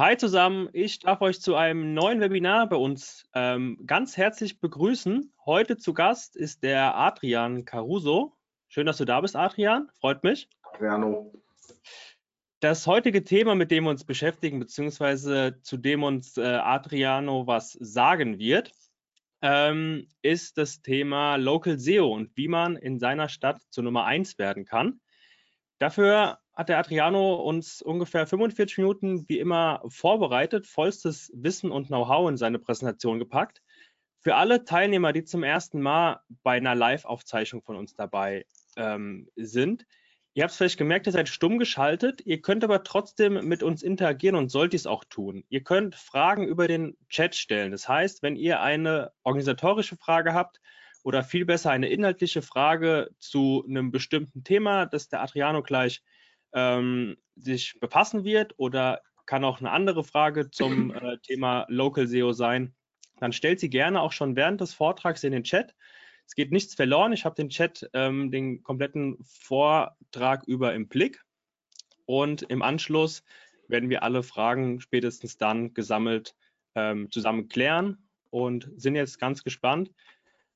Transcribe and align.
Hi 0.00 0.16
zusammen, 0.16 0.70
ich 0.72 1.00
darf 1.00 1.20
euch 1.20 1.42
zu 1.42 1.56
einem 1.56 1.92
neuen 1.92 2.22
Webinar 2.22 2.66
bei 2.70 2.76
uns 2.76 3.26
ähm, 3.34 3.76
ganz 3.84 4.16
herzlich 4.16 4.58
begrüßen. 4.58 5.30
Heute 5.44 5.76
zu 5.76 5.92
Gast 5.92 6.36
ist 6.36 6.62
der 6.62 6.96
Adrian 6.96 7.66
Caruso. 7.66 8.34
Schön, 8.68 8.86
dass 8.86 8.96
du 8.96 9.04
da 9.04 9.20
bist, 9.20 9.36
Adrian. 9.36 9.90
Freut 10.00 10.24
mich. 10.24 10.48
Adriano. 10.62 11.34
Das 12.60 12.86
heutige 12.86 13.24
Thema, 13.24 13.54
mit 13.54 13.70
dem 13.70 13.84
wir 13.84 13.90
uns 13.90 14.06
beschäftigen, 14.06 14.58
beziehungsweise 14.58 15.60
zu 15.60 15.76
dem 15.76 16.02
uns 16.02 16.38
äh, 16.38 16.46
Adriano 16.46 17.46
was 17.46 17.72
sagen 17.72 18.38
wird, 18.38 18.72
ähm, 19.42 20.08
ist 20.22 20.56
das 20.56 20.80
Thema 20.80 21.36
Local 21.36 21.78
SEO 21.78 22.10
und 22.10 22.34
wie 22.38 22.48
man 22.48 22.76
in 22.76 22.98
seiner 22.98 23.28
Stadt 23.28 23.60
zur 23.68 23.84
Nummer 23.84 24.06
1 24.06 24.38
werden 24.38 24.64
kann. 24.64 25.02
Dafür 25.78 26.39
hat 26.54 26.68
der 26.68 26.78
Adriano 26.78 27.36
uns 27.36 27.80
ungefähr 27.80 28.26
45 28.26 28.78
Minuten 28.78 29.28
wie 29.28 29.38
immer 29.38 29.82
vorbereitet, 29.88 30.66
vollstes 30.66 31.30
Wissen 31.34 31.70
und 31.70 31.88
Know-how 31.88 32.28
in 32.28 32.36
seine 32.36 32.58
Präsentation 32.58 33.18
gepackt. 33.18 33.62
Für 34.18 34.34
alle 34.36 34.64
Teilnehmer, 34.64 35.12
die 35.12 35.24
zum 35.24 35.42
ersten 35.42 35.80
Mal 35.80 36.20
bei 36.42 36.56
einer 36.56 36.74
Live-Aufzeichnung 36.74 37.62
von 37.62 37.76
uns 37.76 37.94
dabei 37.94 38.44
ähm, 38.76 39.28
sind, 39.36 39.86
ihr 40.34 40.42
habt 40.42 40.50
es 40.50 40.58
vielleicht 40.58 40.76
gemerkt, 40.76 41.06
ihr 41.06 41.12
seid 41.12 41.28
stumm 41.28 41.58
geschaltet. 41.58 42.20
Ihr 42.26 42.42
könnt 42.42 42.62
aber 42.62 42.82
trotzdem 42.82 43.46
mit 43.46 43.62
uns 43.62 43.82
interagieren 43.82 44.36
und 44.36 44.50
sollt 44.50 44.74
es 44.74 44.86
auch 44.86 45.04
tun. 45.04 45.44
Ihr 45.48 45.62
könnt 45.62 45.94
Fragen 45.94 46.46
über 46.46 46.68
den 46.68 46.98
Chat 47.08 47.34
stellen. 47.34 47.72
Das 47.72 47.88
heißt, 47.88 48.22
wenn 48.22 48.36
ihr 48.36 48.60
eine 48.60 49.12
organisatorische 49.22 49.96
Frage 49.96 50.34
habt, 50.34 50.60
oder 51.02 51.24
viel 51.24 51.44
besser 51.44 51.70
eine 51.70 51.88
inhaltliche 51.88 52.42
Frage 52.42 53.10
zu 53.18 53.64
einem 53.66 53.90
bestimmten 53.90 54.44
Thema, 54.44 54.86
das 54.86 55.08
der 55.08 55.22
Adriano 55.22 55.62
gleich 55.62 56.02
ähm, 56.52 57.16
sich 57.36 57.78
befassen 57.80 58.24
wird 58.24 58.54
oder 58.56 59.02
kann 59.26 59.44
auch 59.44 59.60
eine 59.60 59.70
andere 59.70 60.02
Frage 60.04 60.50
zum 60.50 60.92
äh, 60.94 61.18
Thema 61.18 61.64
Local 61.68 62.06
SEO 62.06 62.32
sein, 62.32 62.74
dann 63.18 63.32
stellt 63.32 63.60
sie 63.60 63.70
gerne 63.70 64.00
auch 64.00 64.12
schon 64.12 64.34
während 64.34 64.60
des 64.60 64.74
Vortrags 64.74 65.22
in 65.24 65.32
den 65.32 65.44
Chat. 65.44 65.74
Es 66.26 66.34
geht 66.34 66.52
nichts 66.52 66.74
verloren. 66.74 67.12
Ich 67.12 67.24
habe 67.24 67.34
den 67.34 67.48
Chat 67.48 67.88
ähm, 67.92 68.30
den 68.30 68.62
kompletten 68.62 69.18
Vortrag 69.24 70.44
über 70.46 70.74
im 70.74 70.88
Blick 70.88 71.22
und 72.06 72.42
im 72.42 72.62
Anschluss 72.62 73.22
werden 73.68 73.88
wir 73.88 74.02
alle 74.02 74.22
Fragen 74.22 74.80
spätestens 74.80 75.36
dann 75.36 75.74
gesammelt 75.74 76.34
ähm, 76.74 77.10
zusammen 77.10 77.48
klären 77.48 78.08
und 78.30 78.68
sind 78.76 78.96
jetzt 78.96 79.18
ganz 79.18 79.44
gespannt, 79.44 79.92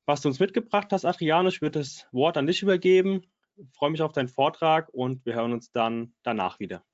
was 0.06 0.20
du 0.20 0.28
uns 0.28 0.40
mitgebracht 0.40 0.88
hast, 0.90 1.04
Adriano. 1.04 1.48
Ich 1.48 1.62
würde 1.62 1.78
das 1.78 2.06
Wort 2.12 2.36
an 2.36 2.46
dich 2.46 2.62
übergeben. 2.62 3.22
Freue 3.72 3.90
mich 3.90 4.02
auf 4.02 4.12
deinen 4.12 4.28
Vortrag 4.28 4.88
und 4.90 5.24
wir 5.24 5.34
hören 5.34 5.52
uns 5.52 5.70
dann 5.70 6.14
danach 6.22 6.58
wieder. 6.58 6.84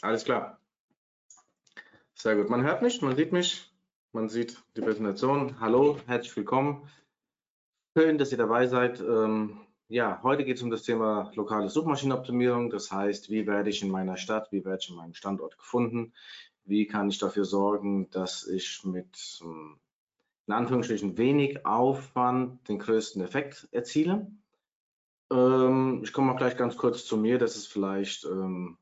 Alles 0.00 0.24
klar. 0.24 0.60
Sehr 2.14 2.36
gut. 2.36 2.48
Man 2.48 2.62
hört 2.62 2.82
mich, 2.82 3.02
man 3.02 3.16
sieht 3.16 3.32
mich, 3.32 3.70
man 4.12 4.28
sieht 4.28 4.62
die 4.76 4.80
Präsentation. 4.80 5.60
Hallo, 5.60 5.98
herzlich 6.06 6.36
willkommen. 6.36 6.88
Schön, 7.96 8.18
dass 8.18 8.32
ihr 8.32 8.38
dabei 8.38 8.66
seid. 8.66 9.00
Ähm, 9.00 9.60
ja, 9.88 10.20
heute 10.22 10.44
geht 10.44 10.56
es 10.56 10.62
um 10.62 10.70
das 10.70 10.82
Thema 10.82 11.30
lokale 11.34 11.68
Suchmaschinenoptimierung. 11.68 12.70
Das 12.70 12.90
heißt, 12.90 13.30
wie 13.30 13.46
werde 13.46 13.70
ich 13.70 13.82
in 13.82 13.90
meiner 13.90 14.16
Stadt, 14.16 14.50
wie 14.52 14.64
werde 14.64 14.78
ich 14.82 14.90
in 14.90 14.96
meinem 14.96 15.14
Standort 15.14 15.58
gefunden? 15.58 16.12
Wie 16.64 16.86
kann 16.86 17.08
ich 17.08 17.18
dafür 17.18 17.44
sorgen, 17.44 18.10
dass 18.10 18.46
ich 18.46 18.84
mit 18.84 19.40
ähm, 19.42 19.78
in 20.46 20.52
Anführungsstrichen 20.52 21.18
wenig 21.18 21.66
Aufwand 21.66 22.68
den 22.68 22.78
größten 22.78 23.22
Effekt 23.22 23.68
erziele. 23.72 24.30
Ähm, 25.32 26.00
ich 26.04 26.12
komme 26.12 26.28
mal 26.28 26.36
gleich 26.36 26.56
ganz 26.56 26.76
kurz 26.76 27.04
zu 27.04 27.16
mir, 27.16 27.38
das 27.38 27.56
ist 27.56 27.66
vielleicht 27.66 28.24
ähm, 28.24 28.78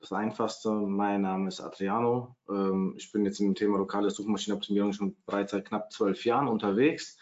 das 0.00 0.12
Einfachste. 0.12 0.70
Mein 0.70 1.22
Name 1.22 1.48
ist 1.48 1.60
Adriano. 1.60 2.36
Ähm, 2.48 2.94
ich 2.96 3.12
bin 3.12 3.24
jetzt 3.24 3.40
im 3.40 3.54
Thema 3.54 3.78
lokale 3.78 4.10
Suchmaschinenoptimierung 4.10 4.92
schon 4.92 5.16
bereits 5.26 5.52
seit 5.52 5.66
knapp 5.66 5.92
zwölf 5.92 6.24
Jahren 6.24 6.48
unterwegs. 6.48 7.18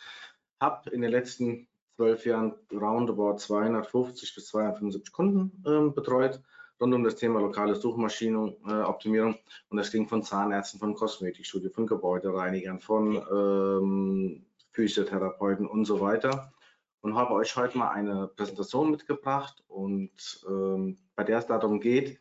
Habe 0.61 0.91
in 0.91 1.03
den 1.03 1.11
letzten 1.11 1.69
zwölf 1.97 2.25
Jahren 2.25 2.55
roundabout 2.73 3.39
250 3.39 4.35
bis 4.35 4.47
275 4.47 5.13
Kunden 5.13 5.63
ähm, 5.67 5.95
betreut 5.95 6.41
rund 6.83 6.95
um 6.95 7.05
das 7.05 7.17
Thema 7.17 7.41
lokale 7.41 7.77
Suchmaschinenoptimierung. 7.77 9.35
Äh, 9.35 9.39
und 9.71 9.77
das 9.77 9.93
ging 9.93 10.09
von 10.09 10.23
Zahnärzten, 10.23 10.81
von 10.81 10.95
Kosmetikstudien, 10.95 11.73
von 11.73 11.87
Gebäudereinigern, 11.87 12.81
von 12.81 13.17
ähm, 13.17 14.47
Physiotherapeuten 14.73 15.67
und 15.67 15.85
so 15.85 16.01
weiter. 16.01 16.53
Und 17.03 17.17
habe 17.17 17.35
euch 17.35 17.57
heute 17.57 17.77
mal 17.77 17.91
eine 17.91 18.29
Präsentation 18.29 18.91
mitgebracht 18.91 19.63
und 19.69 20.45
ähm, 20.49 20.99
bei 21.15 21.25
der 21.25 21.39
es 21.39 21.47
darum 21.47 21.81
geht, 21.81 22.21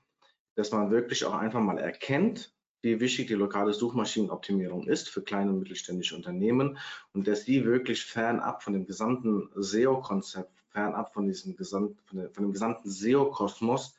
dass 0.56 0.72
man 0.72 0.92
wirklich 0.92 1.24
auch 1.24 1.36
einfach 1.36 1.62
mal 1.62 1.78
erkennt, 1.78 2.54
wie 2.82 3.00
wichtig 3.00 3.28
die 3.28 3.36
lokale 3.36 3.74
Suchmaschinenoptimierung 3.74 4.88
ist 4.88 5.10
für 5.10 5.22
kleine 5.22 5.52
und 5.52 5.60
mittelständische 5.60 6.16
Unternehmen 6.16 6.78
und 7.14 7.28
dass 7.28 7.46
die 7.46 7.64
wirklich 7.64 8.04
fernab 8.04 8.64
von 8.64 8.74
dem 8.74 8.86
gesamten 8.86 9.50
SEO-Konzept, 9.56 10.52
fernab 10.70 11.14
von 11.14 11.28
diesem 11.28 11.56
gesamten, 11.56 12.00
von, 12.32 12.44
dem 12.44 12.52
gesamten 12.52 12.90
SEO-Kosmos 12.90 13.96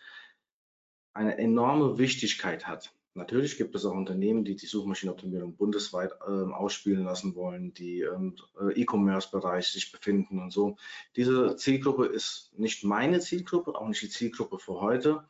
eine 1.15 1.39
enorme 1.39 1.99
Wichtigkeit 1.99 2.67
hat. 2.67 2.93
Natürlich 3.15 3.59
gibt 3.59 3.75
es 3.75 3.85
auch 3.85 3.93
Unternehmen, 3.93 4.43
die 4.45 4.57
die 4.57 4.67
Suchmaschinenoptimierung 4.67 5.55
bundesweit 5.57 6.13
ähm, 6.27 6.55
ausspielen 6.55 7.05
lassen 7.05 7.35
wollen, 7.35 7.75
die 7.75 8.01
im 8.01 8.37
ähm, 8.59 8.71
äh, 8.71 8.81
E-Commerce-Bereich 8.81 9.69
sich 9.69 9.93
befinden 9.93 10.39
und 10.39 10.51
so. 10.51 10.77
Diese 11.15 11.57
Zielgruppe 11.57 12.07
ist 12.07 12.53
nicht 12.57 12.85
meine 12.85 13.21
Zielgruppe, 13.21 13.75
auch 13.75 13.87
nicht 13.87 14.01
die 14.01 14.09
Zielgruppe 14.09 14.59
für 14.59 14.81
heute. 14.81 15.25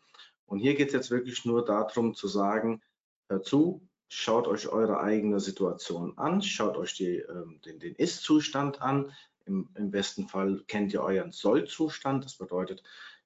Und 0.46 0.60
hier 0.60 0.74
geht 0.74 0.88
es 0.88 0.94
jetzt 0.94 1.10
wirklich 1.10 1.44
nur 1.44 1.64
darum 1.64 2.14
zu 2.14 2.28
sagen, 2.28 2.82
hört 3.28 3.46
zu, 3.46 3.88
schaut 4.08 4.46
euch 4.46 4.68
eure 4.68 5.00
eigene 5.00 5.40
Situation 5.40 6.16
an, 6.18 6.40
schaut 6.40 6.76
euch 6.76 6.94
die, 6.94 7.16
ähm, 7.16 7.60
den, 7.64 7.80
den 7.80 7.96
Ist-Zustand 7.96 8.80
an. 8.80 9.12
Im, 9.44 9.70
Im 9.74 9.90
besten 9.90 10.28
Fall 10.28 10.62
kennt 10.68 10.92
ihr 10.92 11.02
euren 11.02 11.32
Soll-Zustand. 11.32 12.24
Das 12.24 12.36
bedeutet, 12.36 12.84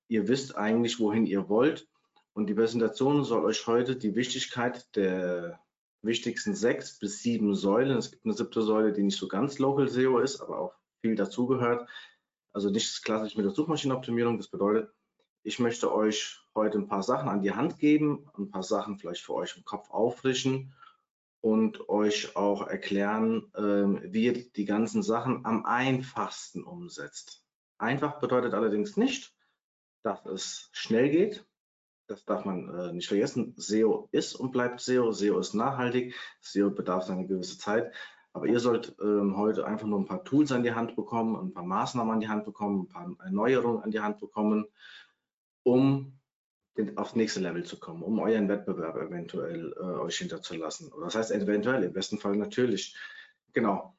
ihr 0.08 0.28
wisst 0.28 0.56
eigentlich, 0.56 0.98
wohin 0.98 1.26
ihr 1.26 1.50
wollt 1.50 1.86
und 2.36 2.48
die 2.48 2.54
Präsentation 2.54 3.24
soll 3.24 3.46
euch 3.46 3.66
heute 3.66 3.96
die 3.96 4.14
Wichtigkeit 4.14 4.94
der 4.94 5.58
wichtigsten 6.02 6.54
sechs 6.54 6.98
bis 6.98 7.22
sieben 7.22 7.54
Säulen, 7.54 7.96
es 7.96 8.10
gibt 8.10 8.26
eine 8.26 8.34
siebte 8.34 8.60
Säule, 8.60 8.92
die 8.92 9.02
nicht 9.02 9.16
so 9.16 9.26
ganz 9.26 9.58
Local 9.58 9.88
SEO 9.88 10.18
ist, 10.18 10.42
aber 10.42 10.58
auch 10.58 10.74
viel 11.00 11.14
dazugehört, 11.14 11.88
also 12.52 12.68
nicht 12.68 13.02
klassisch 13.02 13.36
mit 13.36 13.46
der 13.46 13.52
Suchmaschinenoptimierung. 13.52 14.36
Das 14.36 14.48
bedeutet, 14.48 14.92
ich 15.44 15.58
möchte 15.60 15.90
euch 15.94 16.38
heute 16.54 16.76
ein 16.76 16.88
paar 16.88 17.02
Sachen 17.02 17.30
an 17.30 17.40
die 17.40 17.52
Hand 17.52 17.78
geben, 17.78 18.28
ein 18.36 18.50
paar 18.50 18.62
Sachen 18.62 18.98
vielleicht 18.98 19.22
für 19.22 19.32
euch 19.32 19.56
im 19.56 19.64
Kopf 19.64 19.88
auffrischen 19.88 20.74
und 21.40 21.88
euch 21.88 22.36
auch 22.36 22.66
erklären, 22.66 23.50
ähm, 23.56 24.02
wie 24.04 24.26
ihr 24.26 24.50
die 24.50 24.66
ganzen 24.66 25.02
Sachen 25.02 25.46
am 25.46 25.64
einfachsten 25.64 26.64
umsetzt. 26.64 27.42
Einfach 27.78 28.20
bedeutet 28.20 28.52
allerdings 28.52 28.98
nicht, 28.98 29.34
dass 30.02 30.26
es 30.26 30.68
schnell 30.72 31.08
geht, 31.08 31.45
das 32.06 32.24
darf 32.24 32.44
man 32.44 32.68
äh, 32.68 32.92
nicht 32.92 33.08
vergessen. 33.08 33.54
SEO 33.56 34.08
ist 34.12 34.34
und 34.34 34.52
bleibt 34.52 34.80
SEO. 34.80 35.12
SEO 35.12 35.38
ist 35.38 35.54
nachhaltig. 35.54 36.14
SEO 36.40 36.70
bedarf 36.70 37.04
seiner 37.04 37.24
gewisse 37.24 37.58
Zeit. 37.58 37.92
Aber 38.32 38.46
ihr 38.46 38.60
sollt 38.60 38.94
ähm, 39.00 39.36
heute 39.36 39.66
einfach 39.66 39.86
nur 39.86 39.98
ein 39.98 40.06
paar 40.06 40.22
Tools 40.22 40.52
an 40.52 40.62
die 40.62 40.74
Hand 40.74 40.94
bekommen, 40.94 41.36
ein 41.36 41.54
paar 41.54 41.64
Maßnahmen 41.64 42.12
an 42.12 42.20
die 42.20 42.28
Hand 42.28 42.44
bekommen, 42.44 42.82
ein 42.82 42.88
paar 42.88 43.24
Erneuerungen 43.24 43.82
an 43.82 43.90
die 43.90 44.00
Hand 44.00 44.20
bekommen, 44.20 44.66
um 45.62 46.18
den, 46.76 46.98
aufs 46.98 47.16
nächste 47.16 47.40
Level 47.40 47.64
zu 47.64 47.78
kommen, 47.78 48.02
um 48.02 48.18
euren 48.18 48.48
Wettbewerb 48.48 48.96
eventuell 48.96 49.72
äh, 49.72 49.80
euch 49.80 50.18
hinterzulassen. 50.18 50.92
Das 51.00 51.14
heißt 51.14 51.30
eventuell, 51.30 51.84
im 51.84 51.92
besten 51.94 52.18
Fall 52.18 52.36
natürlich. 52.36 52.94
Genau. 53.54 53.95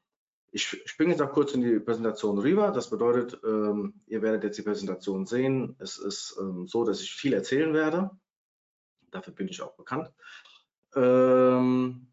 Ich 0.50 0.66
springe 0.66 1.10
jetzt 1.10 1.20
auch 1.20 1.32
kurz 1.32 1.52
in 1.52 1.60
die 1.60 1.78
Präsentation 1.78 2.38
rüber. 2.38 2.70
Das 2.70 2.88
bedeutet, 2.88 3.38
ähm, 3.44 4.00
ihr 4.06 4.22
werdet 4.22 4.44
jetzt 4.44 4.58
die 4.58 4.62
Präsentation 4.62 5.26
sehen. 5.26 5.76
Es 5.78 5.98
ist 5.98 6.36
ähm, 6.40 6.66
so, 6.66 6.84
dass 6.84 7.02
ich 7.02 7.12
viel 7.12 7.34
erzählen 7.34 7.74
werde. 7.74 8.10
Dafür 9.10 9.34
bin 9.34 9.48
ich 9.48 9.60
auch 9.60 9.76
bekannt. 9.76 10.10
Ähm, 10.94 12.08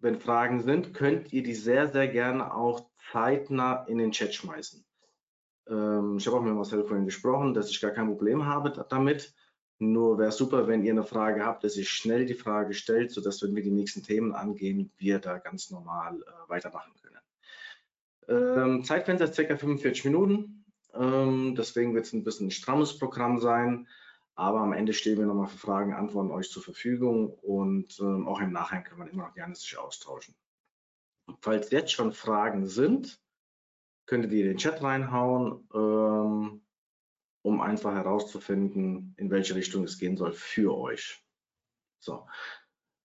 wenn 0.00 0.20
Fragen 0.20 0.62
sind, 0.62 0.94
könnt 0.94 1.32
ihr 1.32 1.42
die 1.42 1.54
sehr, 1.54 1.88
sehr 1.88 2.08
gerne 2.08 2.54
auch 2.54 2.88
zeitnah 3.10 3.84
in 3.84 3.98
den 3.98 4.12
Chat 4.12 4.34
schmeißen. 4.34 4.84
Ähm, 5.68 6.16
ich 6.18 6.26
habe 6.26 6.36
auch 6.36 6.42
mit 6.42 6.54
Marcel 6.54 6.84
vorhin 6.84 7.06
gesprochen, 7.06 7.54
dass 7.54 7.70
ich 7.70 7.80
gar 7.80 7.90
kein 7.90 8.06
Problem 8.06 8.46
habe 8.46 8.70
damit. 8.88 9.34
Nur 9.80 10.18
wäre 10.18 10.32
super, 10.32 10.66
wenn 10.66 10.84
ihr 10.84 10.92
eine 10.92 11.04
Frage 11.04 11.44
habt, 11.44 11.62
dass 11.62 11.76
ihr 11.76 11.84
schnell 11.84 12.26
die 12.26 12.34
Frage 12.34 12.74
stellt, 12.74 13.12
sodass, 13.12 13.42
wenn 13.42 13.54
wir 13.54 13.62
die 13.62 13.70
nächsten 13.70 14.02
Themen 14.02 14.34
angehen, 14.34 14.90
wir 14.98 15.20
da 15.20 15.38
ganz 15.38 15.70
normal 15.70 16.20
äh, 16.20 16.48
weitermachen. 16.48 16.92
Ähm, 18.28 18.84
Zeitfenster 18.84 19.24
ist 19.24 19.36
ca. 19.36 19.56
45 19.56 20.04
Minuten. 20.04 20.64
Ähm, 20.94 21.54
deswegen 21.56 21.94
wird 21.94 22.06
es 22.06 22.12
ein 22.12 22.24
bisschen 22.24 22.48
ein 22.48 22.52
strammes 22.52 22.98
Programm 22.98 23.38
sein. 23.40 23.88
Aber 24.34 24.60
am 24.60 24.72
Ende 24.72 24.92
stehen 24.92 25.18
wir 25.18 25.26
nochmal 25.26 25.48
für 25.48 25.58
Fragen, 25.58 25.94
Antworten 25.94 26.30
euch 26.30 26.50
zur 26.50 26.62
Verfügung 26.62 27.34
und 27.42 27.98
ähm, 27.98 28.28
auch 28.28 28.40
im 28.40 28.52
Nachhinein 28.52 28.84
kann 28.84 28.98
man 28.98 29.08
immer 29.08 29.26
noch 29.26 29.34
gerne 29.34 29.54
sich 29.56 29.76
austauschen. 29.76 30.36
Falls 31.40 31.70
jetzt 31.70 31.90
schon 31.92 32.12
Fragen 32.12 32.66
sind, 32.66 33.20
könntet 34.06 34.32
ihr 34.32 34.44
den 34.44 34.56
Chat 34.56 34.80
reinhauen, 34.80 35.68
ähm, 35.74 36.62
um 37.42 37.60
einfach 37.60 37.92
herauszufinden, 37.92 39.14
in 39.16 39.30
welche 39.30 39.56
Richtung 39.56 39.84
es 39.84 39.98
gehen 39.98 40.16
soll 40.16 40.32
für 40.32 40.76
euch. 40.76 41.20
So, 41.98 42.26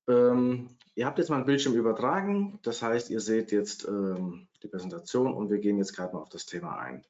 Ähm, 0.07 0.77
ihr 0.95 1.05
habt 1.05 1.17
jetzt 1.17 1.29
mal 1.29 1.37
ein 1.37 1.45
Bildschirm 1.45 1.73
übertragen, 1.73 2.59
das 2.63 2.81
heißt, 2.81 3.09
ihr 3.09 3.19
seht 3.19 3.51
jetzt 3.51 3.87
ähm, 3.87 4.47
die 4.61 4.67
Präsentation 4.67 5.33
und 5.33 5.49
wir 5.49 5.59
gehen 5.59 5.77
jetzt 5.77 5.95
gerade 5.95 6.13
mal 6.13 6.21
auf 6.21 6.29
das 6.29 6.45
Thema 6.45 6.77
ein. 6.77 7.05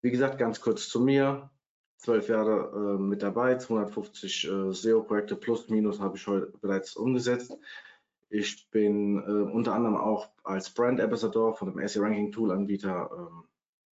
Wie 0.00 0.10
gesagt, 0.10 0.38
ganz 0.38 0.60
kurz 0.60 0.88
zu 0.88 1.00
mir. 1.00 1.50
Zwölf 1.96 2.28
Jahre 2.28 2.96
äh, 2.96 3.00
mit 3.00 3.22
dabei, 3.22 3.56
250 3.56 4.44
äh, 4.44 4.72
SEO-Projekte 4.72 5.36
plus 5.36 5.68
minus 5.70 6.00
habe 6.00 6.16
ich 6.16 6.26
heute 6.26 6.52
bereits 6.60 6.96
umgesetzt. 6.96 7.56
Ich 8.28 8.68
bin 8.70 9.18
äh, 9.18 9.50
unter 9.50 9.74
anderem 9.74 9.96
auch 9.96 10.28
als 10.42 10.70
Brand 10.70 11.00
Ambassador 11.00 11.54
von 11.54 11.72
dem 11.72 11.88
SEO 11.88 12.02
Ranking 12.02 12.32
Tool 12.32 12.50
Anbieter 12.50 13.10
ähm, 13.16 13.44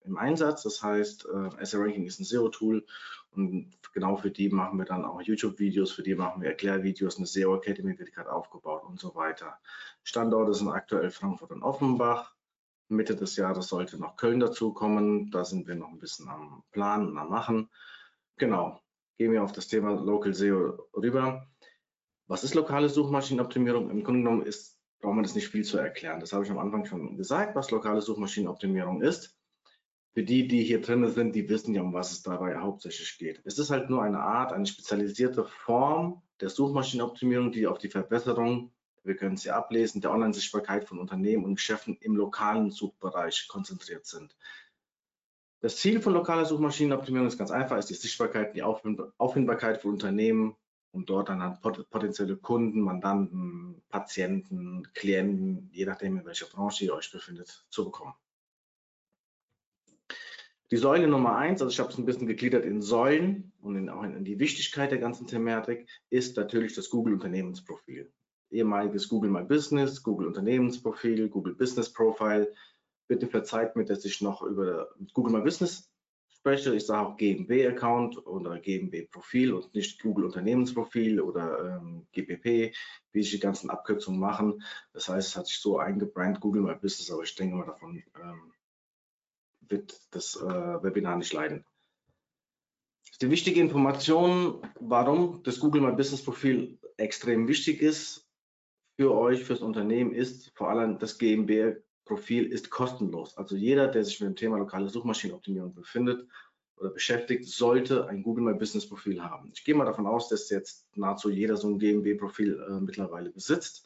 im 0.05 0.17
Einsatz. 0.17 0.63
Das 0.63 0.81
heißt, 0.81 1.25
äh, 1.25 1.65
SEO 1.65 1.81
Ranking 1.81 2.05
ist 2.05 2.19
ein 2.19 2.25
SEO-Tool 2.25 2.85
und 3.31 3.71
genau 3.93 4.15
für 4.15 4.31
die 4.31 4.49
machen 4.49 4.77
wir 4.77 4.85
dann 4.85 5.05
auch 5.05 5.21
YouTube-Videos, 5.21 5.91
für 5.91 6.03
die 6.03 6.15
machen 6.15 6.41
wir 6.41 6.49
Erklärvideos, 6.49 7.17
eine 7.17 7.25
SEO 7.25 7.55
Academy 7.55 7.97
wird 7.97 8.13
gerade 8.13 8.31
aufgebaut 8.31 8.83
und 8.83 8.99
so 8.99 9.15
weiter. 9.15 9.57
Standorte 10.03 10.53
sind 10.53 10.69
aktuell 10.69 11.09
Frankfurt 11.09 11.51
und 11.51 11.63
Offenbach. 11.63 12.35
Mitte 12.89 13.15
des 13.15 13.35
Jahres 13.37 13.69
sollte 13.69 13.97
noch 13.97 14.17
Köln 14.17 14.39
dazukommen. 14.39 15.31
Da 15.31 15.45
sind 15.45 15.67
wir 15.67 15.75
noch 15.75 15.89
ein 15.89 15.99
bisschen 15.99 16.29
am 16.29 16.63
Planen 16.71 17.07
und 17.07 17.17
am 17.17 17.29
Machen. 17.29 17.69
Genau, 18.37 18.81
gehen 19.17 19.31
wir 19.31 19.43
auf 19.43 19.51
das 19.51 19.67
Thema 19.67 19.93
Local 19.93 20.33
SEO 20.33 20.89
rüber. 20.95 21.47
Was 22.27 22.43
ist 22.43 22.53
lokale 22.53 22.89
Suchmaschinenoptimierung? 22.89 23.89
Im 23.89 24.03
Grunde 24.03 24.21
genommen 24.21 24.43
ist, 24.43 24.77
braucht 24.99 25.15
man 25.15 25.23
das 25.23 25.35
nicht 25.35 25.47
viel 25.47 25.63
zu 25.63 25.77
erklären. 25.77 26.19
Das 26.19 26.33
habe 26.33 26.43
ich 26.43 26.51
am 26.51 26.59
Anfang 26.59 26.85
schon 26.85 27.17
gesagt, 27.17 27.55
was 27.55 27.71
lokale 27.71 28.01
Suchmaschinenoptimierung 28.01 29.01
ist 29.01 29.37
für 30.13 30.23
die, 30.23 30.47
die 30.47 30.63
hier 30.63 30.81
drin 30.81 31.09
sind, 31.09 31.33
die 31.33 31.49
wissen 31.49 31.73
ja, 31.73 31.81
um 31.81 31.93
was 31.93 32.11
es 32.11 32.21
dabei 32.21 32.57
hauptsächlich 32.57 33.17
geht. 33.17 33.41
Es 33.45 33.57
ist 33.57 33.71
halt 33.71 33.89
nur 33.89 34.03
eine 34.03 34.19
Art, 34.19 34.53
eine 34.53 34.65
spezialisierte 34.65 35.43
Form 35.43 36.21
der 36.39 36.49
Suchmaschinenoptimierung, 36.49 37.51
die 37.51 37.67
auf 37.67 37.79
die 37.79 37.89
Verbesserung, 37.89 38.71
wir 39.03 39.15
können 39.15 39.37
sie 39.37 39.51
ablesen, 39.51 40.01
der 40.01 40.11
Online-Sichtbarkeit 40.11 40.85
von 40.85 40.99
Unternehmen 40.99 41.43
und 41.43 41.55
Geschäften 41.55 41.97
im 41.99 42.15
lokalen 42.15 42.71
Suchbereich 42.71 43.47
konzentriert 43.47 44.05
sind. 44.05 44.35
Das 45.59 45.77
Ziel 45.77 46.01
von 46.01 46.13
lokaler 46.13 46.45
Suchmaschinenoptimierung 46.45 47.27
ist 47.27 47.37
ganz 47.37 47.51
einfach, 47.51 47.77
ist 47.77 47.89
die 47.89 47.95
Sichtbarkeit, 47.95 48.55
die 48.55 48.63
Auffindbarkeit 48.63 49.81
von 49.81 49.91
Unternehmen, 49.91 50.55
um 50.91 51.05
dort 51.05 51.29
dann 51.29 51.41
an 51.41 51.59
potenzielle 51.61 52.37
Kunden, 52.37 52.81
Mandanten, 52.81 53.81
Patienten, 53.89 54.87
Klienten, 54.93 55.69
je 55.71 55.85
nachdem 55.85 56.17
in 56.17 56.25
welcher 56.25 56.45
Branche 56.45 56.85
ihr 56.85 56.93
euch 56.93 57.11
befindet, 57.11 57.65
zu 57.69 57.85
bekommen. 57.85 58.13
Die 60.73 60.77
Säule 60.77 61.07
Nummer 61.07 61.37
eins, 61.37 61.61
also 61.61 61.71
ich 61.71 61.79
habe 61.79 61.91
es 61.91 61.99
ein 61.99 62.05
bisschen 62.05 62.25
gegliedert 62.25 62.65
in 62.65 62.81
Säulen 62.81 63.53
und 63.61 63.75
in, 63.75 63.89
auch 63.89 64.01
in, 64.01 64.25
die 64.25 64.39
Wichtigkeit 64.39 64.89
der 64.89 64.97
ganzen 64.97 65.27
Thematik, 65.27 65.87
ist 66.09 66.35
natürlich 66.35 66.73
das 66.73 66.89
Google 66.89 67.13
Unternehmensprofil. 67.13 68.11
Ehemaliges 68.49 69.07
Google 69.07 69.29
My 69.29 69.43
Business, 69.43 70.01
Google 70.01 70.25
Unternehmensprofil, 70.25 71.29
Google 71.29 71.53
Business 71.53 71.93
Profile. 71.93 72.51
Bitte 73.07 73.27
verzeiht 73.27 73.75
mir, 73.75 73.85
dass 73.85 74.03
ich 74.03 74.19
noch 74.21 74.41
über 74.41 74.89
Google 75.13 75.33
My 75.33 75.41
Business 75.41 75.91
spreche. 76.29 76.73
Ich 76.73 76.87
sage 76.87 77.07
auch 77.07 77.17
GmbH-Account 77.17 78.25
oder 78.25 78.57
GmbH-Profil 78.57 79.53
und 79.53 79.75
nicht 79.75 80.01
Google 80.01 80.25
Unternehmensprofil 80.25 81.21
oder 81.21 81.81
ähm, 81.83 82.07
GPP, 82.13 82.73
wie 83.11 83.21
sich 83.21 83.29
die 83.29 83.39
ganzen 83.39 83.69
Abkürzungen 83.69 84.19
machen. 84.19 84.63
Das 84.91 85.07
heißt, 85.07 85.27
es 85.27 85.35
hat 85.35 85.45
sich 85.45 85.59
so 85.59 85.77
eingebrannt, 85.77 86.39
Google 86.39 86.63
My 86.63 86.73
Business, 86.73 87.11
aber 87.11 87.21
ich 87.21 87.35
denke 87.35 87.57
mal 87.57 87.67
davon 87.67 88.01
ähm, 88.19 88.53
wird 89.69 89.99
das 90.11 90.35
äh, 90.35 90.83
Webinar 90.83 91.17
nicht 91.17 91.33
leiden. 91.33 91.65
Die 93.21 93.29
wichtige 93.29 93.61
Information, 93.61 94.61
warum 94.79 95.43
das 95.43 95.59
Google 95.59 95.81
My 95.81 95.91
Business 95.91 96.23
Profil 96.23 96.79
extrem 96.97 97.47
wichtig 97.47 97.81
ist 97.81 98.27
für 98.97 99.13
euch, 99.13 99.43
fürs 99.43 99.61
Unternehmen, 99.61 100.13
ist 100.13 100.51
vor 100.55 100.69
allem 100.69 100.99
das 100.99 101.17
GmbH-Profil 101.17 102.45
ist 102.51 102.69
kostenlos. 102.69 103.37
Also 103.37 103.55
jeder, 103.55 103.87
der 103.87 104.03
sich 104.03 104.19
mit 104.19 104.29
dem 104.29 104.35
Thema 104.35 104.57
lokale 104.57 104.89
Suchmaschinenoptimierung 104.89 105.73
befindet 105.73 106.27
oder 106.75 106.89
beschäftigt, 106.89 107.45
sollte 107.45 108.07
ein 108.07 108.23
Google 108.23 108.43
My 108.43 108.53
Business 108.55 108.87
Profil 108.87 109.23
haben. 109.23 109.51
Ich 109.53 109.63
gehe 109.63 109.75
mal 109.75 109.85
davon 109.85 110.07
aus, 110.07 110.29
dass 110.29 110.49
jetzt 110.49 110.87
nahezu 110.97 111.29
jeder 111.29 111.55
so 111.55 111.69
ein 111.69 111.79
GmbH-Profil 111.79 112.65
äh, 112.67 112.79
mittlerweile 112.81 113.29
besitzt. 113.29 113.85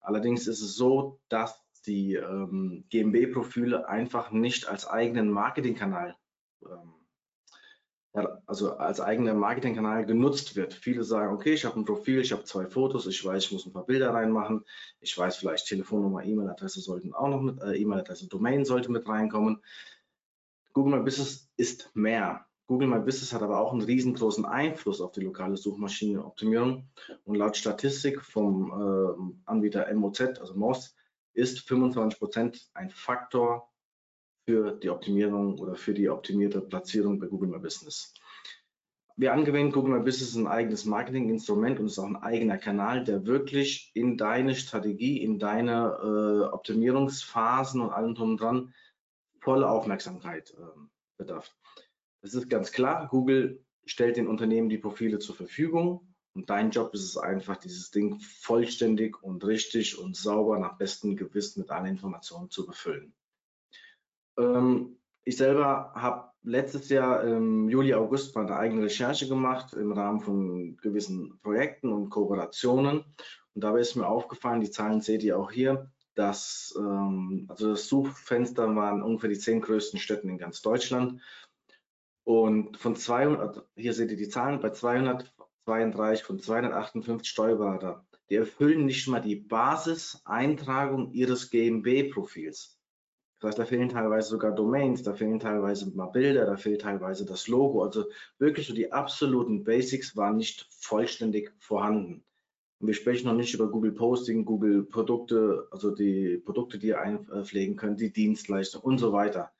Allerdings 0.00 0.46
ist 0.46 0.62
es 0.62 0.74
so, 0.74 1.18
dass 1.28 1.62
die 1.86 2.14
ähm, 2.14 2.84
GMB-Profile 2.90 3.88
einfach 3.88 4.30
nicht 4.30 4.68
als 4.68 4.86
eigenen 4.86 5.30
Marketingkanal, 5.30 6.16
ähm, 6.64 6.94
also 8.46 8.76
als 8.76 9.00
eigener 9.00 9.34
Marketingkanal 9.34 10.04
genutzt 10.04 10.56
wird. 10.56 10.74
Viele 10.74 11.04
sagen, 11.04 11.34
okay, 11.34 11.54
ich 11.54 11.64
habe 11.64 11.78
ein 11.78 11.84
Profil, 11.84 12.20
ich 12.20 12.32
habe 12.32 12.44
zwei 12.44 12.66
Fotos, 12.66 13.06
ich 13.06 13.24
weiß, 13.24 13.44
ich 13.44 13.52
muss 13.52 13.66
ein 13.66 13.72
paar 13.72 13.86
Bilder 13.86 14.12
reinmachen, 14.12 14.64
ich 15.00 15.16
weiß 15.16 15.36
vielleicht 15.36 15.66
Telefonnummer, 15.66 16.24
E-Mail-Adresse 16.24 16.80
sollten 16.80 17.14
auch 17.14 17.28
noch 17.28 17.40
mit, 17.40 17.60
äh, 17.62 17.76
E-Mail-Adresse, 17.76 18.28
Domain 18.28 18.64
sollte 18.64 18.90
mit 18.90 19.08
reinkommen. 19.08 19.62
Google 20.72 20.98
My 20.98 21.04
Business 21.04 21.50
ist 21.56 21.94
mehr. 21.94 22.46
Google 22.66 22.88
My 22.88 23.00
Business 23.00 23.32
hat 23.32 23.42
aber 23.42 23.58
auch 23.58 23.72
einen 23.72 23.82
riesengroßen 23.82 24.44
Einfluss 24.44 25.00
auf 25.00 25.10
die 25.10 25.22
lokale 25.22 25.56
Suchmaschinenoptimierung. 25.56 26.88
Und 27.24 27.34
laut 27.34 27.56
Statistik 27.56 28.22
vom 28.22 28.70
äh, 28.70 29.50
Anbieter 29.50 29.92
MOZ, 29.92 30.38
also 30.40 30.54
MOZ, 30.54 30.94
ist 31.32 31.60
25 31.60 32.18
Prozent 32.18 32.70
ein 32.74 32.90
Faktor 32.90 33.70
für 34.46 34.72
die 34.72 34.90
Optimierung 34.90 35.58
oder 35.58 35.74
für 35.74 35.94
die 35.94 36.08
optimierte 36.08 36.60
Platzierung 36.60 37.18
bei 37.18 37.26
Google 37.26 37.50
My 37.50 37.58
Business. 37.58 38.14
Wir 39.16 39.32
angewenden 39.32 39.72
Google 39.72 39.98
My 39.98 40.02
Business 40.02 40.30
ist 40.30 40.36
ein 40.36 40.46
eigenes 40.46 40.86
Marketinginstrument 40.86 41.78
und 41.78 41.86
ist 41.86 41.98
auch 41.98 42.06
ein 42.06 42.16
eigener 42.16 42.56
Kanal, 42.56 43.04
der 43.04 43.26
wirklich 43.26 43.90
in 43.94 44.16
deine 44.16 44.54
Strategie, 44.54 45.22
in 45.22 45.38
deine 45.38 45.98
äh, 46.02 46.54
Optimierungsphasen 46.54 47.80
und 47.80 47.90
allem 47.90 48.14
drum 48.14 48.30
und 48.30 48.40
dran 48.40 48.74
volle 49.40 49.68
Aufmerksamkeit 49.68 50.52
äh, 50.52 50.80
bedarf. 51.18 51.54
Das 52.22 52.34
ist 52.34 52.48
ganz 52.48 52.72
klar. 52.72 53.08
Google 53.08 53.64
stellt 53.84 54.16
den 54.16 54.26
Unternehmen 54.26 54.68
die 54.68 54.78
Profile 54.78 55.18
zur 55.18 55.34
Verfügung 55.34 56.09
und 56.34 56.48
dein 56.48 56.70
Job 56.70 56.94
ist 56.94 57.04
es 57.04 57.16
einfach, 57.16 57.56
dieses 57.56 57.90
Ding 57.90 58.20
vollständig 58.20 59.22
und 59.22 59.44
richtig 59.44 59.98
und 59.98 60.16
sauber 60.16 60.58
nach 60.58 60.78
bestem 60.78 61.16
Gewissen 61.16 61.60
mit 61.60 61.70
allen 61.70 61.86
Informationen 61.86 62.50
zu 62.50 62.66
befüllen. 62.66 63.12
Ähm, 64.38 64.96
ich 65.24 65.36
selber 65.36 65.92
habe 65.94 66.30
letztes 66.42 66.88
Jahr 66.88 67.22
im 67.24 67.68
Juli, 67.68 67.94
August 67.94 68.34
meine 68.34 68.56
eigene 68.56 68.84
Recherche 68.84 69.28
gemacht 69.28 69.74
im 69.74 69.92
Rahmen 69.92 70.20
von 70.20 70.76
gewissen 70.78 71.38
Projekten 71.42 71.92
und 71.92 72.10
Kooperationen. 72.10 73.04
Und 73.54 73.64
dabei 73.64 73.80
ist 73.80 73.96
mir 73.96 74.06
aufgefallen, 74.06 74.60
die 74.60 74.70
Zahlen 74.70 75.00
seht 75.00 75.22
ihr 75.22 75.38
auch 75.38 75.50
hier, 75.50 75.90
dass 76.14 76.74
ähm, 76.78 77.46
also 77.48 77.70
das 77.70 77.88
Suchfenster 77.88 78.74
waren 78.74 79.02
ungefähr 79.02 79.30
die 79.30 79.38
zehn 79.38 79.60
größten 79.60 79.98
Städten 79.98 80.28
in 80.28 80.38
ganz 80.38 80.62
Deutschland. 80.62 81.20
Und 82.24 82.76
von 82.76 82.94
200, 82.94 83.66
hier 83.74 83.92
seht 83.92 84.10
ihr 84.10 84.16
die 84.16 84.28
Zahlen, 84.28 84.60
bei 84.60 84.70
200 84.70 85.34
32 85.64 86.24
von 86.24 86.38
258 86.38 87.28
Steuerberater, 87.28 88.04
die 88.28 88.36
erfüllen 88.36 88.86
nicht 88.86 89.08
mal 89.08 89.20
die 89.20 89.36
Basiseintragung 89.36 91.12
ihres 91.12 91.50
GmbH-Profils. 91.50 92.78
Das 93.40 93.48
heißt, 93.48 93.58
da 93.58 93.64
fehlen 93.64 93.88
teilweise 93.88 94.28
sogar 94.28 94.54
Domains, 94.54 95.02
da 95.02 95.14
fehlen 95.14 95.40
teilweise 95.40 95.90
mal 95.96 96.06
Bilder, 96.06 96.44
da 96.44 96.56
fehlt 96.56 96.82
teilweise 96.82 97.24
das 97.24 97.48
Logo. 97.48 97.82
Also 97.82 98.04
wirklich 98.38 98.66
so 98.66 98.74
die 98.74 98.92
absoluten 98.92 99.64
Basics 99.64 100.16
waren 100.16 100.36
nicht 100.36 100.66
vollständig 100.70 101.52
vorhanden. 101.58 102.22
Und 102.80 102.86
wir 102.86 102.94
sprechen 102.94 103.28
noch 103.28 103.34
nicht 103.34 103.54
über 103.54 103.70
Google 103.70 103.92
Posting, 103.92 104.44
Google 104.44 104.84
Produkte, 104.84 105.68
also 105.70 105.90
die 105.90 106.38
Produkte, 106.38 106.78
die 106.78 106.88
ihr 106.88 107.00
einpflegen 107.00 107.76
könnt, 107.76 108.00
die 108.00 108.12
Dienstleistungen 108.12 108.84
und 108.84 108.98
so 108.98 109.12
weiter 109.12 109.52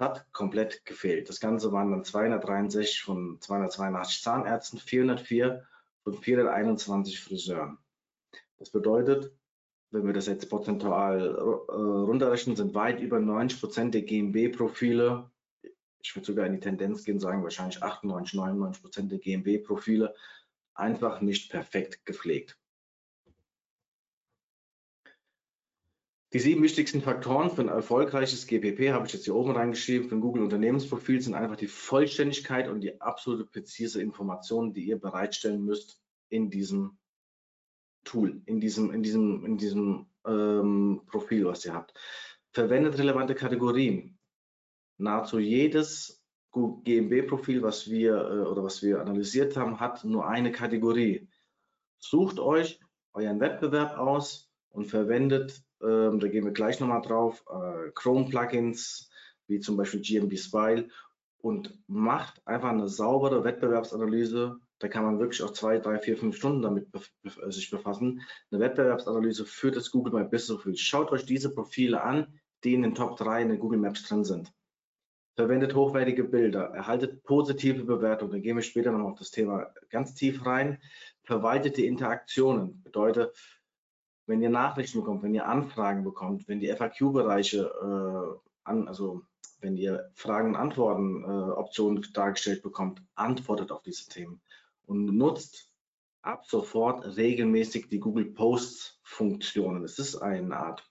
hat 0.00 0.32
komplett 0.32 0.84
gefehlt. 0.84 1.28
Das 1.28 1.40
Ganze 1.40 1.72
waren 1.72 1.90
dann 1.90 2.04
263 2.04 3.02
von 3.02 3.40
282 3.40 4.22
Zahnärzten, 4.22 4.78
404 4.78 5.66
von 6.02 6.14
421 6.14 7.20
Friseuren. 7.20 7.78
Das 8.58 8.70
bedeutet, 8.70 9.32
wenn 9.90 10.06
wir 10.06 10.12
das 10.12 10.26
jetzt 10.26 10.48
prozentual 10.48 11.34
äh, 11.36 11.72
runterrechnen, 11.72 12.56
sind 12.56 12.74
weit 12.74 13.00
über 13.00 13.18
90 13.18 13.60
Prozent 13.60 13.94
der 13.94 14.02
GMB-Profile, 14.02 15.30
ich 16.02 16.14
würde 16.14 16.26
sogar 16.26 16.46
in 16.46 16.52
die 16.52 16.60
Tendenz 16.60 17.04
gehen, 17.04 17.18
sagen 17.18 17.42
wahrscheinlich 17.42 17.82
98, 17.82 18.34
99 18.34 18.82
Prozent 18.82 19.12
der 19.12 19.18
GMB-Profile 19.18 20.14
einfach 20.74 21.20
nicht 21.20 21.50
perfekt 21.50 22.04
gepflegt. 22.06 22.59
Die 26.32 26.38
sieben 26.38 26.62
wichtigsten 26.62 27.02
Faktoren 27.02 27.50
für 27.50 27.62
ein 27.62 27.68
erfolgreiches 27.68 28.46
GPP 28.46 28.92
habe 28.92 29.04
ich 29.04 29.12
jetzt 29.12 29.24
hier 29.24 29.34
oben 29.34 29.50
reingeschrieben. 29.50 30.08
Für 30.08 30.14
ein 30.14 30.20
Google 30.20 30.44
Unternehmensprofil 30.44 31.20
sind 31.20 31.34
einfach 31.34 31.56
die 31.56 31.66
Vollständigkeit 31.66 32.68
und 32.68 32.82
die 32.82 33.00
absolute 33.00 33.44
präzise 33.44 34.00
Information, 34.00 34.72
die 34.72 34.84
ihr 34.84 35.00
bereitstellen 35.00 35.64
müsst 35.64 36.00
in 36.28 36.48
diesem 36.48 36.98
Tool, 38.04 38.42
in 38.46 38.60
diesem, 38.60 38.92
in 38.92 39.02
diesem, 39.02 39.44
in 39.44 39.58
diesem 39.58 40.06
ähm, 40.24 41.02
Profil, 41.06 41.46
was 41.46 41.64
ihr 41.64 41.74
habt. 41.74 41.94
Verwendet 42.52 42.96
relevante 42.98 43.34
Kategorien. 43.34 44.16
Nahezu 44.98 45.40
jedes 45.40 46.22
GMB-Profil, 46.52 47.62
was 47.62 47.90
wir 47.90 48.14
äh, 48.14 48.46
oder 48.46 48.62
was 48.62 48.82
wir 48.82 49.00
analysiert 49.00 49.56
haben, 49.56 49.80
hat 49.80 50.04
nur 50.04 50.28
eine 50.28 50.52
Kategorie. 50.52 51.28
Sucht 51.98 52.38
euch 52.38 52.78
euren 53.14 53.40
Wettbewerb 53.40 53.98
aus 53.98 54.48
und 54.70 54.86
verwendet, 54.86 55.64
da 55.80 56.28
gehen 56.28 56.44
wir 56.44 56.52
gleich 56.52 56.78
nochmal 56.80 57.02
drauf, 57.02 57.44
äh, 57.50 57.90
Chrome-Plugins, 57.94 59.10
wie 59.46 59.60
zum 59.60 59.76
Beispiel 59.76 60.00
GMB 60.00 60.38
Spile 60.38 60.88
und 61.38 61.78
macht 61.86 62.46
einfach 62.46 62.70
eine 62.70 62.88
saubere 62.88 63.44
Wettbewerbsanalyse. 63.44 64.58
Da 64.78 64.88
kann 64.88 65.04
man 65.04 65.18
wirklich 65.18 65.42
auch 65.42 65.52
zwei, 65.52 65.78
drei, 65.78 65.98
vier, 65.98 66.16
fünf 66.16 66.36
Stunden 66.36 66.62
damit 66.62 66.90
bef 66.90 67.10
äh, 67.22 67.50
sich 67.50 67.70
befassen. 67.70 68.22
Eine 68.50 68.60
Wettbewerbsanalyse 68.60 69.44
für 69.44 69.70
das 69.70 69.90
Google 69.90 70.12
My 70.12 70.24
Business 70.24 70.62
Profil. 70.62 70.76
Schaut 70.76 71.12
euch 71.12 71.26
diese 71.26 71.54
Profile 71.54 72.02
an, 72.02 72.38
die 72.64 72.74
in 72.74 72.82
den 72.82 72.94
Top 72.94 73.16
3 73.16 73.42
in 73.42 73.48
den 73.48 73.58
Google 73.58 73.78
Maps 73.78 74.02
drin 74.02 74.24
sind. 74.24 74.52
Verwendet 75.36 75.74
hochwertige 75.74 76.24
Bilder, 76.24 76.64
erhaltet 76.74 77.22
positive 77.24 77.84
Bewertungen. 77.84 78.32
Da 78.32 78.38
gehen 78.38 78.56
wir 78.56 78.62
später 78.62 78.92
noch 78.92 79.12
auf 79.12 79.18
das 79.18 79.30
Thema 79.30 79.72
ganz 79.88 80.14
tief 80.14 80.44
rein. 80.44 80.78
Verwaltet 81.22 81.76
die 81.78 81.86
Interaktionen. 81.86 82.82
Bedeutet, 82.82 83.34
wenn 84.30 84.42
ihr 84.42 84.48
Nachrichten 84.48 85.00
bekommt, 85.00 85.24
wenn 85.24 85.34
ihr 85.34 85.48
Anfragen 85.48 86.04
bekommt, 86.04 86.46
wenn 86.46 86.60
die 86.60 86.72
FAQ-Bereiche 86.72 87.58
äh, 87.82 88.48
an, 88.62 88.86
also 88.86 89.22
wenn 89.60 89.76
ihr 89.76 90.10
Fragen 90.14 90.50
und 90.50 90.56
Antworten 90.56 91.24
äh, 91.24 91.26
Optionen 91.26 92.06
dargestellt 92.14 92.62
bekommt, 92.62 93.02
antwortet 93.16 93.72
auf 93.72 93.82
diese 93.82 94.08
Themen 94.08 94.40
und 94.86 95.04
nutzt 95.06 95.72
ab 96.22 96.46
sofort 96.46 97.16
regelmäßig 97.16 97.88
die 97.88 97.98
Google 97.98 98.26
Posts 98.26 99.00
Funktionen. 99.02 99.82
Es 99.82 99.98
ist 99.98 100.16
eine 100.16 100.56
Art 100.56 100.88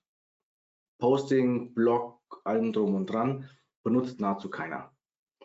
Posting, 0.97 1.73
Blog, 1.73 2.19
allem 2.43 2.73
drum 2.73 2.93
und 2.93 3.05
dran, 3.05 3.49
benutzt 3.83 4.19
nahezu 4.19 4.49
keiner. 4.49 4.91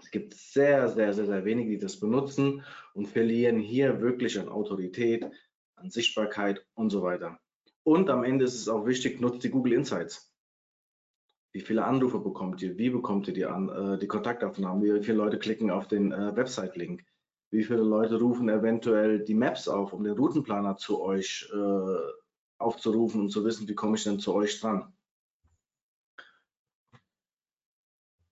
Es 0.01 0.11
gibt 0.11 0.35
sehr, 0.35 0.89
sehr, 0.89 1.13
sehr, 1.13 1.27
sehr 1.27 1.45
wenige, 1.45 1.71
die 1.71 1.79
das 1.79 2.01
benutzen 2.01 2.65
und 2.93 3.07
verlieren 3.07 3.61
hier 3.61 4.01
wirklich 4.01 4.39
an 4.41 4.49
Autorität, 4.49 5.25
an 5.77 5.91
Sichtbarkeit 5.91 6.67
und 6.75 6.91
so 6.91 7.03
weiter. 7.03 7.39
Und 7.85 8.09
am 8.11 8.25
Ende 8.25 8.47
ist 8.47 8.55
es 8.55 8.69
auch 8.69 8.87
wichtig, 8.87 9.21
nutzt 9.21 9.45
die 9.45 9.51
Google 9.51 9.75
Insights. 9.75 10.35
Wie 11.53 11.61
viele 11.61 11.85
Anrufe 11.85 12.19
bekommt 12.19 12.61
ihr? 12.63 12.77
Wie 12.79 12.91
bekommt 12.91 13.29
ihr 13.29 13.35
die, 13.35 13.45
an, 13.45 13.69
äh, 13.69 13.99
die 13.99 14.09
Kontaktaufnahmen? 14.09 14.83
Wie 14.83 15.05
viele 15.05 15.19
Leute 15.19 15.39
klicken 15.39 15.71
auf 15.71 15.87
den 15.87 16.11
äh, 16.11 16.35
Website-Link? 16.35 17.05
Wie 17.51 17.63
viele 17.63 17.83
Leute 17.83 18.19
rufen 18.19 18.49
eventuell 18.49 19.23
die 19.23 19.35
Maps 19.35 19.69
auf, 19.69 19.93
um 19.93 20.03
den 20.03 20.15
Routenplaner 20.15 20.77
zu 20.77 21.01
euch 21.01 21.49
äh, 21.55 21.99
aufzurufen 22.59 23.21
und 23.21 23.29
zu 23.29 23.45
wissen, 23.45 23.69
wie 23.69 23.75
komme 23.75 23.97
ich 23.97 24.03
denn 24.03 24.19
zu 24.19 24.35
euch 24.35 24.59
dran? 24.59 24.93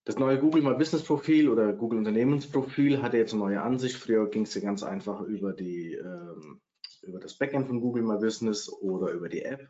Das 0.05 0.19
neue 0.19 0.41
Google 0.41 0.63
My 0.63 0.75
Business 0.75 1.05
Profil 1.05 1.49
oder 1.49 1.73
Google 1.73 1.99
Unternehmensprofil 1.99 3.03
hatte 3.03 3.19
jetzt 3.19 3.35
eine 3.35 3.43
neue 3.45 3.63
Ansicht. 3.63 3.97
Früher 3.97 4.29
ging 4.29 4.43
es 4.43 4.55
ja 4.55 4.61
ganz 4.61 4.83
einfach 4.83 5.21
über 5.21 5.53
die 5.53 5.95
ähm, 5.95 6.61
über 7.03 7.19
das 7.19 7.35
Backend 7.35 7.67
von 7.67 7.81
Google 7.81 8.03
My 8.03 8.19
Business 8.19 8.69
oder 8.71 9.11
über 9.13 9.29
die 9.29 9.43
App. 9.43 9.69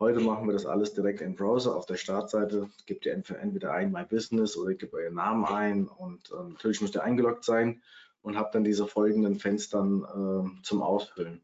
Heute 0.00 0.20
machen 0.20 0.46
wir 0.46 0.52
das 0.52 0.64
alles 0.64 0.94
direkt 0.94 1.20
im 1.20 1.34
Browser 1.34 1.74
auf 1.74 1.86
der 1.86 1.96
Startseite. 1.96 2.70
Gebt 2.86 3.04
ihr 3.04 3.12
entweder 3.12 3.72
ein 3.72 3.90
My 3.90 4.04
Business 4.04 4.56
oder 4.56 4.74
gebt 4.74 4.94
euren 4.94 5.14
Namen 5.14 5.44
ein 5.44 5.88
und 5.88 6.30
äh, 6.30 6.48
natürlich 6.50 6.80
müsst 6.80 6.94
ihr 6.94 7.02
eingeloggt 7.02 7.44
sein 7.44 7.82
und 8.22 8.36
habt 8.36 8.54
dann 8.54 8.64
diese 8.64 8.86
folgenden 8.86 9.40
Fenster 9.40 9.80
äh, 9.84 10.62
zum 10.62 10.82
Ausfüllen. 10.82 11.42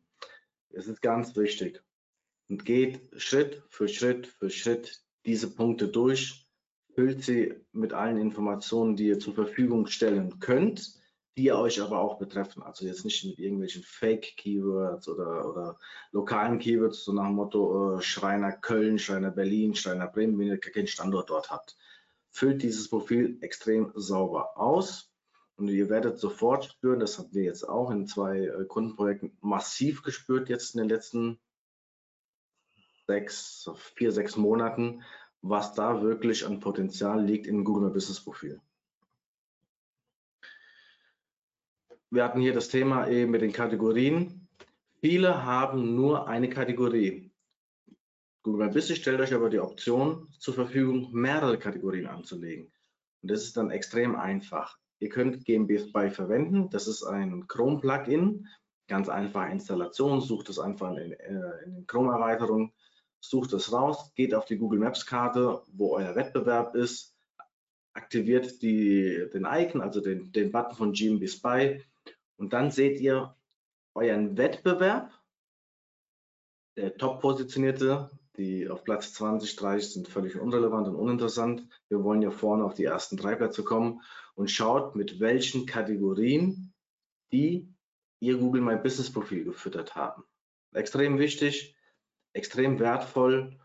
Es 0.71 0.87
ist 0.87 1.03
ganz 1.03 1.37
wichtig 1.37 1.83
und 2.49 2.65
geht 2.65 3.01
Schritt 3.17 3.63
für 3.69 3.89
Schritt 3.89 4.29
für 4.29 4.51
Schritt 4.51 5.03
diese 5.27 5.51
Punkte 5.51 5.89
durch, 5.89 6.49
füllt 6.95 7.25
sie 7.25 7.55
mit 7.73 7.93
allen 7.93 8.19
Informationen, 8.19 8.95
die 8.95 9.09
ihr 9.09 9.19
zur 9.19 9.35
Verfügung 9.35 9.87
stellen 9.87 10.39
könnt 10.39 11.04
die 11.37 11.53
euch 11.53 11.81
aber 11.81 11.99
auch 11.99 12.19
betreffen. 12.19 12.63
Also 12.63 12.87
jetzt 12.87 13.05
nicht 13.05 13.25
mit 13.25 13.39
irgendwelchen 13.39 13.83
Fake-Keywords 13.83 15.09
oder, 15.09 15.49
oder 15.49 15.79
lokalen 16.13 16.59
Keywords, 16.59 17.05
so 17.05 17.13
nach 17.13 17.27
dem 17.27 17.35
Motto 17.35 17.97
äh, 17.99 18.03
Schreiner 18.03 18.53
Köln, 18.53 18.99
Schreiner 18.99 19.31
Berlin, 19.31 19.75
Schreiner 19.75 20.07
Bremen, 20.07 20.39
wenn 20.39 20.49
ihr 20.49 20.59
keinen 20.59 20.87
Standort 20.87 21.31
dort 21.31 21.51
habt. 21.51 21.77
Füllt 22.31 22.63
dieses 22.63 22.89
Profil 22.89 23.39
extrem 23.41 23.93
sauber 23.95 24.57
aus 24.57 25.13
und 25.57 25.69
ihr 25.69 25.89
werdet 25.89 26.19
sofort 26.19 26.65
spüren, 26.65 27.01
das 27.01 27.19
haben 27.19 27.33
wir 27.33 27.45
jetzt 27.45 27.69
auch 27.69 27.91
in 27.91 28.07
zwei 28.07 28.47
äh, 28.47 28.65
Kundenprojekten 28.67 29.37
massiv 29.41 30.03
gespürt 30.03 30.49
jetzt 30.49 30.75
in 30.75 30.81
den 30.81 30.89
letzten 30.89 31.41
sechs, 33.07 33.69
vier, 33.97 34.13
sechs 34.13 34.37
Monaten, 34.37 35.03
was 35.43 35.75
da 35.75 36.01
wirklich 36.01 36.47
an 36.47 36.61
Potenzial 36.61 37.23
liegt 37.23 37.47
im 37.47 37.65
Google 37.65 37.91
Business 37.91 38.23
Profil. 38.23 38.61
Wir 42.15 42.25
hatten 42.25 42.41
hier 42.41 42.55
das 42.55 42.69
Thema 42.69 43.09
eben 43.09 43.33
mit 43.33 43.43
den 43.43 43.53
Kategorien. 43.53 44.47
Viele 45.01 45.45
haben 45.45 45.97
nur 45.97 46.29
eine 46.29 46.49
Kategorie. 46.49 47.33
Google 48.43 48.67
My 48.67 48.73
Business 48.73 48.99
stellt 48.99 49.21
euch 49.21 49.35
aber 49.35 49.51
die 49.51 49.59
Option 49.59 50.29
zur 50.39 50.55
Verfügung, 50.55 51.11
mehrere 51.13 51.59
Kategorien 51.59 52.07
anzulegen. 52.07 52.71
Und 53.23 53.31
das 53.31 53.43
ist 53.43 53.57
dann 53.57 53.71
extrem 53.71 54.15
einfach. 54.15 54.79
Ihr 55.01 55.09
könnt 55.09 55.45
GMB 55.45 55.81
Spy 55.81 56.11
verwenden. 56.11 56.71
Das 56.71 56.87
ist 56.87 57.03
ein 57.03 57.49
Chrome-Plugin. 57.49 58.47
Ganz 58.87 59.09
einfache 59.09 59.51
Installation. 59.51 60.21
Sucht 60.21 60.51
es 60.51 60.59
einfach 60.59 60.91
in, 60.97 61.13
äh, 61.13 61.65
in 61.65 61.75
den 61.75 61.87
Chrome-Erweiterungen. 61.87 62.73
Sucht 63.21 63.55
es 63.55 63.73
raus, 63.73 64.13
geht 64.15 64.35
auf 64.35 64.45
die 64.45 64.59
Google 64.59 64.79
Maps-Karte, 64.81 65.63
wo 65.73 65.97
euer 65.97 66.15
Wettbewerb 66.15 66.75
ist, 66.75 67.17
aktiviert 67.95 68.61
die, 68.61 69.29
den 69.33 69.47
Icon, 69.51 69.81
also 69.81 70.01
den, 70.01 70.31
den 70.33 70.53
Button 70.53 70.77
von 70.77 70.93
GMB 70.93 71.27
Spy 71.29 71.83
und 72.45 72.53
dann 72.53 72.71
seht 72.71 73.01
ihr 73.01 73.35
euren 73.95 74.37
Wettbewerb, 74.37 75.19
der 76.77 76.95
top-positionierte, 76.95 78.11
die 78.37 78.69
auf 78.69 78.85
Platz 78.85 79.15
20, 79.15 79.57
30 79.57 79.93
sind 79.95 80.09
völlig 80.09 80.37
unrelevant 80.39 80.87
und 80.89 80.95
uninteressant. 80.95 81.67
Wir 81.89 82.05
wollen 82.05 82.21
ja 82.21 82.31
vorne 82.31 82.63
auf 82.63 82.75
die 82.75 82.85
ersten 82.85 83.17
drei 83.17 83.35
Plätze 83.35 83.65
kommen 83.65 84.03
und 84.35 84.51
schaut, 84.51 84.95
mit 84.95 85.21
welchen 85.21 85.65
Kategorien 85.65 86.75
die 87.33 87.75
ihr 88.21 88.37
Google 88.37 88.61
My 88.61 88.77
Business 88.77 89.11
Profil 89.11 89.45
gefüttert 89.45 89.95
haben. 89.95 90.23
Extrem 90.75 91.19
wichtig, 91.19 91.75
extrem 92.35 92.79
wertvoll 92.79 93.59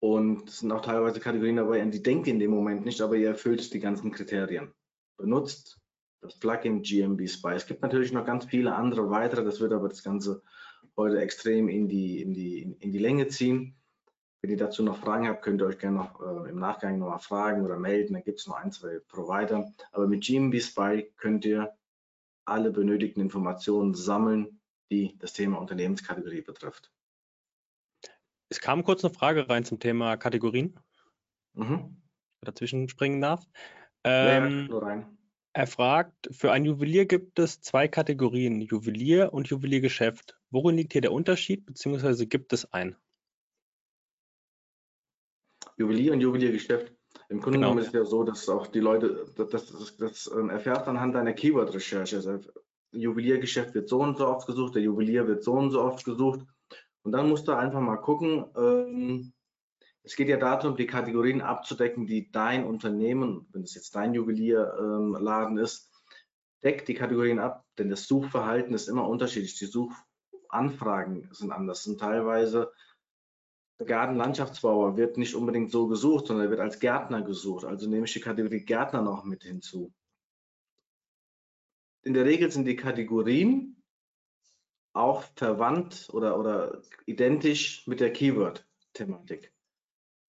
und 0.00 0.48
es 0.48 0.58
sind 0.58 0.72
auch 0.72 0.82
teilweise 0.82 1.20
Kategorien 1.20 1.58
dabei, 1.58 1.80
an 1.80 1.92
die 1.92 2.02
denkt 2.02 2.26
ihr 2.26 2.32
in 2.32 2.40
dem 2.40 2.50
Moment 2.50 2.84
nicht, 2.84 3.00
aber 3.00 3.14
ihr 3.14 3.28
erfüllt 3.28 3.72
die 3.72 3.78
ganzen 3.78 4.10
Kriterien. 4.10 4.74
Benutzt 5.16 5.78
das 6.24 6.38
Plugin 6.38 6.82
GMB 6.82 7.28
Spy. 7.28 7.52
Es 7.54 7.66
gibt 7.66 7.82
natürlich 7.82 8.12
noch 8.12 8.24
ganz 8.24 8.46
viele 8.46 8.74
andere 8.74 9.10
weitere, 9.10 9.44
das 9.44 9.60
wird 9.60 9.72
aber 9.72 9.88
das 9.88 10.02
Ganze 10.02 10.42
heute 10.96 11.20
extrem 11.20 11.68
in 11.68 11.88
die, 11.88 12.22
in 12.22 12.32
die, 12.32 12.76
in 12.80 12.92
die 12.92 12.98
Länge 12.98 13.28
ziehen. 13.28 13.76
Wenn 14.40 14.50
ihr 14.50 14.56
dazu 14.56 14.82
noch 14.82 14.98
Fragen 14.98 15.28
habt, 15.28 15.42
könnt 15.42 15.60
ihr 15.60 15.66
euch 15.66 15.78
gerne 15.78 15.96
noch 15.98 16.20
äh, 16.20 16.50
im 16.50 16.58
Nachgang 16.58 16.98
nochmal 16.98 17.18
fragen 17.18 17.64
oder 17.64 17.78
melden. 17.78 18.14
Da 18.14 18.20
gibt 18.20 18.40
es 18.40 18.46
noch 18.46 18.56
ein, 18.56 18.72
zwei 18.72 19.00
Provider. 19.08 19.72
Aber 19.92 20.06
mit 20.06 20.24
GMB 20.24 20.60
Spy 20.60 21.12
könnt 21.16 21.44
ihr 21.44 21.72
alle 22.44 22.70
benötigten 22.70 23.22
Informationen 23.22 23.94
sammeln, 23.94 24.60
die 24.90 25.16
das 25.18 25.32
Thema 25.32 25.58
Unternehmenskategorie 25.58 26.42
betrifft. 26.42 26.92
Es 28.50 28.60
kam 28.60 28.84
kurz 28.84 29.04
eine 29.04 29.14
Frage 29.14 29.48
rein 29.48 29.64
zum 29.64 29.78
Thema 29.78 30.16
Kategorien. 30.16 30.78
Mhm. 31.54 32.02
Dazwischen 32.42 32.88
springen 32.88 33.20
darf. 33.20 33.46
Ähm, 34.04 34.66
ja, 34.66 34.68
nur 34.68 34.82
rein. 34.82 35.18
Er 35.56 35.68
fragt, 35.68 36.28
für 36.32 36.50
ein 36.50 36.64
Juwelier 36.64 37.06
gibt 37.06 37.38
es 37.38 37.60
zwei 37.60 37.86
Kategorien, 37.86 38.60
Juwelier 38.60 39.32
und 39.32 39.46
Juweliergeschäft. 39.46 40.36
Worin 40.50 40.74
liegt 40.74 40.92
hier 40.92 41.00
der 41.00 41.12
Unterschied, 41.12 41.64
beziehungsweise 41.64 42.26
gibt 42.26 42.52
es 42.52 42.72
einen? 42.72 42.96
Juwelier 45.76 46.12
und 46.12 46.20
Juweliergeschäft. 46.20 46.92
Im 47.28 47.40
Grunde 47.40 47.58
genau. 47.58 47.68
genommen 47.68 47.82
ist 47.82 47.86
es 47.86 47.92
ja 47.92 48.04
so, 48.04 48.24
dass 48.24 48.48
auch 48.48 48.66
die 48.66 48.80
Leute, 48.80 49.26
das, 49.36 49.48
das, 49.50 49.66
das, 49.66 49.96
das 49.96 50.30
ähm, 50.36 50.50
erfährt 50.50 50.88
anhand 50.88 51.14
deiner 51.14 51.32
Keyword-Recherche. 51.32 52.16
Also 52.16 52.40
Juweliergeschäft 52.90 53.74
wird 53.74 53.88
so 53.88 54.00
und 54.00 54.18
so 54.18 54.26
oft 54.26 54.48
gesucht, 54.48 54.74
der 54.74 54.82
Juwelier 54.82 55.28
wird 55.28 55.44
so 55.44 55.52
und 55.52 55.70
so 55.70 55.82
oft 55.82 56.04
gesucht. 56.04 56.40
Und 57.04 57.12
dann 57.12 57.28
musst 57.28 57.46
du 57.46 57.52
einfach 57.52 57.80
mal 57.80 57.98
gucken, 57.98 58.44
ähm, 58.56 59.32
es 60.04 60.16
geht 60.16 60.28
ja 60.28 60.36
darum, 60.36 60.76
die 60.76 60.86
Kategorien 60.86 61.40
abzudecken, 61.40 62.06
die 62.06 62.30
dein 62.30 62.64
Unternehmen, 62.64 63.48
wenn 63.52 63.62
es 63.62 63.74
jetzt 63.74 63.94
dein 63.96 64.12
Juwelierladen 64.12 65.56
ähm, 65.56 65.64
ist, 65.64 65.90
deckt 66.62 66.88
die 66.88 66.94
Kategorien 66.94 67.38
ab, 67.38 67.64
denn 67.78 67.88
das 67.88 68.06
Suchverhalten 68.06 68.74
ist 68.74 68.88
immer 68.88 69.08
unterschiedlich. 69.08 69.58
Die 69.58 69.66
Suchanfragen 69.66 71.28
sind 71.32 71.52
anders. 71.52 71.84
Sind 71.84 72.00
teilweise 72.00 72.70
Gartenlandschaftsbauer 73.78 74.96
wird 74.96 75.16
nicht 75.16 75.34
unbedingt 75.34 75.70
so 75.70 75.88
gesucht, 75.88 76.26
sondern 76.26 76.50
wird 76.50 76.60
als 76.60 76.80
Gärtner 76.80 77.22
gesucht. 77.22 77.64
Also 77.64 77.88
nehme 77.88 78.04
ich 78.04 78.12
die 78.12 78.20
Kategorie 78.20 78.64
Gärtner 78.64 79.00
noch 79.00 79.24
mit 79.24 79.42
hinzu. 79.42 79.92
In 82.02 82.12
der 82.12 82.26
Regel 82.26 82.50
sind 82.50 82.66
die 82.66 82.76
Kategorien 82.76 83.82
auch 84.92 85.24
verwandt 85.34 86.08
oder, 86.12 86.38
oder 86.38 86.82
identisch 87.06 87.86
mit 87.86 88.00
der 88.00 88.12
Keyword-Thematik. 88.12 89.53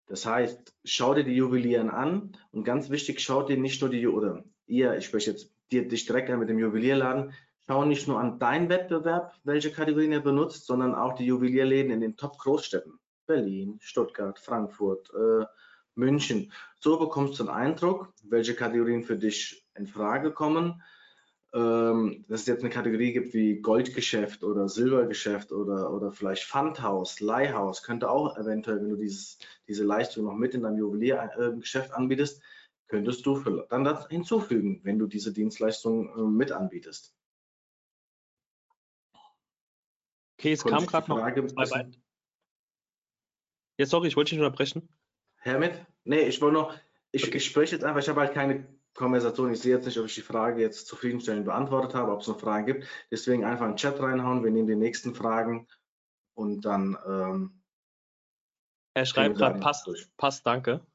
Das 0.07 0.25
heißt, 0.25 0.73
schau 0.83 1.13
dir 1.13 1.23
die 1.23 1.35
Juwelieren 1.35 1.89
an 1.89 2.37
und 2.51 2.63
ganz 2.63 2.89
wichtig, 2.89 3.19
schau 3.19 3.43
dir 3.43 3.57
nicht 3.57 3.81
nur 3.81 3.89
die, 3.89 4.07
oder 4.07 4.43
ihr, 4.67 4.95
ich 4.97 5.05
spreche 5.05 5.31
jetzt 5.31 5.51
dir, 5.71 5.87
dich 5.87 6.05
direkt 6.05 6.29
an 6.29 6.39
mit 6.39 6.49
dem 6.49 6.59
Juwelierladen, 6.59 7.33
schau 7.67 7.85
nicht 7.85 8.07
nur 8.07 8.19
an 8.19 8.37
deinen 8.37 8.69
Wettbewerb, 8.69 9.33
welche 9.43 9.71
Kategorien 9.71 10.11
er 10.11 10.21
benutzt, 10.21 10.65
sondern 10.67 10.93
auch 10.93 11.13
die 11.15 11.25
Juwelierläden 11.25 11.91
in 11.91 12.01
den 12.01 12.17
Top-Großstädten. 12.17 12.99
Berlin, 13.25 13.79
Stuttgart, 13.81 14.37
Frankfurt, 14.37 15.11
äh, 15.13 15.45
München. 15.95 16.51
So 16.79 16.99
bekommst 16.99 17.39
du 17.39 17.47
einen 17.47 17.71
Eindruck, 17.71 18.13
welche 18.23 18.53
Kategorien 18.53 19.03
für 19.03 19.17
dich 19.17 19.65
in 19.75 19.87
Frage 19.87 20.31
kommen. 20.31 20.83
Ähm, 21.53 22.25
dass 22.27 22.41
es 22.41 22.47
jetzt 22.47 22.63
eine 22.63 22.69
Kategorie 22.69 23.13
gibt 23.13 23.33
wie 23.33 23.61
Goldgeschäft 23.61 24.43
oder 24.43 24.67
Silbergeschäft 24.67 25.53
oder, 25.53 25.93
oder 25.93 26.11
vielleicht 26.11 26.43
Pfandhaus, 26.43 27.21
Leihhaus, 27.21 27.81
könnte 27.81 28.09
auch 28.09 28.35
eventuell, 28.37 28.81
wenn 28.81 28.89
du 28.89 28.97
dieses, 28.97 29.37
diese 29.67 29.83
Leistung 29.83 30.25
noch 30.25 30.35
mit 30.35 30.53
in 30.53 30.63
deinem 30.63 30.77
Juweliergeschäft 30.77 31.91
anbietest, 31.91 32.41
könntest 32.87 33.25
du 33.25 33.39
dann 33.69 33.83
das 33.83 34.07
hinzufügen, 34.07 34.81
wenn 34.83 34.99
du 34.99 35.07
diese 35.07 35.33
Dienstleistung 35.33 36.09
äh, 36.09 36.21
mit 36.21 36.51
anbietest. 36.51 37.15
Okay, 40.37 40.51
es 40.51 40.63
kam 40.63 40.85
gerade 40.85 41.09
noch 41.09 41.65
zwei 41.65 41.91
Ja, 43.77 43.85
sorry, 43.85 44.07
ich 44.07 44.15
wollte 44.15 44.31
dich 44.31 44.39
unterbrechen. 44.39 44.89
Hermit? 45.37 45.85
Nee, 46.03 46.27
ich 46.27 46.41
wollte 46.41 46.53
noch, 46.53 46.77
ich, 47.11 47.27
okay. 47.27 47.37
ich 47.37 47.45
spreche 47.45 47.75
jetzt 47.75 47.83
einfach, 47.83 48.01
ich 48.01 48.09
habe 48.09 48.19
halt 48.19 48.33
keine 48.33 48.67
Konversation. 48.93 49.51
Ich 49.51 49.59
sehe 49.59 49.75
jetzt 49.75 49.85
nicht, 49.85 49.97
ob 49.97 50.05
ich 50.05 50.15
die 50.15 50.21
Frage 50.21 50.61
jetzt 50.61 50.87
zufriedenstellend 50.87 51.45
beantwortet 51.45 51.95
habe, 51.95 52.11
ob 52.11 52.21
es 52.21 52.27
noch 52.27 52.39
Fragen 52.39 52.65
gibt. 52.65 52.87
Deswegen 53.11 53.43
einfach 53.43 53.65
in 53.65 53.71
den 53.71 53.77
Chat 53.77 53.99
reinhauen. 53.99 54.43
Wir 54.43 54.51
nehmen 54.51 54.67
die 54.67 54.75
nächsten 54.75 55.15
Fragen 55.15 55.67
und 56.33 56.65
dann. 56.65 56.97
Ähm, 57.07 57.61
er 58.95 59.05
schreibt 59.05 59.37
gerade, 59.37 59.59
passt, 59.59 59.87
passt, 60.17 60.45
danke. 60.47 60.85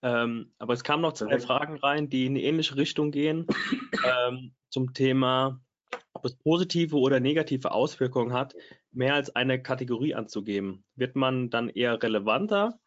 Ähm, 0.00 0.52
aber 0.58 0.72
es 0.74 0.84
kamen 0.84 1.02
noch 1.02 1.12
zwei. 1.12 1.38
Fragen 1.38 1.76
rein, 1.76 2.08
die 2.08 2.26
in 2.26 2.32
eine 2.32 2.42
ähnliche 2.42 2.76
Richtung 2.76 3.10
gehen, 3.10 3.46
ähm, 4.28 4.54
zum 4.70 4.94
Thema, 4.94 5.60
ob 6.12 6.24
es 6.24 6.36
positive 6.36 6.96
oder 6.96 7.20
negative 7.20 7.72
Auswirkungen 7.72 8.32
hat, 8.32 8.54
mehr 8.90 9.14
als 9.14 9.34
eine 9.34 9.60
Kategorie 9.60 10.14
anzugeben. 10.14 10.84
Wird 10.94 11.16
man 11.16 11.50
dann 11.50 11.68
eher 11.68 12.02
relevanter 12.02 12.78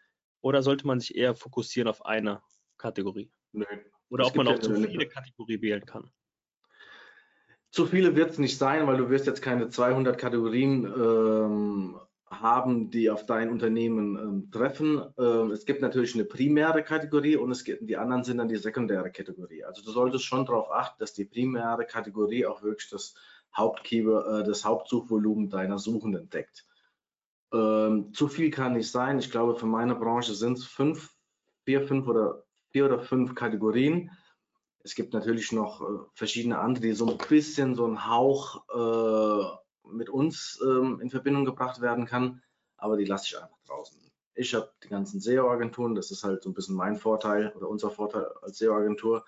oder 0.41 0.63
sollte 0.63 0.87
man 0.87 0.99
sich 0.99 1.15
eher 1.15 1.35
fokussieren 1.35 1.89
auf 1.89 2.05
eine 2.05 2.41
Kategorie? 2.77 3.31
Nö, 3.51 3.65
oder 4.09 4.25
ob 4.25 4.35
man 4.35 4.47
auch 4.47 4.59
zu 4.59 4.73
viele 4.73 5.07
Kategorien 5.07 5.61
wählen 5.61 5.85
kann. 5.85 6.11
Zu 7.71 7.85
viele 7.85 8.15
wird 8.15 8.31
es 8.31 8.39
nicht 8.39 8.57
sein, 8.57 8.87
weil 8.87 8.97
du 8.97 9.09
wirst 9.09 9.27
jetzt 9.27 9.41
keine 9.41 9.67
200 9.67 10.17
Kategorien 10.17 10.85
ähm, 10.85 11.99
haben, 12.41 12.89
die 12.89 13.09
auf 13.09 13.25
dein 13.25 13.49
Unternehmen 13.49 14.17
ähm, 14.17 14.51
treffen. 14.51 15.01
Ähm, 15.17 15.51
es 15.51 15.65
gibt 15.65 15.81
natürlich 15.81 16.15
eine 16.15 16.25
primäre 16.25 16.83
Kategorie 16.83 17.35
und 17.35 17.51
es 17.51 17.63
gibt, 17.63 17.89
die 17.89 17.97
anderen 17.97 18.23
sind 18.23 18.37
dann 18.37 18.47
die 18.47 18.57
sekundäre 18.57 19.11
Kategorie. 19.11 19.63
Also 19.63 19.83
du 19.83 19.91
solltest 19.91 20.25
schon 20.25 20.45
darauf 20.45 20.71
achten, 20.71 20.99
dass 20.99 21.13
die 21.13 21.25
primäre 21.25 21.85
Kategorie 21.85 22.45
auch 22.45 22.63
wirklich 22.63 22.89
das 22.89 23.15
Hauptkeyword, 23.55 24.27
äh, 24.27 24.47
das 24.47 24.65
Hauptsuchvolumen 24.65 25.49
deiner 25.49 25.79
Suchenden 25.79 26.29
deckt. 26.29 26.65
Ähm, 27.53 28.13
zu 28.13 28.27
viel 28.27 28.49
kann 28.51 28.73
nicht 28.73 28.91
sein. 28.91 29.19
Ich 29.19 29.31
glaube, 29.31 29.55
für 29.55 29.67
meine 29.67 29.95
Branche 29.95 30.33
sind 30.33 30.57
es 30.57 30.65
fünf, 30.65 31.13
vier, 31.63 31.87
fünf 31.87 32.07
oder 32.07 32.43
vier 32.71 32.85
oder 32.85 32.99
fünf 32.99 33.35
Kategorien. 33.35 34.11
Es 34.83 34.95
gibt 34.95 35.13
natürlich 35.13 35.51
noch 35.51 35.81
äh, 35.81 35.85
verschiedene 36.13 36.59
andere, 36.59 36.83
die 36.83 36.93
so 36.93 37.07
ein 37.09 37.17
bisschen 37.29 37.75
so 37.75 37.87
ein 37.87 38.07
Hauch 38.07 38.63
äh, 38.69 39.64
mit 39.91 40.09
uns 40.09 40.59
ähm, 40.65 40.99
in 41.01 41.09
Verbindung 41.09 41.45
gebracht 41.45 41.81
werden 41.81 42.05
kann, 42.05 42.41
aber 42.77 42.97
die 42.97 43.05
lasse 43.05 43.25
ich 43.27 43.41
einfach 43.41 43.57
draußen. 43.65 43.99
Ich 44.37 44.53
habe 44.53 44.69
die 44.83 44.89
ganzen 44.89 45.21
SEO-Agenturen, 45.21 45.95
das 45.95 46.11
ist 46.11 46.25
halt 46.25 46.43
so 46.43 46.49
ein 46.49 46.53
bisschen 46.53 46.75
mein 46.75 46.97
Vorteil 46.97 47.53
oder 47.55 47.69
unser 47.69 47.89
Vorteil 47.89 48.27
als 48.41 48.57
SEO-Agentur, 48.57 49.23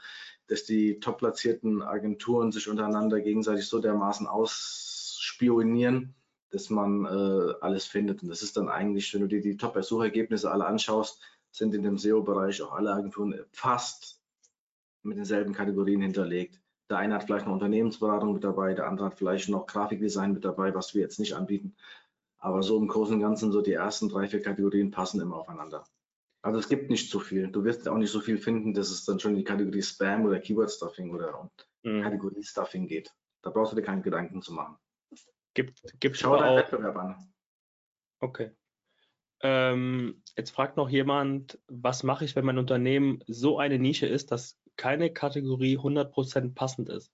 dass 0.48 0.66
die 0.66 1.00
top 1.00 1.20
platzierten 1.20 1.82
Agenturen 1.82 2.52
sich 2.52 2.68
untereinander 2.68 3.22
gegenseitig 3.22 3.68
so 3.68 3.80
dermaßen 3.80 4.28
ausspionieren, 4.28 6.14
dass 6.50 6.70
man 6.70 7.06
äh, 7.06 7.54
alles 7.62 7.86
findet. 7.86 8.22
Und 8.22 8.30
das 8.30 8.42
ist 8.42 8.58
dann 8.58 8.68
eigentlich, 8.68 9.14
wenn 9.14 9.22
du 9.22 9.28
dir 9.28 9.42
die 9.42 9.56
Top-Suchergebnisse 9.56 10.52
alle 10.52 10.66
anschaust, 10.66 11.22
sind 11.52 11.74
in 11.74 11.84
dem 11.84 11.98
SEO-Bereich 11.98 12.62
auch 12.62 12.74
alle 12.74 12.92
Agenturen 12.92 13.40
fast 13.52 14.22
mit 15.04 15.18
denselben 15.18 15.54
Kategorien 15.54 16.02
hinterlegt. 16.02 16.62
Der 16.90 16.98
eine 16.98 17.16
hat 17.16 17.26
vielleicht 17.26 17.46
eine 17.46 17.54
Unternehmensberatung 17.54 18.34
mit 18.34 18.44
dabei, 18.44 18.74
der 18.74 18.88
andere 18.88 19.08
hat 19.08 19.18
vielleicht 19.18 19.50
noch 19.50 19.68
Grafikdesign 19.68 20.34
mit 20.34 20.46
dabei, 20.46 20.74
was 20.74 20.94
wir 20.94 21.02
jetzt 21.02 21.20
nicht 21.20 21.34
anbieten. 21.34 21.76
Aber 22.40 22.64
so 22.64 22.78
im 22.78 22.88
Großen 22.88 23.16
und 23.16 23.22
Ganzen, 23.22 23.52
so 23.52 23.62
die 23.62 23.74
ersten 23.74 24.10
drei, 24.10 24.28
vier 24.28 24.42
Kategorien 24.42 24.92
passen 24.92 25.20
immer 25.20 25.38
aufeinander. 25.38 25.84
Also 26.42 26.60
es 26.60 26.70
gibt 26.70 26.90
nicht 26.90 27.10
so 27.10 27.20
viel. 27.20 27.50
Du 27.50 27.64
wirst 27.64 27.90
auch 27.90 27.98
nicht 27.98 28.12
so 28.12 28.22
viel 28.22 28.38
finden, 28.38 28.74
dass 28.74 28.90
es 28.90 29.04
dann 29.04 29.20
schon 29.20 29.32
in 29.32 29.38
die 29.38 29.44
Kategorie 29.44 29.82
Spam 29.82 30.24
oder 30.26 30.40
Keyword 30.40 30.72
Stuffing 30.72 31.14
oder 31.14 31.50
mhm. 31.84 32.04
Kategorie 32.04 32.44
Stuffing 32.44 32.88
geht. 32.88 33.14
Da 33.42 33.50
brauchst 33.50 33.74
du 33.74 33.76
dir 33.76 33.82
keine 33.82 34.02
Gedanken 34.02 34.42
zu 34.42 34.54
machen. 34.54 34.78
Gibt, 35.54 35.82
gibt 36.00 36.18
Schau 36.18 36.38
deinen 36.38 36.58
Wettbewerb 36.58 36.96
an. 36.96 37.34
Okay. 38.20 38.52
Ähm, 39.42 40.24
jetzt 40.36 40.52
fragt 40.52 40.78
noch 40.78 40.90
jemand, 40.90 41.60
was 41.68 42.04
mache 42.04 42.26
ich, 42.26 42.36
wenn 42.36 42.46
mein 42.46 42.58
Unternehmen 42.58 43.24
so 43.28 43.60
eine 43.60 43.78
Nische 43.78 44.08
ist, 44.08 44.32
dass 44.32 44.60
keine 44.78 45.12
Kategorie 45.12 45.78
100% 45.78 46.54
passend 46.54 46.90
ist? 46.90 47.12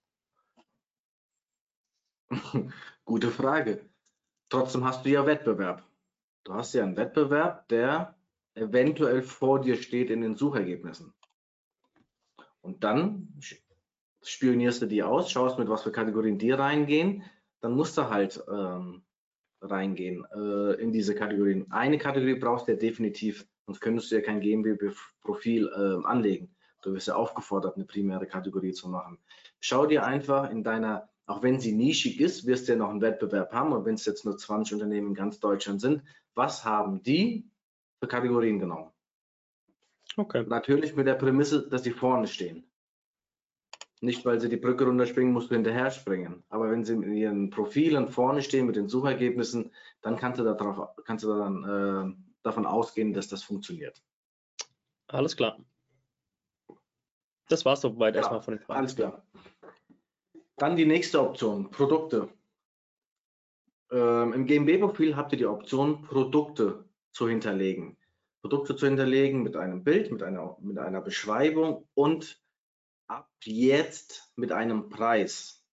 Gute 3.05 3.31
Frage. 3.31 3.89
Trotzdem 4.49 4.83
hast 4.85 5.05
du 5.05 5.09
ja 5.09 5.25
Wettbewerb. 5.25 5.83
Du 6.43 6.53
hast 6.53 6.73
ja 6.73 6.83
einen 6.83 6.97
Wettbewerb, 6.97 7.67
der 7.69 8.15
eventuell 8.55 9.23
vor 9.23 9.61
dir 9.61 9.77
steht 9.77 10.09
in 10.09 10.21
den 10.21 10.35
Suchergebnissen. 10.35 11.13
Und 12.61 12.83
dann 12.83 13.33
spionierst 14.21 14.81
du 14.81 14.85
die 14.85 15.03
aus, 15.03 15.31
schaust 15.31 15.59
mit 15.59 15.69
was 15.69 15.83
für 15.83 15.91
Kategorien 15.91 16.37
die 16.37 16.51
reingehen, 16.51 17.23
dann 17.61 17.73
musst 17.73 17.97
du 17.97 18.09
halt 18.09 18.43
ähm, 18.49 19.03
reingehen 19.61 20.25
äh, 20.33 20.81
in 20.81 20.91
diese 20.91 21.15
Kategorien. 21.15 21.71
Eine 21.71 21.97
Kategorie 21.97 22.35
brauchst 22.35 22.67
du 22.67 22.73
ja 22.73 22.77
definitiv, 22.77 23.45
sonst 23.65 23.79
könntest 23.81 24.11
du 24.11 24.15
ja 24.15 24.21
kein 24.21 24.41
GmbH-Profil 24.41 25.67
äh, 25.67 26.07
anlegen. 26.07 26.55
Du 26.83 26.93
wirst 26.93 27.07
ja 27.07 27.15
aufgefordert, 27.15 27.75
eine 27.75 27.85
primäre 27.85 28.27
Kategorie 28.27 28.73
zu 28.73 28.89
machen. 28.89 29.17
Schau 29.59 29.85
dir 29.85 30.05
einfach 30.05 30.49
in 30.51 30.63
deiner, 30.63 31.09
auch 31.25 31.41
wenn 31.41 31.59
sie 31.59 31.73
nischig 31.73 32.19
ist, 32.19 32.45
wirst 32.45 32.67
du 32.67 32.73
ja 32.73 32.77
noch 32.77 32.89
einen 32.89 33.01
Wettbewerb 33.01 33.51
haben 33.53 33.73
und 33.73 33.85
wenn 33.85 33.95
es 33.95 34.05
jetzt 34.05 34.25
nur 34.25 34.37
20 34.37 34.73
Unternehmen 34.73 35.09
in 35.09 35.13
ganz 35.13 35.39
Deutschland 35.39 35.81
sind, 35.81 36.03
was 36.35 36.65
haben 36.65 37.01
die 37.03 37.49
für 37.99 38.07
Kategorien 38.07 38.59
genommen? 38.59 38.91
Okay. 40.17 40.43
Natürlich 40.47 40.95
mit 40.95 41.07
der 41.07 41.15
Prämisse, 41.15 41.67
dass 41.67 41.83
sie 41.83 41.91
vorne 41.91 42.27
stehen. 42.27 42.65
Nicht, 44.01 44.25
weil 44.25 44.41
sie 44.41 44.49
die 44.49 44.57
Brücke 44.57 44.83
runterspringen, 44.83 45.31
musst 45.31 45.49
du 45.49 45.55
hinterher 45.55 45.89
springen. 45.89 46.43
Aber 46.49 46.69
wenn 46.69 46.83
sie 46.83 46.93
in 46.93 47.15
ihren 47.15 47.49
Profilen 47.49 48.09
vorne 48.09 48.41
stehen 48.41 48.65
mit 48.65 48.75
den 48.75 48.89
Suchergebnissen, 48.89 49.71
dann 50.01 50.17
kannst 50.17 50.41
du, 50.41 50.43
darauf, 50.43 50.89
kannst 51.05 51.23
du 51.23 51.29
dann 51.29 51.63
äh, 51.63 52.23
davon 52.43 52.65
ausgehen, 52.65 53.13
dass 53.13 53.29
das 53.29 53.43
funktioniert. 53.43 54.03
Alles 55.07 55.37
klar. 55.37 55.57
Das 57.53 57.65
war 57.65 57.73
es 57.73 57.81
soweit 57.81 58.15
ja, 58.15 58.21
erstmal 58.21 58.41
von 58.41 58.55
den 58.55 58.63
Fragen. 58.63 58.79
Alles 58.79 58.95
klar. 58.95 59.23
Dann 60.57 60.75
die 60.75 60.87
nächste 60.87 61.21
Option, 61.21 61.69
Produkte. 61.69 62.29
Ähm, 63.91 64.33
Im 64.33 64.47
GMB-Profil 64.47 65.15
habt 65.15 65.33
ihr 65.33 65.37
die 65.37 65.45
Option, 65.45 66.01
Produkte 66.01 66.85
zu 67.11 67.29
hinterlegen. 67.29 67.95
Produkte 68.41 68.75
zu 68.75 68.87
hinterlegen 68.87 69.43
mit 69.43 69.55
einem 69.55 69.83
Bild, 69.83 70.11
mit 70.11 70.23
einer, 70.23 70.57
mit 70.61 70.79
einer 70.79 70.99
Beschreibung 70.99 71.87
und 71.93 72.41
ab 73.07 73.29
jetzt 73.43 74.31
mit 74.35 74.51
einem 74.51 74.89
Preis. 74.89 75.63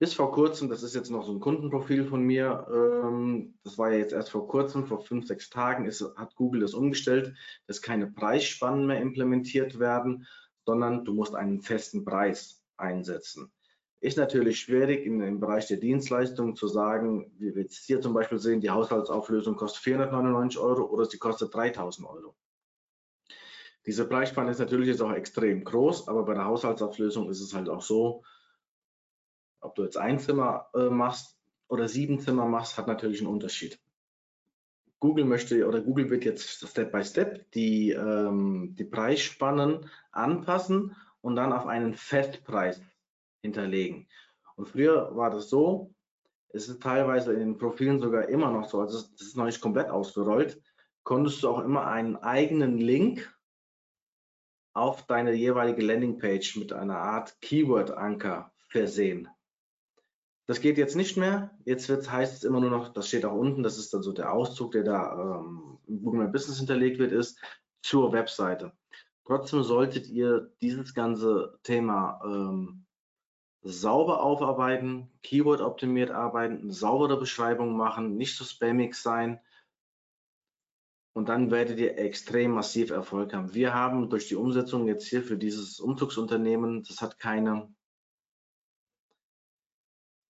Bis 0.00 0.12
vor 0.12 0.32
kurzem, 0.32 0.68
das 0.68 0.82
ist 0.82 0.94
jetzt 0.94 1.10
noch 1.10 1.24
so 1.24 1.32
ein 1.32 1.40
Kundenprofil 1.40 2.04
von 2.04 2.22
mir, 2.22 2.66
ähm, 2.70 3.54
das 3.64 3.78
war 3.78 3.90
ja 3.90 3.98
jetzt 3.98 4.12
erst 4.12 4.30
vor 4.30 4.46
kurzem, 4.46 4.86
vor 4.86 5.00
fünf, 5.00 5.26
sechs 5.26 5.48
Tagen 5.48 5.86
ist, 5.86 6.02
hat 6.16 6.36
Google 6.36 6.60
das 6.60 6.74
umgestellt, 6.74 7.34
dass 7.66 7.80
keine 7.80 8.06
Preisspannen 8.06 8.86
mehr 8.86 9.00
implementiert 9.00 9.78
werden, 9.78 10.26
sondern 10.64 11.04
du 11.04 11.14
musst 11.14 11.34
einen 11.34 11.62
festen 11.62 12.04
Preis 12.04 12.62
einsetzen. 12.76 13.52
Ist 14.00 14.16
natürlich 14.16 14.60
schwierig 14.60 15.04
in, 15.04 15.20
im 15.20 15.40
Bereich 15.40 15.66
der 15.66 15.76
Dienstleistungen 15.76 16.56
zu 16.56 16.68
sagen, 16.68 17.32
wie 17.38 17.54
wir 17.54 17.62
jetzt 17.62 17.84
hier 17.84 18.00
zum 18.00 18.14
Beispiel 18.14 18.38
sehen, 18.38 18.60
die 18.60 18.70
Haushaltsauflösung 18.70 19.56
kostet 19.56 19.82
499 19.82 20.58
Euro 20.58 20.84
oder 20.84 21.04
sie 21.04 21.18
kostet 21.18 21.54
3000 21.54 22.08
Euro. 22.08 22.34
Diese 23.86 24.06
Preisspanne 24.06 24.50
ist 24.50 24.58
natürlich 24.58 24.88
jetzt 24.88 25.02
auch 25.02 25.12
extrem 25.12 25.64
groß, 25.64 26.08
aber 26.08 26.24
bei 26.24 26.34
der 26.34 26.44
Haushaltsauflösung 26.44 27.30
ist 27.30 27.40
es 27.40 27.54
halt 27.54 27.68
auch 27.68 27.82
so, 27.82 28.22
ob 29.60 29.74
du 29.74 29.82
jetzt 29.84 29.96
ein 29.96 30.18
Zimmer 30.18 30.68
äh, 30.74 30.88
machst 30.88 31.38
oder 31.68 31.88
sieben 31.88 32.20
Zimmer 32.20 32.46
machst, 32.46 32.78
hat 32.78 32.86
natürlich 32.86 33.20
einen 33.20 33.28
Unterschied. 33.28 33.78
Google 35.00 35.24
möchte 35.24 35.66
oder 35.66 35.80
Google 35.80 36.10
wird 36.10 36.24
jetzt 36.24 36.68
Step 36.68 36.92
by 36.92 37.02
Step 37.02 37.50
die, 37.52 37.90
ähm, 37.90 38.74
die 38.78 38.84
Preisspannen 38.84 39.90
anpassen 40.12 40.94
und 41.22 41.36
dann 41.36 41.52
auf 41.52 41.66
einen 41.66 41.94
Festpreis 41.94 42.80
hinterlegen. 43.42 44.06
Und 44.56 44.68
früher 44.68 45.16
war 45.16 45.30
das 45.30 45.48
so, 45.48 45.94
es 46.52 46.68
ist 46.68 46.82
teilweise 46.82 47.32
in 47.32 47.40
den 47.40 47.58
Profilen 47.58 48.00
sogar 48.00 48.28
immer 48.28 48.50
noch 48.50 48.68
so, 48.68 48.80
also 48.80 49.00
das 49.00 49.20
ist 49.20 49.36
noch 49.36 49.46
nicht 49.46 49.60
komplett 49.60 49.88
ausgerollt, 49.88 50.60
konntest 51.02 51.42
du 51.42 51.48
auch 51.48 51.60
immer 51.60 51.86
einen 51.86 52.16
eigenen 52.16 52.76
Link 52.76 53.34
auf 54.74 55.06
deine 55.06 55.32
jeweilige 55.32 55.82
Landingpage 55.82 56.56
mit 56.56 56.72
einer 56.72 56.98
Art 56.98 57.40
Keyword-Anker 57.40 58.52
versehen. 58.68 59.28
Das 60.50 60.60
geht 60.60 60.78
jetzt 60.78 60.96
nicht 60.96 61.16
mehr. 61.16 61.56
Jetzt 61.64 61.88
wird, 61.88 62.10
heißt 62.10 62.34
es 62.34 62.42
immer 62.42 62.58
nur 62.58 62.70
noch, 62.70 62.92
das 62.92 63.06
steht 63.06 63.24
auch 63.24 63.36
unten, 63.36 63.62
das 63.62 63.78
ist 63.78 63.94
dann 63.94 64.02
so 64.02 64.10
der 64.10 64.32
Auszug, 64.32 64.72
der 64.72 64.82
da 64.82 65.38
ähm, 65.38 65.78
im 65.86 66.02
Google 66.02 66.24
My 66.24 66.26
Business 66.26 66.58
hinterlegt 66.58 66.98
wird, 66.98 67.12
ist 67.12 67.40
zur 67.82 68.12
Webseite. 68.12 68.72
Trotzdem 69.24 69.62
solltet 69.62 70.08
ihr 70.08 70.52
dieses 70.60 70.92
ganze 70.92 71.56
Thema 71.62 72.20
ähm, 72.24 72.84
sauber 73.62 74.24
aufarbeiten, 74.24 75.12
Keyword 75.22 75.60
optimiert 75.60 76.10
arbeiten, 76.10 76.62
eine 76.62 76.72
saubere 76.72 77.16
Beschreibung 77.16 77.76
machen, 77.76 78.16
nicht 78.16 78.36
so 78.36 78.42
spammig 78.42 78.96
sein. 78.96 79.38
Und 81.12 81.28
dann 81.28 81.52
werdet 81.52 81.78
ihr 81.78 81.96
extrem 81.96 82.50
massiv 82.50 82.90
Erfolg 82.90 83.34
haben. 83.34 83.54
Wir 83.54 83.72
haben 83.72 84.10
durch 84.10 84.26
die 84.26 84.34
Umsetzung 84.34 84.88
jetzt 84.88 85.06
hier 85.06 85.22
für 85.22 85.36
dieses 85.36 85.78
Umzugsunternehmen, 85.78 86.82
das 86.82 87.00
hat 87.00 87.20
keine 87.20 87.72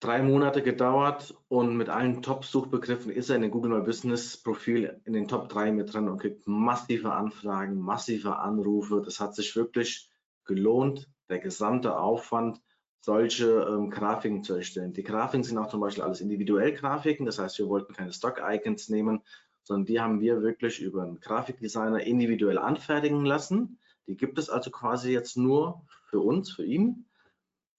drei 0.01 0.23
Monate 0.23 0.63
gedauert 0.63 1.35
und 1.49 1.77
mit 1.77 1.89
allen 1.89 2.23
Top-Suchbegriffen 2.23 3.11
ist 3.11 3.31
er 3.31 3.37
in 3.37 3.43
den 3.43 3.51
Google 3.51 3.73
My 3.73 3.85
Business 3.85 4.37
Profil 4.37 5.01
in 5.05 5.13
den 5.13 5.27
Top 5.27 5.49
3 5.49 5.73
mit 5.73 5.93
drin 5.93 6.09
und 6.09 6.19
kriegt 6.19 6.47
massive 6.47 7.13
Anfragen, 7.13 7.81
massive 7.81 8.37
Anrufe. 8.37 9.03
Das 9.05 9.19
hat 9.19 9.35
sich 9.35 9.57
wirklich 9.57 10.09
gelohnt, 10.45 11.09
der 11.29 11.41
gesamte 11.41 11.99
Aufwand, 11.99 12.61
solche 13.01 13.67
ähm, 13.69 13.91
Grafiken 13.91 14.43
zu 14.43 14.55
erstellen. 14.55 14.93
Die 14.93 15.03
Grafiken 15.03 15.45
sind 15.45 15.59
auch 15.59 15.69
zum 15.69 15.81
Beispiel 15.81 16.05
alles 16.05 16.21
individuell 16.21 16.73
Grafiken, 16.73 17.27
das 17.27 17.39
heißt, 17.39 17.59
wir 17.59 17.69
wollten 17.69 17.93
keine 17.93 18.13
Stock-Icons 18.13 18.89
nehmen, 18.89 19.23
sondern 19.63 19.87
die 19.87 20.01
haben 20.01 20.21
wir 20.21 20.43
wirklich 20.43 20.81
über 20.81 21.03
einen 21.03 21.21
Grafikdesigner 21.21 22.01
individuell 22.01 22.59
anfertigen 22.59 23.25
lassen. 23.25 23.79
Die 24.07 24.17
gibt 24.17 24.39
es 24.39 24.49
also 24.49 24.71
quasi 24.71 25.13
jetzt 25.13 25.37
nur 25.37 25.83
für 26.09 26.21
uns, 26.21 26.51
für 26.51 26.65
ihn, 26.65 27.07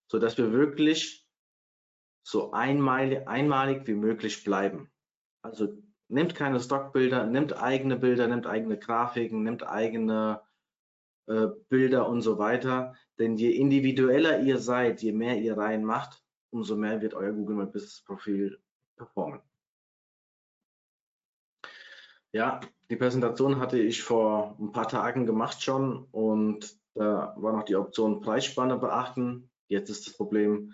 sodass 0.07 0.37
wir 0.37 0.51
wirklich 0.51 1.18
so 2.23 2.51
einmalig, 2.51 3.27
einmalig 3.27 3.87
wie 3.87 3.95
möglich 3.95 4.43
bleiben. 4.43 4.91
Also 5.41 5.81
nehmt 6.09 6.35
keine 6.35 6.59
Stockbilder, 6.59 7.25
nehmt 7.25 7.53
eigene 7.53 7.97
Bilder, 7.97 8.27
nehmt 8.27 8.47
eigene 8.47 8.77
Grafiken, 8.77 9.43
nehmt 9.43 9.67
eigene 9.67 10.41
äh, 11.27 11.47
Bilder 11.69 12.09
und 12.09 12.21
so 12.21 12.37
weiter. 12.39 12.95
Denn 13.19 13.37
je 13.37 13.51
individueller 13.51 14.41
ihr 14.41 14.57
seid, 14.57 15.01
je 15.01 15.11
mehr 15.11 15.37
ihr 15.37 15.57
reinmacht, 15.57 16.23
umso 16.51 16.75
mehr 16.75 17.01
wird 17.01 17.13
euer 17.13 17.31
Google 17.31 17.55
My 17.55 17.65
Business 17.65 18.01
Profil 18.03 18.59
performen. 18.97 19.41
Ja, 22.31 22.59
die 22.89 22.95
Präsentation 22.95 23.59
hatte 23.59 23.79
ich 23.79 24.03
vor 24.03 24.55
ein 24.59 24.71
paar 24.71 24.87
Tagen 24.87 25.25
gemacht 25.25 25.63
schon 25.63 26.05
und 26.11 26.77
da 26.93 27.33
war 27.37 27.53
noch 27.53 27.63
die 27.63 27.75
Option 27.75 28.21
Preisspanne 28.21 28.77
beachten. 28.77 29.49
Jetzt 29.67 29.89
ist 29.89 30.07
das 30.07 30.17
Problem 30.17 30.73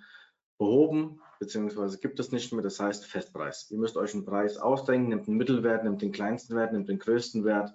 behoben 0.58 1.22
beziehungsweise 1.40 2.00
gibt 2.00 2.20
es 2.20 2.32
nicht 2.32 2.52
mehr, 2.54 2.64
das 2.64 2.80
heißt 2.80 3.06
Festpreis. 3.06 3.70
Ihr 3.72 3.78
müsst 3.78 3.98
euch 3.98 4.14
einen 4.14 4.26
Preis 4.26 4.58
ausdenken, 4.58 5.10
nehmt 5.10 5.28
einen 5.28 5.38
Mittelwert, 5.38 5.84
nehmt 5.84 6.02
den 6.02 6.12
kleinsten 6.12 6.56
Wert, 6.56 6.74
nehmt 6.74 6.90
den 6.90 7.00
größten 7.00 7.44
Wert. 7.46 7.74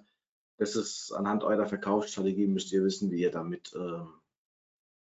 Das 0.57 0.75
ist 0.75 1.11
anhand 1.11 1.43
eurer 1.43 1.65
Verkaufsstrategie, 1.65 2.47
müsst 2.47 2.71
ihr 2.71 2.83
wissen, 2.83 3.11
wie 3.11 3.21
ihr 3.21 3.31
damit 3.31 3.73
äh, 3.73 4.03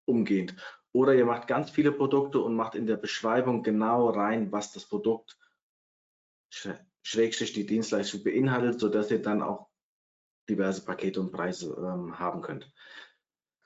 umgeht. 0.06 0.54
Oder 0.92 1.14
ihr 1.14 1.26
macht 1.26 1.46
ganz 1.46 1.70
viele 1.70 1.92
Produkte 1.92 2.40
und 2.40 2.54
macht 2.54 2.74
in 2.74 2.86
der 2.86 2.96
Beschreibung 2.96 3.62
genau 3.62 4.08
rein, 4.10 4.50
was 4.50 4.72
das 4.72 4.86
Produkt 4.86 5.38
schrägstrich 7.02 7.52
die 7.52 7.66
Dienstleistung 7.66 8.24
beinhaltet, 8.24 8.80
sodass 8.80 9.10
ihr 9.10 9.22
dann 9.22 9.42
auch 9.42 9.70
diverse 10.48 10.84
Pakete 10.84 11.20
und 11.20 11.30
Preise 11.30 11.74
ähm, 11.78 12.18
haben 12.18 12.42
könnt. 12.42 12.72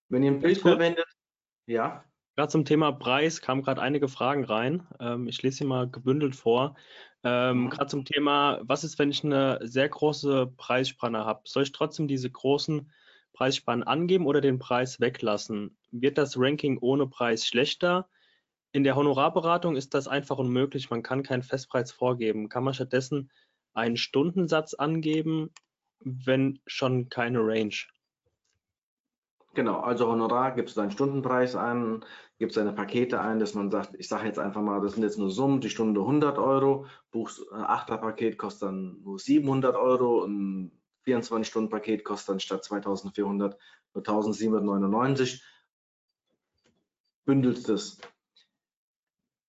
Wenn 0.09 0.23
ihr 0.23 0.33
ein 0.33 0.41
Bild 0.41 0.59
verwendet, 0.59 1.09
ja. 1.67 2.05
Gerade 2.37 2.51
zum 2.51 2.65
Thema 2.65 2.91
Preis 2.91 3.41
kamen 3.41 3.63
gerade 3.63 3.81
einige 3.81 4.09
Fragen 4.09 4.45
rein. 4.45 4.87
Ähm, 4.99 5.29
ich 5.29 5.43
lese 5.43 5.59
sie 5.59 5.65
mal 5.65 5.89
gebündelt 5.89 6.35
vor. 6.35 6.75
Ähm. 7.23 7.71
Gerade 7.71 7.87
zum 7.87 8.05
Thema, 8.05 8.61
was 8.63 8.83
ist, 8.83 8.99
wenn 8.99 9.11
ich 9.11 9.25
eine 9.25 9.61
sehr 9.63 9.89
große 9.89 10.53
Preisspanne 10.57 11.25
habe? 11.25 11.43
Soll 11.45 11.63
ich 11.63 11.73
trotzdem 11.73 12.09
diese 12.09 12.31
großen 12.31 12.91
Preisspannen 13.33 13.85
angeben 13.85 14.27
oder 14.27 14.41
den 14.41 14.59
Preis 14.59 15.01
weglassen? 15.01 15.77
Wird 15.91 16.19
das 16.19 16.37
Ranking 16.37 16.79
ohne 16.81 17.07
Preis 17.07 17.47
schlechter? 17.47 18.09
In 18.73 18.83
der 18.83 18.97
Honorarberatung 18.97 19.77
ist 19.77 19.95
das 19.95 20.09
einfach 20.09 20.39
unmöglich. 20.39 20.91
Man 20.91 21.05
kann 21.05 21.23
keinen 21.23 21.45
Festpreis 21.45 21.93
vorgeben. 21.93 22.49
Kann 22.49 22.65
man 22.65 22.75
stattdessen 22.75 23.31
einen 23.73 23.97
Stundensatz 23.97 24.75
angeben, 24.75 25.51
wenn 26.01 26.61
schon 26.67 27.09
keine 27.09 27.39
Range? 27.39 27.75
Genau, 29.55 29.79
also 29.81 30.09
Honorar 30.09 30.53
gibst 30.57 30.77
du 30.77 30.81
deinen 30.81 30.91
Stundenpreis 30.91 31.55
an, 31.55 32.05
gibst 32.39 32.57
deine 32.57 32.73
Pakete 32.73 33.21
ein, 33.21 33.39
dass 33.39 33.55
man 33.55 33.71
sagt, 33.71 33.95
ich 33.97 34.09
sage 34.09 34.27
jetzt 34.27 34.41
einfach 34.41 34.61
mal, 34.61 34.81
das 34.81 34.95
sind 34.95 35.05
jetzt 35.05 35.17
nur 35.17 35.31
Summen, 35.31 35.61
die 35.61 35.71
Stunde 35.71 36.01
100 36.01 36.39
Euro, 36.39 36.87
buchst 37.13 37.41
ein 37.53 37.61
äh, 37.61 37.65
Achterpaket 37.65 38.37
kostet 38.37 38.69
dann 38.69 39.01
nur 39.03 39.21
700 39.21 39.77
Euro, 39.77 40.25
ein 40.25 40.73
24-Stunden-Paket 41.07 42.05
kostet 42.05 42.31
dann 42.31 42.41
statt 42.41 42.65
2400 42.65 43.57
nur 43.95 44.01
1799, 44.01 45.45
bündelt 47.25 47.69
es. 47.69 48.01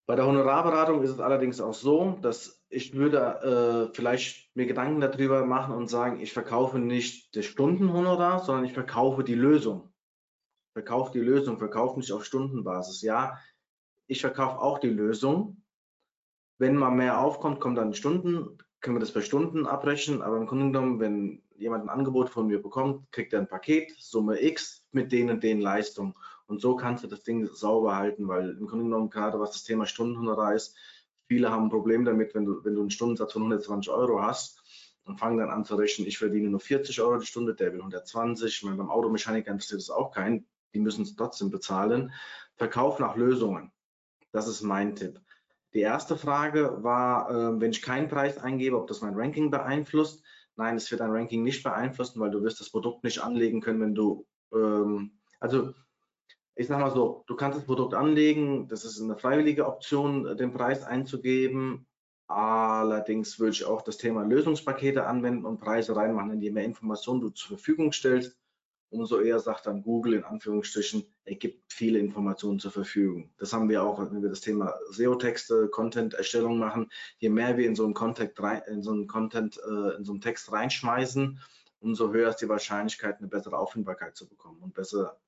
Bei 0.06 0.16
der 0.16 0.28
Honorarberatung 0.28 1.02
ist 1.02 1.10
es 1.10 1.20
allerdings 1.20 1.60
auch 1.60 1.74
so, 1.74 2.20
dass 2.22 2.64
ich 2.70 2.94
würde 2.94 3.90
äh, 3.90 3.96
vielleicht 3.96 4.56
mir 4.56 4.68
Gedanken 4.68 5.02
darüber 5.02 5.48
machen 5.48 5.74
und 5.74 5.88
sagen, 5.88 6.20
ich 6.20 6.32
verkaufe 6.32 6.78
nicht 6.78 7.36
das 7.36 7.46
Stundenhonorar, 7.46 8.42
sondern 8.42 8.66
ich 8.66 8.74
verkaufe 8.74 9.24
die 9.24 9.34
Lösung 9.34 9.90
verkauft 10.76 11.16
die 11.16 11.22
Lösung, 11.22 11.58
verkauft 11.58 11.96
nicht 11.96 12.12
auf 12.12 12.26
Stundenbasis. 12.26 13.02
Ja, 13.02 13.40
ich 14.08 14.20
verkaufe 14.20 14.60
auch 14.60 14.78
die 14.78 14.90
Lösung. 14.90 15.64
Wenn 16.58 16.76
mal 16.76 16.92
mehr 16.92 17.22
aufkommt, 17.22 17.62
kommen 17.62 17.76
dann 17.76 17.94
Stunden, 17.94 18.58
können 18.82 18.98
wir 18.98 19.00
das 19.00 19.14
bei 19.14 19.22
Stunden 19.22 19.66
abrechnen, 19.66 20.22
aber 20.22 20.36
im 20.36 20.48
Grunde 20.48 20.66
genommen, 20.66 21.00
wenn 21.00 21.44
jemand 21.56 21.86
ein 21.86 21.90
Angebot 21.90 22.30
von 22.30 22.48
mir 22.48 22.62
bekommt, 22.62 23.10
kriegt 23.14 23.32
er 23.32 23.40
ein 23.40 23.48
Paket, 23.48 23.96
Summe 23.98 24.44
X 24.44 24.86
mit 24.92 25.14
den 25.14 25.30
und 25.30 25.44
den 25.44 25.62
Leistungen. 25.62 26.14
Und 26.46 26.60
so 26.60 26.76
kannst 26.76 27.06
du 27.06 27.08
das 27.08 27.24
Ding 27.24 27.46
sauber 27.46 27.96
halten, 27.96 28.28
weil 28.28 28.50
im 28.50 28.68
Grunde 28.68 28.84
genommen, 28.84 29.10
gerade 29.10 29.40
was 29.40 29.54
das 29.54 29.64
Thema 29.64 29.86
Stundenhonorar 29.86 30.56
ist, 30.56 30.76
viele 31.28 31.52
haben 31.52 31.64
ein 31.64 31.70
Problem 31.70 32.04
damit, 32.04 32.36
wenn 32.36 32.46
du, 32.46 32.66
wenn 32.66 32.76
du 32.76 32.82
einen 32.82 32.92
Stundensatz 32.92 33.32
von 33.32 33.44
120 33.44 33.92
Euro 33.94 34.22
hast 34.22 34.62
und 35.06 35.20
fangen 35.20 35.38
dann 35.38 35.50
an 35.50 35.64
zu 35.64 35.76
rechnen, 35.76 36.06
ich 36.06 36.18
verdiene 36.18 36.50
nur 36.50 36.60
40 36.60 37.00
Euro 37.00 37.18
die 37.18 37.26
Stunde, 37.26 37.56
der 37.56 37.72
will 37.72 37.80
120. 37.80 38.58
Ich 38.58 38.64
meine, 38.64 38.76
beim 38.76 38.92
Automechaniker 38.92 39.52
interessiert 39.52 39.80
es 39.80 39.90
auch 39.90 40.12
keinen 40.12 40.46
die 40.76 40.80
müssen 40.82 41.04
es 41.04 41.16
trotzdem 41.16 41.50
bezahlen. 41.50 42.12
Verkauf 42.58 43.00
nach 43.00 43.16
Lösungen. 43.16 43.72
Das 44.32 44.48
ist 44.48 44.62
mein 44.62 44.96
Tipp. 44.96 45.20
Die 45.74 45.80
erste 45.80 46.18
Frage 46.18 46.84
war, 46.84 47.30
äh, 47.30 47.60
wenn 47.60 47.72
ich 47.72 47.82
keinen 47.82 48.08
Preis 48.08 48.38
eingebe, 48.38 48.78
ob 48.78 48.88
das 48.88 49.02
mein 49.02 49.16
Ranking 49.16 49.50
beeinflusst. 49.50 50.24
Nein, 50.56 50.78
es 50.78 50.90
wird 50.92 51.02
dein 51.02 51.12
Ranking 51.12 51.44
nicht 51.44 51.64
beeinflussen, 51.64 52.20
weil 52.20 52.32
du 52.32 52.44
wirst 52.44 52.60
das 52.60 52.70
Produkt 52.70 53.04
nicht 53.04 53.20
anlegen 53.20 53.62
können, 53.62 53.82
wenn 53.82 53.96
du, 53.96 54.26
ähm, 54.54 55.20
also 55.40 55.74
ich 56.56 56.68
sage 56.68 56.82
mal 56.82 56.92
so, 56.92 57.24
du 57.28 57.36
kannst 57.36 57.58
das 57.58 57.66
Produkt 57.66 57.94
anlegen, 57.94 58.70
das 58.70 58.86
ist 58.86 59.02
eine 59.02 59.18
freiwillige 59.18 59.66
Option, 59.66 60.38
den 60.38 60.54
Preis 60.54 60.84
einzugeben. 60.84 61.86
Allerdings 62.28 63.40
würde 63.40 63.52
ich 63.52 63.66
auch 63.66 63.82
das 63.82 63.98
Thema 63.98 64.24
Lösungspakete 64.24 65.06
anwenden 65.06 65.46
und 65.46 65.60
Preise 65.60 65.96
reinmachen, 65.96 66.42
je 66.42 66.52
mehr 66.52 66.64
Informationen 66.64 67.22
du 67.22 67.30
zur 67.30 67.58
Verfügung 67.58 67.92
stellst, 67.92 68.38
umso 68.96 69.20
eher 69.20 69.40
sagt 69.40 69.68
dann 69.68 69.84
Google 69.84 70.14
in 70.14 70.24
Anführungsstrichen, 70.24 71.06
er 71.26 71.36
gibt 71.36 71.72
viele 71.72 72.00
Informationen 72.00 72.60
zur 72.60 72.72
Verfügung. 72.72 73.32
Das 73.38 73.54
haben 73.54 73.70
wir 73.70 73.84
auch, 73.84 74.00
wenn 74.00 74.22
wir 74.22 74.30
das 74.30 74.42
Thema 74.42 74.74
SEO-Texte, 74.92 75.68
Content-Erstellung 75.70 76.58
machen. 76.58 76.90
Je 77.18 77.30
mehr 77.30 77.58
wir 77.58 77.68
in 77.68 77.76
so 77.76 77.84
einen 77.84 77.94
Content, 77.94 78.34
in 78.68 78.82
so 78.82 78.92
einen 78.92 79.08
Content, 79.08 79.58
äh, 79.58 79.98
in 79.98 80.06
so 80.06 80.14
einen 80.14 80.22
Text 80.22 80.52
reinschmeißen, 80.52 81.40
umso 81.80 82.12
höher 82.12 82.30
ist 82.30 82.38
die 82.38 82.50
Wahrscheinlichkeit, 82.50 83.20
eine 83.20 83.28
bessere 83.28 83.58
Auffindbarkeit 83.58 84.16
zu 84.16 84.28
bekommen 84.28 84.62
und 84.62 84.74
besser, 84.74 85.20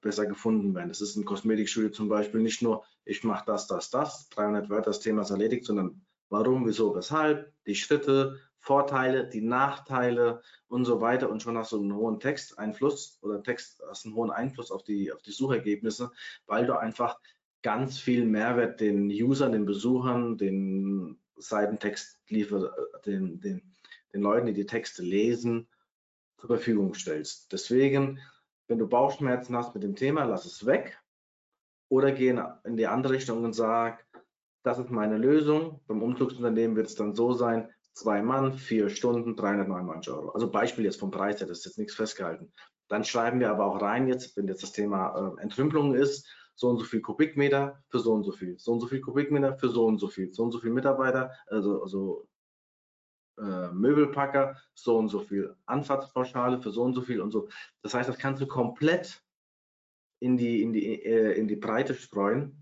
besser 0.00 0.26
gefunden 0.26 0.74
werden. 0.74 0.88
Das 0.88 1.00
ist 1.00 1.16
in 1.16 1.24
Kosmetikstudie 1.24 1.90
zum 1.90 2.08
Beispiel 2.08 2.40
nicht 2.40 2.62
nur, 2.62 2.84
ich 3.04 3.24
mache 3.24 3.44
das, 3.46 3.66
das, 3.66 3.90
das, 3.90 4.28
300 4.30 4.70
Wörter, 4.70 4.90
das 4.90 5.00
Thema 5.00 5.22
ist 5.22 5.30
erledigt, 5.30 5.64
sondern 5.64 6.04
warum, 6.28 6.66
wieso, 6.66 6.94
weshalb, 6.94 7.52
die 7.66 7.74
Schritte, 7.74 8.38
Vorteile, 8.60 9.26
die 9.26 9.40
Nachteile 9.40 10.42
und 10.68 10.84
so 10.84 11.00
weiter 11.00 11.30
und 11.30 11.42
schon 11.42 11.56
hast 11.56 11.72
du 11.72 11.80
einen 11.80 11.94
hohen 11.94 12.20
Texteinfluss 12.20 13.18
oder 13.22 13.42
Text 13.42 13.82
hast 13.88 14.04
einen 14.04 14.14
hohen 14.14 14.30
Einfluss 14.30 14.70
auf 14.70 14.84
die, 14.84 15.10
auf 15.12 15.22
die 15.22 15.32
Suchergebnisse, 15.32 16.12
weil 16.46 16.66
du 16.66 16.78
einfach 16.78 17.18
ganz 17.62 17.98
viel 17.98 18.26
Mehrwert 18.26 18.80
den 18.80 19.08
Usern, 19.08 19.52
den 19.52 19.64
Besuchern, 19.64 20.36
den 20.36 21.18
Seitentext 21.36 22.20
liefer, 22.28 22.74
den, 23.06 23.40
den, 23.40 23.62
den 24.12 24.20
Leuten, 24.20 24.46
die 24.46 24.52
die 24.52 24.66
Texte 24.66 25.02
lesen, 25.02 25.66
zur 26.36 26.48
Verfügung 26.48 26.94
stellst. 26.94 27.52
Deswegen, 27.52 28.20
wenn 28.68 28.78
du 28.78 28.86
Bauchschmerzen 28.86 29.56
hast 29.56 29.74
mit 29.74 29.82
dem 29.82 29.96
Thema, 29.96 30.24
lass 30.24 30.44
es 30.44 30.66
weg 30.66 30.98
oder 31.88 32.12
geh 32.12 32.28
in 32.28 32.76
die 32.76 32.86
andere 32.86 33.14
Richtung 33.14 33.42
und 33.42 33.54
sag, 33.54 34.06
das 34.62 34.78
ist 34.78 34.90
meine 34.90 35.16
Lösung. 35.16 35.80
Beim 35.86 36.02
Umzugsunternehmen 36.02 36.76
wird 36.76 36.88
es 36.88 36.94
dann 36.94 37.14
so 37.14 37.32
sein, 37.32 37.70
zwei 37.92 38.22
Mann, 38.22 38.54
vier 38.54 38.88
Stunden, 38.88 39.36
399 39.36 40.12
Euro. 40.12 40.30
Also 40.30 40.50
Beispiel 40.50 40.84
jetzt 40.84 41.00
vom 41.00 41.10
Preis 41.10 41.40
her, 41.40 41.46
das 41.46 41.58
ist 41.58 41.64
jetzt 41.66 41.78
nichts 41.78 41.94
festgehalten. 41.94 42.52
Dann 42.88 43.04
schreiben 43.04 43.40
wir 43.40 43.50
aber 43.50 43.66
auch 43.66 43.80
rein 43.80 44.08
jetzt, 44.08 44.36
wenn 44.36 44.48
jetzt 44.48 44.62
das 44.62 44.72
Thema 44.72 45.36
äh, 45.38 45.42
Entrümpelung 45.42 45.94
ist, 45.94 46.26
so 46.54 46.68
und 46.68 46.78
so 46.78 46.84
viel 46.84 47.00
Kubikmeter 47.00 47.82
für 47.88 48.00
so 48.00 48.12
und 48.12 48.24
so 48.24 48.32
viel, 48.32 48.58
so 48.58 48.72
und 48.72 48.80
so 48.80 48.86
viel 48.86 49.00
Kubikmeter 49.00 49.56
für 49.56 49.68
so 49.68 49.86
und 49.86 49.98
so 49.98 50.08
viel, 50.08 50.32
so 50.32 50.42
und 50.42 50.52
so 50.52 50.58
viel 50.58 50.70
Mitarbeiter, 50.70 51.32
also, 51.46 51.82
also 51.82 52.28
äh, 53.38 53.68
Möbelpacker, 53.72 54.56
so 54.74 54.98
und 54.98 55.08
so 55.08 55.20
viel 55.20 55.56
Anfahrtspauschale 55.66 56.60
für 56.60 56.70
so 56.70 56.82
und 56.82 56.94
so 56.94 57.00
viel 57.00 57.20
und 57.20 57.30
so. 57.30 57.48
Das 57.82 57.94
heißt, 57.94 58.08
das 58.08 58.18
kannst 58.18 58.42
du 58.42 58.46
komplett 58.46 59.22
in 60.20 60.36
die, 60.36 60.62
in 60.62 60.72
die, 60.72 61.02
äh, 61.02 61.32
in 61.32 61.48
die 61.48 61.56
Breite 61.56 61.94
streuen 61.94 62.59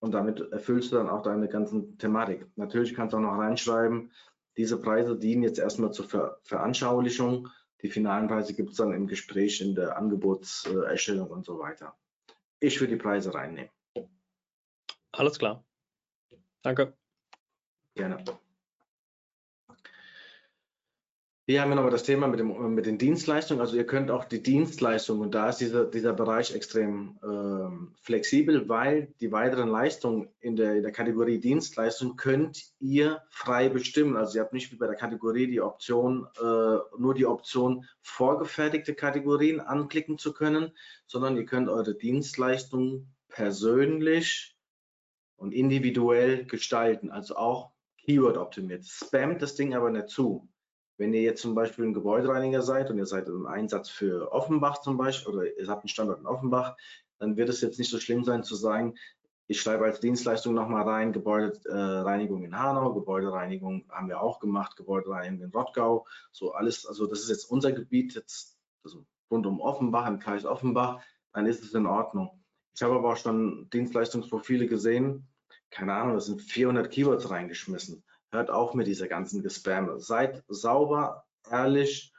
und 0.00 0.12
damit 0.12 0.40
erfüllst 0.52 0.92
du 0.92 0.96
dann 0.96 1.08
auch 1.08 1.22
deine 1.22 1.48
ganzen 1.48 1.98
Thematik. 1.98 2.46
Natürlich 2.56 2.94
kannst 2.94 3.12
du 3.12 3.18
auch 3.18 3.22
noch 3.22 3.38
reinschreiben, 3.38 4.10
diese 4.56 4.80
Preise 4.80 5.16
dienen 5.16 5.42
jetzt 5.42 5.58
erstmal 5.58 5.92
zur 5.92 6.06
Ver 6.06 6.38
Veranschaulichung. 6.42 7.48
Die 7.82 7.88
finalen 7.88 8.28
Preise 8.28 8.54
gibt 8.54 8.72
es 8.72 8.76
dann 8.76 8.92
im 8.92 9.06
Gespräch, 9.06 9.60
in 9.60 9.74
der 9.74 9.96
Angebotserstellung 9.96 11.30
und 11.30 11.46
so 11.46 11.58
weiter. 11.58 11.96
Ich 12.58 12.78
würde 12.80 12.94
die 12.94 13.02
Preise 13.02 13.32
reinnehmen. 13.32 13.70
Alles 15.12 15.38
klar. 15.38 15.64
Danke. 16.62 16.94
Gerne. 17.94 18.22
Hier 21.50 21.62
haben 21.62 21.70
wir 21.70 21.74
nochmal 21.74 21.90
das 21.90 22.04
Thema 22.04 22.28
mit, 22.28 22.38
dem, 22.38 22.74
mit 22.76 22.86
den 22.86 22.96
Dienstleistungen. 22.96 23.60
Also 23.60 23.76
ihr 23.76 23.84
könnt 23.84 24.12
auch 24.12 24.24
die 24.24 24.40
Dienstleistungen, 24.40 25.20
und 25.20 25.34
da 25.34 25.48
ist 25.48 25.56
dieser, 25.56 25.84
dieser 25.84 26.12
Bereich 26.12 26.54
extrem 26.54 27.18
ähm, 27.24 27.92
flexibel, 28.00 28.68
weil 28.68 29.12
die 29.20 29.32
weiteren 29.32 29.68
Leistungen 29.68 30.28
in 30.38 30.54
der, 30.54 30.76
in 30.76 30.84
der 30.84 30.92
Kategorie 30.92 31.40
Dienstleistung 31.40 32.14
könnt 32.14 32.70
ihr 32.78 33.22
frei 33.30 33.68
bestimmen. 33.68 34.16
Also 34.16 34.38
ihr 34.38 34.44
habt 34.44 34.52
nicht 34.52 34.70
wie 34.70 34.76
bei 34.76 34.86
der 34.86 34.94
Kategorie 34.94 35.48
die 35.48 35.60
Option, 35.60 36.28
äh, 36.38 36.76
nur 36.96 37.14
die 37.14 37.26
Option 37.26 37.84
vorgefertigte 38.00 38.94
Kategorien 38.94 39.58
anklicken 39.58 40.18
zu 40.18 40.32
können, 40.32 40.70
sondern 41.08 41.36
ihr 41.36 41.46
könnt 41.46 41.68
eure 41.68 41.96
Dienstleistungen 41.96 43.12
persönlich 43.26 44.56
und 45.34 45.50
individuell 45.50 46.44
gestalten, 46.44 47.10
also 47.10 47.34
auch 47.34 47.72
Keyword 48.04 48.36
optimiert. 48.36 48.84
Spamt 48.84 49.42
das 49.42 49.56
Ding 49.56 49.74
aber 49.74 49.90
nicht 49.90 50.10
zu. 50.10 50.48
Wenn 51.00 51.14
ihr 51.14 51.22
jetzt 51.22 51.40
zum 51.40 51.54
Beispiel 51.54 51.86
ein 51.86 51.94
Gebäudereiniger 51.94 52.60
seid 52.60 52.90
und 52.90 52.98
ihr 52.98 53.06
seid 53.06 53.26
im 53.26 53.46
Einsatz 53.46 53.88
für 53.88 54.32
Offenbach 54.32 54.82
zum 54.82 54.98
Beispiel 54.98 55.32
oder 55.32 55.44
ihr 55.46 55.66
habt 55.66 55.82
einen 55.82 55.88
Standort 55.88 56.20
in 56.20 56.26
Offenbach, 56.26 56.76
dann 57.18 57.38
wird 57.38 57.48
es 57.48 57.62
jetzt 57.62 57.78
nicht 57.78 57.90
so 57.90 57.98
schlimm 57.98 58.22
sein 58.22 58.44
zu 58.44 58.54
sagen, 58.54 58.96
ich 59.46 59.62
schreibe 59.62 59.86
als 59.86 60.00
Dienstleistung 60.00 60.52
nochmal 60.52 60.82
rein, 60.86 61.14
Gebäudereinigung 61.14 62.44
in 62.44 62.54
Hanau, 62.54 62.92
Gebäudereinigung 62.92 63.86
haben 63.88 64.08
wir 64.08 64.20
auch 64.20 64.40
gemacht, 64.40 64.76
Gebäudereinigung 64.76 65.46
in 65.46 65.50
Rottgau, 65.52 66.06
so 66.32 66.52
alles, 66.52 66.84
also 66.84 67.06
das 67.06 67.20
ist 67.20 67.30
jetzt 67.30 67.50
unser 67.50 67.72
Gebiet, 67.72 68.14
jetzt 68.14 68.58
also 68.84 69.06
rund 69.30 69.46
um 69.46 69.62
Offenbach, 69.62 70.06
im 70.06 70.18
Kreis 70.18 70.44
Offenbach, 70.44 71.00
dann 71.32 71.46
ist 71.46 71.64
es 71.64 71.72
in 71.72 71.86
Ordnung. 71.86 72.44
Ich 72.74 72.82
habe 72.82 72.96
aber 72.96 73.12
auch 73.12 73.16
schon 73.16 73.70
Dienstleistungsprofile 73.70 74.66
gesehen, 74.66 75.26
keine 75.70 75.94
Ahnung, 75.94 76.12
da 76.12 76.20
sind 76.20 76.42
400 76.42 76.90
Keywords 76.90 77.30
reingeschmissen 77.30 78.04
hört 78.32 78.50
auf 78.50 78.74
mit 78.74 78.86
dieser 78.86 79.08
ganzen 79.08 79.42
Gespamme. 79.42 80.00
Seid 80.00 80.44
sauber, 80.48 81.24
ehrlich 81.50 82.12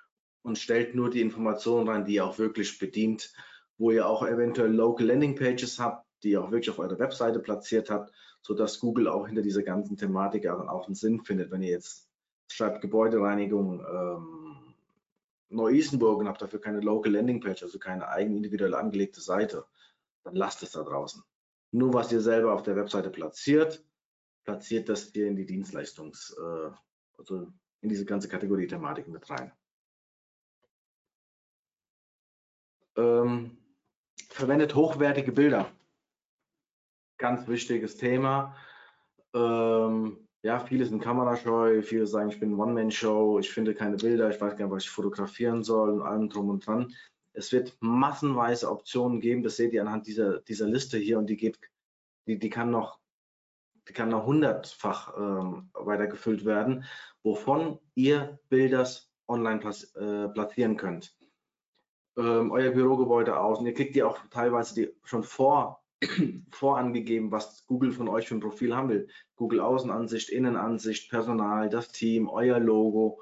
und 0.44 0.58
stellt 0.58 0.96
nur 0.96 1.10
die 1.10 1.22
Informationen 1.22 1.88
rein, 1.88 2.06
die 2.06 2.16
ihr 2.16 2.26
auch 2.26 2.38
wirklich 2.38 2.80
bedient, 2.80 3.34
wo 3.78 3.92
ihr 3.92 4.08
auch 4.08 4.26
eventuell 4.26 4.72
Local 4.72 5.08
Landing 5.08 5.36
Pages 5.36 5.80
habt, 5.80 6.06
die 6.24 6.32
ihr 6.32 6.44
auch 6.44 6.52
wirklich 6.52 6.70
auf 6.70 6.80
eurer 6.80 7.00
Webseite 7.00 7.40
platziert 7.40 7.90
habt, 7.90 8.12
sodass 8.42 8.80
Google 8.80 9.08
auch 9.08 9.28
hinter 9.28 9.42
dieser 9.42 9.64
ganzen 9.64 9.98
Thematik 9.98 10.48
auch 10.48 10.86
einen 10.86 10.96
Sinn 10.96 11.24
findet. 11.24 11.52
Wenn 11.52 11.64
ihr 11.64 11.72
jetzt 11.72 12.10
schreibt 12.48 12.82
Gebäudereinigung 12.82 13.80
ähm, 13.80 14.76
Neu-Isenburg 15.50 16.20
und 16.20 16.28
habt 16.28 16.42
dafür 16.42 16.62
keine 16.62 16.80
Local 16.80 17.12
Landing 17.12 17.42
Page, 17.42 17.64
also 17.64 17.80
keine 17.80 18.08
eigen 18.08 18.36
individuell 18.36 18.74
angelegte 18.74 19.22
Seite, 19.22 19.66
dann 20.24 20.36
lasst 20.36 20.64
es 20.64 20.72
da 20.72 20.84
draußen. 20.84 21.24
Nur 21.72 21.94
was 21.94 22.12
ihr 22.12 22.22
selber 22.22 22.54
auf 22.54 22.64
der 22.64 22.76
Webseite 22.76 23.10
platziert, 23.10 23.84
platziert 24.44 24.90
das 24.90 25.12
hier 25.12 25.28
in 25.28 25.36
die 25.36 25.46
Dienstleistungs, 25.46 26.36
äh, 26.38 26.72
also 27.18 27.52
in 27.82 27.90
diese 27.90 28.06
ganze 28.06 28.28
Kategorie 28.28 28.68
Thematik 28.68 29.08
mit 29.08 29.30
rein. 29.30 29.52
Ähm, 32.98 33.58
verwendet 34.30 34.76
hochwertige 34.76 35.32
Bilder. 35.32 35.72
Ganz 37.18 37.48
wichtiges 37.48 37.98
Thema. 37.98 38.56
Ähm, 39.34 40.28
ja, 40.44 40.60
viele 40.60 40.86
sind 40.86 41.02
kamerascheu, 41.02 41.84
viele 41.84 42.08
sagen, 42.08 42.30
ich 42.30 42.40
bin 42.40 42.60
One-Man-Show, 42.60 43.40
ich 43.40 43.52
finde 43.52 43.76
keine 43.76 43.98
Bilder, 43.98 44.30
ich 44.30 44.42
weiß 44.42 44.56
gar 44.58 44.66
nicht, 44.66 44.74
was 44.74 44.84
ich 44.84 44.90
fotografieren 44.90 45.64
soll 45.64 45.92
und 45.92 46.02
allem 46.02 46.30
drum 46.30 46.50
und 46.50 46.66
dran. 46.66 46.94
Es 47.34 47.52
wird 47.52 47.78
massenweise 47.80 48.70
Optionen 48.70 49.22
geben, 49.22 49.44
das 49.44 49.56
seht 49.56 49.72
ihr 49.74 49.82
anhand 49.82 50.08
dieser, 50.08 50.42
dieser 50.42 50.68
Liste 50.68 50.98
hier 50.98 51.20
und 51.20 51.28
die 51.28 51.38
geht, 51.38 51.60
die, 52.28 52.40
die 52.40 52.50
kann 52.50 52.72
noch 52.72 53.01
die 53.92 53.94
kann 53.94 54.08
noch 54.08 54.26
hundertfach 54.26 55.18
ähm, 55.18 55.70
weitergefüllt 55.74 56.46
werden, 56.46 56.86
wovon 57.24 57.78
ihr 57.94 58.40
Bilders 58.48 59.12
online 59.28 59.60
äh, 59.60 60.30
platzieren 60.30 60.78
könnt. 60.78 61.14
Ähm, 62.18 62.52
euer 62.52 62.72
Bürogebäude 62.72 63.38
aus 63.38 63.60
und 63.60 63.66
ihr 63.66 63.74
kriegt 63.74 63.96
die 63.96 64.04
auch 64.04 64.18
teilweise 64.30 64.76
die 64.76 64.94
schon 65.04 65.24
vor, 65.24 65.84
vorangegeben, 66.52 67.32
was 67.32 67.66
Google 67.66 67.92
von 67.92 68.08
euch 68.08 68.30
für 68.30 68.36
ein 68.36 68.40
Profil 68.40 68.74
haben 68.74 68.88
will. 68.88 69.10
Google 69.36 69.60
Außenansicht, 69.60 70.30
Innenansicht, 70.30 71.10
Personal, 71.10 71.70
das 71.70 71.92
Team, 71.92 72.30
euer 72.30 72.60
Logo 72.60 73.20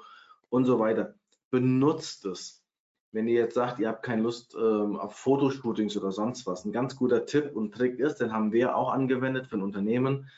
und 0.50 0.66
so 0.66 0.78
weiter. 0.78 1.16
Benutzt 1.50 2.26
es. 2.26 2.64
Wenn 3.10 3.26
ihr 3.26 3.40
jetzt 3.40 3.54
sagt, 3.54 3.80
ihr 3.80 3.88
habt 3.88 4.04
keine 4.04 4.22
Lust 4.22 4.54
ähm, 4.54 4.94
auf 4.94 5.16
Fotoshootings 5.16 5.96
oder 5.96 6.12
sonst 6.12 6.46
was, 6.46 6.64
ein 6.64 6.70
ganz 6.70 6.94
guter 6.94 7.26
Tipp 7.26 7.56
und 7.56 7.74
Trick 7.74 7.98
ist, 7.98 8.18
den 8.20 8.32
haben 8.32 8.52
wir 8.52 8.76
auch 8.76 8.92
angewendet 8.92 9.48
für 9.48 9.56
ein 9.56 9.62
Unternehmen, 9.62 10.28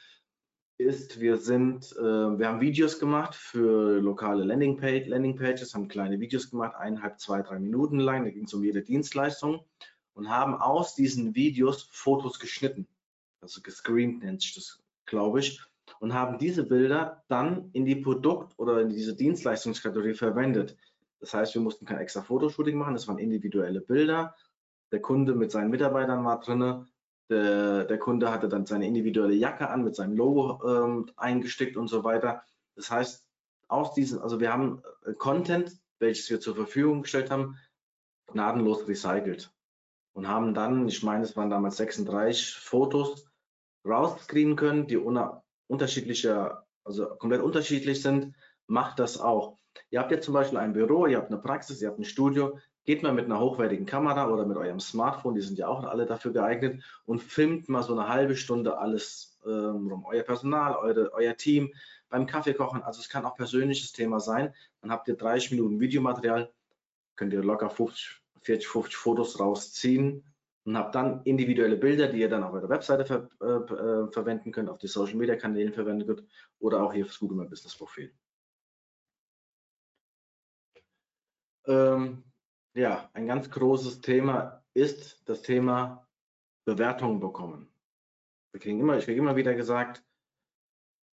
ist, 0.82 1.20
wir 1.20 1.38
sind, 1.38 1.92
äh, 1.96 2.02
wir 2.02 2.48
haben 2.48 2.60
Videos 2.60 2.98
gemacht 2.98 3.34
für 3.34 4.00
lokale 4.00 4.44
Landingpage, 4.44 5.08
Landingpages, 5.08 5.74
haben 5.74 5.88
kleine 5.88 6.20
Videos 6.20 6.50
gemacht, 6.50 6.74
eineinhalb, 6.76 7.18
zwei, 7.18 7.42
drei 7.42 7.58
Minuten 7.58 7.98
lang, 7.98 8.24
da 8.24 8.30
ging 8.30 8.44
es 8.44 8.54
um 8.54 8.62
jede 8.62 8.82
Dienstleistung 8.82 9.64
und 10.14 10.28
haben 10.28 10.54
aus 10.54 10.94
diesen 10.94 11.34
Videos 11.34 11.88
Fotos 11.90 12.38
geschnitten, 12.38 12.86
also 13.40 13.60
gescreent 13.62 14.22
nennt 14.22 14.42
sich 14.42 14.54
das, 14.54 14.82
glaube 15.06 15.40
ich, 15.40 15.60
und 16.00 16.14
haben 16.14 16.38
diese 16.38 16.64
Bilder 16.64 17.22
dann 17.28 17.70
in 17.72 17.84
die 17.84 17.96
Produkt- 17.96 18.58
oder 18.58 18.80
in 18.80 18.88
diese 18.90 19.14
Dienstleistungskategorie 19.14 20.14
verwendet. 20.14 20.76
Das 21.20 21.34
heißt, 21.34 21.54
wir 21.54 21.62
mussten 21.62 21.86
kein 21.86 21.98
extra 21.98 22.22
Fotoshooting 22.22 22.76
machen, 22.76 22.94
das 22.94 23.08
waren 23.08 23.18
individuelle 23.18 23.80
Bilder. 23.80 24.34
Der 24.90 25.00
Kunde 25.00 25.34
mit 25.34 25.50
seinen 25.50 25.70
Mitarbeitern 25.70 26.24
war 26.24 26.40
drin, 26.40 26.86
der, 27.32 27.84
der, 27.84 27.98
Kunde 27.98 28.30
hatte 28.30 28.48
dann 28.48 28.66
seine 28.66 28.86
individuelle 28.86 29.34
Jacke 29.34 29.68
an 29.68 29.84
mit 29.84 29.94
seinem 29.94 30.16
Logo 30.16 30.60
ähm, 30.66 31.10
eingestickt 31.16 31.76
und 31.76 31.88
so 31.88 32.04
weiter. 32.04 32.42
Das 32.76 32.90
heißt, 32.90 33.26
aus 33.68 33.94
diesen, 33.94 34.20
also 34.20 34.40
wir 34.40 34.52
haben 34.52 34.82
äh, 35.04 35.14
Content, 35.14 35.76
welches 35.98 36.28
wir 36.30 36.40
zur 36.40 36.54
Verfügung 36.54 37.02
gestellt 37.02 37.30
haben, 37.30 37.56
gnadenlos 38.26 38.86
recycelt 38.86 39.52
und 40.12 40.28
haben 40.28 40.54
dann, 40.54 40.88
ich 40.88 41.02
meine, 41.02 41.24
es 41.24 41.36
waren 41.36 41.50
damals 41.50 41.76
36 41.76 42.54
Fotos 42.56 43.26
rausscreenen 43.84 44.56
können, 44.56 44.86
die 44.86 44.98
unterschiedlicher, 45.66 46.66
also 46.84 47.06
komplett 47.16 47.42
unterschiedlich 47.42 48.02
sind. 48.02 48.34
Macht 48.66 48.98
das 48.98 49.18
auch. 49.18 49.58
Ihr 49.90 50.00
habt 50.00 50.12
jetzt 50.12 50.24
zum 50.24 50.34
Beispiel 50.34 50.58
ein 50.58 50.72
Büro, 50.72 51.06
ihr 51.06 51.16
habt 51.16 51.30
eine 51.30 51.40
Praxis, 51.40 51.80
ihr 51.80 51.88
habt 51.88 51.98
ein 51.98 52.04
Studio, 52.04 52.58
geht 52.84 53.02
mal 53.02 53.12
mit 53.12 53.26
einer 53.26 53.40
hochwertigen 53.40 53.86
Kamera 53.86 54.28
oder 54.28 54.44
mit 54.44 54.56
eurem 54.56 54.80
Smartphone, 54.80 55.34
die 55.34 55.40
sind 55.40 55.58
ja 55.58 55.68
auch 55.68 55.84
alle 55.84 56.06
dafür 56.06 56.32
geeignet, 56.32 56.82
und 57.04 57.22
filmt 57.22 57.68
mal 57.68 57.82
so 57.82 57.92
eine 57.92 58.08
halbe 58.08 58.36
Stunde 58.36 58.78
alles 58.78 59.38
ähm, 59.44 59.88
rum. 59.88 60.04
Euer 60.06 60.22
Personal, 60.22 60.76
eure, 60.76 61.12
euer 61.12 61.36
Team 61.36 61.72
beim 62.08 62.26
Kaffeekochen. 62.26 62.82
Also 62.82 63.00
es 63.00 63.08
kann 63.08 63.24
auch 63.24 63.36
persönliches 63.36 63.92
Thema 63.92 64.20
sein. 64.20 64.54
Dann 64.80 64.90
habt 64.90 65.08
ihr 65.08 65.16
30 65.16 65.52
Minuten 65.52 65.80
Videomaterial, 65.80 66.52
könnt 67.16 67.32
ihr 67.32 67.42
locker 67.42 67.70
50, 67.70 68.20
40, 68.42 68.68
50 68.68 68.96
Fotos 68.96 69.38
rausziehen 69.38 70.24
und 70.64 70.76
habt 70.76 70.94
dann 70.94 71.22
individuelle 71.24 71.76
Bilder, 71.76 72.08
die 72.08 72.20
ihr 72.20 72.28
dann 72.28 72.44
auf 72.44 72.52
eurer 72.52 72.68
Webseite 72.68 73.04
ver, 73.04 73.28
äh, 73.40 73.46
äh 73.46 74.12
verwenden 74.12 74.52
könnt, 74.52 74.68
auf 74.68 74.78
die 74.78 74.88
Social 74.88 75.16
Media 75.16 75.36
Kanälen 75.36 75.72
verwenden 75.72 76.06
könnt 76.06 76.24
oder 76.58 76.82
auch 76.82 76.92
hier 76.92 77.04
fürs 77.04 77.18
Google 77.18 77.38
My 77.38 77.48
Business 77.48 77.76
Profil. 77.76 78.12
Ähm, 81.66 82.24
ja, 82.74 83.10
ein 83.12 83.26
ganz 83.26 83.50
großes 83.50 84.00
Thema 84.00 84.62
ist 84.74 85.22
das 85.28 85.42
Thema 85.42 86.06
Bewertungen 86.64 87.20
bekommen. 87.20 87.68
Wir 88.52 88.60
kriegen 88.60 88.80
immer, 88.80 88.96
ich 88.98 89.04
kriege 89.04 89.20
immer 89.20 89.36
wieder 89.36 89.54
gesagt, 89.54 90.04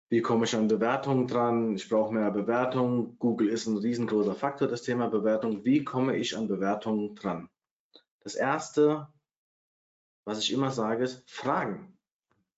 wie 0.10 0.22
komme 0.22 0.46
ich 0.46 0.56
an 0.56 0.68
Bewertungen 0.68 1.28
dran? 1.28 1.76
Ich 1.76 1.90
brauche 1.90 2.14
mehr 2.14 2.30
Bewertungen. 2.32 3.18
Google 3.18 3.50
ist 3.50 3.66
ein 3.66 3.78
riesengroßer 3.78 4.36
Faktor, 4.36 4.68
das 4.68 4.84
Thema 4.84 5.10
Bewertung. 5.10 5.66
Wie 5.66 5.84
komme 5.84 6.16
ich 6.16 6.38
an 6.38 6.48
Bewertungen 6.48 7.16
dran? 7.16 7.50
Das 8.20 8.36
erste, 8.36 9.08
was 10.26 10.40
ich 10.40 10.54
immer 10.54 10.72
sage, 10.72 11.04
ist 11.04 11.30
Fragen. 11.30 11.98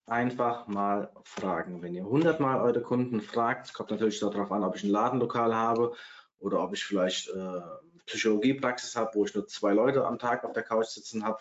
Einfach 0.06 0.68
mal 0.68 1.12
fragen. 1.24 1.82
Wenn 1.82 1.94
ihr 1.94 2.04
100 2.04 2.40
Mal 2.40 2.62
eure 2.62 2.82
Kunden 2.82 3.22
fragt, 3.22 3.74
kommt 3.74 3.92
natürlich 3.92 4.20
darauf 4.20 4.52
an, 4.52 4.64
ob 4.64 4.76
ich 4.76 4.84
ein 4.84 4.90
Ladenlokal 4.90 5.56
habe 5.56 5.94
oder 6.40 6.62
ob 6.62 6.74
ich 6.74 6.84
vielleicht 6.84 7.30
äh, 7.30 7.62
Psychologiepraxis 8.08 8.96
habe, 8.96 9.12
wo 9.14 9.26
ich 9.26 9.36
nur 9.36 9.48
zwei 9.48 9.74
Leute 9.74 10.06
am 10.06 10.18
Tag 10.18 10.44
auf 10.44 10.54
der 10.54 10.64
Couch 10.64 10.88
sitzen 10.88 11.24
habe, 11.24 11.40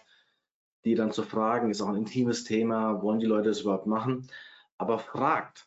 die 0.85 0.95
dann 0.95 1.13
zu 1.13 1.23
fragen, 1.23 1.71
ist 1.71 1.81
auch 1.81 1.89
ein 1.89 1.97
intimes 1.97 2.45
Thema, 2.45 3.03
wollen 3.03 3.19
die 3.19 3.27
Leute 3.27 3.49
das 3.49 3.63
überhaupt 3.63 3.87
machen? 3.87 4.29
Aber 4.79 4.99
fragt, 4.99 5.67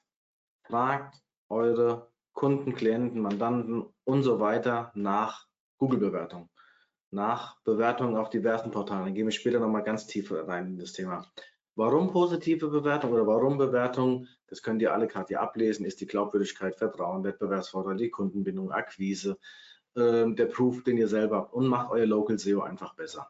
fragt 0.62 1.22
eure 1.50 2.12
Kunden, 2.34 2.74
Klienten, 2.74 3.22
Mandanten 3.22 3.86
und 4.04 4.24
so 4.24 4.40
weiter 4.40 4.92
nach 4.94 5.48
Google-Bewertung, 5.78 6.50
nach 7.12 7.60
Bewertungen 7.64 8.16
auf 8.16 8.30
diversen 8.30 8.72
Portalen. 8.72 9.06
Dann 9.06 9.14
gehen 9.14 9.26
wir 9.26 9.32
später 9.32 9.60
nochmal 9.60 9.84
ganz 9.84 10.06
tief 10.06 10.32
rein 10.32 10.68
in 10.68 10.78
das 10.78 10.94
Thema. 10.94 11.30
Warum 11.76 12.12
positive 12.12 12.68
Bewertung 12.68 13.14
oder 13.14 13.26
warum 13.26 13.58
Bewertung? 13.58 14.28
Das 14.48 14.62
könnt 14.62 14.82
ihr 14.82 14.94
alle 14.94 15.08
gerade 15.08 15.28
hier 15.28 15.42
ablesen. 15.42 15.86
Ist 15.86 16.02
die 16.02 16.08
Glaubwürdigkeit, 16.08 16.76
Vertrauen, 16.76 17.24
Wettbewerbsvorteil, 17.24 17.98
die 17.98 18.10
Kundenbindung, 18.10 18.72
Akquise, 18.72 19.38
äh, 20.00 20.34
der 20.36 20.46
Proof, 20.46 20.84
den 20.84 20.98
ihr 20.98 21.08
selber 21.08 21.38
habt 21.38 21.54
und 21.54 21.68
macht 21.68 21.92
euer 21.92 22.06
Local 22.06 22.38
SEO 22.38 22.62
einfach 22.62 22.96
besser. 22.96 23.30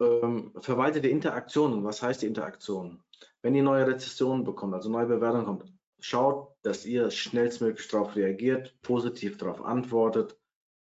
Ähm, 0.00 0.52
verwaltet 0.60 1.04
die 1.04 1.10
Interaktionen. 1.10 1.84
Was 1.84 2.02
heißt 2.02 2.22
die 2.22 2.26
Interaktion? 2.26 3.02
Wenn 3.42 3.54
ihr 3.54 3.62
neue 3.62 3.86
Rezessionen 3.86 4.44
bekommt, 4.44 4.74
also 4.74 4.90
neue 4.90 5.06
Bewertungen 5.06 5.46
kommt, 5.46 5.72
schaut, 6.00 6.54
dass 6.62 6.84
ihr 6.84 7.10
schnellstmöglich 7.10 7.88
darauf 7.88 8.16
reagiert, 8.16 8.76
positiv 8.82 9.36
darauf 9.38 9.62
antwortet. 9.62 10.38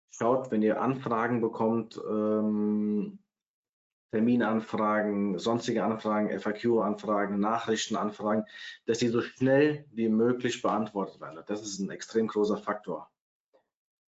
Schaut, 0.09 0.51
wenn 0.51 0.61
ihr 0.61 0.81
Anfragen 0.81 1.41
bekommt, 1.41 1.99
ähm, 2.09 3.19
Terminanfragen, 4.11 5.37
sonstige 5.37 5.83
Anfragen, 5.83 6.29
FAQ-Anfragen, 6.39 7.39
Nachrichtenanfragen, 7.39 8.45
dass 8.85 8.99
die 8.99 9.09
so 9.09 9.21
schnell 9.21 9.85
wie 9.91 10.07
möglich 10.07 10.61
beantwortet 10.61 11.19
werden. 11.19 11.43
Das 11.45 11.61
ist 11.61 11.79
ein 11.79 11.89
extrem 11.89 12.27
großer 12.27 12.57
Faktor. 12.57 13.09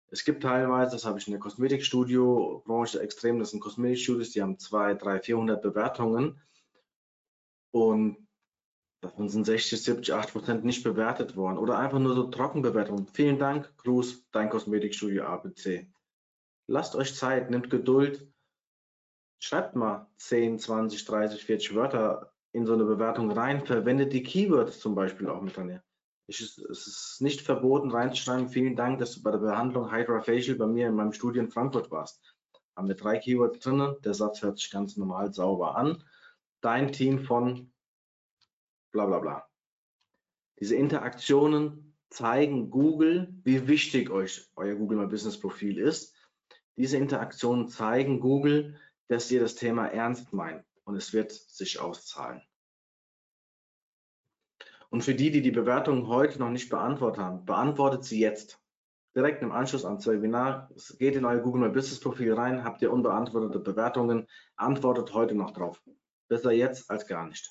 Es 0.09 0.25
gibt 0.25 0.43
teilweise, 0.43 0.93
das 0.93 1.05
habe 1.05 1.19
ich 1.19 1.27
in 1.27 1.33
der 1.33 1.41
Kosmetikstudio-Branche 1.41 3.01
extrem, 3.01 3.39
das 3.39 3.51
sind 3.51 3.61
Kosmetikstudios, 3.61 4.31
die 4.31 4.43
haben 4.43 4.59
200, 4.59 5.03
300, 5.03 5.25
400 5.25 5.63
Bewertungen 5.63 6.41
und 7.73 8.29
davon 9.01 9.29
sind 9.29 9.47
60, 9.47 9.83
70, 9.83 10.15
80 10.15 10.33
Prozent 10.33 10.65
nicht 10.65 10.85
bewertet 10.85 11.37
worden 11.37 11.59
oder 11.59 11.79
einfach 11.79 11.99
nur 11.99 12.15
so 12.15 12.25
Trockenbewertungen. 12.25 13.09
Vielen 13.09 13.39
Dank, 13.39 13.77
Gruß, 13.79 14.27
dein 14.31 14.49
Kosmetikstudio 14.49 15.25
ABC. 15.25 15.89
Lasst 16.69 16.95
euch 16.95 17.15
Zeit, 17.15 17.51
nehmt 17.51 17.71
Geduld, 17.71 18.29
schreibt 19.39 19.77
mal 19.77 20.07
10, 20.17 20.59
20, 20.59 21.05
30, 21.05 21.45
40 21.45 21.75
Wörter 21.75 22.33
in 22.53 22.67
so 22.67 22.73
eine 22.73 22.85
Bewertung 22.85 23.31
rein, 23.31 23.67
verwendet 23.67 24.13
die 24.13 24.23
Keywords 24.23 24.81
zum 24.81 24.95
Beispiel 24.95 25.29
auch 25.29 25.43
mit 25.43 25.57
dran. 25.57 25.81
Es 26.29 26.41
ist 26.41 27.19
nicht 27.21 27.43
verboten 27.43 27.91
reinzuschreiben, 27.91 28.49
vielen 28.49 28.75
Dank, 28.75 28.99
dass 28.99 29.13
du 29.13 29.23
bei 29.23 29.31
der 29.31 29.39
Behandlung 29.39 29.93
Hydra 29.93 30.21
Facial 30.21 30.57
bei 30.57 30.67
mir 30.67 30.89
in 30.89 30.95
meinem 30.95 31.13
Studio 31.13 31.43
in 31.43 31.51
Frankfurt 31.51 31.91
warst. 31.91 32.35
Haben 32.75 32.89
wir 32.89 32.97
drei 32.97 33.19
Keywords 33.19 33.61
drin, 33.61 33.97
der 34.05 34.15
Satz 34.15 34.43
hört 34.43 34.59
sich 34.59 34.71
ganz 34.71 34.97
normal 34.97 35.33
sauber 35.33 35.77
an. 35.77 36.03
Dein 36.61 36.93
Team 36.93 37.21
von 37.21 37.73
bla 38.91 39.07
bla 39.07 39.19
bla. 39.19 39.47
Diese 40.59 40.75
Interaktionen 40.75 41.95
zeigen 42.09 42.71
Google, 42.71 43.35
wie 43.45 43.69
wichtig 43.69 44.11
euch 44.11 44.51
euer 44.57 44.75
Google 44.75 44.99
My 44.99 45.07
Business 45.07 45.39
Profil 45.39 45.79
ist. 45.79 46.15
Diese 46.77 46.97
Interaktionen 46.97 47.69
zeigen 47.69 48.21
Google, 48.21 48.79
dass 49.09 49.31
ihr 49.31 49.41
das 49.41 49.55
Thema 49.55 49.87
ernst 49.87 50.33
meint 50.33 50.65
und 50.85 50.97
es 50.97 51.13
wird 51.13 51.33
sich 51.33 51.79
auszahlen. 51.81 52.43
Und 54.91 55.03
für 55.03 55.15
die, 55.15 55.31
die 55.31 55.43
die 55.43 55.51
Bewertung 55.51 56.07
heute 56.07 56.39
noch 56.39 56.51
nicht 56.51 56.71
beantwortet 56.71 57.23
haben, 57.23 57.45
beantwortet 57.45 58.05
sie 58.05 58.21
jetzt. 58.21 58.61
Direkt 59.15 59.43
im 59.43 59.51
Anschluss 59.51 59.85
ans 59.85 60.07
Webinar, 60.07 60.71
geht 60.99 61.17
in 61.17 61.25
euer 61.25 61.41
Google 61.41 61.63
My 61.63 61.69
Business 61.71 62.01
Profil 62.01 62.35
rein, 62.35 62.65
habt 62.65 62.83
ihr 62.83 62.93
unbeantwortete 62.93 63.59
Bewertungen, 63.59 64.27
antwortet 64.57 65.13
heute 65.15 65.35
noch 65.35 65.53
drauf. 65.53 65.83
Besser 66.29 66.53
jetzt 66.53 66.91
als 66.91 67.07
gar 67.07 67.27
nicht. 67.27 67.51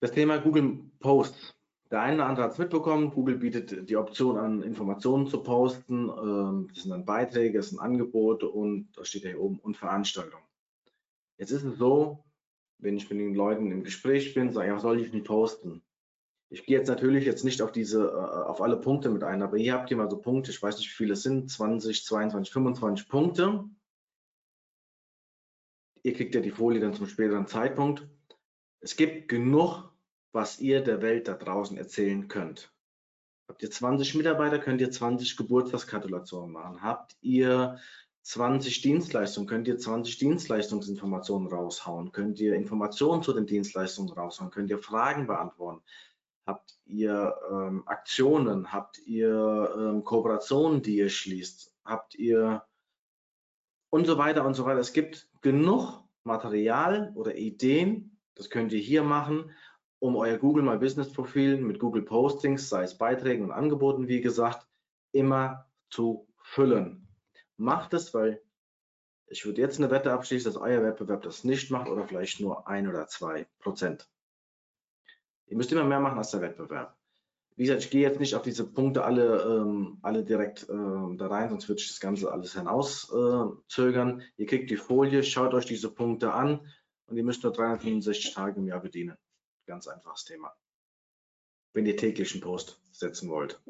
Das 0.00 0.12
Thema 0.12 0.38
Google 0.38 0.90
Posts. 1.00 1.55
Der 1.90 2.00
eine 2.00 2.16
oder 2.16 2.26
andere 2.26 2.44
hat 2.46 2.52
es 2.52 2.58
mitbekommen, 2.58 3.12
Google 3.12 3.36
bietet 3.36 3.88
die 3.88 3.96
Option 3.96 4.36
an, 4.38 4.62
Informationen 4.62 5.28
zu 5.28 5.42
posten. 5.42 6.08
Ähm, 6.08 6.68
das 6.74 6.82
sind 6.82 6.90
dann 6.90 7.04
Beiträge, 7.04 7.58
das 7.58 7.70
sind 7.70 7.78
Angebote 7.78 8.48
und 8.48 8.88
da 8.96 9.04
steht 9.04 9.22
ja 9.22 9.30
hier 9.30 9.40
oben 9.40 9.60
und 9.60 9.76
Veranstaltungen. 9.76 10.42
Jetzt 11.38 11.52
ist 11.52 11.62
es 11.62 11.78
so, 11.78 12.24
wenn 12.78 12.96
ich 12.96 13.08
mit 13.08 13.20
den 13.20 13.34
Leuten 13.34 13.70
im 13.70 13.84
Gespräch 13.84 14.34
bin, 14.34 14.52
sage 14.52 14.68
ich, 14.68 14.74
was 14.74 14.82
soll 14.82 15.00
ich 15.00 15.10
denn 15.12 15.22
posten? 15.22 15.82
Ich 16.48 16.64
gehe 16.64 16.78
jetzt 16.78 16.88
natürlich 16.88 17.24
jetzt 17.24 17.44
nicht 17.44 17.62
auf 17.62 17.72
diese, 17.72 18.04
äh, 18.04 18.48
auf 18.48 18.60
alle 18.60 18.80
Punkte 18.80 19.10
mit 19.10 19.22
ein, 19.22 19.42
aber 19.42 19.56
hier 19.56 19.74
habt 19.74 19.90
ihr 19.90 19.96
mal 19.96 20.10
so 20.10 20.18
Punkte, 20.18 20.50
ich 20.50 20.62
weiß 20.62 20.78
nicht, 20.78 20.88
wie 20.88 20.96
viele 20.96 21.12
es 21.12 21.22
sind, 21.22 21.50
20, 21.50 22.04
22, 22.04 22.52
25 22.52 23.08
Punkte. 23.08 23.64
Ihr 26.02 26.14
kriegt 26.14 26.34
ja 26.34 26.40
die 26.40 26.52
Folie 26.52 26.80
dann 26.80 26.94
zum 26.94 27.06
späteren 27.06 27.46
Zeitpunkt. 27.46 28.08
Es 28.80 28.96
gibt 28.96 29.28
genug 29.28 29.92
was 30.36 30.60
ihr 30.60 30.82
der 30.82 31.00
Welt 31.00 31.28
da 31.28 31.32
draußen 31.32 31.78
erzählen 31.78 32.28
könnt. 32.28 32.70
Habt 33.48 33.62
ihr 33.62 33.70
20 33.70 34.14
Mitarbeiter, 34.16 34.58
könnt 34.58 34.82
ihr 34.82 34.90
20 34.90 35.36
Geburtstagsgratulationen 35.36 36.52
machen. 36.52 36.82
Habt 36.82 37.16
ihr 37.22 37.78
20 38.22 38.82
Dienstleistungen, 38.82 39.48
könnt 39.48 39.66
ihr 39.66 39.78
20 39.78 40.18
Dienstleistungsinformationen 40.18 41.48
raushauen, 41.48 42.12
könnt 42.12 42.38
ihr 42.38 42.54
Informationen 42.54 43.22
zu 43.22 43.32
den 43.32 43.46
Dienstleistungen 43.46 44.12
raushauen, 44.12 44.50
könnt 44.50 44.68
ihr 44.68 44.78
Fragen 44.78 45.26
beantworten. 45.26 45.82
Habt 46.46 46.78
ihr 46.84 47.34
ähm, 47.50 47.84
Aktionen, 47.86 48.72
habt 48.72 48.98
ihr 49.06 49.74
ähm, 49.74 50.04
Kooperationen, 50.04 50.82
die 50.82 50.98
ihr 50.98 51.08
schließt, 51.08 51.72
habt 51.84 52.14
ihr 52.14 52.62
und 53.90 54.06
so 54.06 54.18
weiter 54.18 54.44
und 54.44 54.52
so 54.52 54.66
weiter. 54.66 54.80
Es 54.80 54.92
gibt 54.92 55.30
genug 55.40 56.02
Material 56.24 57.12
oder 57.14 57.36
Ideen, 57.36 58.18
das 58.34 58.50
könnt 58.50 58.72
ihr 58.72 58.80
hier 58.80 59.02
machen 59.02 59.50
um 60.06 60.16
euer 60.16 60.38
Google 60.38 60.62
My 60.62 60.76
Business 60.76 61.12
Profil 61.12 61.58
mit 61.58 61.78
Google 61.78 62.02
Postings, 62.02 62.68
sei 62.68 62.84
es 62.84 62.96
Beiträgen 62.96 63.44
und 63.44 63.50
Angeboten, 63.50 64.08
wie 64.08 64.20
gesagt, 64.20 64.66
immer 65.12 65.66
zu 65.90 66.28
füllen. 66.42 67.08
Macht 67.56 67.92
es, 67.94 68.14
weil 68.14 68.40
ich 69.26 69.44
würde 69.44 69.60
jetzt 69.60 69.78
eine 69.78 69.90
Wette 69.90 70.12
abschließen, 70.12 70.52
dass 70.52 70.60
euer 70.60 70.82
Wettbewerb 70.82 71.22
das 71.22 71.42
nicht 71.42 71.70
macht 71.70 71.88
oder 71.88 72.06
vielleicht 72.06 72.40
nur 72.40 72.68
ein 72.68 72.86
oder 72.88 73.08
zwei 73.08 73.46
Prozent. 73.58 74.08
Ihr 75.46 75.56
müsst 75.56 75.72
immer 75.72 75.84
mehr 75.84 76.00
machen 76.00 76.18
als 76.18 76.30
der 76.30 76.40
Wettbewerb. 76.40 76.96
Wie 77.56 77.64
gesagt, 77.64 77.84
ich 77.84 77.90
gehe 77.90 78.02
jetzt 78.02 78.20
nicht 78.20 78.34
auf 78.34 78.42
diese 78.42 78.70
Punkte 78.70 79.04
alle, 79.04 79.42
ähm, 79.42 79.98
alle 80.02 80.22
direkt 80.22 80.68
ähm, 80.68 81.16
da 81.18 81.28
rein, 81.28 81.48
sonst 81.48 81.68
würde 81.68 81.80
ich 81.80 81.88
das 81.88 82.00
Ganze 82.00 82.30
alles 82.30 82.52
hinauszögern. 82.54 84.20
Äh, 84.20 84.24
ihr 84.36 84.46
kriegt 84.46 84.70
die 84.70 84.76
Folie, 84.76 85.22
schaut 85.22 85.54
euch 85.54 85.64
diese 85.64 85.90
Punkte 85.90 86.32
an 86.32 86.60
und 87.06 87.16
ihr 87.16 87.24
müsst 87.24 87.42
nur 87.42 87.52
365 87.52 88.34
Tage 88.34 88.60
im 88.60 88.66
Jahr 88.66 88.80
bedienen. 88.80 89.16
Ganz 89.66 89.88
einfaches 89.88 90.24
Thema. 90.24 90.54
Wenn 91.72 91.86
ihr 91.86 91.96
täglichen 91.96 92.40
Post 92.40 92.80
setzen 92.92 93.28
wollt. 93.28 93.60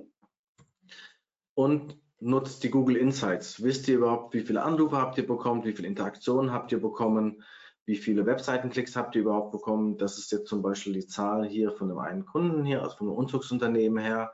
Und 1.55 1.99
nutzt 2.21 2.63
die 2.63 2.71
Google 2.71 2.97
Insights. 2.97 3.63
Wisst 3.63 3.89
ihr 3.89 3.97
überhaupt, 3.97 4.35
wie 4.35 4.43
viele 4.43 4.63
Anrufe 4.63 4.97
habt 4.97 5.19
ihr 5.19 5.27
bekommen, 5.27 5.65
wie 5.65 5.73
viele 5.73 5.89
Interaktionen 5.89 6.53
habt 6.53 6.73
ihr 6.73 6.81
bekommen, 6.81 7.43
wie 7.85 7.97
viele 7.97 8.27
Webseitenklicks 8.27 8.97
habt 8.97 9.15
ihr 9.15 9.23
überhaupt 9.23 9.53
bekommen. 9.53 9.97
Das 9.97 10.19
ist 10.19 10.33
jetzt 10.33 10.49
zum 10.49 10.63
Beispiel 10.63 10.93
die 10.93 11.07
Zahl 11.07 11.47
hier 11.47 11.73
von 11.73 11.89
dem 11.89 11.99
einen 11.99 12.27
Kunden 12.27 12.65
hier, 12.65 12.83
also 12.83 12.97
von 12.97 13.09
einem 13.09 13.17
Umzugsunternehmen 13.17 14.03
her. 14.03 14.33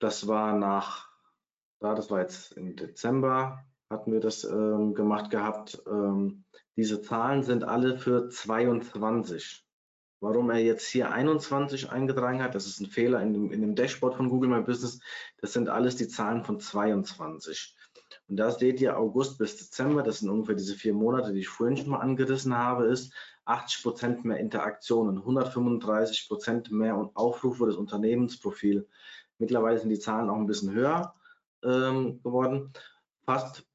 Das 0.00 0.26
war 0.26 0.56
nach, 0.56 1.10
da, 1.80 1.94
das 1.94 2.10
war 2.10 2.20
jetzt 2.20 2.52
im 2.52 2.76
Dezember, 2.76 3.64
hatten 3.90 4.12
wir 4.12 4.20
das 4.20 4.44
ähm, 4.44 4.94
gemacht 4.94 5.30
gehabt. 5.30 5.82
Ähm, 5.86 6.44
diese 6.80 7.02
Zahlen 7.02 7.42
sind 7.42 7.62
alle 7.62 7.98
für 7.98 8.30
22. 8.30 9.66
Warum 10.20 10.48
er 10.48 10.60
jetzt 10.60 10.88
hier 10.88 11.12
21 11.12 11.90
eingetragen 11.90 12.42
hat, 12.42 12.54
das 12.54 12.66
ist 12.66 12.80
ein 12.80 12.86
Fehler 12.86 13.20
in 13.20 13.34
dem, 13.34 13.52
in 13.52 13.60
dem 13.60 13.74
Dashboard 13.74 14.14
von 14.14 14.30
Google 14.30 14.48
My 14.48 14.62
Business. 14.62 14.98
Das 15.42 15.52
sind 15.52 15.68
alles 15.68 15.96
die 15.96 16.08
Zahlen 16.08 16.42
von 16.42 16.58
22. 16.58 17.76
Und 18.28 18.38
da 18.38 18.50
seht 18.50 18.80
ihr 18.80 18.98
August 18.98 19.36
bis 19.36 19.58
Dezember, 19.58 20.02
das 20.02 20.20
sind 20.20 20.30
ungefähr 20.30 20.54
diese 20.54 20.74
vier 20.74 20.94
Monate, 20.94 21.34
die 21.34 21.40
ich 21.40 21.48
vorhin 21.48 21.76
schon 21.76 21.90
mal 21.90 21.98
angerissen 21.98 22.56
habe, 22.56 22.86
ist 22.86 23.12
80 23.44 23.82
Prozent 23.82 24.24
mehr 24.24 24.38
Interaktionen, 24.38 25.18
135 25.18 26.28
Prozent 26.28 26.70
mehr 26.70 27.10
Aufrufe 27.12 27.66
des 27.66 27.76
Unternehmensprofil. 27.76 28.88
Mittlerweile 29.36 29.78
sind 29.78 29.90
die 29.90 29.98
Zahlen 29.98 30.30
auch 30.30 30.36
ein 30.36 30.46
bisschen 30.46 30.72
höher 30.72 31.14
ähm, 31.62 32.22
geworden. 32.22 32.72
Fast 33.26 33.66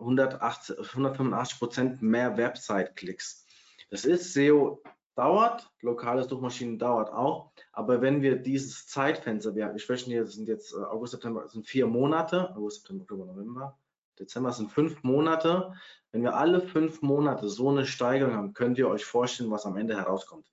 180, 0.00 0.78
185 0.78 1.58
Prozent 1.58 2.02
mehr 2.02 2.36
Website-Klicks. 2.36 3.46
Das 3.90 4.04
ist 4.04 4.32
SEO 4.32 4.82
dauert, 5.14 5.70
lokale 5.80 6.24
Suchmaschinen 6.24 6.78
dauert 6.78 7.12
auch, 7.12 7.52
aber 7.72 8.00
wenn 8.00 8.22
wir 8.22 8.36
dieses 8.36 8.86
Zeitfenster, 8.86 9.54
wir, 9.54 9.78
sprechen 9.78 10.10
hier, 10.10 10.26
sind 10.26 10.48
jetzt 10.48 10.72
äh, 10.72 10.78
August, 10.78 11.12
September, 11.12 11.46
sind 11.48 11.66
vier 11.66 11.86
Monate, 11.86 12.54
August, 12.56 12.82
September, 12.82 13.02
Oktober, 13.02 13.26
November, 13.26 13.78
Dezember 14.20 14.52
sind 14.52 14.70
fünf 14.70 15.02
Monate. 15.02 15.72
Wenn 16.12 16.22
wir 16.22 16.36
alle 16.36 16.60
fünf 16.60 17.02
Monate 17.02 17.48
so 17.48 17.70
eine 17.70 17.86
Steigerung 17.86 18.34
haben, 18.34 18.52
könnt 18.52 18.78
ihr 18.78 18.88
euch 18.88 19.04
vorstellen, 19.04 19.50
was 19.50 19.66
am 19.66 19.76
Ende 19.76 19.96
herauskommt. 19.96 20.46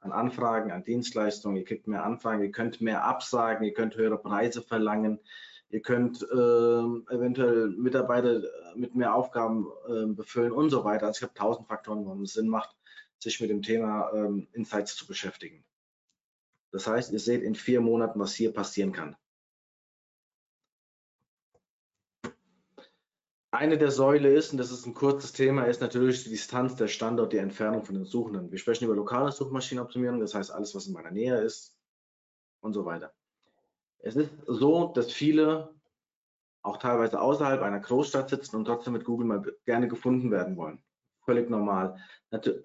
An 0.00 0.12
Anfragen, 0.12 0.70
an 0.70 0.84
Dienstleistungen, 0.84 1.56
ihr 1.56 1.64
kriegt 1.64 1.88
mehr 1.88 2.04
Anfragen, 2.04 2.42
ihr 2.42 2.52
könnt 2.52 2.80
mehr 2.80 3.04
absagen, 3.04 3.64
ihr 3.64 3.72
könnt 3.72 3.96
höhere 3.96 4.18
Preise 4.18 4.62
verlangen, 4.62 5.18
Ihr 5.68 5.82
könnt 5.82 6.22
äh, 6.22 7.14
eventuell 7.14 7.68
Mitarbeiter 7.68 8.42
äh, 8.42 8.76
mit 8.76 8.94
mehr 8.94 9.14
Aufgaben 9.14 9.66
äh, 9.88 10.06
befüllen 10.06 10.52
und 10.52 10.70
so 10.70 10.84
weiter. 10.84 11.06
Also 11.06 11.18
ich 11.18 11.22
habe 11.22 11.34
tausend 11.34 11.66
Faktoren, 11.66 12.06
warum 12.06 12.22
es 12.22 12.34
Sinn 12.34 12.48
macht, 12.48 12.76
sich 13.18 13.40
mit 13.40 13.50
dem 13.50 13.62
Thema 13.62 14.12
ähm, 14.12 14.48
Insights 14.52 14.94
zu 14.94 15.06
beschäftigen. 15.06 15.64
Das 16.70 16.86
heißt, 16.86 17.12
ihr 17.12 17.18
seht 17.18 17.42
in 17.42 17.54
vier 17.54 17.80
Monaten, 17.80 18.20
was 18.20 18.34
hier 18.34 18.52
passieren 18.52 18.92
kann. 18.92 19.16
Eine 23.50 23.78
der 23.78 23.90
Säule 23.90 24.34
ist, 24.34 24.52
und 24.52 24.58
das 24.58 24.70
ist 24.70 24.84
ein 24.86 24.92
kurzes 24.92 25.32
Thema, 25.32 25.64
ist 25.64 25.80
natürlich 25.80 26.24
die 26.24 26.30
Distanz, 26.30 26.76
der 26.76 26.88
Standort, 26.88 27.32
die 27.32 27.38
Entfernung 27.38 27.84
von 27.84 27.94
den 27.94 28.04
Suchenden. 28.04 28.50
Wir 28.50 28.58
sprechen 28.58 28.84
über 28.84 28.94
lokale 28.94 29.32
Suchmaschinenoptimierung, 29.32 30.20
das 30.20 30.34
heißt 30.34 30.50
alles, 30.50 30.74
was 30.74 30.86
in 30.86 30.92
meiner 30.92 31.10
Nähe 31.10 31.40
ist 31.40 31.74
und 32.60 32.74
so 32.74 32.84
weiter. 32.84 33.15
Es 34.06 34.14
ist 34.14 34.30
so, 34.46 34.92
dass 34.94 35.12
viele 35.12 35.74
auch 36.62 36.76
teilweise 36.76 37.20
außerhalb 37.20 37.60
einer 37.62 37.80
Großstadt 37.80 38.30
sitzen 38.30 38.56
und 38.56 38.64
trotzdem 38.64 38.92
mit 38.92 39.04
Google 39.04 39.26
mal 39.26 39.42
gerne 39.64 39.88
gefunden 39.88 40.30
werden 40.30 40.56
wollen. 40.56 40.80
Völlig 41.24 41.50
normal. 41.50 41.96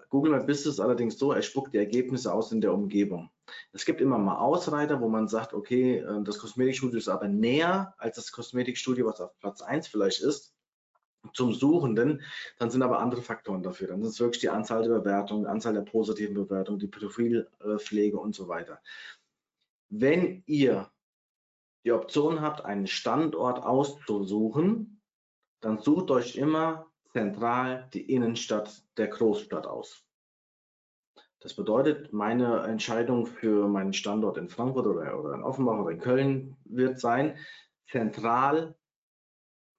Google 0.08 0.38
Business 0.38 0.66
ist 0.74 0.80
allerdings 0.80 1.18
so, 1.18 1.32
er 1.32 1.42
spuckt 1.42 1.74
die 1.74 1.78
Ergebnisse 1.78 2.32
aus 2.32 2.52
in 2.52 2.60
der 2.60 2.72
Umgebung. 2.72 3.28
Es 3.72 3.84
gibt 3.84 4.00
immer 4.00 4.18
mal 4.18 4.38
Ausreiter, 4.38 5.00
wo 5.00 5.08
man 5.08 5.26
sagt, 5.26 5.52
okay, 5.52 5.98
äh, 5.98 6.22
das 6.22 6.38
Kosmetikstudio 6.38 6.96
ist 6.96 7.08
aber 7.08 7.26
näher 7.26 7.92
als 7.98 8.16
das 8.16 8.30
Kosmetikstudio, 8.30 9.06
was 9.06 9.20
auf 9.20 9.36
Platz 9.40 9.62
1 9.62 9.88
vielleicht 9.88 10.20
ist 10.20 10.54
zum 11.34 11.52
Suchenden, 11.52 12.22
dann 12.58 12.70
sind 12.70 12.82
aber 12.82 13.00
andere 13.00 13.22
Faktoren 13.22 13.64
dafür. 13.64 13.88
Dann 13.88 14.02
ist 14.02 14.10
es 14.10 14.20
wirklich 14.20 14.40
die 14.40 14.48
Anzahl 14.48 14.82
der 14.82 14.90
Bewertungen, 14.90 15.46
Anzahl 15.46 15.74
der 15.74 15.82
positiven 15.82 16.34
Bewertungen, 16.34 16.78
die 16.78 16.88
Profilpflege 16.88 18.18
und 18.18 18.34
so 18.34 18.46
weiter. 18.46 18.80
Wenn 19.88 20.44
ihr 20.46 20.91
die 21.84 21.92
Option 21.92 22.40
habt, 22.40 22.64
einen 22.64 22.86
Standort 22.86 23.62
auszusuchen, 23.62 25.00
dann 25.60 25.78
sucht 25.78 26.10
euch 26.10 26.36
immer 26.36 26.86
zentral 27.12 27.88
die 27.92 28.12
Innenstadt 28.12 28.82
der 28.96 29.08
Großstadt 29.08 29.66
aus. 29.66 30.04
Das 31.40 31.54
bedeutet, 31.54 32.12
meine 32.12 32.60
Entscheidung 32.60 33.26
für 33.26 33.66
meinen 33.66 33.92
Standort 33.92 34.38
in 34.38 34.48
Frankfurt 34.48 34.86
oder, 34.86 35.34
in 35.34 35.42
Offenbach 35.42 35.80
oder 35.80 35.90
in 35.90 35.98
Köln 35.98 36.56
wird 36.64 37.00
sein, 37.00 37.36
zentral 37.90 38.76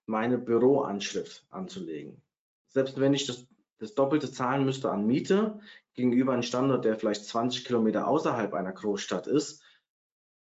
meine 0.05 0.37
Büroanschrift 0.37 1.45
anzulegen. 1.49 2.21
Selbst 2.67 2.99
wenn 2.99 3.13
ich 3.13 3.25
das, 3.27 3.47
das 3.79 3.95
Doppelte 3.95 4.29
zahlen 4.29 4.65
müsste 4.65 4.91
an 4.91 5.07
Miete 5.07 5.59
gegenüber 5.93 6.33
einem 6.33 6.43
Standort, 6.43 6.83
der 6.83 6.97
vielleicht 6.97 7.25
20 7.25 7.63
Kilometer 7.63 8.07
außerhalb 8.07 8.53
einer 8.53 8.73
Großstadt 8.73 9.27
ist, 9.27 9.62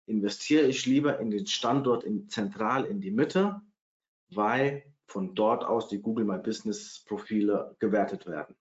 investiere 0.10 0.66
ich 0.68 0.86
lieber 0.86 1.20
in 1.20 1.30
den 1.30 1.48
Standort 1.48 2.04
in, 2.04 2.28
zentral 2.30 2.86
in 2.86 3.00
die 3.00 3.12
Mitte, 3.12 3.62
weil 4.30 4.84
von 5.06 5.36
dort 5.36 5.64
aus 5.64 5.88
die 5.88 6.02
Google 6.02 6.26
My 6.26 6.38
Business 6.38 7.04
Profile 7.08 7.76
gewertet 7.80 8.26
werden. 8.28 8.56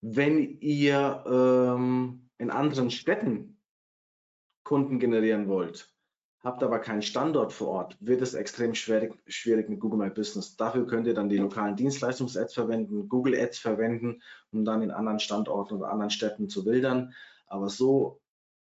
Wenn 0.00 0.58
ihr 0.60 1.24
ähm, 1.26 2.30
in 2.38 2.50
anderen 2.50 2.90
Städten 2.90 3.60
Kunden 4.62 4.98
generieren 4.98 5.48
wollt, 5.48 5.92
habt 6.40 6.62
aber 6.62 6.78
keinen 6.78 7.02
Standort 7.02 7.52
vor 7.52 7.68
Ort, 7.68 7.96
wird 8.00 8.22
es 8.22 8.34
extrem 8.34 8.74
schwierig, 8.74 9.14
schwierig 9.26 9.68
mit 9.68 9.80
Google 9.80 9.98
My 9.98 10.10
Business. 10.10 10.56
Dafür 10.56 10.86
könnt 10.86 11.06
ihr 11.06 11.14
dann 11.14 11.28
die 11.28 11.38
lokalen 11.38 11.76
Dienstleistungs-Ads 11.76 12.54
verwenden, 12.54 13.08
Google 13.08 13.38
Ads 13.38 13.58
verwenden, 13.58 14.22
um 14.52 14.64
dann 14.64 14.82
in 14.82 14.90
anderen 14.90 15.18
Standorten 15.18 15.74
oder 15.74 15.90
anderen 15.90 16.10
Städten 16.10 16.48
zu 16.48 16.64
wildern. 16.64 17.12
Aber 17.48 17.68
so 17.68 18.20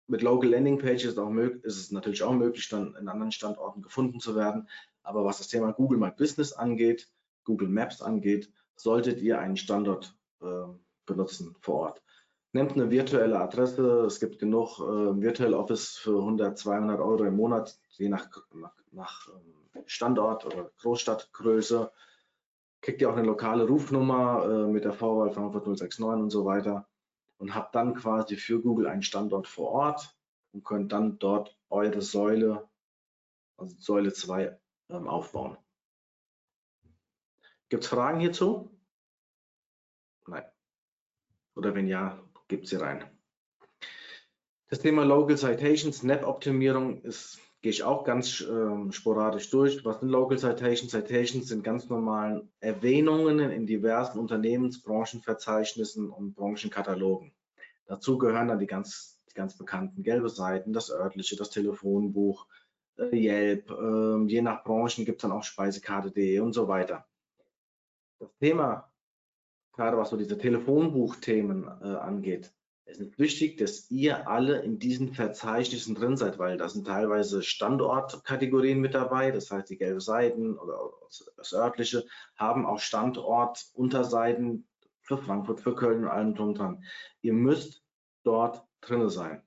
mit 0.08 0.22
Local 0.22 0.50
Landing 0.50 0.78
Pages 0.78 1.04
ist, 1.04 1.18
auch 1.18 1.34
ist 1.34 1.78
es 1.78 1.90
natürlich 1.90 2.22
auch 2.22 2.32
möglich, 2.32 2.68
dann 2.68 2.94
in 2.94 3.08
anderen 3.08 3.32
Standorten 3.32 3.82
gefunden 3.82 4.20
zu 4.20 4.36
werden. 4.36 4.68
Aber 5.02 5.24
was 5.24 5.38
das 5.38 5.48
Thema 5.48 5.72
Google 5.72 5.98
My 5.98 6.10
Business 6.10 6.52
angeht, 6.52 7.08
Google 7.44 7.68
Maps 7.68 8.02
angeht, 8.02 8.52
solltet 8.76 9.20
ihr 9.20 9.38
einen 9.38 9.56
Standort 9.56 10.16
äh, 10.40 10.46
benutzen 11.06 11.56
vor 11.60 11.74
Ort. 11.76 12.02
Nehmt 12.52 12.72
eine 12.72 12.90
virtuelle 12.90 13.38
Adresse. 13.38 14.04
Es 14.06 14.20
gibt 14.20 14.38
genug 14.38 14.78
äh, 14.78 15.20
Virtual 15.20 15.54
Office 15.54 15.96
für 15.96 16.18
100, 16.18 16.58
200 16.58 17.00
Euro 17.00 17.24
im 17.24 17.36
Monat, 17.36 17.78
je 17.90 18.08
nach, 18.08 18.28
nach, 18.54 18.74
nach 18.92 19.28
ähm, 19.28 19.82
Standort 19.86 20.46
oder 20.46 20.70
Großstadtgröße. 20.80 21.90
Kriegt 22.80 23.00
ihr 23.00 23.10
auch 23.10 23.16
eine 23.16 23.26
lokale 23.26 23.66
Rufnummer 23.66 24.44
äh, 24.44 24.66
mit 24.70 24.84
der 24.84 24.92
Vorwahl 24.92 25.30
Frankfurt 25.30 25.66
069 25.66 26.04
und 26.04 26.30
so 26.30 26.44
weiter 26.44 26.86
und 27.38 27.54
habt 27.54 27.74
dann 27.74 27.94
quasi 27.94 28.36
für 28.36 28.60
Google 28.60 28.86
einen 28.86 29.02
Standort 29.02 29.46
vor 29.46 29.70
Ort 29.70 30.16
und 30.52 30.64
könnt 30.64 30.92
dann 30.92 31.18
dort 31.18 31.58
eure 31.68 32.02
Säule, 32.02 32.68
also 33.56 33.76
Säule 33.78 34.12
2, 34.12 34.58
ähm, 34.90 35.08
aufbauen. 35.08 35.56
Gibt 37.68 37.84
es 37.84 37.90
Fragen 37.90 38.20
hierzu? 38.20 38.70
Nein. 40.26 40.44
Oder 41.54 41.74
wenn 41.74 41.88
ja, 41.88 42.22
gibt 42.48 42.68
sie 42.68 42.76
rein. 42.76 43.04
Das 44.68 44.80
Thema 44.80 45.04
Local 45.04 45.36
Citations, 45.36 45.98
Snap-Optimierung 45.98 47.02
ist 47.02 47.40
gehe 47.66 47.72
ich 47.72 47.82
auch 47.82 48.04
ganz 48.04 48.42
ähm, 48.48 48.92
sporadisch 48.92 49.50
durch. 49.50 49.84
Was 49.84 49.98
sind 49.98 50.10
Local 50.10 50.38
Citations? 50.38 50.92
Citations 50.92 51.48
sind 51.48 51.64
ganz 51.64 51.88
normalen 51.88 52.48
Erwähnungen 52.60 53.40
in 53.40 53.66
diversen 53.66 54.20
Unternehmens-, 54.20 54.80
Branchenverzeichnissen 54.80 56.08
und 56.08 56.34
Branchenkatalogen. 56.36 57.32
Dazu 57.86 58.18
gehören 58.18 58.46
dann 58.46 58.60
die 58.60 58.68
ganz, 58.68 59.20
die 59.28 59.34
ganz 59.34 59.58
bekannten 59.58 60.04
gelbe 60.04 60.28
Seiten, 60.28 60.72
das 60.72 60.92
örtliche, 60.92 61.34
das 61.34 61.50
Telefonbuch, 61.50 62.46
äh, 62.98 63.08
Yelp, 63.12 63.68
äh, 63.68 64.24
je 64.28 64.42
nach 64.42 64.62
Branchen 64.62 65.04
gibt 65.04 65.18
es 65.18 65.22
dann 65.22 65.32
auch 65.32 65.42
Speisekarte.de 65.42 66.38
und 66.38 66.52
so 66.52 66.68
weiter. 66.68 67.04
Das 68.20 68.32
Thema, 68.38 68.92
gerade 69.72 69.96
was 69.96 70.10
so 70.10 70.16
diese 70.16 70.38
Telefonbuchthemen 70.38 71.64
äh, 71.82 71.96
angeht, 71.96 72.52
es 72.88 73.00
ist 73.00 73.18
wichtig, 73.18 73.58
dass 73.58 73.90
ihr 73.90 74.28
alle 74.28 74.62
in 74.62 74.78
diesen 74.78 75.12
Verzeichnissen 75.12 75.96
drin 75.96 76.16
seid, 76.16 76.38
weil 76.38 76.56
da 76.56 76.68
sind 76.68 76.86
teilweise 76.86 77.42
Standortkategorien 77.42 78.80
mit 78.80 78.94
dabei. 78.94 79.32
Das 79.32 79.50
heißt, 79.50 79.68
die 79.68 79.76
gelbe 79.76 80.00
Seiten 80.00 80.56
oder 80.56 80.92
das 81.36 81.52
örtliche 81.52 82.06
haben 82.36 82.64
auch 82.64 82.78
Standortunterseiten 82.78 84.68
für 85.02 85.18
Frankfurt, 85.18 85.60
für 85.60 85.74
Köln 85.74 86.04
und 86.04 86.10
allem 86.10 86.34
drum 86.36 86.54
dran. 86.54 86.84
Ihr 87.22 87.32
müsst 87.32 87.82
dort 88.22 88.64
drin 88.80 89.08
sein. 89.08 89.42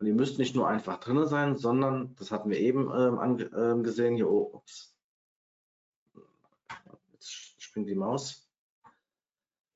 Und 0.00 0.06
ihr 0.06 0.14
müsst 0.14 0.38
nicht 0.38 0.56
nur 0.56 0.66
einfach 0.66 0.98
drin 0.98 1.26
sein, 1.26 1.56
sondern, 1.56 2.16
das 2.16 2.32
hatten 2.32 2.50
wir 2.50 2.58
eben 2.58 2.90
ähm, 2.92 3.18
angesehen, 3.18 4.12
ähm, 4.12 4.16
hier, 4.16 4.30
oh, 4.30 4.50
ups. 4.54 4.96
Jetzt 7.12 7.62
springt 7.62 7.88
die 7.88 7.94
Maus. 7.94 8.48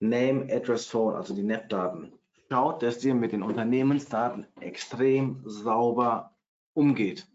Name, 0.00 0.52
Address, 0.52 0.86
Phone, 0.86 1.14
also 1.14 1.34
die 1.34 1.42
NAP-Daten 1.44 2.12
schaut, 2.50 2.82
dass 2.82 3.04
ihr 3.04 3.14
mit 3.14 3.32
den 3.32 3.42
Unternehmensdaten 3.42 4.46
extrem 4.60 5.42
sauber 5.44 6.36
umgeht. 6.72 7.26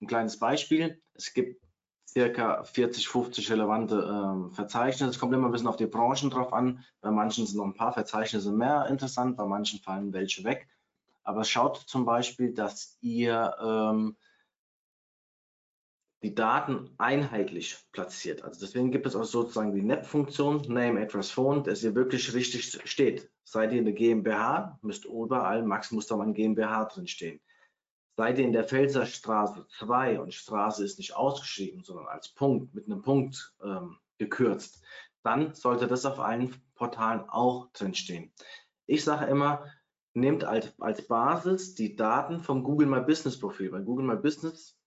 Ein 0.00 0.06
kleines 0.06 0.38
Beispiel, 0.38 1.00
es 1.14 1.34
gibt 1.34 1.60
circa 2.08 2.64
40, 2.64 3.08
50 3.08 3.50
relevante 3.50 3.96
ähm, 3.96 4.50
Verzeichnisse. 4.50 5.10
Es 5.10 5.18
kommt 5.18 5.32
immer 5.32 5.46
ein 5.46 5.52
bisschen 5.52 5.68
auf 5.68 5.76
die 5.76 5.86
Branchen 5.86 6.30
drauf 6.30 6.52
an. 6.52 6.84
Bei 7.00 7.10
manchen 7.10 7.46
sind 7.46 7.56
noch 7.56 7.66
ein 7.66 7.74
paar 7.74 7.92
Verzeichnisse 7.92 8.52
mehr 8.52 8.86
interessant, 8.86 9.36
bei 9.36 9.46
manchen 9.46 9.80
fallen 9.80 10.12
welche 10.12 10.44
weg. 10.44 10.68
Aber 11.22 11.44
schaut 11.44 11.76
zum 11.76 12.04
Beispiel, 12.04 12.52
dass 12.52 12.96
ihr 13.00 13.54
ähm, 13.62 14.16
die 16.22 16.34
Daten 16.34 16.90
einheitlich 16.98 17.78
platziert. 17.92 18.42
Also 18.42 18.60
deswegen 18.60 18.90
gibt 18.90 19.06
es 19.06 19.16
auch 19.16 19.24
sozusagen 19.24 19.74
die 19.74 19.82
NAP-Funktion, 19.82 20.62
Name, 20.68 21.00
Address, 21.00 21.30
Phone, 21.30 21.64
dass 21.64 21.82
ihr 21.82 21.94
wirklich 21.94 22.34
richtig 22.34 22.80
steht. 22.84 23.30
Seid 23.44 23.72
ihr 23.72 23.80
eine 23.80 23.94
GmbH, 23.94 24.78
müsst 24.82 25.06
überall 25.06 25.62
Max 25.62 25.90
Mustermann 25.90 26.34
GmbH 26.34 26.84
drinstehen. 26.84 27.40
Seid 28.16 28.38
ihr 28.38 28.44
in 28.44 28.52
der 28.52 28.64
Pfälzer 28.64 29.06
Straße 29.06 29.66
2 29.78 30.20
und 30.20 30.34
Straße 30.34 30.84
ist 30.84 30.98
nicht 30.98 31.16
ausgeschrieben, 31.16 31.82
sondern 31.84 32.06
als 32.06 32.28
Punkt, 32.28 32.74
mit 32.74 32.84
einem 32.84 33.00
Punkt 33.00 33.54
ähm, 33.64 33.96
gekürzt, 34.18 34.82
dann 35.22 35.54
sollte 35.54 35.86
das 35.86 36.04
auf 36.04 36.20
allen 36.20 36.54
Portalen 36.74 37.28
auch 37.28 37.70
drinstehen. 37.72 38.32
Ich 38.86 39.04
sage 39.04 39.24
immer, 39.26 39.64
nehmt 40.12 40.44
als, 40.44 40.78
als 40.80 41.06
Basis 41.06 41.74
die 41.74 41.96
Daten 41.96 42.40
vom 42.40 42.62
Google 42.62 42.88
My 42.88 43.00
Business 43.00 43.38
Profil. 43.38 43.70
Bei 43.70 43.80
Google 43.80 44.06
My 44.06 44.16
Business 44.16 44.79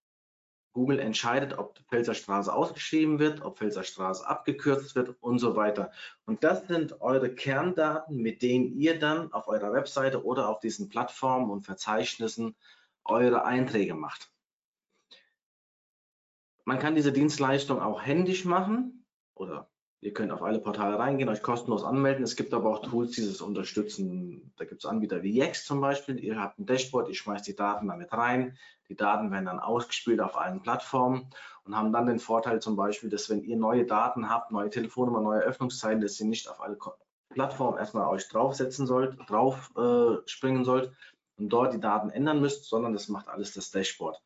Google 0.74 1.00
entscheidet, 1.00 1.58
ob 1.58 1.78
Pfälzer 1.88 2.16
Straße 2.16 2.52
ausgeschrieben 2.52 3.20
wird, 3.20 3.42
ob 3.42 3.58
Pfälzer 3.58 3.84
Straße 3.84 4.28
abgekürzt 4.28 4.96
wird 4.96 5.16
und 5.22 5.40
so 5.40 5.56
weiter. 5.56 5.92
Und 6.26 6.44
das 6.44 6.68
sind 6.68 7.00
eure 7.02 7.34
Kerndaten, 7.34 8.18
mit 8.18 8.42
denen 8.42 8.76
ihr 8.78 9.00
dann 9.00 9.32
auf 9.32 9.48
eurer 9.48 9.72
Webseite 9.72 10.26
oder 10.26 10.50
auf 10.50 10.60
diesen 10.60 10.90
Plattformen 10.90 11.52
und 11.52 11.62
Verzeichnissen 11.62 12.56
eure 13.06 13.46
Einträge 13.46 13.94
macht. 13.94 14.32
Man 16.66 16.80
kann 16.80 16.96
diese 16.96 17.12
Dienstleistung 17.12 17.82
auch 17.82 18.02
händisch 18.02 18.46
machen 18.46 19.06
oder 19.36 19.70
Ihr 20.04 20.14
könnt 20.14 20.34
auf 20.34 20.44
alle 20.44 20.60
Portale 20.60 21.00
reingehen, 21.00 21.30
euch 21.30 21.42
kostenlos 21.42 21.86
anmelden. 21.86 22.26
Es 22.26 22.36
gibt 22.36 22.54
aber 22.54 22.70
auch 22.70 22.82
Tools, 22.82 23.12
die 23.12 23.26
das 23.26 23.40
unterstützen. 23.40 24.52
Da 24.58 24.66
gibt 24.66 24.84
es 24.84 24.90
Anbieter 24.90 25.24
wie 25.24 25.40
Yext 25.40 25.66
zum 25.66 25.80
Beispiel. 25.80 26.20
Ihr 26.20 26.38
habt 26.42 26.60
ein 26.60 26.66
Dashboard, 26.66 27.08
ihr 27.08 27.16
schmeißt 27.16 27.48
die 27.48 27.56
Daten 27.56 27.88
damit 27.88 28.12
rein. 28.12 28.58
Die 28.90 28.98
Daten 28.98 29.32
werden 29.32 29.46
dann 29.46 29.62
ausgespielt 29.62 30.20
auf 30.20 30.38
allen 30.38 30.62
Plattformen 30.62 31.30
und 31.64 31.78
haben 31.78 31.94
dann 31.94 32.06
den 32.06 32.20
Vorteil 32.20 32.62
zum 32.62 32.76
Beispiel, 32.76 33.10
dass 33.10 33.30
wenn 33.30 33.44
ihr 33.44 33.56
neue 33.56 33.86
Daten 33.86 34.30
habt, 34.30 34.52
neue 34.52 34.70
Telefonnummer, 34.70 35.22
neue 35.22 35.40
Öffnungszeiten, 35.40 36.02
dass 36.02 36.20
ihr 36.20 36.26
nicht 36.26 36.50
auf 36.50 36.60
alle 36.60 36.78
Plattformen 37.30 37.78
erstmal 37.78 38.10
euch 38.10 38.28
draufsetzen 38.28 38.86
sollt, 38.86 39.18
drauf 39.30 39.72
äh, 39.78 40.18
springen 40.26 40.66
sollt 40.66 40.92
und 41.38 41.48
dort 41.48 41.74
die 41.74 41.80
Daten 41.80 42.10
ändern 42.10 42.42
müsst, 42.42 42.66
sondern 42.66 42.92
das 42.92 43.08
macht 43.08 43.30
alles 43.30 43.54
das 43.54 43.72
Dashboard. 43.72 44.22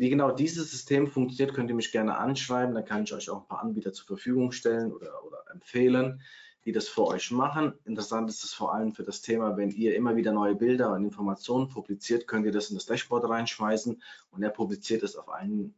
Wie 0.00 0.10
genau 0.10 0.30
dieses 0.30 0.70
System 0.70 1.06
funktioniert, 1.06 1.54
könnt 1.54 1.70
ihr 1.70 1.76
mich 1.76 1.92
gerne 1.92 2.16
anschreiben. 2.16 2.74
Dann 2.74 2.84
kann 2.84 3.04
ich 3.04 3.12
euch 3.12 3.30
auch 3.30 3.42
ein 3.42 3.48
paar 3.48 3.62
Anbieter 3.62 3.92
zur 3.92 4.06
Verfügung 4.06 4.52
stellen 4.52 4.92
oder, 4.92 5.24
oder 5.24 5.44
empfehlen, 5.52 6.22
die 6.64 6.72
das 6.72 6.88
für 6.88 7.06
euch 7.06 7.30
machen. 7.30 7.74
Interessant 7.84 8.28
ist 8.30 8.44
es 8.44 8.54
vor 8.54 8.74
allem 8.74 8.92
für 8.92 9.04
das 9.04 9.20
Thema, 9.20 9.56
wenn 9.56 9.70
ihr 9.70 9.94
immer 9.96 10.16
wieder 10.16 10.32
neue 10.32 10.54
Bilder 10.54 10.92
und 10.92 11.04
Informationen 11.04 11.68
publiziert, 11.68 12.26
könnt 12.26 12.46
ihr 12.46 12.52
das 12.52 12.70
in 12.70 12.76
das 12.76 12.86
Dashboard 12.86 13.28
reinschmeißen 13.28 14.02
und 14.30 14.42
er 14.42 14.50
publiziert 14.50 15.02
es 15.02 15.16
auf 15.16 15.28
allen 15.28 15.74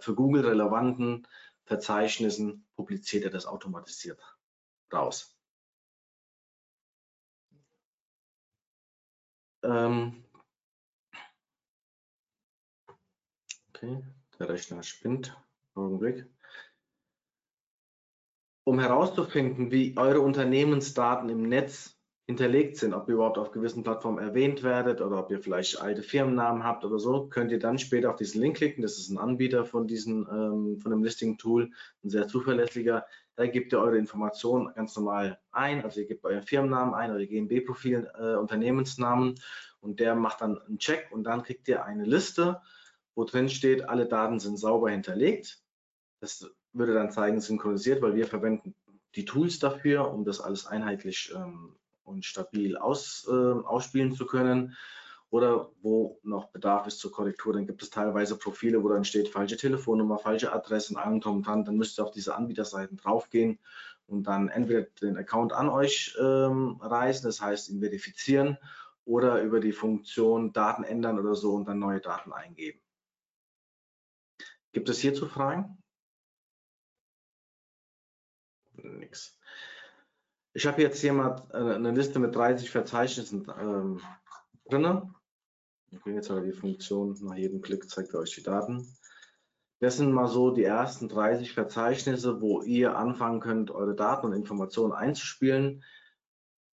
für 0.00 0.14
Google 0.14 0.46
relevanten 0.46 1.26
Verzeichnissen, 1.64 2.64
publiziert 2.74 3.24
er 3.24 3.30
das 3.30 3.46
automatisiert 3.46 4.18
raus. 4.92 5.36
Ähm, 9.62 10.19
Okay, 13.82 14.02
der 14.38 14.50
Rechner 14.50 14.82
spinnt. 14.82 15.34
Augenblick. 15.74 16.26
Um 18.64 18.78
herauszufinden, 18.78 19.70
wie 19.70 19.96
eure 19.96 20.20
Unternehmensdaten 20.20 21.30
im 21.30 21.48
Netz 21.48 21.98
hinterlegt 22.26 22.76
sind, 22.76 22.92
ob 22.92 23.08
ihr 23.08 23.14
überhaupt 23.14 23.38
auf 23.38 23.52
gewissen 23.52 23.82
Plattformen 23.82 24.18
erwähnt 24.18 24.62
werdet 24.62 25.00
oder 25.00 25.18
ob 25.18 25.30
ihr 25.30 25.40
vielleicht 25.40 25.80
alte 25.80 26.02
Firmennamen 26.02 26.62
habt 26.62 26.84
oder 26.84 26.98
so, 26.98 27.28
könnt 27.28 27.52
ihr 27.52 27.58
dann 27.58 27.78
später 27.78 28.10
auf 28.10 28.16
diesen 28.16 28.42
Link 28.42 28.58
klicken. 28.58 28.82
Das 28.82 28.98
ist 28.98 29.08
ein 29.08 29.16
Anbieter 29.16 29.64
von 29.64 29.86
diesem 29.86 30.28
ähm, 30.30 30.78
von 30.82 30.90
dem 30.90 31.02
Listing-Tool, 31.02 31.70
ein 32.04 32.10
sehr 32.10 32.28
zuverlässiger. 32.28 33.06
Da 33.36 33.46
gebt 33.46 33.72
ihr 33.72 33.80
eure 33.80 33.96
Informationen 33.96 34.74
ganz 34.74 34.94
normal 34.94 35.40
ein. 35.52 35.82
Also 35.84 36.00
ihr 36.00 36.06
gebt 36.06 36.26
euren 36.26 36.42
Firmennamen 36.42 36.92
ein, 36.92 37.12
eure 37.12 37.26
GmbH-Profil, 37.26 38.10
äh, 38.18 38.34
Unternehmensnamen 38.34 39.36
und 39.80 40.00
der 40.00 40.14
macht 40.16 40.42
dann 40.42 40.60
einen 40.60 40.78
Check 40.78 41.08
und 41.12 41.24
dann 41.24 41.44
kriegt 41.44 41.66
ihr 41.66 41.82
eine 41.86 42.04
Liste 42.04 42.60
wo 43.14 43.24
drin 43.24 43.48
steht, 43.48 43.88
alle 43.88 44.06
Daten 44.06 44.38
sind 44.40 44.58
sauber 44.58 44.90
hinterlegt. 44.90 45.62
Das 46.20 46.50
würde 46.72 46.94
dann 46.94 47.10
zeigen, 47.10 47.40
synchronisiert, 47.40 48.02
weil 48.02 48.14
wir 48.14 48.26
verwenden 48.26 48.74
die 49.14 49.24
Tools 49.24 49.58
dafür, 49.58 50.12
um 50.12 50.24
das 50.24 50.40
alles 50.40 50.66
einheitlich 50.66 51.32
ähm, 51.34 51.76
und 52.04 52.24
stabil 52.24 52.76
aus, 52.76 53.26
äh, 53.28 53.32
ausspielen 53.32 54.12
zu 54.12 54.26
können. 54.26 54.76
Oder 55.30 55.70
wo 55.80 56.18
noch 56.24 56.48
Bedarf 56.48 56.88
ist 56.88 56.98
zur 56.98 57.12
Korrektur, 57.12 57.52
dann 57.52 57.66
gibt 57.66 57.82
es 57.82 57.90
teilweise 57.90 58.36
Profile, 58.36 58.82
wo 58.82 58.88
dann 58.88 59.04
steht 59.04 59.28
falsche 59.28 59.56
Telefonnummer, 59.56 60.18
falsche 60.18 60.52
Adresse 60.52 60.94
und 60.94 61.00
allem 61.00 61.20
drum 61.20 61.36
und 61.36 61.46
dran. 61.46 61.64
Dann 61.64 61.76
müsst 61.76 61.98
ihr 61.98 62.04
auf 62.04 62.10
diese 62.10 62.34
Anbieterseiten 62.34 62.96
draufgehen 62.96 63.60
und 64.06 64.24
dann 64.24 64.48
entweder 64.48 64.82
den 65.00 65.16
Account 65.16 65.52
an 65.52 65.68
euch 65.68 66.16
ähm, 66.20 66.80
reißen, 66.80 67.28
das 67.28 67.40
heißt 67.40 67.70
ihn 67.70 67.80
verifizieren, 67.80 68.58
oder 69.04 69.40
über 69.42 69.60
die 69.60 69.72
Funktion 69.72 70.52
Daten 70.52 70.82
ändern 70.82 71.18
oder 71.18 71.34
so 71.34 71.54
und 71.54 71.66
dann 71.66 71.78
neue 71.78 72.00
Daten 72.00 72.32
eingeben. 72.32 72.80
Gibt 74.72 74.88
es 74.88 74.98
hierzu 74.98 75.26
Fragen? 75.26 75.82
Nix. 78.74 79.38
Ich 80.52 80.66
habe 80.66 80.82
jetzt 80.82 81.00
hier 81.00 81.12
mal 81.12 81.46
äh, 81.52 81.74
eine 81.74 81.92
Liste 81.92 82.18
mit 82.18 82.34
30 82.34 82.70
Verzeichnissen 82.70 83.46
ähm, 83.58 84.00
drin. 84.68 85.14
Bringe 85.90 86.16
jetzt 86.16 86.30
aber 86.30 86.40
die 86.40 86.52
Funktion, 86.52 87.16
nach 87.22 87.36
jedem 87.36 87.60
Klick 87.60 87.88
zeigt 87.90 88.14
er 88.14 88.20
euch 88.20 88.34
die 88.34 88.42
Daten. 88.42 88.86
Das 89.80 89.96
sind 89.96 90.12
mal 90.12 90.28
so 90.28 90.50
die 90.50 90.64
ersten 90.64 91.08
30 91.08 91.52
Verzeichnisse, 91.52 92.40
wo 92.40 92.62
ihr 92.62 92.96
anfangen 92.96 93.40
könnt, 93.40 93.70
eure 93.70 93.94
Daten 93.94 94.26
und 94.26 94.34
Informationen 94.34 94.92
einzuspielen. 94.92 95.82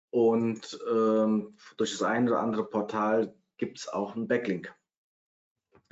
Und 0.09 0.79
ähm, 0.89 1.57
durch 1.77 1.91
das 1.91 2.03
eine 2.03 2.31
oder 2.31 2.39
andere 2.39 2.65
Portal 2.65 3.35
gibt 3.57 3.79
es 3.79 3.87
auch 3.87 4.15
einen 4.15 4.27
Backlink. 4.27 4.73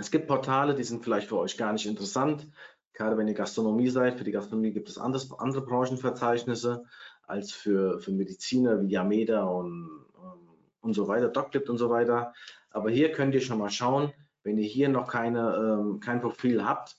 Es 0.02 0.10
gibt 0.10 0.28
Portale, 0.28 0.74
die 0.74 0.84
sind 0.84 1.04
vielleicht 1.04 1.28
für 1.28 1.38
euch 1.38 1.58
gar 1.58 1.72
nicht 1.74 1.86
interessant. 1.86 2.47
Gerade 2.93 3.20
wenn 3.20 3.28
ihr 3.28 3.36
Gastronomie 3.36 3.89
seid, 3.89 4.18
für 4.18 4.24
die 4.24 4.32
Gastronomie 4.32 4.72
gibt 4.72 4.89
es 4.89 4.97
anderes, 4.97 5.32
andere 5.38 5.62
Branchenverzeichnisse 5.62 6.86
als 7.28 7.52
für, 7.52 7.99
für 7.99 8.12
Mediziner 8.12 8.82
wie 8.82 8.88
Yameda 8.88 9.43
und, 9.43 9.89
ähm, 10.18 10.49
und 10.82 10.93
so 10.95 11.08
weiter, 11.08 11.28
DocLift 11.28 11.70
und 11.70 11.78
so 11.78 11.91
weiter. 11.91 12.34
Aber 12.72 12.89
hier 12.89 13.12
könnt 13.12 13.36
ihr 13.36 13.41
schon 13.41 13.60
mal 13.60 13.70
schauen, 13.70 14.12
wenn 14.41 14.58
ihr 14.58 14.68
hier 14.68 14.89
noch 14.89 15.08
keine, 15.08 15.56
ähm, 15.56 15.99
kein 15.99 16.20
Profil 16.20 16.66
habt, 16.66 16.97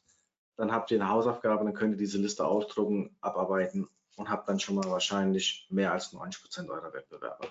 dann 0.57 0.71
habt 0.71 0.93
ihr 0.93 1.01
eine 1.01 1.11
Hausaufgabe, 1.11 1.65
dann 1.65 1.75
könnt 1.75 1.95
ihr 1.95 1.99
diese 1.99 2.19
Liste 2.19 2.47
ausdrucken, 2.47 3.17
abarbeiten 3.21 3.89
und 4.15 4.31
habt 4.31 4.49
dann 4.49 4.61
schon 4.61 4.77
mal 4.77 4.89
wahrscheinlich 4.89 5.67
mehr 5.71 5.93
als 5.93 6.13
90 6.13 6.41
Prozent 6.41 6.71
eurer 6.71 6.93
Wettbewerber. 6.93 7.49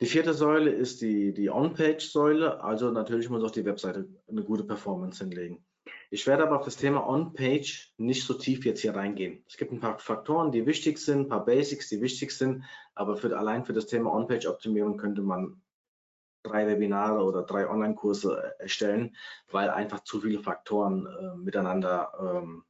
Die 0.00 0.06
vierte 0.06 0.32
Säule 0.32 0.70
ist 0.70 1.02
die, 1.02 1.34
die 1.34 1.50
On-Page-Säule, 1.50 2.64
also 2.64 2.90
natürlich 2.90 3.28
muss 3.28 3.44
auch 3.44 3.50
die 3.50 3.66
Webseite 3.66 4.08
eine 4.28 4.42
gute 4.42 4.64
Performance 4.64 5.22
hinlegen. 5.22 5.62
Ich 6.08 6.26
werde 6.26 6.44
aber 6.44 6.58
auf 6.58 6.64
das 6.64 6.76
Thema 6.76 7.06
On-Page 7.06 7.92
nicht 7.98 8.24
so 8.24 8.34
tief 8.34 8.64
jetzt 8.64 8.80
hier 8.80 8.96
reingehen. 8.96 9.44
Es 9.46 9.58
gibt 9.58 9.72
ein 9.72 9.80
paar 9.80 9.98
Faktoren, 9.98 10.52
die 10.52 10.64
wichtig 10.64 10.98
sind, 10.98 11.20
ein 11.20 11.28
paar 11.28 11.44
Basics, 11.44 11.90
die 11.90 12.00
wichtig 12.00 12.32
sind, 12.32 12.64
aber 12.94 13.18
für, 13.18 13.36
allein 13.36 13.66
für 13.66 13.74
das 13.74 13.86
Thema 13.86 14.12
On-Page-Optimierung 14.14 14.96
könnte 14.96 15.20
man 15.20 15.60
drei 16.42 16.66
Webinare 16.66 17.22
oder 17.22 17.42
drei 17.42 17.68
Online-Kurse 17.68 18.54
erstellen, 18.58 19.14
weil 19.50 19.68
einfach 19.68 20.00
zu 20.00 20.22
viele 20.22 20.40
Faktoren 20.40 21.06
äh, 21.06 21.36
miteinander 21.36 22.12
ähm, 22.18 22.64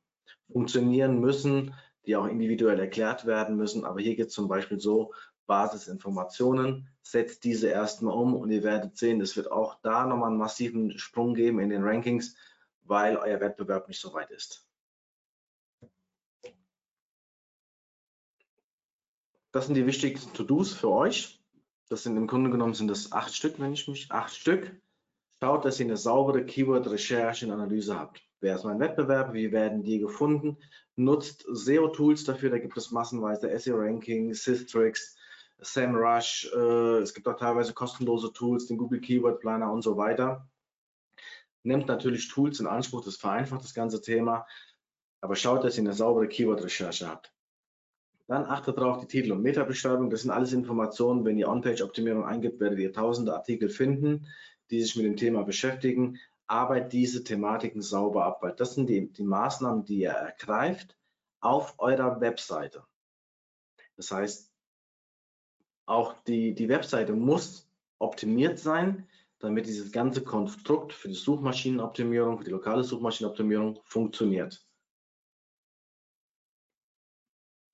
funktionieren 0.50 1.20
müssen, 1.20 1.74
die 2.06 2.16
auch 2.16 2.26
individuell 2.26 2.80
erklärt 2.80 3.24
werden 3.24 3.56
müssen. 3.56 3.84
Aber 3.84 4.00
hier 4.00 4.16
geht 4.16 4.28
es 4.28 4.34
zum 4.34 4.48
Beispiel 4.48 4.80
so, 4.80 5.12
Basisinformationen, 5.50 6.88
setzt 7.02 7.42
diese 7.42 7.66
erstmal 7.66 8.14
um 8.14 8.36
und 8.36 8.52
ihr 8.52 8.62
werdet 8.62 8.96
sehen, 8.96 9.20
es 9.20 9.36
wird 9.36 9.50
auch 9.50 9.80
da 9.82 10.06
nochmal 10.06 10.28
einen 10.28 10.38
massiven 10.38 10.96
Sprung 10.96 11.34
geben 11.34 11.58
in 11.58 11.70
den 11.70 11.82
Rankings, 11.82 12.36
weil 12.82 13.16
euer 13.16 13.40
Wettbewerb 13.40 13.88
nicht 13.88 14.00
so 14.00 14.14
weit 14.14 14.30
ist. 14.30 14.64
Das 19.50 19.66
sind 19.66 19.74
die 19.74 19.86
wichtigsten 19.86 20.32
To-Dos 20.34 20.72
für 20.72 20.90
euch. 20.90 21.42
Das 21.88 22.04
sind 22.04 22.16
im 22.16 22.28
Grunde 22.28 22.50
genommen 22.50 22.74
sind 22.74 22.86
das 22.86 23.10
acht 23.10 23.34
Stück, 23.34 23.58
wenn 23.58 23.72
ich 23.72 23.88
mich 23.88 24.12
acht 24.12 24.32
Stück. 24.32 24.80
Schaut, 25.40 25.64
dass 25.64 25.80
ihr 25.80 25.86
eine 25.86 25.96
saubere 25.96 26.44
Keyword-Recherche 26.44 27.46
und 27.46 27.52
Analyse 27.52 27.98
habt. 27.98 28.22
Wer 28.38 28.54
ist 28.54 28.62
mein 28.62 28.78
Wettbewerb? 28.78 29.32
Wie 29.32 29.50
werden 29.50 29.82
die 29.82 29.98
gefunden? 29.98 30.58
Nutzt 30.94 31.44
SEO-Tools 31.50 32.22
dafür. 32.22 32.50
Da 32.50 32.58
gibt 32.58 32.76
es 32.76 32.92
massenweise 32.92 33.48
SEO-Ranking, 33.58 34.32
Systrix, 34.32 35.16
SEMrush, 35.62 36.50
äh, 36.54 36.98
es 36.98 37.14
gibt 37.14 37.28
auch 37.28 37.36
teilweise 37.36 37.72
kostenlose 37.72 38.32
Tools, 38.32 38.66
den 38.66 38.78
Google 38.78 39.00
Keyword 39.00 39.40
Planner 39.40 39.72
und 39.72 39.82
so 39.82 39.96
weiter. 39.96 40.48
Nehmt 41.62 41.86
natürlich 41.86 42.28
Tools 42.28 42.60
in 42.60 42.66
Anspruch, 42.66 43.04
das 43.04 43.16
vereinfacht 43.16 43.64
das 43.64 43.74
ganze 43.74 44.00
Thema, 44.00 44.46
aber 45.20 45.36
schaut, 45.36 45.64
dass 45.64 45.76
ihr 45.76 45.84
eine 45.84 45.92
saubere 45.92 46.28
Keyword-Recherche 46.28 47.06
habt. 47.06 47.34
Dann 48.26 48.46
achtet 48.46 48.78
darauf, 48.78 48.98
die 49.00 49.08
Titel- 49.08 49.32
und 49.32 49.42
Meta-Beschreibung, 49.42 50.08
das 50.08 50.22
sind 50.22 50.30
alles 50.30 50.52
Informationen. 50.52 51.24
Wenn 51.24 51.36
ihr 51.36 51.48
On-Page-Optimierung 51.48 52.24
eingibt, 52.24 52.60
werdet 52.60 52.78
ihr 52.78 52.92
tausende 52.92 53.34
Artikel 53.34 53.68
finden, 53.68 54.26
die 54.70 54.80
sich 54.80 54.94
mit 54.94 55.04
dem 55.04 55.16
Thema 55.16 55.42
beschäftigen. 55.42 56.18
Arbeitet 56.46 56.92
diese 56.92 57.24
Thematiken 57.24 57.82
sauber 57.82 58.24
ab, 58.24 58.42
weil 58.42 58.52
das 58.52 58.74
sind 58.74 58.88
die, 58.88 59.12
die 59.12 59.24
Maßnahmen, 59.24 59.84
die 59.84 59.98
ihr 59.98 60.10
ergreift 60.10 60.96
auf 61.40 61.74
eurer 61.78 62.20
Webseite. 62.20 62.84
Das 63.96 64.12
heißt, 64.12 64.49
auch 65.86 66.14
die, 66.24 66.54
die 66.54 66.68
Webseite 66.68 67.12
muss 67.12 67.68
optimiert 67.98 68.58
sein, 68.58 69.08
damit 69.38 69.66
dieses 69.66 69.92
ganze 69.92 70.22
Konstrukt 70.22 70.92
für 70.92 71.08
die 71.08 71.14
Suchmaschinenoptimierung, 71.14 72.38
für 72.38 72.44
die 72.44 72.50
lokale 72.50 72.84
Suchmaschinenoptimierung 72.84 73.80
funktioniert. 73.84 74.64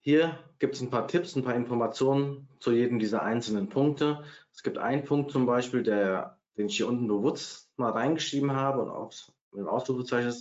Hier 0.01 0.39
gibt 0.61 0.77
es 0.77 0.81
ein 0.83 0.91
paar 0.91 1.09
Tipps, 1.09 1.35
ein 1.35 1.43
paar 1.43 1.57
Informationen 1.57 2.49
zu 2.61 2.71
jedem 2.71 3.01
dieser 3.01 3.23
einzelnen 3.23 3.69
Punkte. 3.69 4.25
Es 4.53 4.63
gibt 4.63 4.79
einen 4.79 5.05
Punkt 5.05 5.33
zum 5.33 5.47
Beispiel, 5.47 5.83
der, 5.83 6.39
den 6.57 6.67
ich 6.67 6.77
hier 6.77 6.87
unten 6.87 7.09
bewusst 7.09 7.77
mal 7.77 7.91
reingeschrieben 7.91 8.53
habe 8.53 8.83
und 8.83 8.91
auch 8.91 9.13
mit 9.51 9.61
dem 9.61 9.69
Ausrufezeichen 9.69 10.33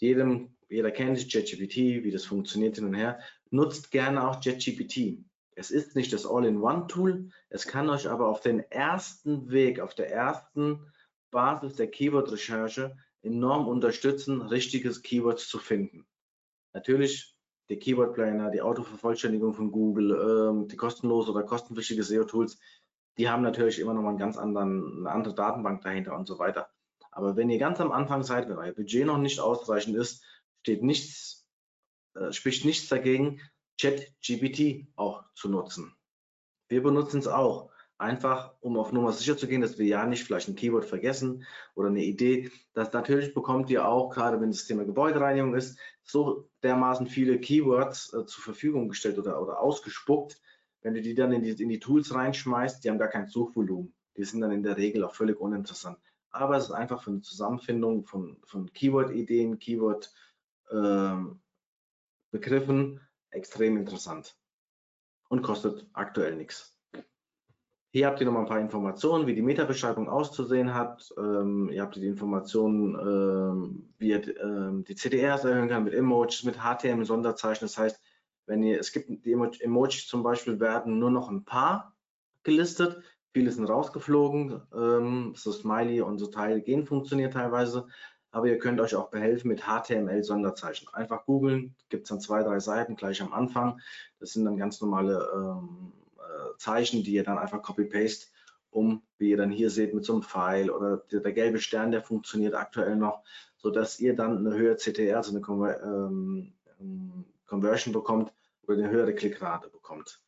jeder 0.00 0.90
kennt 0.92 1.32
JetGPT, 1.32 2.04
wie 2.04 2.10
das 2.10 2.24
funktioniert 2.24 2.76
hin 2.76 2.86
und 2.86 2.94
her. 2.94 3.18
Nutzt 3.50 3.90
gerne 3.90 4.26
auch 4.26 4.42
JetGPT. 4.42 5.24
Es 5.60 5.70
ist 5.70 5.94
nicht 5.94 6.10
das 6.14 6.24
All-in-One-Tool, 6.24 7.28
es 7.50 7.66
kann 7.66 7.90
euch 7.90 8.08
aber 8.08 8.28
auf 8.28 8.40
den 8.40 8.60
ersten 8.70 9.50
Weg, 9.50 9.78
auf 9.80 9.94
der 9.94 10.10
ersten 10.10 10.90
Basis 11.30 11.76
der 11.76 11.90
Keyword-Recherche 11.90 12.96
enorm 13.20 13.68
unterstützen, 13.68 14.40
richtiges 14.40 15.02
Keywords 15.02 15.48
zu 15.48 15.58
finden. 15.58 16.06
Natürlich 16.72 17.36
die 17.68 17.78
Keyword 17.78 18.14
Planner, 18.14 18.50
die 18.50 18.62
Autovervollständigung 18.62 19.52
von 19.52 19.70
Google, 19.70 20.12
ähm, 20.12 20.66
die 20.66 20.76
kostenlose 20.76 21.30
oder 21.30 21.42
kostenpflichtige 21.42 22.04
SEO-Tools, 22.04 22.58
die 23.18 23.28
haben 23.28 23.42
natürlich 23.42 23.80
immer 23.80 23.92
noch 23.92 24.00
mal 24.00 24.08
einen 24.08 24.18
ganz 24.18 24.38
anderen, 24.38 25.00
eine 25.00 25.10
andere 25.10 25.34
Datenbank 25.34 25.82
dahinter 25.82 26.16
und 26.16 26.26
so 26.26 26.38
weiter. 26.38 26.70
Aber 27.10 27.36
wenn 27.36 27.50
ihr 27.50 27.58
ganz 27.58 27.80
am 27.80 27.92
Anfang 27.92 28.22
seid, 28.22 28.48
wenn 28.48 28.56
euer 28.56 28.72
Budget 28.72 29.04
noch 29.04 29.18
nicht 29.18 29.40
ausreichend 29.40 29.94
ist, 29.94 30.24
steht 30.62 30.82
nichts, 30.82 31.46
äh, 32.14 32.32
spricht 32.32 32.64
nichts 32.64 32.88
dagegen, 32.88 33.42
ChatGPT 33.80 34.88
auch 34.96 35.24
zu 35.34 35.48
nutzen. 35.48 35.94
Wir 36.68 36.82
benutzen 36.82 37.20
es 37.20 37.26
auch, 37.26 37.70
einfach 38.00 38.54
um 38.60 38.78
auf 38.78 38.92
Nummer 38.92 39.12
sicher 39.12 39.36
zu 39.36 39.46
gehen, 39.46 39.60
dass 39.60 39.78
wir 39.78 39.86
ja 39.86 40.06
nicht 40.06 40.24
vielleicht 40.24 40.48
ein 40.48 40.56
Keyword 40.56 40.86
vergessen 40.86 41.44
oder 41.74 41.88
eine 41.88 42.02
Idee. 42.02 42.50
Das 42.72 42.92
natürlich 42.92 43.34
bekommt 43.34 43.70
ihr 43.70 43.86
auch, 43.86 44.10
gerade 44.10 44.40
wenn 44.40 44.50
das 44.50 44.66
Thema 44.66 44.84
Gebäudereinigung 44.84 45.54
ist, 45.54 45.78
so 46.02 46.48
dermaßen 46.62 47.06
viele 47.06 47.38
Keywords 47.38 48.12
äh, 48.14 48.24
zur 48.24 48.42
Verfügung 48.42 48.88
gestellt 48.88 49.18
oder, 49.18 49.40
oder 49.42 49.60
ausgespuckt. 49.60 50.40
Wenn 50.82 50.94
du 50.94 51.02
die 51.02 51.14
dann 51.14 51.32
in 51.32 51.42
die, 51.42 51.50
in 51.62 51.68
die 51.68 51.78
Tools 51.78 52.14
reinschmeißt, 52.14 52.82
die 52.82 52.90
haben 52.90 52.98
gar 52.98 53.08
kein 53.08 53.26
Suchvolumen. 53.28 53.92
Die 54.16 54.24
sind 54.24 54.40
dann 54.40 54.52
in 54.52 54.62
der 54.62 54.78
Regel 54.78 55.04
auch 55.04 55.14
völlig 55.14 55.38
uninteressant. 55.38 55.98
Aber 56.30 56.56
es 56.56 56.64
ist 56.64 56.70
einfach 56.70 57.02
für 57.02 57.10
eine 57.10 57.20
Zusammenfindung 57.20 58.06
von, 58.06 58.38
von 58.44 58.72
Keyword-Ideen, 58.72 59.58
Keyword-Begriffen 59.58 61.40
ähm, 62.70 63.00
extrem 63.30 63.76
interessant 63.76 64.36
und 65.28 65.42
kostet 65.42 65.86
aktuell 65.92 66.36
nichts. 66.36 66.76
Hier 67.92 68.06
habt 68.06 68.20
ihr 68.20 68.26
noch 68.26 68.32
mal 68.32 68.40
ein 68.40 68.46
paar 68.46 68.60
Informationen, 68.60 69.26
wie 69.26 69.34
die 69.34 69.42
Meta-Beschreibung 69.42 70.08
auszusehen 70.08 70.74
hat. 70.74 71.12
Ähm, 71.18 71.70
ihr 71.72 71.82
habt 71.82 71.96
die 71.96 72.06
Informationen, 72.06 72.94
ähm, 72.94 73.94
wie 73.98 74.10
ihr 74.10 74.40
ähm, 74.40 74.84
die 74.84 74.94
CDRs 74.94 75.44
erhöhen 75.44 75.68
kann 75.68 75.82
mit 75.82 75.94
Emojis, 75.94 76.44
mit 76.44 76.58
HTML-Sonderzeichen. 76.58 77.64
Das 77.64 77.76
heißt, 77.78 78.00
wenn 78.46 78.62
ihr, 78.62 78.78
es 78.78 78.92
gibt 78.92 79.24
die 79.24 79.32
Emojis 79.32 80.06
zum 80.06 80.22
Beispiel, 80.22 80.60
werden 80.60 81.00
nur 81.00 81.10
noch 81.10 81.30
ein 81.30 81.44
paar 81.44 81.96
gelistet. 82.44 83.02
Viele 83.32 83.50
sind 83.50 83.64
rausgeflogen. 83.64 84.62
Ähm, 84.72 85.32
so 85.34 85.50
Smiley 85.50 86.00
und 86.00 86.18
so 86.18 86.28
Teile 86.28 86.62
gehen 86.62 86.86
funktioniert 86.86 87.32
teilweise. 87.32 87.88
Aber 88.32 88.46
ihr 88.46 88.58
könnt 88.58 88.80
euch 88.80 88.94
auch 88.94 89.10
behelfen 89.10 89.48
mit 89.48 89.62
HTML-Sonderzeichen. 89.62 90.88
Einfach 90.92 91.26
googeln, 91.26 91.74
gibt 91.88 92.04
es 92.04 92.10
dann 92.10 92.20
zwei, 92.20 92.42
drei 92.42 92.60
Seiten 92.60 92.96
gleich 92.96 93.20
am 93.22 93.32
Anfang. 93.32 93.80
Das 94.18 94.32
sind 94.32 94.44
dann 94.44 94.56
ganz 94.56 94.80
normale 94.80 95.28
ähm, 95.34 95.92
äh, 96.18 96.56
Zeichen, 96.58 97.02
die 97.02 97.14
ihr 97.14 97.24
dann 97.24 97.38
einfach 97.38 97.62
copy-paste, 97.62 98.26
um, 98.70 99.02
wie 99.18 99.30
ihr 99.30 99.36
dann 99.36 99.50
hier 99.50 99.70
seht, 99.70 99.94
mit 99.94 100.04
so 100.04 100.12
einem 100.12 100.22
Pfeil 100.22 100.70
oder 100.70 100.98
der, 101.10 101.20
der, 101.20 101.32
gelbe 101.32 101.58
Stern, 101.58 101.90
der 101.90 102.02
funktioniert 102.02 102.54
aktuell 102.54 102.94
noch, 102.94 103.24
sodass 103.56 103.98
ihr 103.98 104.14
dann 104.14 104.38
eine 104.38 104.56
höhere 104.56 104.76
CTR, 104.76 105.16
also 105.16 105.32
eine 105.32 105.40
Conver 105.40 105.82
ähm, 105.82 106.54
Conversion 107.46 107.92
bekommt 107.92 108.32
oder 108.62 108.78
eine 108.78 108.90
höhere 108.90 109.14
Klickrate 109.14 109.68
bekommt. 109.68 110.22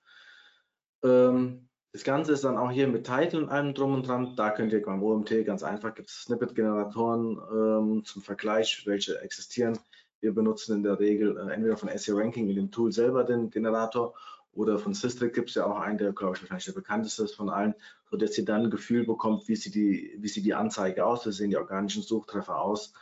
Ähm, 1.04 1.68
das 1.92 2.04
Ganze 2.04 2.32
ist 2.32 2.44
dann 2.44 2.56
auch 2.56 2.70
hier 2.70 2.88
mit 2.88 3.06
Title 3.06 3.40
und 3.40 3.48
allem 3.50 3.74
drum 3.74 3.92
und 3.94 4.08
dran. 4.08 4.34
Da 4.34 4.50
könnt 4.50 4.72
ihr 4.72 4.82
beim 4.82 5.02
OMT 5.02 5.44
ganz 5.44 5.62
einfach, 5.62 5.94
gibt 5.94 6.08
es 6.08 6.22
Snippet-Generatoren 6.22 7.38
ähm, 7.52 8.04
zum 8.04 8.22
Vergleich, 8.22 8.86
welche 8.86 9.20
existieren. 9.20 9.78
Wir 10.20 10.32
benutzen 10.32 10.76
in 10.76 10.82
der 10.82 10.98
Regel 10.98 11.36
äh, 11.36 11.52
entweder 11.52 11.76
von 11.76 11.90
SEO 11.94 12.16
Ranking 12.16 12.48
in 12.48 12.56
dem 12.56 12.70
Tool 12.70 12.92
selber 12.92 13.24
den 13.24 13.50
Generator 13.50 14.14
oder 14.54 14.78
von 14.78 14.94
Systrix 14.94 15.34
gibt 15.34 15.50
es 15.50 15.54
ja 15.56 15.66
auch 15.66 15.78
einen, 15.78 15.98
der, 15.98 16.12
glaube 16.12 16.36
ich, 16.36 16.42
wahrscheinlich 16.42 16.64
der 16.64 16.72
bekannteste 16.72 17.24
ist 17.24 17.34
von 17.34 17.50
allen, 17.50 17.74
sodass 18.10 18.38
ihr 18.38 18.44
dann 18.44 18.64
ein 18.64 18.70
Gefühl 18.70 19.04
bekommt, 19.04 19.48
wie 19.48 19.56
sieht 19.56 19.74
die, 19.74 20.16
wie 20.18 20.28
sieht 20.28 20.46
die 20.46 20.54
Anzeige 20.54 21.04
aus, 21.04 21.26
wie 21.26 21.32
sehen 21.32 21.50
die 21.50 21.56
organischen 21.58 22.02
Suchtreffer 22.02 22.58
aus. 22.58 22.94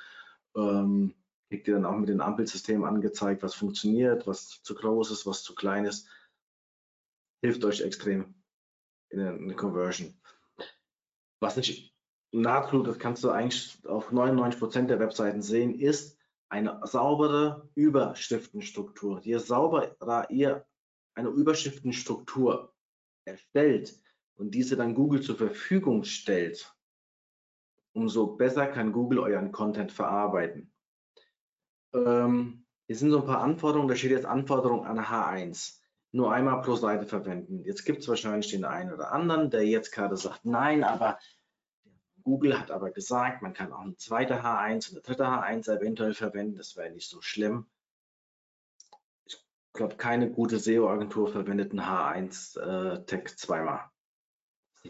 Ähm, 0.57 1.14
kriegt 1.49 1.68
ihr 1.68 1.74
dann 1.74 1.86
auch 1.86 1.97
mit 1.97 2.09
dem 2.09 2.20
Ampelsystem 2.20 2.84
angezeigt, 2.84 3.43
was 3.43 3.55
funktioniert, 3.55 4.26
was 4.26 4.62
zu 4.62 4.74
groß 4.74 5.12
ist, 5.12 5.26
was 5.26 5.43
zu 5.45 5.55
klein 5.55 5.84
ist. 5.84 6.09
Hilft 7.43 7.64
euch 7.64 7.80
extrem 7.80 8.34
in 9.11 9.20
eine 9.20 9.54
Conversion. 9.54 10.14
Was 11.40 11.56
nicht 11.56 11.94
nahtlos, 12.32 12.86
das 12.86 12.98
kannst 12.98 13.24
du 13.24 13.30
eigentlich 13.30 13.78
auf 13.86 14.12
99 14.12 14.58
Prozent 14.58 14.90
der 14.90 15.00
Webseiten 15.00 15.42
sehen, 15.42 15.74
ist 15.74 16.18
eine 16.48 16.80
saubere 16.84 17.68
Überschriftenstruktur. 17.74 19.20
Je 19.20 19.38
sauberer 19.38 20.30
ihr 20.30 20.66
eine 21.14 21.28
Überschriftenstruktur 21.28 22.74
erstellt 23.24 24.00
und 24.36 24.54
diese 24.54 24.76
dann 24.76 24.94
Google 24.94 25.22
zur 25.22 25.36
Verfügung 25.36 26.04
stellt, 26.04 26.74
umso 27.92 28.36
besser 28.36 28.66
kann 28.66 28.92
Google 28.92 29.18
euren 29.18 29.52
Content 29.52 29.92
verarbeiten. 29.92 30.72
Ähm, 31.92 32.66
hier 32.86 32.96
sind 32.96 33.11
so 33.11 33.20
ein 33.20 33.26
paar 33.26 33.42
Anforderungen, 33.42 33.88
da 33.88 33.96
steht 33.96 34.12
jetzt 34.12 34.26
Anforderung 34.26 34.84
an 34.84 34.98
H1 34.98 35.80
nur 36.12 36.32
einmal 36.32 36.61
pro 36.62 36.74
Seite 36.74 37.06
verwenden. 37.06 37.62
Jetzt 37.64 37.84
gibt 37.84 38.00
es 38.00 38.08
wahrscheinlich 38.08 38.50
den 38.50 38.64
einen 38.64 38.92
oder 38.92 39.12
anderen, 39.12 39.50
der 39.50 39.64
jetzt 39.64 39.92
gerade 39.92 40.16
sagt, 40.16 40.44
nein, 40.44 40.82
aber 40.82 41.18
Google 42.24 42.58
hat 42.58 42.70
aber 42.70 42.90
gesagt, 42.90 43.42
man 43.42 43.52
kann 43.52 43.72
auch 43.72 43.80
eine 43.80 43.96
zweite 43.96 44.42
H1 44.42 44.90
und 44.90 44.96
eine 44.96 45.02
dritte 45.02 45.24
H1 45.24 45.70
eventuell 45.70 46.14
verwenden. 46.14 46.56
Das 46.56 46.76
wäre 46.76 46.90
nicht 46.90 47.08
so 47.08 47.20
schlimm. 47.20 47.66
Ich 49.26 49.38
glaube, 49.72 49.96
keine 49.96 50.30
gute 50.30 50.58
SEO-Agentur 50.58 51.28
verwendet 51.28 51.70
einen 51.70 51.80
H1-Tag 51.80 53.32
äh, 53.32 53.36
zweimal. 53.36 53.80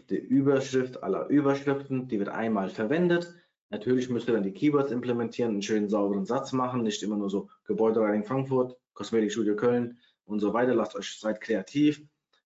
Die 0.09 0.17
Überschrift 0.17 1.03
aller 1.03 1.27
Überschriften, 1.27 2.07
die 2.07 2.17
wird 2.17 2.29
einmal 2.29 2.69
verwendet. 2.69 3.33
Natürlich 3.69 4.09
müsst 4.09 4.27
ihr 4.27 4.33
dann 4.33 4.43
die 4.43 4.53
Keywords 4.53 4.91
implementieren, 4.91 5.51
einen 5.51 5.61
schönen 5.61 5.89
sauberen 5.89 6.25
Satz 6.25 6.51
machen, 6.51 6.83
nicht 6.83 7.03
immer 7.03 7.15
nur 7.15 7.29
so 7.29 7.49
Gebäudereinigung 7.65 8.25
Frankfurt, 8.25 8.77
Kosmetikstudio 8.93 9.55
Köln, 9.55 9.99
und 10.31 10.39
so 10.39 10.53
weiter. 10.53 10.73
Lasst 10.73 10.95
euch, 10.95 11.19
seid 11.19 11.41
kreativ, 11.41 12.01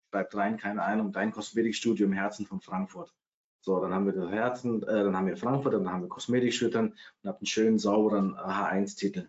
schreibt 0.09 0.35
rein, 0.35 0.57
keine 0.57 0.83
Ahnung, 0.83 1.11
dein 1.11 1.31
Kosmetikstudio 1.31 2.05
im 2.05 2.13
Herzen 2.13 2.45
von 2.45 2.61
Frankfurt. 2.61 3.13
So, 3.61 3.79
dann 3.79 3.93
haben 3.93 4.05
wir 4.05 4.13
das 4.13 4.29
Herzen, 4.29 4.83
äh, 4.83 5.03
dann 5.03 5.17
haben 5.17 5.27
wir 5.27 5.37
Frankfurt, 5.37 5.73
dann 5.73 5.91
haben 5.91 6.01
wir 6.01 6.09
Kosmetikstudio 6.09 6.79
und 6.81 6.93
habt 7.25 7.41
einen 7.41 7.47
schönen, 7.47 7.79
sauberen 7.79 8.35
H1-Titel. 8.35 9.27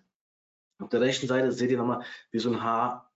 Auf 0.79 0.91
der 0.91 1.01
rechten 1.01 1.27
Seite 1.27 1.53
seht 1.53 1.71
ihr 1.71 1.79
nochmal, 1.79 2.05
wie 2.31 2.39
so 2.39 2.51
ein 2.51 2.63
H, 2.63 3.11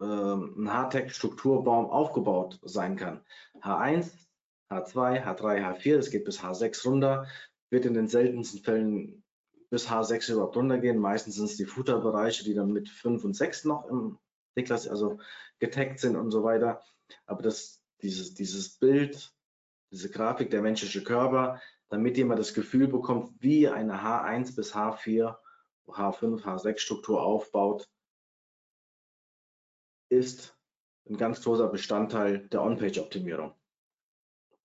äh, 0.00 0.04
ein 0.04 0.72
H-Tag-Strukturbaum 0.72 1.86
aufgebaut 1.86 2.60
sein 2.62 2.96
kann. 2.96 3.20
H1, 3.60 4.12
H2, 4.70 5.24
H3, 5.24 5.64
H4, 5.64 5.96
das 5.96 6.10
geht 6.10 6.24
bis 6.24 6.40
H6 6.40 6.84
runter, 6.86 7.26
wird 7.70 7.84
in 7.84 7.94
den 7.94 8.06
seltensten 8.06 8.60
Fällen 8.60 9.24
bis 9.70 9.88
H6 9.88 10.32
überhaupt 10.32 10.56
runtergehen. 10.56 10.98
Meistens 10.98 11.36
sind 11.36 11.46
es 11.46 11.56
die 11.56 11.66
Footer-Bereiche, 11.66 12.44
die 12.44 12.54
dann 12.54 12.72
mit 12.72 12.88
5 12.88 13.24
und 13.24 13.34
6 13.34 13.64
noch 13.64 13.86
im 13.88 14.18
D-Klasse, 14.56 14.90
also 14.90 15.18
getaggt 15.58 16.00
sind 16.00 16.16
und 16.16 16.30
so 16.30 16.44
weiter. 16.44 16.82
Aber 17.26 17.42
das, 17.42 17.82
dieses, 18.02 18.34
dieses 18.34 18.78
Bild, 18.78 19.32
diese 19.90 20.10
Grafik, 20.10 20.50
der 20.50 20.62
menschliche 20.62 21.02
Körper, 21.02 21.60
damit 21.88 22.18
mal 22.24 22.36
das 22.36 22.54
Gefühl 22.54 22.88
bekommt, 22.88 23.34
wie 23.40 23.68
eine 23.68 24.02
H1 24.02 24.56
bis 24.56 24.74
H4, 24.74 25.36
H5, 25.86 26.42
H6 26.42 26.78
Struktur 26.78 27.22
aufbaut, 27.22 27.88
ist 30.08 30.56
ein 31.08 31.16
ganz 31.16 31.42
großer 31.42 31.68
Bestandteil 31.68 32.48
der 32.48 32.62
On-Page-Optimierung. 32.62 33.54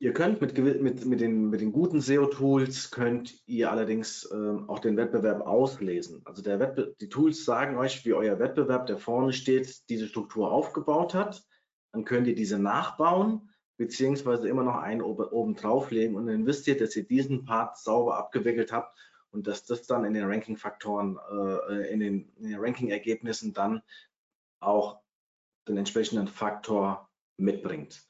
Ihr 0.02 0.14
könnt 0.14 0.42
mit, 0.42 0.58
mit, 0.58 1.06
mit, 1.06 1.22
den, 1.22 1.52
mit 1.52 1.62
den 1.62 1.72
guten 1.72 2.02
SEO-Tools 2.02 2.90
könnt 2.90 3.40
ihr 3.46 3.70
allerdings 3.70 4.28
ähm, 4.34 4.68
auch 4.68 4.80
den 4.80 4.98
Wettbewerb 4.98 5.46
auslesen. 5.46 6.24
Also 6.26 6.42
der 6.42 6.60
Wettbe 6.60 6.96
die 7.00 7.08
Tools 7.08 7.46
sagen 7.46 7.78
euch, 7.78 8.04
wie 8.04 8.16
euer 8.16 8.40
Wettbewerb, 8.40 8.88
der 8.88 8.98
vorne 8.98 9.32
steht, 9.32 9.88
diese 9.90 10.08
Struktur 10.08 10.52
aufgebaut 10.52 11.14
hat. 11.14 11.44
Dann 11.92 12.04
könnt 12.04 12.26
ihr 12.26 12.34
diese 12.34 12.58
nachbauen, 12.58 13.52
beziehungsweise 13.78 14.50
immer 14.50 14.64
noch 14.64 14.78
einen 14.78 15.04
oben, 15.04 15.54
drauflegen 15.54 16.16
und 16.16 16.26
dann 16.26 16.48
wisst 16.48 16.66
ihr, 16.66 16.80
dass 16.80 16.96
ihr 16.96 17.04
diesen 17.04 17.46
Part 17.46 17.78
sauber 17.78 18.18
abgewickelt 18.18 18.72
habt 18.72 18.98
und 19.30 19.46
dass 19.46 19.66
das 19.66 19.86
dann 19.86 20.04
in 20.04 20.16
den 20.16 20.26
Ranking-Faktoren, 20.26 21.20
äh, 21.70 21.94
in 21.94 22.00
den, 22.00 22.34
den 22.38 22.60
Ranking-Ergebnissen 22.60 23.54
dann 23.54 23.84
auch 24.62 25.00
den 25.68 25.78
entsprechenden 25.78 26.28
Faktor 26.28 27.08
mitbringt. 27.38 28.04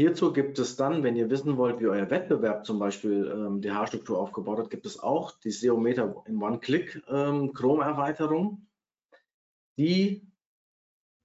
Hierzu 0.00 0.32
gibt 0.32 0.60
es 0.60 0.76
dann, 0.76 1.02
wenn 1.02 1.16
ihr 1.16 1.28
wissen 1.28 1.56
wollt, 1.56 1.80
wie 1.80 1.88
euer 1.88 2.08
Wettbewerb 2.08 2.64
zum 2.64 2.78
Beispiel 2.78 3.28
ähm, 3.34 3.60
die 3.60 3.72
Haarstruktur 3.72 4.20
aufgebaut 4.20 4.60
hat, 4.60 4.70
gibt 4.70 4.86
es 4.86 5.00
auch 5.00 5.32
die 5.40 5.50
SEOmeter 5.50 6.22
in 6.26 6.40
One-Click 6.40 7.02
ähm, 7.08 7.52
Chrome-Erweiterung, 7.52 8.68
die 9.76 10.24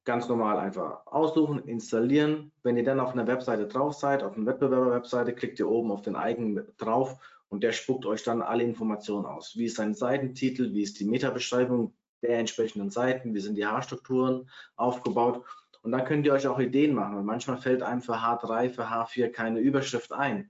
ganz 0.05 0.27
normal 0.27 0.57
einfach 0.57 1.05
aussuchen, 1.05 1.59
installieren. 1.67 2.51
Wenn 2.63 2.75
ihr 2.75 2.83
dann 2.83 2.99
auf 2.99 3.11
einer 3.11 3.27
Webseite 3.27 3.67
drauf 3.67 3.93
seid, 3.93 4.23
auf 4.23 4.35
einer 4.35 4.47
Wettbewerber-Webseite, 4.47 5.35
klickt 5.35 5.59
ihr 5.59 5.69
oben 5.69 5.91
auf 5.91 6.01
den 6.01 6.15
Icon 6.15 6.65
drauf 6.79 7.19
und 7.49 7.61
der 7.61 7.73
spuckt 7.73 8.07
euch 8.07 8.23
dann 8.23 8.41
alle 8.41 8.63
Informationen 8.63 9.27
aus. 9.27 9.55
Wie 9.55 9.65
ist 9.65 9.75
sein 9.75 9.93
Seitentitel, 9.93 10.73
wie 10.73 10.81
ist 10.81 10.99
die 10.99 11.05
Meta-Beschreibung 11.05 11.93
der 12.23 12.39
entsprechenden 12.39 12.89
Seiten, 12.89 13.35
wie 13.35 13.39
sind 13.39 13.53
die 13.53 13.67
Haarstrukturen 13.67 14.49
aufgebaut 14.75 15.45
und 15.83 15.91
dann 15.91 16.05
könnt 16.05 16.25
ihr 16.25 16.33
euch 16.33 16.47
auch 16.47 16.59
Ideen 16.59 16.95
machen. 16.95 17.17
Und 17.17 17.25
manchmal 17.25 17.57
fällt 17.57 17.83
einem 17.83 18.01
für 18.01 18.15
H3, 18.15 18.69
für 18.69 18.85
H4 18.87 19.29
keine 19.29 19.59
Überschrift 19.59 20.13
ein. 20.13 20.49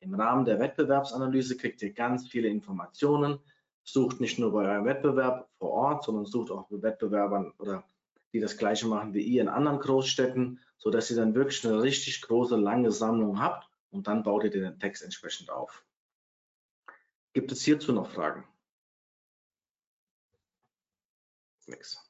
Im 0.00 0.14
Rahmen 0.14 0.44
der 0.44 0.58
Wettbewerbsanalyse 0.58 1.56
kriegt 1.56 1.80
ihr 1.80 1.92
ganz 1.92 2.28
viele 2.28 2.48
Informationen. 2.48 3.38
Sucht 3.84 4.20
nicht 4.20 4.38
nur 4.38 4.52
bei 4.52 4.68
eurem 4.68 4.84
Wettbewerb 4.84 5.48
vor 5.58 5.70
Ort, 5.70 6.04
sondern 6.04 6.26
sucht 6.26 6.50
auch 6.50 6.68
bei 6.68 6.82
Wettbewerbern 6.82 7.52
oder 7.58 7.84
die 8.32 8.40
das 8.40 8.56
gleiche 8.56 8.88
machen 8.88 9.14
wie 9.14 9.22
ihr 9.22 9.42
in 9.42 9.48
anderen 9.48 9.78
Großstädten, 9.78 10.58
sodass 10.76 11.08
ihr 11.10 11.16
dann 11.16 11.36
wirklich 11.36 11.64
eine 11.64 11.80
richtig 11.80 12.20
große, 12.22 12.56
lange 12.56 12.90
Sammlung 12.90 13.40
habt 13.40 13.68
und 13.90 14.08
dann 14.08 14.24
baut 14.24 14.42
ihr 14.42 14.50
den 14.50 14.80
Text 14.80 15.04
entsprechend 15.04 15.50
auf. 15.50 15.84
Gibt 17.32 17.52
es 17.52 17.62
hierzu 17.62 17.92
noch 17.92 18.10
Fragen? 18.10 18.44
Nix. 21.66 22.03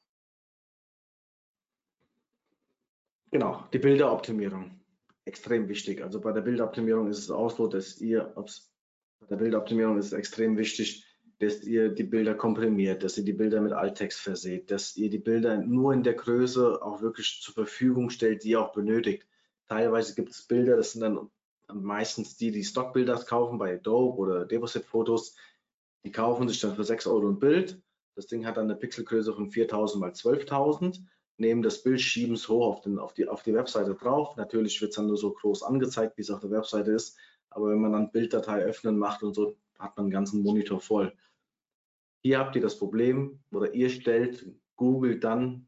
Genau, 3.34 3.64
die 3.72 3.80
Bilderoptimierung. 3.80 4.80
Extrem 5.24 5.68
wichtig. 5.68 6.04
Also 6.04 6.20
bei 6.20 6.30
der 6.30 6.42
Bilderoptimierung 6.42 7.08
ist 7.08 7.18
es 7.18 7.32
auch 7.32 7.50
so, 7.50 7.66
dass 7.66 8.00
ihr, 8.00 8.32
bei 8.36 9.26
der 9.26 9.34
Bilderoptimierung 9.34 9.98
ist 9.98 10.06
es 10.06 10.12
extrem 10.12 10.56
wichtig, 10.56 11.04
dass 11.40 11.64
ihr 11.64 11.88
die 11.88 12.04
Bilder 12.04 12.36
komprimiert, 12.36 13.02
dass 13.02 13.18
ihr 13.18 13.24
die 13.24 13.32
Bilder 13.32 13.60
mit 13.60 13.72
Alttext 13.72 14.20
verseht, 14.20 14.70
dass 14.70 14.96
ihr 14.96 15.10
die 15.10 15.18
Bilder 15.18 15.56
nur 15.56 15.92
in 15.92 16.04
der 16.04 16.14
Größe 16.14 16.80
auch 16.80 17.02
wirklich 17.02 17.40
zur 17.42 17.54
Verfügung 17.54 18.08
stellt, 18.08 18.44
die 18.44 18.50
ihr 18.50 18.60
auch 18.60 18.72
benötigt. 18.72 19.26
Teilweise 19.66 20.14
gibt 20.14 20.30
es 20.30 20.46
Bilder, 20.46 20.76
das 20.76 20.92
sind 20.92 21.00
dann 21.00 21.28
meistens 21.72 22.36
die, 22.36 22.52
die 22.52 22.62
Stockbilder 22.62 23.16
kaufen 23.16 23.58
bei 23.58 23.74
Adobe 23.74 24.16
oder 24.16 24.44
Deposit 24.44 24.84
Fotos. 24.84 25.34
Die 26.04 26.12
kaufen 26.12 26.48
sich 26.48 26.60
dann 26.60 26.76
für 26.76 26.84
6 26.84 27.08
Euro 27.08 27.30
ein 27.30 27.40
Bild. 27.40 27.82
Das 28.14 28.28
Ding 28.28 28.46
hat 28.46 28.58
dann 28.58 28.70
eine 28.70 28.76
Pixelgröße 28.76 29.34
von 29.34 29.50
4000 29.50 30.00
mal 30.00 30.12
12.000 30.12 31.00
nehmen 31.36 31.62
das 31.62 31.82
Bild, 31.82 32.00
schieben 32.00 32.34
es 32.34 32.48
hoch 32.48 32.66
auf, 32.66 32.80
den, 32.80 32.98
auf, 32.98 33.12
die, 33.12 33.26
auf 33.26 33.42
die 33.42 33.54
Webseite 33.54 33.94
drauf. 33.94 34.36
Natürlich 34.36 34.80
wird 34.80 34.90
es 34.90 34.96
dann 34.96 35.06
nur 35.06 35.16
so 35.16 35.32
groß 35.32 35.62
angezeigt, 35.62 36.16
wie 36.16 36.22
es 36.22 36.30
auf 36.30 36.40
der 36.40 36.50
Webseite 36.50 36.92
ist. 36.92 37.18
Aber 37.50 37.70
wenn 37.70 37.80
man 37.80 37.92
dann 37.92 38.10
Bilddatei 38.10 38.62
öffnen 38.62 38.98
macht 38.98 39.22
und 39.22 39.34
so, 39.34 39.56
hat 39.78 39.96
man 39.96 40.06
den 40.06 40.12
ganzen 40.12 40.42
Monitor 40.42 40.80
voll. 40.80 41.12
Hier 42.22 42.38
habt 42.38 42.56
ihr 42.56 42.62
das 42.62 42.78
Problem 42.78 43.40
oder 43.52 43.74
ihr 43.74 43.90
stellt 43.90 44.46
Google 44.76 45.20
dann 45.20 45.66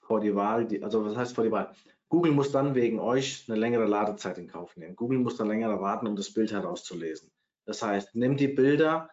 vor 0.00 0.20
die 0.20 0.34
Wahl, 0.34 0.66
die, 0.66 0.82
also 0.82 1.04
was 1.04 1.16
heißt 1.16 1.34
vor 1.34 1.44
die 1.44 1.50
Wahl? 1.50 1.72
Google 2.08 2.32
muss 2.32 2.52
dann 2.52 2.74
wegen 2.74 3.00
euch 3.00 3.44
eine 3.48 3.58
längere 3.58 3.86
Ladezeit 3.86 4.38
in 4.38 4.48
Kauf 4.48 4.76
nehmen. 4.76 4.94
Google 4.94 5.18
muss 5.18 5.36
dann 5.36 5.48
länger 5.48 5.80
warten, 5.80 6.06
um 6.06 6.14
das 6.14 6.32
Bild 6.32 6.52
herauszulesen. 6.52 7.30
Das 7.64 7.82
heißt, 7.82 8.14
nehmt 8.14 8.38
die 8.38 8.48
Bilder 8.48 9.10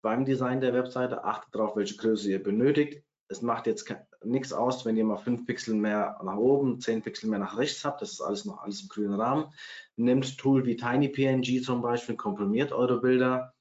beim 0.00 0.24
Design 0.24 0.60
der 0.60 0.72
Webseite, 0.72 1.24
achtet 1.24 1.54
darauf, 1.54 1.76
welche 1.76 1.96
Größe 1.96 2.30
ihr 2.30 2.42
benötigt, 2.42 3.04
es 3.28 3.42
macht 3.42 3.66
jetzt 3.66 3.84
nichts 4.24 4.52
aus, 4.52 4.84
wenn 4.84 4.96
ihr 4.96 5.04
mal 5.04 5.16
5 5.16 5.46
Pixel 5.46 5.74
mehr 5.74 6.18
nach 6.22 6.36
oben, 6.36 6.80
10 6.80 7.02
Pixel 7.02 7.30
mehr 7.30 7.38
nach 7.38 7.56
rechts 7.56 7.84
habt. 7.84 8.02
Das 8.02 8.12
ist 8.12 8.20
alles 8.20 8.44
noch 8.44 8.58
alles 8.58 8.82
im 8.82 8.88
grünen 8.88 9.14
Rahmen. 9.14 9.52
Nehmt 9.96 10.38
Tool 10.38 10.64
wie 10.66 10.76
TinyPNG 10.76 11.62
zum 11.62 11.82
Beispiel, 11.82 12.16
komprimiert 12.16 12.72
eure 12.72 13.00
Bilder. 13.00 13.54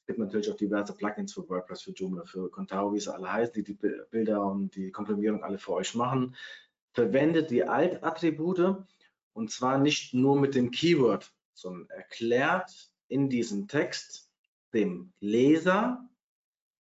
Es 0.00 0.06
gibt 0.06 0.18
natürlich 0.18 0.50
auch 0.50 0.56
diverse 0.56 0.94
Plugins 0.94 1.32
für 1.32 1.48
WordPress, 1.48 1.82
für 1.82 1.92
Joomla, 1.92 2.24
für 2.24 2.50
Contao, 2.50 2.92
wie 2.92 3.00
sie 3.00 3.12
alle 3.12 3.32
heißen, 3.32 3.54
die 3.54 3.62
die 3.62 3.78
Bilder 4.10 4.44
und 4.44 4.74
die 4.76 4.90
Komprimierung 4.90 5.42
alle 5.42 5.58
für 5.58 5.72
euch 5.72 5.94
machen. 5.94 6.36
Verwendet 6.92 7.50
die 7.50 7.64
Alt-Attribute 7.64 8.84
und 9.32 9.50
zwar 9.50 9.78
nicht 9.78 10.12
nur 10.12 10.38
mit 10.38 10.54
dem 10.54 10.70
Keyword, 10.70 11.32
sondern 11.54 11.88
erklärt 11.88 12.92
in 13.08 13.30
diesem 13.30 13.66
Text 13.66 14.30
dem 14.74 15.12
Leser, 15.20 16.08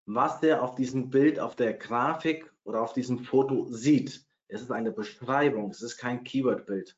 was 0.06 0.40
der 0.42 0.62
auf 0.62 0.76
diesem 0.76 1.10
Bild, 1.10 1.40
auf 1.40 1.56
der 1.56 1.74
Grafik 1.74 2.53
oder 2.64 2.82
auf 2.82 2.94
diesem 2.94 3.20
Foto 3.20 3.66
sieht. 3.68 4.26
Es 4.48 4.62
ist 4.62 4.72
eine 4.72 4.92
Beschreibung, 4.92 5.70
es 5.72 5.82
ist 5.82 5.98
kein 5.98 6.24
Keyword-Bild. 6.24 6.98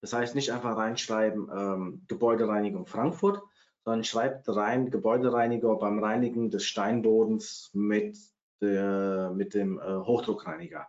Das 0.00 0.12
heißt 0.12 0.34
nicht 0.34 0.50
einfach 0.52 0.76
reinschreiben 0.76 1.50
ähm, 1.54 2.04
Gebäudereinigung 2.08 2.86
Frankfurt, 2.86 3.42
sondern 3.84 4.04
schreibt 4.04 4.48
rein 4.48 4.90
Gebäudereiniger 4.90 5.76
beim 5.76 5.98
Reinigen 5.98 6.50
des 6.50 6.64
Steinbodens 6.64 7.70
mit, 7.74 8.18
der, 8.60 9.32
mit 9.34 9.54
dem 9.54 9.78
äh, 9.78 9.82
Hochdruckreiniger. 9.82 10.88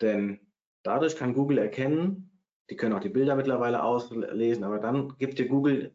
Denn 0.00 0.40
dadurch 0.82 1.16
kann 1.16 1.34
Google 1.34 1.58
erkennen, 1.58 2.40
die 2.70 2.76
können 2.76 2.94
auch 2.94 3.00
die 3.00 3.10
Bilder 3.10 3.36
mittlerweile 3.36 3.82
auslesen, 3.82 4.64
aber 4.64 4.78
dann 4.78 5.16
gibt 5.18 5.38
dir 5.38 5.48
Google 5.48 5.94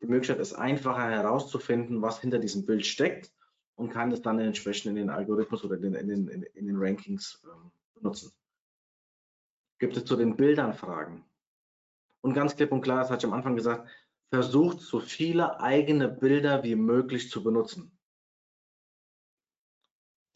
die 0.00 0.06
Möglichkeit, 0.06 0.40
es 0.40 0.54
einfacher 0.54 1.10
herauszufinden, 1.10 2.02
was 2.02 2.20
hinter 2.20 2.38
diesem 2.38 2.66
Bild 2.66 2.86
steckt 2.86 3.32
und 3.78 3.90
kann 3.90 4.10
es 4.10 4.20
dann 4.20 4.40
entsprechend 4.40 4.90
in 4.90 4.96
den 4.96 5.10
Algorithmus 5.10 5.64
oder 5.64 5.76
in 5.76 5.82
den, 5.82 5.94
in 5.94 6.08
den, 6.08 6.42
in 6.42 6.66
den 6.66 6.76
Rankings 6.76 7.40
ähm, 7.44 7.70
benutzen. 7.94 8.32
Gibt 9.78 9.96
es 9.96 10.04
zu 10.04 10.16
den 10.16 10.36
Bildern 10.36 10.74
Fragen? 10.74 11.24
Und 12.20 12.34
ganz 12.34 12.56
klipp 12.56 12.72
und 12.72 12.80
klar, 12.80 12.98
das 12.98 13.10
hatte 13.10 13.24
ich 13.24 13.32
am 13.32 13.38
Anfang 13.38 13.54
gesagt, 13.54 13.88
versucht 14.30 14.80
so 14.80 14.98
viele 14.98 15.60
eigene 15.60 16.08
Bilder 16.08 16.64
wie 16.64 16.74
möglich 16.74 17.30
zu 17.30 17.44
benutzen. 17.44 17.96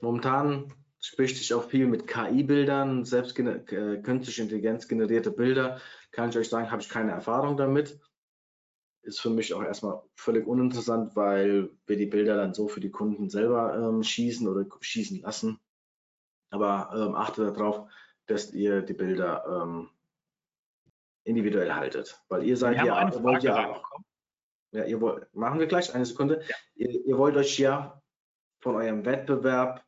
Momentan 0.00 0.72
spricht 1.00 1.36
sich 1.36 1.52
auch 1.52 1.68
viel 1.68 1.88
mit 1.88 2.06
KI-Bildern, 2.06 3.04
selbst 3.04 3.36
äh, 3.40 4.00
künstliche 4.02 4.42
Intelligenz 4.42 4.86
generierte 4.86 5.32
Bilder. 5.32 5.80
Kann 6.12 6.30
ich 6.30 6.38
euch 6.38 6.48
sagen, 6.48 6.70
habe 6.70 6.80
ich 6.80 6.88
keine 6.88 7.10
Erfahrung 7.10 7.56
damit 7.56 7.98
ist 9.02 9.20
für 9.20 9.30
mich 9.30 9.52
auch 9.54 9.62
erstmal 9.62 10.02
völlig 10.14 10.46
uninteressant, 10.46 11.16
weil 11.16 11.70
wir 11.86 11.96
die 11.96 12.06
Bilder 12.06 12.36
dann 12.36 12.54
so 12.54 12.68
für 12.68 12.80
die 12.80 12.90
Kunden 12.90 13.28
selber 13.28 13.74
ähm, 13.74 14.02
schießen 14.02 14.48
oder 14.48 14.64
schießen 14.80 15.20
lassen. 15.20 15.60
Aber 16.50 16.90
ähm, 16.94 17.14
achtet 17.14 17.56
darauf, 17.56 17.88
dass 18.26 18.52
ihr 18.52 18.82
die 18.82 18.94
Bilder 18.94 19.44
ähm, 19.46 19.90
individuell 21.24 21.72
haltet, 21.72 22.22
weil 22.28 22.44
ihr 22.44 22.56
seid 22.56 22.76
ja, 22.76 23.08
ihr 23.08 23.22
wollt 23.22 23.42
ja 23.42 23.70
auch. 23.70 23.82
Ja, 24.72 24.84
ihr 24.84 25.00
wollt, 25.00 25.34
machen 25.34 25.58
wir 25.58 25.66
gleich 25.66 25.94
eine 25.94 26.06
Sekunde. 26.06 26.42
Ja. 26.48 26.56
Ihr, 26.74 27.06
ihr 27.06 27.18
wollt 27.18 27.36
euch 27.36 27.58
ja 27.58 28.00
von 28.60 28.76
eurem 28.76 29.04
Wettbewerb 29.04 29.84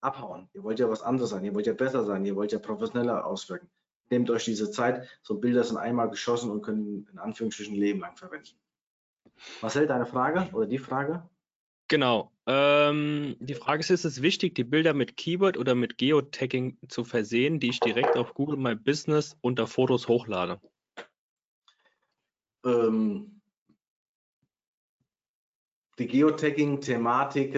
abhauen. 0.00 0.48
Ihr 0.54 0.62
wollt 0.62 0.78
ja 0.78 0.88
was 0.88 1.02
anderes 1.02 1.30
sein, 1.30 1.44
ihr 1.44 1.54
wollt 1.54 1.66
ja 1.66 1.74
besser 1.74 2.04
sein, 2.04 2.24
ihr 2.24 2.34
wollt 2.34 2.52
ja 2.52 2.58
professioneller 2.58 3.26
auswirken 3.26 3.70
nehmt 4.10 4.30
euch 4.30 4.44
diese 4.44 4.70
Zeit. 4.70 5.08
So 5.22 5.38
Bilder 5.38 5.64
sind 5.64 5.76
einmal 5.76 6.10
geschossen 6.10 6.50
und 6.50 6.62
können 6.62 7.08
in 7.12 7.18
Anführungsstrichen 7.18 7.74
Leben 7.74 8.00
lang 8.00 8.16
verwenden. 8.16 8.56
Marcel, 9.60 9.86
deine 9.86 10.06
Frage 10.06 10.48
oder 10.52 10.66
die 10.66 10.78
Frage? 10.78 11.28
Genau. 11.88 12.32
Ähm, 12.46 13.36
die 13.40 13.54
Frage 13.54 13.80
ist, 13.80 13.90
ist 13.90 14.04
es 14.04 14.22
wichtig, 14.22 14.54
die 14.54 14.64
Bilder 14.64 14.92
mit 14.92 15.16
Keyword 15.16 15.56
oder 15.56 15.74
mit 15.74 15.98
Geotagging 15.98 16.78
zu 16.88 17.04
versehen, 17.04 17.60
die 17.60 17.70
ich 17.70 17.80
direkt 17.80 18.16
auf 18.16 18.34
Google 18.34 18.56
My 18.56 18.74
Business 18.74 19.36
unter 19.40 19.66
Fotos 19.66 20.08
hochlade? 20.08 20.60
Ähm, 22.64 23.40
die 25.98 26.06
Geotagging-Thematik 26.06 27.54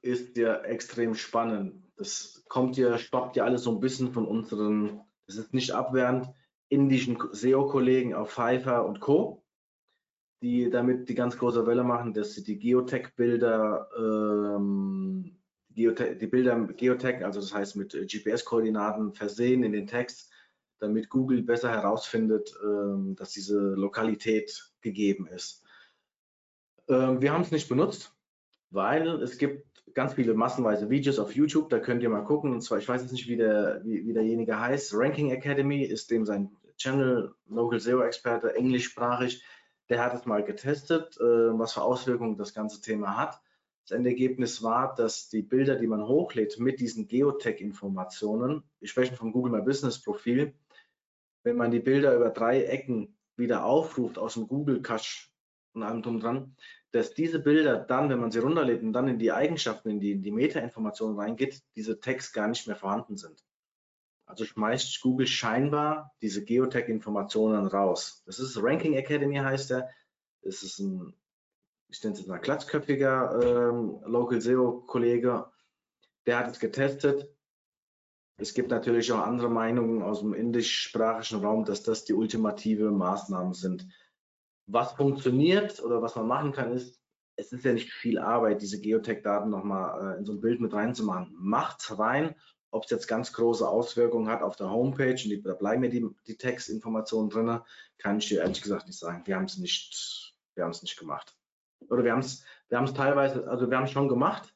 ist 0.00 0.36
ja 0.36 0.60
extrem 0.62 1.14
spannend. 1.14 1.82
Das 1.96 2.44
kommt 2.48 2.76
ja, 2.76 2.96
stoppt 2.98 3.36
ja 3.36 3.44
alles 3.44 3.64
so 3.64 3.72
ein 3.72 3.80
bisschen 3.80 4.12
von 4.12 4.26
unseren 4.26 5.00
das 5.26 5.36
ist 5.36 5.54
nicht 5.54 5.72
abwehrend, 5.72 6.28
indischen 6.68 7.18
SEO-Kollegen 7.32 8.14
auf 8.14 8.32
Pfeiffer 8.32 8.86
und 8.86 9.00
Co., 9.00 9.44
die 10.42 10.70
damit 10.70 11.08
die 11.08 11.14
ganz 11.14 11.38
große 11.38 11.66
Welle 11.66 11.84
machen, 11.84 12.14
dass 12.14 12.34
sie 12.34 12.42
die 12.42 12.58
Geotech-Bilder, 12.58 13.88
ähm, 13.96 15.36
Geotech, 15.70 16.18
die 16.18 16.26
Bilder 16.26 16.58
Geotech, 16.66 17.24
also 17.24 17.40
das 17.40 17.54
heißt 17.54 17.76
mit 17.76 17.92
GPS-Koordinaten 17.92 19.14
versehen 19.14 19.62
in 19.62 19.72
den 19.72 19.86
Text, 19.86 20.32
damit 20.78 21.08
Google 21.08 21.42
besser 21.42 21.70
herausfindet, 21.70 22.52
ähm, 22.64 23.14
dass 23.16 23.30
diese 23.30 23.58
Lokalität 23.58 24.72
gegeben 24.80 25.28
ist. 25.28 25.62
Ähm, 26.88 27.22
wir 27.22 27.32
haben 27.32 27.42
es 27.42 27.52
nicht 27.52 27.68
benutzt, 27.68 28.12
weil 28.70 29.06
es 29.22 29.38
gibt 29.38 29.71
ganz 29.94 30.14
viele 30.14 30.34
massenweise 30.34 30.90
Videos 30.90 31.18
auf 31.18 31.34
YouTube, 31.34 31.68
da 31.70 31.78
könnt 31.78 32.02
ihr 32.02 32.08
mal 32.08 32.24
gucken. 32.24 32.52
Und 32.52 32.60
zwar, 32.62 32.78
ich 32.78 32.88
weiß 32.88 33.02
jetzt 33.02 33.12
nicht, 33.12 33.28
wie, 33.28 33.36
der, 33.36 33.80
wie, 33.84 34.06
wie 34.06 34.12
derjenige 34.12 34.58
heißt. 34.58 34.94
Ranking 34.94 35.30
Academy 35.30 35.82
ist 35.82 36.10
dem 36.10 36.26
sein 36.26 36.50
Channel, 36.76 37.34
Local 37.48 37.80
SEO-Experte, 37.80 38.54
englischsprachig. 38.54 39.44
Der 39.88 40.04
hat 40.04 40.14
es 40.14 40.26
mal 40.26 40.42
getestet, 40.44 41.16
äh, 41.20 41.24
was 41.58 41.74
für 41.74 41.82
Auswirkungen 41.82 42.36
das 42.36 42.54
ganze 42.54 42.80
Thema 42.80 43.16
hat. 43.16 43.40
Das 43.84 43.96
Endergebnis 43.96 44.62
war, 44.62 44.94
dass 44.94 45.28
die 45.28 45.42
Bilder, 45.42 45.76
die 45.76 45.88
man 45.88 46.06
hochlädt 46.06 46.58
mit 46.58 46.80
diesen 46.80 47.08
Geotech-Informationen, 47.08 48.62
ich 48.80 48.90
spreche 48.90 49.16
vom 49.16 49.32
Google 49.32 49.52
My 49.52 49.62
Business 49.62 50.00
Profil, 50.00 50.54
wenn 51.42 51.56
man 51.56 51.72
die 51.72 51.80
Bilder 51.80 52.14
über 52.14 52.30
drei 52.30 52.62
Ecken 52.62 53.16
wieder 53.36 53.64
aufruft 53.64 54.18
aus 54.18 54.34
dem 54.34 54.46
Google 54.46 54.82
Cache 54.82 55.28
und 55.72 55.82
allem 55.82 56.02
drum 56.02 56.20
dran, 56.20 56.56
dass 56.92 57.14
diese 57.14 57.40
Bilder 57.40 57.78
dann, 57.78 58.10
wenn 58.10 58.20
man 58.20 58.30
sie 58.30 58.38
runterlädt 58.38 58.82
und 58.82 58.92
dann 58.92 59.08
in 59.08 59.18
die 59.18 59.32
Eigenschaften, 59.32 59.90
in 59.90 60.00
die, 60.00 60.12
in 60.12 60.22
die 60.22 60.30
Meta-Informationen 60.30 61.18
reingeht, 61.18 61.62
diese 61.74 62.00
Tags 62.00 62.32
gar 62.32 62.48
nicht 62.48 62.66
mehr 62.66 62.76
vorhanden 62.76 63.16
sind. 63.16 63.42
Also 64.26 64.44
schmeißt 64.44 65.00
Google 65.00 65.26
scheinbar 65.26 66.12
diese 66.22 66.44
Geotag-Informationen 66.44 67.66
raus. 67.66 68.22
Das 68.26 68.38
ist 68.38 68.62
Ranking 68.62 68.94
Academy 68.94 69.36
heißt 69.36 69.72
er. 69.72 69.88
Das 70.42 70.62
ist 70.62 70.78
ein, 70.78 71.14
ich 71.88 72.02
nenne 72.02 72.14
es 72.14 72.20
jetzt 72.20 72.28
mal 72.28 72.38
glatzköpfiger 72.38 73.40
ähm, 73.42 74.00
Local 74.04 74.40
SEO-Kollege. 74.40 75.50
Der 76.26 76.38
hat 76.38 76.50
es 76.50 76.60
getestet. 76.60 77.28
Es 78.36 78.54
gibt 78.54 78.70
natürlich 78.70 79.12
auch 79.12 79.20
andere 79.20 79.50
Meinungen 79.50 80.02
aus 80.02 80.20
dem 80.20 80.34
indischsprachigen 80.34 81.44
Raum, 81.44 81.64
dass 81.64 81.82
das 81.82 82.04
die 82.04 82.14
ultimative 82.14 82.90
Maßnahmen 82.90 83.54
sind. 83.54 83.86
Was 84.66 84.92
funktioniert 84.92 85.82
oder 85.82 86.02
was 86.02 86.16
man 86.16 86.26
machen 86.26 86.52
kann, 86.52 86.72
ist, 86.72 87.00
es 87.36 87.52
ist 87.52 87.64
ja 87.64 87.72
nicht 87.72 87.90
viel 87.92 88.18
Arbeit, 88.18 88.62
diese 88.62 88.80
Geotech-Daten 88.80 89.50
nochmal 89.50 90.14
äh, 90.14 90.18
in 90.18 90.24
so 90.24 90.32
ein 90.32 90.40
Bild 90.40 90.60
mit 90.60 90.72
reinzumachen. 90.72 91.34
Macht's 91.38 91.98
rein, 91.98 92.34
ob 92.70 92.84
es 92.84 92.90
jetzt 92.90 93.06
ganz 93.06 93.32
große 93.32 93.68
Auswirkungen 93.68 94.28
hat 94.28 94.42
auf 94.42 94.56
der 94.56 94.70
Homepage, 94.70 95.10
und 95.12 95.24
die, 95.24 95.42
da 95.42 95.54
bleiben 95.54 95.80
mir 95.80 95.90
die, 95.90 96.06
die 96.26 96.36
Textinformationen 96.36 97.30
drin, 97.30 97.60
kann 97.98 98.18
ich 98.18 98.28
dir 98.28 98.40
ehrlich 98.40 98.62
gesagt 98.62 98.86
nicht 98.86 98.98
sagen. 98.98 99.22
Wir 99.26 99.36
haben 99.36 99.44
es 99.44 99.58
nicht, 99.58 100.34
wir 100.54 100.64
haben 100.64 100.70
es 100.70 100.82
nicht 100.82 100.98
gemacht. 100.98 101.36
Oder 101.88 102.04
wir 102.04 102.12
haben 102.12 102.20
es, 102.20 102.44
wir 102.68 102.78
haben 102.78 102.86
es 102.86 102.94
teilweise, 102.94 103.48
also 103.48 103.68
wir 103.68 103.76
haben 103.76 103.84
es 103.84 103.90
schon 103.90 104.08
gemacht, 104.08 104.54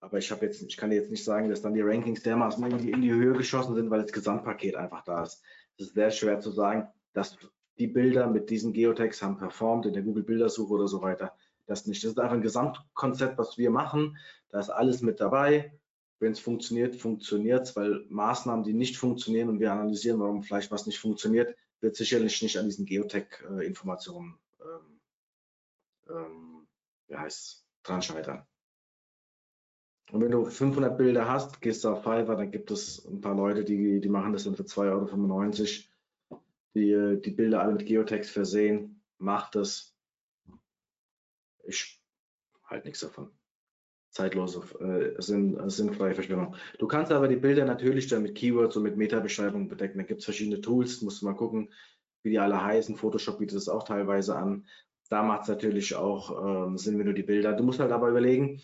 aber 0.00 0.18
ich 0.18 0.30
habe 0.30 0.44
jetzt, 0.44 0.62
ich 0.62 0.76
kann 0.76 0.90
dir 0.90 0.96
jetzt 0.96 1.10
nicht 1.10 1.24
sagen, 1.24 1.48
dass 1.48 1.62
dann 1.62 1.74
die 1.74 1.80
Rankings 1.80 2.22
dermaßen 2.22 2.64
in 2.66 2.78
die, 2.78 2.90
in 2.90 3.02
die 3.02 3.12
Höhe 3.12 3.34
geschossen 3.34 3.74
sind, 3.74 3.90
weil 3.90 4.02
das 4.02 4.12
Gesamtpaket 4.12 4.76
einfach 4.76 5.02
da 5.04 5.22
ist. 5.22 5.42
Es 5.78 5.86
ist 5.86 5.94
sehr 5.94 6.10
schwer 6.10 6.40
zu 6.40 6.50
sagen, 6.50 6.88
dass 7.12 7.36
die 7.78 7.86
Bilder 7.86 8.28
mit 8.28 8.50
diesen 8.50 8.72
Geotags 8.72 9.22
haben 9.22 9.38
performt 9.38 9.86
in 9.86 9.92
der 9.92 10.02
Google 10.02 10.22
Bildersuche 10.22 10.72
oder 10.72 10.88
so 10.88 11.02
weiter. 11.02 11.36
Das 11.66 11.86
nicht. 11.86 12.04
Das 12.04 12.12
ist 12.12 12.18
einfach 12.18 12.34
ein 12.34 12.42
Gesamtkonzept, 12.42 13.38
was 13.38 13.58
wir 13.58 13.70
machen. 13.70 14.16
Da 14.50 14.60
ist 14.60 14.70
alles 14.70 15.02
mit 15.02 15.20
dabei. 15.20 15.78
Wenn 16.20 16.32
es 16.32 16.38
funktioniert, 16.38 16.96
funktioniert 16.96 17.66
es, 17.66 17.76
weil 17.76 18.04
Maßnahmen, 18.08 18.64
die 18.64 18.74
nicht 18.74 18.96
funktionieren 18.96 19.48
und 19.48 19.60
wir 19.60 19.72
analysieren, 19.72 20.20
warum 20.20 20.42
vielleicht 20.42 20.70
was 20.70 20.86
nicht 20.86 20.98
funktioniert, 20.98 21.56
wird 21.80 21.96
sicherlich 21.96 22.40
nicht 22.42 22.58
an 22.58 22.66
diesen 22.66 22.86
Geotech-Informationen 22.86 24.38
ähm, 24.60 25.00
ähm, 26.08 26.66
wie 27.08 27.16
heißt, 27.16 27.66
dran 27.82 28.02
scheitern. 28.02 28.46
Und 30.12 30.20
wenn 30.20 30.30
du 30.30 30.44
500 30.44 30.96
Bilder 30.96 31.28
hast, 31.28 31.60
gehst 31.60 31.84
du 31.84 31.88
auf 31.88 32.02
Fiverr, 32.02 32.36
dann 32.36 32.50
gibt 32.50 32.70
es 32.70 33.04
ein 33.06 33.20
paar 33.20 33.34
Leute, 33.34 33.64
die, 33.64 34.00
die 34.00 34.08
machen 34.08 34.32
das 34.32 34.44
dann 34.44 34.54
für 34.54 34.62
2,95 34.62 34.80
Euro, 34.90 35.93
die 36.74 37.20
die 37.24 37.30
Bilder 37.30 37.62
alle 37.62 37.74
mit 37.74 37.86
Geotext 37.86 38.30
versehen. 38.30 39.02
Macht 39.18 39.54
das. 39.54 39.94
Ich 41.64 42.02
halte 42.64 42.86
nichts 42.86 43.00
davon. 43.00 43.30
Zeitlose, 44.10 44.60
äh, 44.78 45.20
sinn, 45.20 45.58
sinnfreie 45.68 46.14
Verschwendung. 46.14 46.54
Du 46.78 46.86
kannst 46.86 47.10
aber 47.10 47.26
die 47.26 47.36
Bilder 47.36 47.64
natürlich 47.64 48.06
dann 48.06 48.22
mit 48.22 48.36
Keywords 48.36 48.76
und 48.76 48.84
mit 48.84 48.96
Meta-Beschreibungen 48.96 49.68
bedecken. 49.68 49.98
Da 49.98 50.04
gibt 50.04 50.20
es 50.20 50.24
verschiedene 50.24 50.60
Tools, 50.60 51.02
musst 51.02 51.20
du 51.20 51.26
mal 51.26 51.34
gucken, 51.34 51.72
wie 52.22 52.30
die 52.30 52.38
alle 52.38 52.62
heißen. 52.62 52.96
Photoshop 52.96 53.38
bietet 53.38 53.58
es 53.58 53.68
auch 53.68 53.82
teilweise 53.82 54.36
an. 54.36 54.66
Da 55.10 55.22
macht 55.22 55.42
es 55.42 55.48
natürlich 55.48 55.96
auch 55.96 56.66
ähm, 56.66 56.78
Sinn, 56.78 56.98
wenn 56.98 57.06
du 57.06 57.12
die 57.12 57.24
Bilder. 57.24 57.54
Du 57.54 57.64
musst 57.64 57.80
halt 57.80 57.90
aber 57.90 58.08
überlegen, 58.08 58.62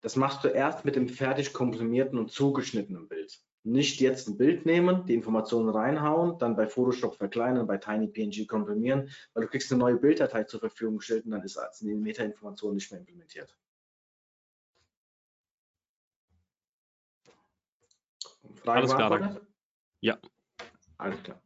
das 0.00 0.16
machst 0.16 0.44
du 0.44 0.48
erst 0.48 0.84
mit 0.84 0.96
dem 0.96 1.08
fertig 1.08 1.52
komprimierten 1.52 2.18
und 2.18 2.30
zugeschnittenen 2.30 3.06
Bild. 3.06 3.38
Nicht 3.68 4.00
jetzt 4.00 4.28
ein 4.28 4.38
Bild 4.38 4.64
nehmen, 4.64 5.04
die 5.04 5.14
Informationen 5.14 5.68
reinhauen, 5.68 6.38
dann 6.38 6.56
bei 6.56 6.66
Photoshop 6.66 7.16
verkleinern, 7.16 7.66
bei 7.66 7.76
TinyPNG 7.76 8.46
komprimieren, 8.46 9.10
weil 9.34 9.44
du 9.44 9.50
kriegst 9.50 9.70
eine 9.70 9.78
neue 9.78 9.96
Bilddatei 9.96 10.44
zur 10.44 10.60
Verfügung 10.60 10.98
gestellt 10.98 11.26
und 11.26 11.32
dann 11.32 11.42
ist 11.42 11.58
als 11.58 11.80
die 11.80 11.94
Meta-Information 11.94 12.74
nicht 12.74 12.90
mehr 12.90 13.00
implementiert. 13.00 13.54
Frage 18.56 18.78
Alles 18.80 18.94
klar. 18.94 19.40
Ja. 20.00 20.18
Alles 20.96 21.22
klar. 21.22 21.42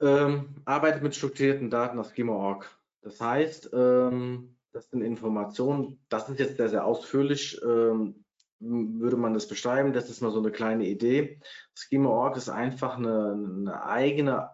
Ähm, 0.00 0.54
arbeitet 0.64 1.02
mit 1.02 1.16
strukturierten 1.16 1.70
Daten 1.70 1.98
auf 1.98 2.14
Schema.org. 2.14 2.70
Das 3.02 3.20
heißt, 3.20 3.70
ähm, 3.72 4.56
das 4.72 4.90
sind 4.90 5.02
Informationen, 5.02 6.00
das 6.08 6.28
ist 6.28 6.38
jetzt 6.38 6.56
sehr, 6.56 6.68
sehr 6.68 6.84
ausführlich, 6.84 7.60
ähm, 7.64 8.24
würde 8.60 9.16
man 9.16 9.34
das 9.34 9.48
beschreiben. 9.48 9.92
Das 9.92 10.10
ist 10.10 10.20
mal 10.20 10.32
so 10.32 10.40
eine 10.40 10.50
kleine 10.50 10.86
Idee. 10.86 11.40
Schema.org 11.74 12.36
ist 12.36 12.48
einfach 12.48 12.96
eine, 12.96 13.32
eine 13.32 13.84
eigene 13.84 14.50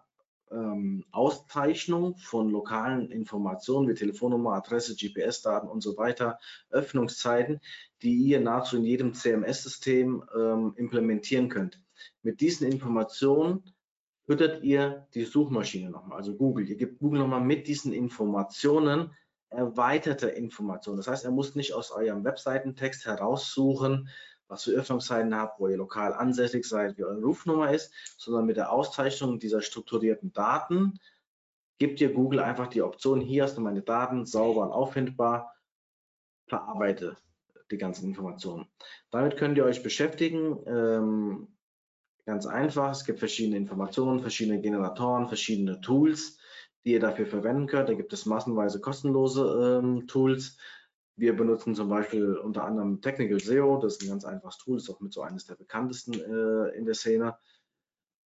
ähm, 0.51 1.03
Auszeichnung 1.11 2.17
von 2.17 2.49
lokalen 2.49 3.11
Informationen 3.11 3.87
wie 3.89 3.95
Telefonnummer, 3.95 4.53
Adresse, 4.53 4.95
GPS-Daten 4.95 5.67
und 5.67 5.81
so 5.81 5.97
weiter, 5.97 6.39
Öffnungszeiten, 6.69 7.59
die 8.01 8.15
ihr 8.15 8.39
nahezu 8.39 8.77
in 8.77 8.85
jedem 8.85 9.13
CMS-System 9.13 10.23
ähm, 10.37 10.73
implementieren 10.77 11.49
könnt. 11.49 11.81
Mit 12.21 12.41
diesen 12.41 12.71
Informationen 12.71 13.63
füttert 14.25 14.63
ihr 14.63 15.07
die 15.13 15.23
Suchmaschine 15.23 15.89
nochmal, 15.89 16.17
also 16.17 16.35
Google. 16.35 16.67
Ihr 16.67 16.77
gebt 16.77 16.99
Google 16.99 17.19
nochmal 17.19 17.41
mit 17.41 17.67
diesen 17.67 17.93
Informationen 17.93 19.11
erweiterte 19.49 20.27
Informationen. 20.27 20.97
Das 20.97 21.07
heißt, 21.07 21.25
er 21.25 21.31
muss 21.31 21.55
nicht 21.55 21.73
aus 21.73 21.91
eurem 21.91 22.23
Webseitentext 22.23 23.05
heraussuchen, 23.05 24.09
was 24.47 24.63
für 24.63 24.71
Öffnungszeiten 24.71 25.35
habt, 25.35 25.59
wo 25.59 25.67
ihr 25.67 25.77
lokal 25.77 26.13
ansässig 26.13 26.65
seid, 26.65 26.97
wie 26.97 27.03
eure 27.03 27.21
Rufnummer 27.21 27.71
ist, 27.71 27.93
sondern 28.17 28.45
mit 28.45 28.57
der 28.57 28.71
Auszeichnung 28.71 29.39
dieser 29.39 29.61
strukturierten 29.61 30.33
Daten 30.33 30.99
gibt 31.77 31.99
ihr 31.99 32.13
Google 32.13 32.39
einfach 32.39 32.67
die 32.67 32.81
Option, 32.81 33.21
hier 33.21 33.43
hast 33.43 33.57
du 33.57 33.61
meine 33.61 33.81
Daten 33.81 34.25
sauber 34.25 34.63
und 34.63 34.71
auffindbar, 34.71 35.53
verarbeite 36.47 37.17
die 37.71 37.77
ganzen 37.77 38.05
Informationen. 38.05 38.67
Damit 39.11 39.37
könnt 39.37 39.57
ihr 39.57 39.65
euch 39.65 39.83
beschäftigen. 39.83 40.59
Ähm, 40.67 41.47
ganz 42.25 42.45
einfach, 42.45 42.91
es 42.91 43.05
gibt 43.05 43.19
verschiedene 43.19 43.57
Informationen, 43.57 44.21
verschiedene 44.21 44.61
Generatoren, 44.61 45.27
verschiedene 45.27 45.81
Tools 45.81 46.37
die 46.85 46.91
ihr 46.93 46.99
dafür 46.99 47.25
verwenden 47.25 47.67
könnt. 47.67 47.89
Da 47.89 47.93
gibt 47.93 48.13
es 48.13 48.25
massenweise 48.25 48.79
kostenlose 48.79 49.81
ähm, 49.83 50.07
Tools. 50.07 50.57
Wir 51.17 51.35
benutzen 51.35 51.75
zum 51.75 51.89
Beispiel 51.89 52.35
unter 52.35 52.63
anderem 52.63 53.01
Technical 53.01 53.39
SEO. 53.39 53.79
Das 53.79 53.95
ist 53.95 54.03
ein 54.03 54.09
ganz 54.09 54.25
einfaches 54.25 54.57
Tool, 54.57 54.77
ist 54.77 54.89
auch 54.89 54.99
mit 54.99 55.13
so 55.13 55.21
eines 55.21 55.45
der 55.45 55.55
bekanntesten 55.55 56.13
äh, 56.13 56.77
in 56.77 56.85
der 56.85 56.93
Szene. 56.93 57.37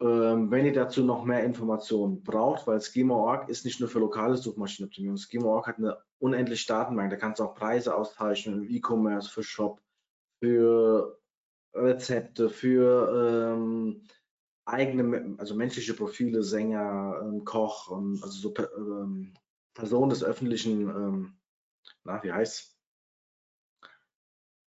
Ähm, 0.02 0.50
wenn 0.50 0.66
ihr 0.66 0.74
dazu 0.74 1.04
noch 1.04 1.24
mehr 1.24 1.44
Informationen 1.44 2.24
braucht, 2.24 2.68
weil 2.68 2.82
Schema.org 2.82 3.50
ist 3.50 3.66
nicht 3.66 3.80
nur 3.80 3.90
für 3.90 4.00
lokale 4.00 4.38
Suchmaschinenoptimierung. 4.38 5.18
Schema.org 5.18 5.68
hat 5.68 5.78
eine 5.78 5.98
unendliche 6.20 6.68
Datenbank. 6.68 7.12
Da 7.12 7.18
kannst 7.18 7.40
du 7.40 7.44
auch 7.44 7.56
Preise 7.56 7.96
austauschen 7.96 8.54
im 8.54 8.70
E-Commerce, 8.70 9.30
für 9.30 9.44
Shop, 9.44 9.82
für 10.42 11.20
Rezepte, 11.74 12.50
für 12.50 13.54
ähm, 13.54 14.04
eigene, 14.70 15.36
also 15.38 15.56
menschliche 15.56 15.94
Profile, 15.94 16.44
Sänger, 16.44 17.22
ähm, 17.24 17.44
Koch, 17.46 17.92
ähm, 17.92 18.20
also 18.22 18.40
so 18.40 18.54
ähm, 18.78 19.34
Person 19.74 20.10
des 20.10 20.24
öffentlichen, 20.24 20.90
ähm, 20.90 21.34
na, 22.04 22.22
wie 22.24 22.32
heißt 22.32 22.78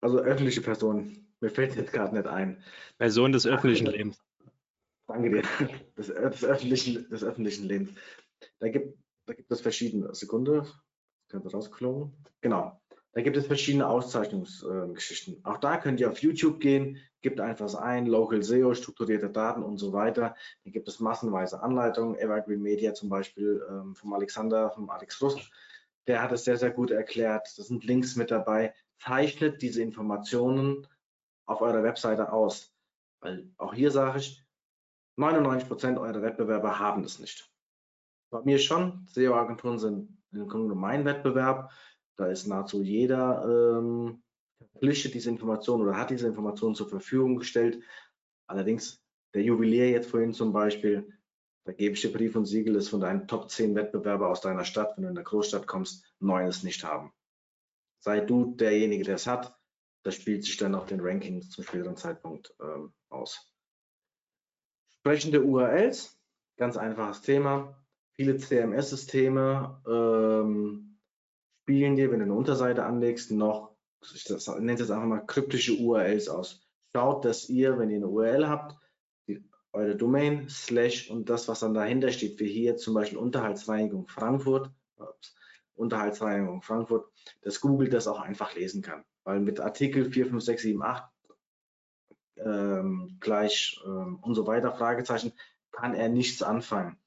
Also 0.00 0.18
öffentliche 0.18 0.60
Person. 0.60 1.26
Mir 1.40 1.50
fällt 1.50 1.76
jetzt 1.76 1.92
gerade 1.92 2.14
nicht 2.14 2.26
ein. 2.26 2.62
Person 2.98 3.32
des 3.32 3.46
öffentlichen 3.46 3.88
Ach, 3.88 3.92
Lebens. 3.92 4.22
Danke 5.06 5.30
dir. 5.30 5.42
Des, 5.96 6.06
des, 6.06 6.44
öffentlichen, 6.44 7.08
des 7.10 7.24
öffentlichen 7.24 7.66
Lebens. 7.66 7.90
Da 8.58 8.68
gibt, 8.68 8.98
da 9.26 9.34
gibt 9.34 9.50
es 9.50 9.60
verschiedene. 9.60 10.14
Sekunde. 10.14 10.66
Könnte 11.28 11.50
rausgeflogen. 11.50 12.12
Genau. 12.40 12.81
Da 13.14 13.20
gibt 13.20 13.36
es 13.36 13.46
verschiedene 13.46 13.86
Auszeichnungsgeschichten. 13.86 15.44
Auch 15.44 15.58
da 15.58 15.76
könnt 15.76 16.00
ihr 16.00 16.10
auf 16.10 16.22
YouTube 16.22 16.60
gehen, 16.60 16.98
gebt 17.20 17.40
einfach 17.40 17.74
ein, 17.74 18.06
Local 18.06 18.42
SEO, 18.42 18.72
strukturierte 18.74 19.28
Daten 19.28 19.62
und 19.62 19.76
so 19.76 19.92
weiter. 19.92 20.34
Da 20.64 20.70
gibt 20.70 20.88
es 20.88 20.98
massenweise 20.98 21.62
Anleitungen, 21.62 22.16
Evergreen 22.16 22.62
Media 22.62 22.94
zum 22.94 23.10
Beispiel 23.10 23.64
ähm, 23.68 23.94
vom 23.94 24.14
Alexander, 24.14 24.70
vom 24.70 24.88
Alex 24.88 25.20
Rust. 25.20 25.50
Der 26.06 26.22
hat 26.22 26.32
es 26.32 26.44
sehr, 26.44 26.56
sehr 26.56 26.70
gut 26.70 26.90
erklärt. 26.90 27.46
Da 27.56 27.62
sind 27.62 27.84
Links 27.84 28.16
mit 28.16 28.30
dabei. 28.30 28.74
Zeichnet 28.98 29.60
diese 29.60 29.82
Informationen 29.82 30.86
auf 31.44 31.60
eurer 31.60 31.82
Webseite 31.82 32.32
aus. 32.32 32.74
Weil 33.20 33.50
auch 33.58 33.74
hier 33.74 33.90
sage 33.90 34.18
ich, 34.20 34.42
99 35.16 35.68
Prozent 35.68 35.98
eurer 35.98 36.22
Wettbewerber 36.22 36.78
haben 36.78 37.02
das 37.02 37.18
nicht. 37.18 37.52
Bei 38.30 38.40
mir 38.42 38.58
schon. 38.58 39.06
SEO-Agenturen 39.10 39.78
sind 39.78 40.18
im 40.32 40.48
Grunde 40.48 40.74
mein 40.74 41.04
Wettbewerb. 41.04 41.70
Da 42.16 42.26
ist 42.26 42.46
nahezu 42.46 42.82
jeder 42.82 43.78
ähm, 43.78 44.22
verpflichtet, 44.58 45.14
diese 45.14 45.30
Information 45.30 45.80
oder 45.80 45.96
hat 45.96 46.10
diese 46.10 46.26
Information 46.26 46.74
zur 46.74 46.88
Verfügung 46.88 47.36
gestellt. 47.36 47.82
Allerdings 48.46 49.02
der 49.34 49.42
Juwelier 49.42 49.90
jetzt 49.90 50.10
vorhin 50.10 50.32
zum 50.32 50.52
Beispiel, 50.52 51.12
da 51.64 51.72
gebe 51.72 51.94
ich 51.94 52.00
dir 52.00 52.12
Brief 52.12 52.36
und 52.36 52.46
Siegel, 52.46 52.76
ist 52.76 52.88
von 52.88 53.00
deinen 53.00 53.28
Top 53.28 53.50
10 53.50 53.74
Wettbewerber 53.74 54.28
aus 54.28 54.40
deiner 54.40 54.64
Stadt, 54.64 54.96
wenn 54.96 55.04
du 55.04 55.08
in 55.08 55.14
der 55.14 55.24
Großstadt 55.24 55.66
kommst, 55.66 56.04
neun 56.18 56.46
es 56.46 56.62
nicht 56.62 56.84
haben. 56.84 57.12
Sei 58.00 58.20
du 58.20 58.54
derjenige, 58.56 59.04
der 59.04 59.14
es 59.14 59.26
hat, 59.26 59.56
das 60.02 60.16
spielt 60.16 60.44
sich 60.44 60.56
dann 60.56 60.74
auf 60.74 60.86
den 60.86 61.00
Rankings 61.00 61.50
zum 61.50 61.64
späteren 61.64 61.96
Zeitpunkt 61.96 62.52
ähm, 62.60 62.92
aus. 63.08 63.52
Sprechende 64.88 65.42
URLs, 65.42 66.18
ganz 66.56 66.76
einfaches 66.76 67.22
Thema. 67.22 67.76
Viele 68.14 68.36
CMS-Systeme 68.36 69.80
ähm, 69.86 70.91
spielen 71.72 71.96
dir, 71.96 72.10
wenn 72.10 72.18
du 72.18 72.26
eine 72.26 72.34
Unterseite 72.34 72.84
anlegst, 72.84 73.30
noch, 73.30 73.74
ich 74.14 74.28
nenne 74.28 74.74
es 74.74 74.80
jetzt 74.80 74.90
einfach 74.90 75.06
mal 75.06 75.24
kryptische 75.24 75.72
URLs 75.72 76.28
aus. 76.28 76.60
Schaut, 76.94 77.24
dass 77.24 77.48
ihr, 77.48 77.78
wenn 77.78 77.88
ihr 77.88 77.96
eine 77.96 78.08
URL 78.08 78.46
habt, 78.46 78.76
die, 79.26 79.42
eure 79.72 79.96
Domain, 79.96 80.50
Slash 80.50 81.10
und 81.10 81.30
das, 81.30 81.48
was 81.48 81.60
dann 81.60 81.72
dahinter 81.72 82.12
steht, 82.12 82.38
wie 82.40 82.48
hier 82.48 82.76
zum 82.76 82.92
Beispiel 82.92 83.16
Unterhaltsreinigung 83.16 84.06
Frankfurt, 84.06 84.70
ups, 84.96 85.34
Unterhaltsreinigung 85.74 86.60
Frankfurt, 86.60 87.10
dass 87.40 87.62
Google 87.62 87.88
das 87.88 88.06
auch 88.06 88.20
einfach 88.20 88.54
lesen 88.54 88.82
kann. 88.82 89.02
Weil 89.24 89.40
mit 89.40 89.58
Artikel 89.58 90.10
4, 90.10 90.26
5, 90.26 90.44
6, 90.44 90.62
7, 90.62 90.82
8 90.82 91.10
ähm, 92.36 93.16
gleich 93.18 93.80
ähm, 93.86 94.18
und 94.20 94.34
so 94.34 94.46
weiter, 94.46 94.72
Fragezeichen, 94.72 95.32
kann 95.70 95.94
er 95.94 96.10
nichts 96.10 96.42
anfangen. 96.42 96.98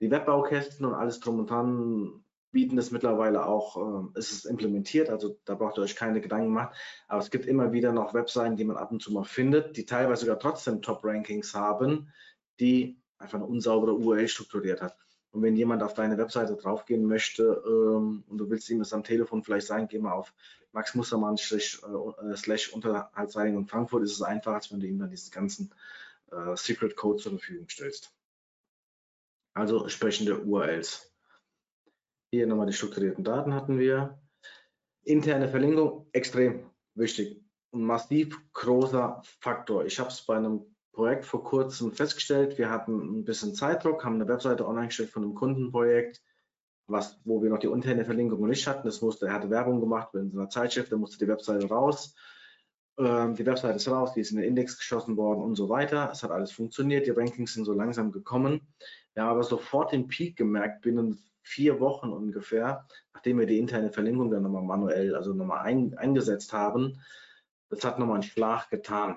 Die 0.00 0.10
Webbaukästen 0.10 0.84
und 0.84 0.94
alles 0.94 1.20
drum 1.20 1.38
und 1.38 1.50
dran 1.50 2.24
bieten 2.50 2.76
das 2.76 2.90
mittlerweile 2.90 3.46
auch, 3.46 3.76
äh, 3.76 4.18
es 4.18 4.32
ist 4.32 4.46
implementiert, 4.46 5.10
also 5.10 5.38
da 5.44 5.54
braucht 5.54 5.78
ihr 5.78 5.82
euch 5.82 5.96
keine 5.96 6.20
Gedanken 6.20 6.50
machen. 6.50 6.74
Aber 7.06 7.20
es 7.20 7.30
gibt 7.30 7.46
immer 7.46 7.72
wieder 7.72 7.92
noch 7.92 8.14
Webseiten, 8.14 8.56
die 8.56 8.64
man 8.64 8.76
ab 8.76 8.90
und 8.90 9.02
zu 9.02 9.12
mal 9.12 9.24
findet, 9.24 9.76
die 9.76 9.84
teilweise 9.84 10.22
sogar 10.22 10.38
trotzdem 10.38 10.82
Top-Rankings 10.82 11.54
haben, 11.54 12.12
die 12.60 13.00
einfach 13.18 13.38
eine 13.38 13.46
unsaubere 13.46 13.94
URL 13.94 14.28
strukturiert 14.28 14.80
hat. 14.80 14.96
Und 15.30 15.42
wenn 15.42 15.56
jemand 15.56 15.82
auf 15.82 15.94
deine 15.94 16.16
Webseite 16.16 16.56
draufgehen 16.56 17.04
möchte 17.04 17.62
ähm, 17.66 18.24
und 18.28 18.38
du 18.38 18.48
willst 18.48 18.70
ihm 18.70 18.78
das 18.78 18.92
am 18.92 19.04
Telefon 19.04 19.42
vielleicht 19.42 19.66
sagen, 19.66 19.88
geh 19.88 19.98
mal 19.98 20.12
auf 20.12 20.32
Max 20.72 20.94
Mustermann 20.94 21.36
in 21.36 22.36
Frankfurt, 23.66 24.02
ist 24.02 24.12
es 24.12 24.22
einfacher, 24.22 24.56
als 24.56 24.72
wenn 24.72 24.80
du 24.80 24.86
ihm 24.86 24.98
dann 24.98 25.10
diesen 25.10 25.30
ganzen 25.30 25.74
äh, 26.30 26.56
Secret 26.56 26.96
Code 26.96 27.22
zur 27.22 27.32
Verfügung 27.32 27.68
stellst. 27.68 28.14
Also 29.54 29.82
entsprechende 29.82 30.40
URLs. 30.40 31.07
Hier 32.30 32.46
nochmal 32.46 32.66
die 32.66 32.74
strukturierten 32.74 33.24
Daten 33.24 33.54
hatten 33.54 33.78
wir. 33.78 34.20
Interne 35.04 35.48
Verlinkung, 35.48 36.06
extrem 36.12 36.70
wichtig. 36.94 37.42
Ein 37.72 37.82
massiv 37.82 38.38
großer 38.52 39.22
Faktor. 39.40 39.86
Ich 39.86 39.98
habe 39.98 40.10
es 40.10 40.20
bei 40.26 40.36
einem 40.36 40.60
Projekt 40.92 41.24
vor 41.24 41.42
kurzem 41.42 41.92
festgestellt. 41.92 42.58
Wir 42.58 42.70
hatten 42.70 43.20
ein 43.20 43.24
bisschen 43.24 43.54
Zeitdruck, 43.54 44.04
haben 44.04 44.16
eine 44.16 44.28
Webseite 44.28 44.66
online 44.66 44.88
gestellt 44.88 45.08
von 45.08 45.22
einem 45.22 45.34
Kundenprojekt, 45.34 46.22
was, 46.86 47.18
wo 47.24 47.42
wir 47.42 47.48
noch 47.48 47.60
die 47.60 47.68
interne 47.68 48.04
Verlinkung 48.04 48.46
nicht 48.46 48.66
hatten. 48.66 48.86
Das 48.86 49.00
musste, 49.00 49.26
er 49.26 49.32
hatte 49.32 49.48
Werbung 49.48 49.80
gemacht 49.80 50.14
in 50.14 50.30
so 50.30 50.38
einer 50.38 50.50
Zeitschrift, 50.50 50.92
da 50.92 50.96
musste 50.96 51.24
die 51.24 51.28
Webseite 51.28 51.66
raus. 51.68 52.14
Ähm, 52.98 53.36
die 53.36 53.46
Webseite 53.46 53.76
ist 53.76 53.88
raus, 53.88 54.12
die 54.12 54.20
ist 54.20 54.32
in 54.32 54.36
den 54.36 54.48
Index 54.48 54.76
geschossen 54.76 55.16
worden 55.16 55.40
und 55.40 55.54
so 55.54 55.70
weiter. 55.70 56.10
Es 56.12 56.22
hat 56.22 56.30
alles 56.30 56.52
funktioniert, 56.52 57.06
die 57.06 57.12
Rankings 57.12 57.54
sind 57.54 57.64
so 57.64 57.72
langsam 57.72 58.12
gekommen. 58.12 58.60
Wir 59.14 59.22
haben 59.22 59.30
aber 59.30 59.44
sofort 59.44 59.92
den 59.92 60.08
Peak 60.08 60.36
gemerkt, 60.36 60.82
binnen 60.82 61.22
vier 61.42 61.80
Wochen 61.80 62.10
ungefähr, 62.10 62.86
nachdem 63.14 63.38
wir 63.38 63.46
die 63.46 63.58
interne 63.58 63.90
Verlinkung 63.90 64.30
dann 64.30 64.42
nochmal 64.42 64.62
manuell, 64.62 65.14
also 65.14 65.32
nochmal 65.32 65.60
ein, 65.60 65.96
eingesetzt 65.96 66.52
haben. 66.52 67.00
Das 67.70 67.84
hat 67.84 67.98
nochmal 67.98 68.16
einen 68.16 68.22
Schlag 68.22 68.70
getan. 68.70 69.16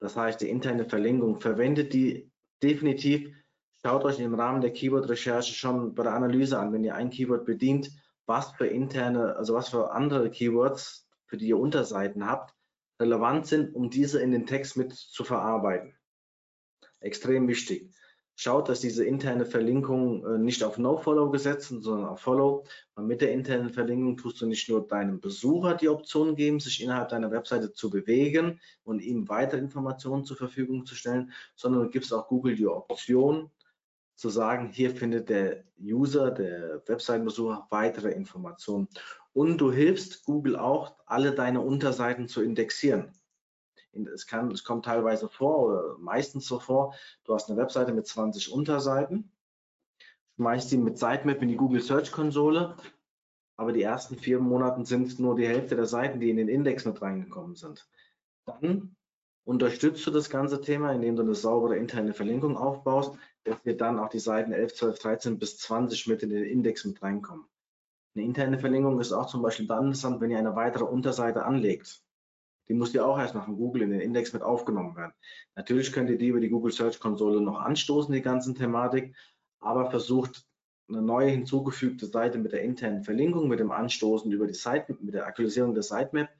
Das 0.00 0.16
heißt, 0.16 0.40
die 0.40 0.48
interne 0.48 0.84
Verlinkung 0.84 1.40
verwendet 1.40 1.92
die 1.92 2.30
definitiv. 2.62 3.34
Schaut 3.82 4.04
euch 4.04 4.20
im 4.20 4.34
Rahmen 4.34 4.60
der 4.60 4.72
Keyword-Recherche 4.72 5.54
schon 5.54 5.94
bei 5.94 6.02
der 6.02 6.14
Analyse 6.14 6.58
an, 6.58 6.72
wenn 6.72 6.84
ihr 6.84 6.94
ein 6.94 7.10
Keyword 7.10 7.44
bedient, 7.44 7.90
was 8.26 8.52
für 8.52 8.66
interne, 8.66 9.36
also 9.36 9.54
was 9.54 9.68
für 9.68 9.92
andere 9.92 10.30
Keywords, 10.30 11.08
für 11.26 11.36
die 11.36 11.48
ihr 11.48 11.58
Unterseiten 11.58 12.26
habt, 12.26 12.54
relevant 13.00 13.46
sind, 13.46 13.74
um 13.74 13.90
diese 13.90 14.20
in 14.20 14.32
den 14.32 14.46
Text 14.46 14.76
mit 14.76 14.92
zu 14.92 15.24
verarbeiten. 15.24 15.96
Extrem 17.00 17.46
wichtig. 17.48 17.94
Schaut, 18.40 18.68
dass 18.68 18.78
diese 18.78 19.04
interne 19.04 19.44
Verlinkung 19.44 20.24
äh, 20.24 20.38
nicht 20.38 20.62
auf 20.62 20.78
No-Follow 20.78 21.28
gesetzt 21.30 21.70
sind, 21.70 21.82
sondern 21.82 22.08
auf 22.08 22.20
Follow. 22.20 22.62
Und 22.94 23.08
mit 23.08 23.20
der 23.20 23.32
internen 23.32 23.70
Verlinkung 23.70 24.16
tust 24.16 24.40
du 24.40 24.46
nicht 24.46 24.68
nur 24.68 24.86
deinem 24.86 25.18
Besucher 25.18 25.74
die 25.74 25.88
Option 25.88 26.36
geben, 26.36 26.60
sich 26.60 26.80
innerhalb 26.80 27.08
deiner 27.08 27.32
Webseite 27.32 27.72
zu 27.72 27.90
bewegen 27.90 28.60
und 28.84 29.00
ihm 29.00 29.28
weitere 29.28 29.58
Informationen 29.58 30.24
zur 30.24 30.36
Verfügung 30.36 30.86
zu 30.86 30.94
stellen, 30.94 31.32
sondern 31.56 31.82
du 31.82 31.90
gibst 31.90 32.14
auch 32.14 32.28
Google 32.28 32.54
die 32.54 32.68
Option, 32.68 33.50
zu 34.14 34.28
sagen, 34.28 34.70
hier 34.72 34.92
findet 34.92 35.30
der 35.30 35.64
User, 35.80 36.30
der 36.30 36.80
Webseitenbesucher 36.86 37.66
weitere 37.70 38.12
Informationen. 38.12 38.86
Und 39.32 39.58
du 39.58 39.72
hilfst 39.72 40.24
Google 40.24 40.54
auch, 40.54 40.94
alle 41.06 41.32
deine 41.32 41.60
Unterseiten 41.60 42.28
zu 42.28 42.42
indexieren 42.42 43.18
es, 44.06 44.26
kann, 44.26 44.50
es 44.50 44.64
kommt 44.64 44.84
teilweise 44.84 45.28
vor 45.28 45.58
oder 45.60 45.98
meistens 45.98 46.46
so 46.46 46.58
vor, 46.58 46.94
du 47.24 47.34
hast 47.34 47.50
eine 47.50 47.58
Webseite 47.58 47.92
mit 47.92 48.06
20 48.06 48.52
Unterseiten, 48.52 49.32
schmeißt 50.36 50.70
sie 50.70 50.78
mit 50.78 50.98
Sitemap 50.98 51.42
in 51.42 51.48
die 51.48 51.56
Google 51.56 51.80
Search 51.80 52.12
Konsole, 52.12 52.76
aber 53.56 53.72
die 53.72 53.82
ersten 53.82 54.16
vier 54.16 54.38
Monate 54.38 54.84
sind 54.84 55.18
nur 55.18 55.36
die 55.36 55.48
Hälfte 55.48 55.74
der 55.74 55.86
Seiten, 55.86 56.20
die 56.20 56.30
in 56.30 56.36
den 56.36 56.48
Index 56.48 56.84
mit 56.84 57.02
reingekommen 57.02 57.56
sind. 57.56 57.88
Dann 58.46 58.96
unterstützt 59.44 60.06
du 60.06 60.10
das 60.10 60.30
ganze 60.30 60.60
Thema, 60.60 60.92
indem 60.92 61.16
du 61.16 61.22
eine 61.22 61.34
saubere 61.34 61.76
interne 61.76 62.14
Verlinkung 62.14 62.56
aufbaust, 62.56 63.18
dass 63.44 63.60
dir 63.62 63.76
dann 63.76 63.98
auch 63.98 64.10
die 64.10 64.20
Seiten 64.20 64.52
11, 64.52 64.74
12, 64.74 64.98
13 64.98 65.38
bis 65.38 65.58
20 65.58 66.06
mit 66.06 66.22
in 66.22 66.30
den 66.30 66.44
Index 66.44 66.84
mit 66.84 67.02
reinkommen. 67.02 67.46
Eine 68.14 68.24
interne 68.24 68.58
Verlinkung 68.58 69.00
ist 69.00 69.12
auch 69.12 69.26
zum 69.26 69.42
Beispiel 69.42 69.66
dann 69.66 69.86
interessant, 69.86 70.20
wenn 70.20 70.30
ihr 70.30 70.38
eine 70.38 70.54
weitere 70.54 70.84
Unterseite 70.84 71.44
anlegt 71.44 72.02
die 72.68 72.74
muss 72.74 72.92
ja 72.92 73.04
auch 73.04 73.18
erst 73.18 73.34
nach 73.34 73.46
Google 73.46 73.82
in 73.82 73.90
den 73.90 74.00
Index 74.00 74.32
mit 74.32 74.42
aufgenommen 74.42 74.96
werden. 74.96 75.12
Natürlich 75.56 75.92
könnt 75.92 76.10
ihr 76.10 76.18
die 76.18 76.28
über 76.28 76.40
die 76.40 76.50
Google 76.50 76.72
Search 76.72 77.00
Konsole 77.00 77.40
noch 77.40 77.58
anstoßen, 77.58 78.12
die 78.12 78.22
ganzen 78.22 78.54
Thematik, 78.54 79.14
aber 79.60 79.90
versucht 79.90 80.44
eine 80.88 81.02
neue 81.02 81.30
hinzugefügte 81.30 82.06
Seite 82.06 82.38
mit 82.38 82.52
der 82.52 82.62
internen 82.62 83.02
Verlinkung, 83.02 83.48
mit 83.48 83.60
dem 83.60 83.70
Anstoßen 83.70 84.30
über 84.32 84.46
die 84.46 84.54
Seite, 84.54 84.96
mit 85.00 85.14
der 85.14 85.26
Aktualisierung 85.26 85.74
der 85.74 85.82
Sitemap, 85.82 86.30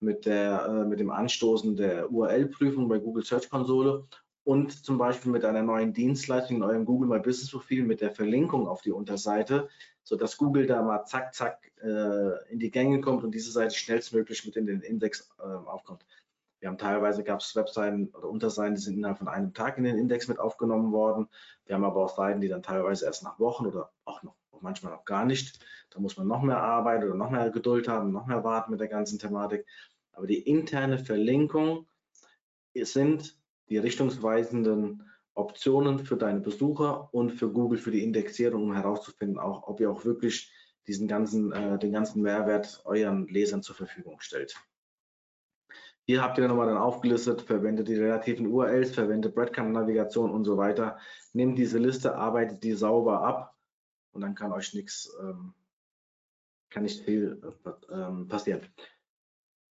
mit, 0.00 0.26
der, 0.26 0.66
äh, 0.66 0.84
mit 0.84 1.00
dem 1.00 1.10
Anstoßen 1.10 1.76
der 1.76 2.10
URL-Prüfung 2.10 2.88
bei 2.88 2.98
Google 2.98 3.24
Search 3.24 3.48
Konsole 3.48 4.06
und 4.46 4.84
zum 4.84 4.96
Beispiel 4.96 5.32
mit 5.32 5.44
einer 5.44 5.64
neuen 5.64 5.92
Dienstleistung 5.92 6.58
in 6.58 6.62
eurem 6.62 6.84
Google 6.84 7.08
My 7.08 7.18
Business 7.18 7.50
Profil 7.50 7.82
mit 7.82 8.00
der 8.00 8.12
Verlinkung 8.12 8.68
auf 8.68 8.80
die 8.80 8.92
Unterseite, 8.92 9.68
sodass 10.04 10.36
Google 10.36 10.66
da 10.66 10.82
mal 10.82 11.04
zack, 11.04 11.34
zack 11.34 11.72
äh, 11.82 12.52
in 12.52 12.60
die 12.60 12.70
Gänge 12.70 13.00
kommt 13.00 13.24
und 13.24 13.34
diese 13.34 13.50
Seite 13.50 13.74
schnellstmöglich 13.74 14.46
mit 14.46 14.54
in 14.54 14.66
den 14.66 14.82
Index 14.82 15.28
äh, 15.40 15.42
aufkommt. 15.42 16.06
Wir 16.60 16.68
haben 16.68 16.78
teilweise 16.78 17.24
gab 17.24 17.40
es 17.40 17.56
Webseiten 17.56 18.06
oder 18.14 18.28
Unterseiten, 18.28 18.76
die 18.76 18.80
sind 18.80 18.96
innerhalb 18.96 19.18
von 19.18 19.26
einem 19.26 19.52
Tag 19.52 19.78
in 19.78 19.84
den 19.84 19.98
Index 19.98 20.28
mit 20.28 20.38
aufgenommen 20.38 20.92
worden. 20.92 21.26
Wir 21.64 21.74
haben 21.74 21.84
aber 21.84 22.04
auch 22.04 22.16
Seiten, 22.16 22.40
die 22.40 22.48
dann 22.48 22.62
teilweise 22.62 23.04
erst 23.04 23.24
nach 23.24 23.40
Wochen 23.40 23.66
oder 23.66 23.90
auch 24.04 24.22
noch 24.22 24.36
auch 24.52 24.62
manchmal 24.62 24.92
noch 24.92 25.04
gar 25.04 25.24
nicht. 25.24 25.58
Da 25.90 25.98
muss 25.98 26.16
man 26.16 26.28
noch 26.28 26.42
mehr 26.42 26.62
Arbeit 26.62 27.02
oder 27.02 27.14
noch 27.14 27.30
mehr 27.30 27.50
Geduld 27.50 27.88
haben, 27.88 28.12
noch 28.12 28.26
mehr 28.26 28.44
warten 28.44 28.70
mit 28.70 28.78
der 28.78 28.88
ganzen 28.88 29.18
Thematik. 29.18 29.66
Aber 30.12 30.28
die 30.28 30.38
interne 30.38 30.98
Verlinkung 30.98 31.88
sind 32.74 33.36
die 33.68 33.78
richtungsweisenden 33.78 35.02
Optionen 35.34 35.98
für 35.98 36.16
deine 36.16 36.40
Besucher 36.40 37.12
und 37.12 37.30
für 37.30 37.52
Google 37.52 37.78
für 37.78 37.90
die 37.90 38.02
Indexierung, 38.02 38.64
um 38.64 38.74
herauszufinden, 38.74 39.38
auch, 39.38 39.68
ob 39.68 39.80
ihr 39.80 39.90
auch 39.90 40.04
wirklich 40.04 40.52
diesen 40.86 41.08
ganzen, 41.08 41.52
äh, 41.52 41.78
den 41.78 41.92
ganzen 41.92 42.22
Mehrwert 42.22 42.80
euren 42.84 43.26
Lesern 43.28 43.62
zur 43.62 43.74
Verfügung 43.74 44.20
stellt. 44.20 44.56
Hier 46.04 46.22
habt 46.22 46.38
ihr 46.38 46.46
nochmal 46.46 46.68
dann 46.68 46.78
aufgelistet, 46.78 47.42
verwendet 47.42 47.88
die 47.88 47.96
relativen 47.96 48.46
URLs, 48.46 48.94
verwendet 48.94 49.34
Breadcrumb-Navigation 49.34 50.30
und 50.30 50.44
so 50.44 50.56
weiter. 50.56 50.98
Nehmt 51.32 51.58
diese 51.58 51.78
Liste, 51.78 52.14
arbeitet 52.14 52.62
die 52.62 52.72
sauber 52.72 53.22
ab 53.22 53.56
und 54.12 54.20
dann 54.20 54.36
kann 54.36 54.52
euch 54.52 54.72
nichts, 54.72 55.12
ähm, 55.20 55.52
kann 56.70 56.84
nicht 56.84 57.04
viel 57.04 57.42
äh, 57.42 57.92
ähm, 57.92 58.28
passieren. 58.28 58.60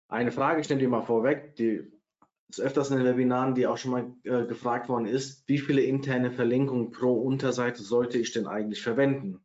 Eine 0.07 0.31
Frage, 0.31 0.61
ich 0.61 0.69
nehme 0.69 0.79
die 0.79 0.87
mal 0.87 1.01
vorweg, 1.01 1.55
die 1.57 1.91
ist 2.57 2.63
öfters 2.63 2.91
in 2.91 2.97
den 2.97 3.05
Webinaren, 3.05 3.55
die 3.55 3.67
auch 3.67 3.77
schon 3.77 3.91
mal 3.91 4.13
äh, 4.23 4.45
gefragt 4.45 4.89
worden 4.89 5.05
ist, 5.05 5.47
wie 5.47 5.59
viele 5.59 5.81
interne 5.81 6.31
Verlinkungen 6.31 6.91
pro 6.91 7.13
Unterseite 7.13 7.81
sollte 7.81 8.17
ich 8.17 8.31
denn 8.31 8.47
eigentlich 8.47 8.81
verwenden? 8.81 9.39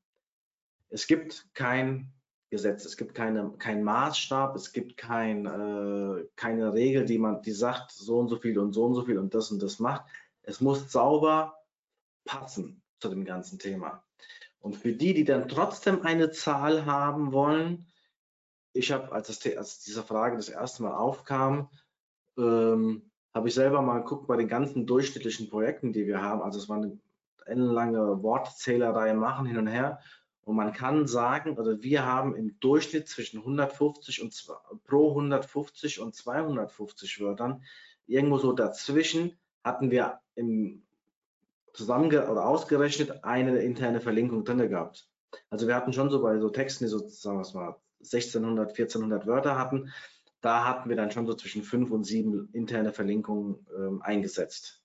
Es 0.88 1.06
gibt 1.06 1.48
kein 1.54 2.12
Gesetz, 2.50 2.84
es 2.84 2.96
gibt 2.96 3.14
keine, 3.14 3.52
kein 3.58 3.82
Maßstab, 3.82 4.54
es 4.56 4.72
gibt 4.72 4.96
kein, 4.96 5.46
äh, 5.46 6.24
keine 6.36 6.72
Regel, 6.72 7.04
die 7.04 7.18
man, 7.18 7.42
die 7.42 7.52
sagt, 7.52 7.92
so 7.92 8.18
und 8.18 8.28
so 8.28 8.36
viel 8.36 8.58
und 8.58 8.72
so 8.72 8.84
und 8.84 8.94
so 8.94 9.04
viel 9.04 9.18
und 9.18 9.34
das 9.34 9.50
und 9.50 9.62
das 9.62 9.78
macht. 9.78 10.04
Es 10.42 10.60
muss 10.60 10.90
sauber 10.90 11.58
passen 12.24 12.82
zu 13.00 13.08
dem 13.08 13.24
ganzen 13.24 13.58
Thema. 13.58 14.04
Und 14.58 14.76
für 14.76 14.92
die, 14.92 15.14
die 15.14 15.24
dann 15.24 15.48
trotzdem 15.48 16.02
eine 16.02 16.30
Zahl 16.30 16.86
haben 16.86 17.32
wollen, 17.32 17.86
ich 18.72 18.92
habe, 18.92 19.12
als, 19.12 19.28
als 19.56 19.80
diese 19.80 20.02
Frage 20.02 20.36
das 20.36 20.48
erste 20.48 20.82
Mal 20.82 20.94
aufkam, 20.94 21.70
ähm, 22.36 23.02
habe 23.34 23.48
ich 23.48 23.54
selber 23.54 23.82
mal 23.82 23.98
geguckt 23.98 24.26
bei 24.26 24.36
den 24.36 24.48
ganzen 24.48 24.86
durchschnittlichen 24.86 25.48
Projekten, 25.48 25.92
die 25.92 26.06
wir 26.06 26.22
haben. 26.22 26.42
Also 26.42 26.58
es 26.58 26.68
war 26.68 26.78
eine 26.78 26.98
ellenlange 27.44 28.22
Wortzählerei 28.22 29.14
machen 29.14 29.46
hin 29.46 29.58
und 29.58 29.66
her. 29.66 30.00
Und 30.42 30.56
man 30.56 30.72
kann 30.72 31.06
sagen, 31.06 31.58
also 31.58 31.82
wir 31.82 32.06
haben 32.06 32.36
im 32.36 32.58
Durchschnitt 32.60 33.08
zwischen 33.08 33.40
150 33.40 34.22
und 34.22 34.32
pro 34.84 35.10
150 35.10 36.00
und 36.00 36.14
250 36.14 37.20
Wörtern 37.20 37.62
irgendwo 38.06 38.38
so 38.38 38.52
dazwischen 38.52 39.36
hatten 39.64 39.90
wir 39.90 40.20
im 40.36 40.82
zusammenge 41.72 42.30
oder 42.30 42.46
ausgerechnet 42.46 43.24
eine 43.24 43.58
interne 43.58 44.00
Verlinkung 44.00 44.44
drin 44.44 44.68
gehabt. 44.68 45.08
Also 45.50 45.66
wir 45.66 45.74
hatten 45.74 45.92
schon 45.92 46.10
so 46.10 46.22
bei 46.22 46.38
so 46.38 46.48
Texten, 46.48 46.84
die 46.84 46.90
so 46.90 47.06
sagen 47.08 47.38
wir 47.38 47.60
mal 47.60 47.76
1600, 47.98 48.70
1400 48.70 49.26
Wörter 49.26 49.58
hatten, 49.58 49.92
da 50.40 50.64
hatten 50.64 50.88
wir 50.88 50.96
dann 50.96 51.10
schon 51.10 51.26
so 51.26 51.34
zwischen 51.34 51.62
fünf 51.62 51.90
und 51.90 52.04
sieben 52.04 52.48
interne 52.52 52.92
Verlinkungen 52.92 53.66
ähm, 53.76 54.02
eingesetzt. 54.02 54.82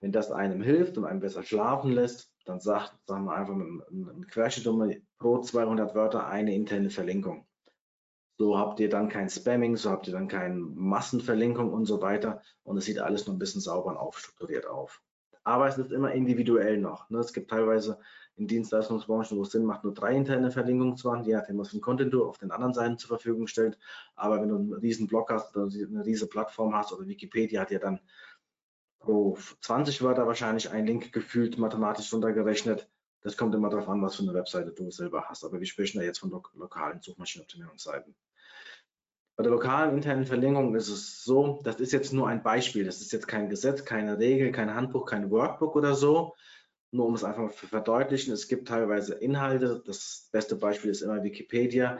Wenn 0.00 0.12
das 0.12 0.30
einem 0.30 0.62
hilft 0.62 0.96
und 0.96 1.04
einem 1.04 1.20
besser 1.20 1.42
schlafen 1.42 1.92
lässt, 1.92 2.32
dann 2.44 2.60
sagt, 2.60 2.96
sagen 3.06 3.24
wir 3.24 3.34
einfach 3.34 3.54
mit 3.54 3.88
einem 3.88 4.26
Querschnitt 4.26 5.02
pro 5.18 5.40
200 5.40 5.94
Wörter 5.94 6.26
eine 6.28 6.54
interne 6.54 6.90
Verlinkung. 6.90 7.46
So 8.38 8.56
habt 8.56 8.78
ihr 8.78 8.88
dann 8.88 9.08
kein 9.08 9.28
Spamming, 9.28 9.76
so 9.76 9.90
habt 9.90 10.06
ihr 10.06 10.12
dann 10.12 10.28
keine 10.28 10.54
Massenverlinkung 10.54 11.72
und 11.72 11.86
so 11.86 12.00
weiter. 12.00 12.40
Und 12.62 12.76
es 12.76 12.84
sieht 12.84 13.00
alles 13.00 13.26
nur 13.26 13.34
ein 13.34 13.40
bisschen 13.40 13.60
sauber 13.60 13.90
und 13.90 13.96
aufstrukturiert 13.96 14.66
auf, 14.66 15.02
Aber 15.44 15.68
es 15.68 15.78
ist 15.78 15.92
immer 15.92 16.12
individuell 16.12 16.78
noch. 16.78 17.08
Ne? 17.10 17.18
Es 17.18 17.32
gibt 17.32 17.50
teilweise 17.50 17.98
in 18.36 18.46
Dienstleistungsbranchen, 18.46 19.36
wo 19.36 19.42
es 19.42 19.50
Sinn 19.50 19.64
macht, 19.64 19.84
nur 19.84 19.94
drei 19.94 20.14
interne 20.14 20.50
Verlinkungen 20.50 20.96
zu 20.96 21.08
machen, 21.08 21.24
je 21.24 21.34
nachdem, 21.34 21.58
was 21.58 21.70
für 21.70 21.78
ein 21.78 21.80
Content 21.80 22.12
du 22.12 22.24
auf 22.24 22.38
den 22.38 22.50
anderen 22.50 22.72
Seiten 22.72 22.98
zur 22.98 23.08
Verfügung 23.08 23.46
stellst. 23.46 23.78
Aber 24.14 24.40
wenn 24.40 24.48
du 24.48 24.56
einen 24.56 24.72
riesen 24.74 25.06
Blog 25.08 25.30
hast 25.30 25.56
oder 25.56 25.66
eine 25.66 26.04
riesige 26.04 26.30
Plattform 26.30 26.74
hast 26.74 26.92
oder 26.92 27.06
Wikipedia 27.06 27.60
hat 27.60 27.70
ja 27.70 27.78
dann 27.78 28.00
pro 29.00 29.36
20 29.60 30.02
Wörter 30.02 30.26
wahrscheinlich 30.26 30.70
ein 30.70 30.86
Link 30.86 31.12
gefühlt 31.12 31.58
mathematisch 31.58 32.12
runtergerechnet. 32.12 32.88
Das 33.22 33.36
kommt 33.36 33.54
immer 33.54 33.70
darauf 33.70 33.88
an, 33.88 34.02
was 34.02 34.16
für 34.16 34.22
eine 34.22 34.34
Webseite 34.34 34.72
du 34.72 34.90
selber 34.90 35.24
hast. 35.28 35.44
Aber 35.44 35.58
wir 35.58 35.66
sprechen 35.66 35.98
da 35.98 36.04
jetzt 36.04 36.18
von 36.18 36.30
lo 36.30 36.42
lokalen 36.54 37.00
Suchmaschinenoptimierungsseiten. 37.00 38.14
Bei 39.38 39.44
der 39.44 39.52
lokalen 39.52 39.94
internen 39.94 40.26
Verlinkung 40.26 40.74
ist 40.74 40.88
es 40.88 41.22
so, 41.22 41.60
das 41.62 41.78
ist 41.78 41.92
jetzt 41.92 42.12
nur 42.12 42.26
ein 42.26 42.42
Beispiel. 42.42 42.84
Das 42.84 43.00
ist 43.00 43.12
jetzt 43.12 43.28
kein 43.28 43.48
Gesetz, 43.48 43.84
keine 43.84 44.18
Regel, 44.18 44.50
kein 44.50 44.74
Handbuch, 44.74 45.06
kein 45.06 45.30
Workbook 45.30 45.76
oder 45.76 45.94
so, 45.94 46.34
nur 46.90 47.06
um 47.06 47.14
es 47.14 47.22
einfach 47.22 47.52
zu 47.52 47.68
verdeutlichen, 47.68 48.34
es 48.34 48.48
gibt 48.48 48.66
teilweise 48.66 49.14
Inhalte. 49.14 49.80
Das 49.86 50.28
beste 50.32 50.56
Beispiel 50.56 50.90
ist 50.90 51.02
immer 51.02 51.22
Wikipedia. 51.22 51.98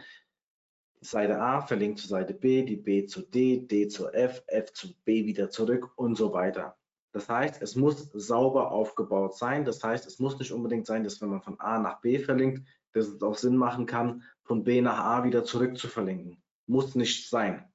Seite 1.00 1.40
A 1.40 1.60
verlinkt 1.60 2.00
zu 2.00 2.08
Seite 2.08 2.34
B, 2.34 2.64
die 2.64 2.74
B 2.74 3.06
zu 3.06 3.20
D, 3.20 3.68
D 3.68 3.86
zu 3.86 4.08
F, 4.08 4.42
F 4.48 4.72
zu 4.72 4.88
B 5.04 5.24
wieder 5.24 5.48
zurück 5.48 5.92
und 5.94 6.16
so 6.16 6.32
weiter. 6.32 6.76
Das 7.12 7.28
heißt, 7.28 7.62
es 7.62 7.76
muss 7.76 8.10
sauber 8.14 8.72
aufgebaut 8.72 9.38
sein. 9.38 9.64
Das 9.64 9.84
heißt, 9.84 10.08
es 10.08 10.18
muss 10.18 10.40
nicht 10.40 10.50
unbedingt 10.50 10.88
sein, 10.88 11.04
dass 11.04 11.20
wenn 11.22 11.28
man 11.28 11.42
von 11.42 11.60
A 11.60 11.78
nach 11.78 12.00
B 12.00 12.18
verlinkt, 12.18 12.66
dass 12.94 13.06
es 13.06 13.22
auch 13.22 13.36
Sinn 13.36 13.56
machen 13.56 13.86
kann, 13.86 14.24
von 14.42 14.64
B 14.64 14.80
nach 14.80 14.98
A 14.98 15.22
wieder 15.22 15.44
zurück 15.44 15.78
zu 15.78 15.86
verlinken. 15.86 16.42
Muss 16.68 16.94
nicht 16.94 17.28
sein. 17.28 17.66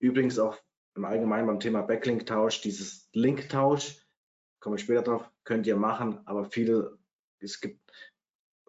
Übrigens 0.00 0.38
auch 0.38 0.58
im 0.96 1.04
Allgemeinen 1.04 1.46
beim 1.46 1.60
Thema 1.60 1.82
Backlink-Tausch, 1.82 2.60
dieses 2.60 3.08
Link-Tausch, 3.12 4.04
komme 4.58 4.76
ich 4.76 4.82
später 4.82 5.02
drauf, 5.02 5.30
könnt 5.44 5.66
ihr 5.66 5.76
machen, 5.76 6.20
aber 6.26 6.44
viele, 6.44 6.98
es 7.38 7.60
gibt, 7.60 7.80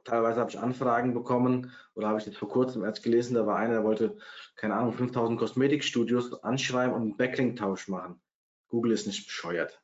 teilweise 0.03 0.39
habe 0.39 0.51
ich 0.51 0.59
Anfragen 0.59 1.13
bekommen 1.13 1.71
oder 1.95 2.07
habe 2.09 2.19
ich 2.19 2.25
jetzt 2.25 2.37
vor 2.37 2.49
kurzem 2.49 2.83
erst 2.83 3.03
gelesen, 3.03 3.33
da 3.33 3.47
war 3.47 3.57
einer, 3.57 3.73
der 3.73 3.83
wollte, 3.83 4.17
keine 4.55 4.75
Ahnung, 4.75 4.93
5000 4.93 5.39
Kosmetikstudios 5.39 6.43
anschreiben 6.43 6.93
und 6.95 7.01
einen 7.01 7.17
Backlink-Tausch 7.17 7.87
machen. 7.87 8.21
Google 8.67 8.91
ist 8.91 9.07
nicht 9.07 9.25
bescheuert. 9.25 9.81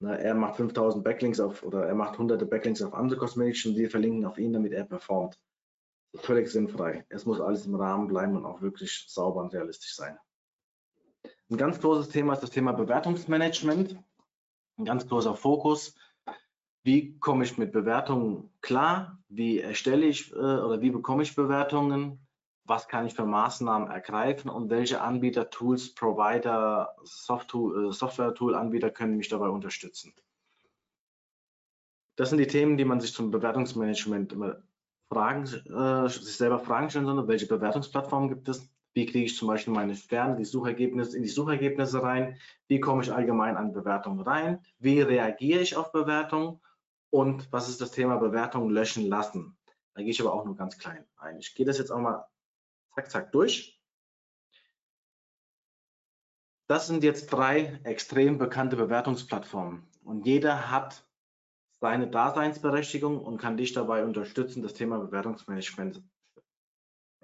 Na, 0.00 0.16
er 0.16 0.34
macht 0.34 0.56
5000 0.56 1.04
Backlinks 1.04 1.40
auf 1.40 1.62
oder 1.62 1.86
er 1.86 1.94
macht 1.94 2.18
hunderte 2.18 2.46
Backlinks 2.46 2.82
auf 2.82 2.94
andere 2.94 3.18
Kosmetikstudios 3.18 3.76
und 3.76 3.82
die 3.82 3.88
verlinken 3.88 4.24
auf 4.24 4.38
ihn, 4.38 4.52
damit 4.52 4.72
er 4.72 4.84
performt. 4.84 5.38
Völlig 6.16 6.50
sinnfrei. 6.50 7.04
Es 7.08 7.26
muss 7.26 7.40
alles 7.40 7.66
im 7.66 7.74
Rahmen 7.74 8.06
bleiben 8.06 8.36
und 8.36 8.46
auch 8.46 8.62
wirklich 8.62 9.06
sauber 9.08 9.42
und 9.42 9.52
realistisch 9.52 9.94
sein. 9.94 10.16
Ein 11.50 11.56
ganz 11.56 11.80
großes 11.80 12.08
Thema 12.08 12.34
ist 12.34 12.42
das 12.42 12.50
Thema 12.50 12.72
Bewertungsmanagement 12.72 13.98
ein 14.76 14.84
ganz 14.84 15.06
großer 15.08 15.34
Fokus. 15.34 15.94
Wie 16.82 17.18
komme 17.18 17.44
ich 17.44 17.56
mit 17.56 17.72
Bewertungen 17.72 18.50
klar? 18.60 19.22
Wie 19.28 19.60
erstelle 19.60 20.06
ich 20.06 20.32
äh, 20.32 20.36
oder 20.36 20.80
wie 20.80 20.90
bekomme 20.90 21.22
ich 21.22 21.34
Bewertungen? 21.34 22.26
Was 22.64 22.88
kann 22.88 23.06
ich 23.06 23.14
für 23.14 23.26
Maßnahmen 23.26 23.90
ergreifen 23.90 24.50
und 24.50 24.70
welche 24.70 25.00
Anbieter, 25.00 25.50
Tools, 25.50 25.94
Provider, 25.94 26.94
äh, 27.02 27.92
Software-Tool-Anbieter 27.92 28.90
können 28.90 29.16
mich 29.16 29.28
dabei 29.28 29.48
unterstützen? 29.48 30.14
Das 32.16 32.30
sind 32.30 32.38
die 32.38 32.46
Themen, 32.46 32.76
die 32.76 32.84
man 32.84 33.00
sich 33.00 33.12
zum 33.12 33.30
Bewertungsmanagement 33.30 34.32
immer 34.32 34.62
fragen, 35.14 35.44
äh, 35.44 36.08
sich 36.08 36.36
selber 36.36 36.58
fragen 36.58 36.90
stellen 36.90 37.06
soll. 37.06 37.28
Welche 37.28 37.46
Bewertungsplattformen 37.46 38.28
gibt 38.28 38.48
es? 38.48 38.68
Wie 38.92 39.06
kriege 39.06 39.24
ich 39.24 39.36
zum 39.36 39.48
Beispiel 39.48 39.72
meine 39.72 39.94
Sterne, 39.96 40.36
die 40.36 40.44
Suchergebnisse 40.44 41.16
in 41.16 41.22
die 41.22 41.28
Suchergebnisse 41.28 42.02
rein? 42.02 42.36
Wie 42.68 42.80
komme 42.80 43.02
ich 43.02 43.12
allgemein 43.12 43.56
an 43.56 43.72
Bewertungen 43.72 44.20
rein? 44.20 44.60
Wie 44.78 45.00
reagiere 45.00 45.60
ich 45.60 45.76
auf 45.76 45.90
Bewertungen? 45.92 46.60
Und 47.10 47.52
was 47.52 47.68
ist 47.68 47.80
das 47.80 47.92
Thema 47.92 48.16
Bewertungen 48.16 48.70
löschen 48.70 49.06
lassen? 49.08 49.56
Da 49.94 50.02
gehe 50.02 50.10
ich 50.10 50.20
aber 50.20 50.32
auch 50.32 50.44
nur 50.44 50.56
ganz 50.56 50.78
klein 50.78 51.04
ein. 51.16 51.38
Ich 51.38 51.54
gehe 51.54 51.66
das 51.66 51.78
jetzt 51.78 51.90
auch 51.90 52.00
mal 52.00 52.26
zack, 52.94 53.10
zack 53.10 53.32
durch. 53.32 53.80
Das 56.66 56.86
sind 56.86 57.04
jetzt 57.04 57.26
drei 57.26 57.78
extrem 57.84 58.38
bekannte 58.38 58.76
Bewertungsplattformen 58.76 59.86
und 60.02 60.26
jeder 60.26 60.70
hat 60.70 61.03
seine 61.80 62.08
Daseinsberechtigung 62.08 63.20
und 63.20 63.38
kann 63.38 63.56
dich 63.56 63.72
dabei 63.72 64.04
unterstützen, 64.04 64.62
das 64.62 64.74
Thema 64.74 64.98
Bewertungsmanagement 64.98 66.02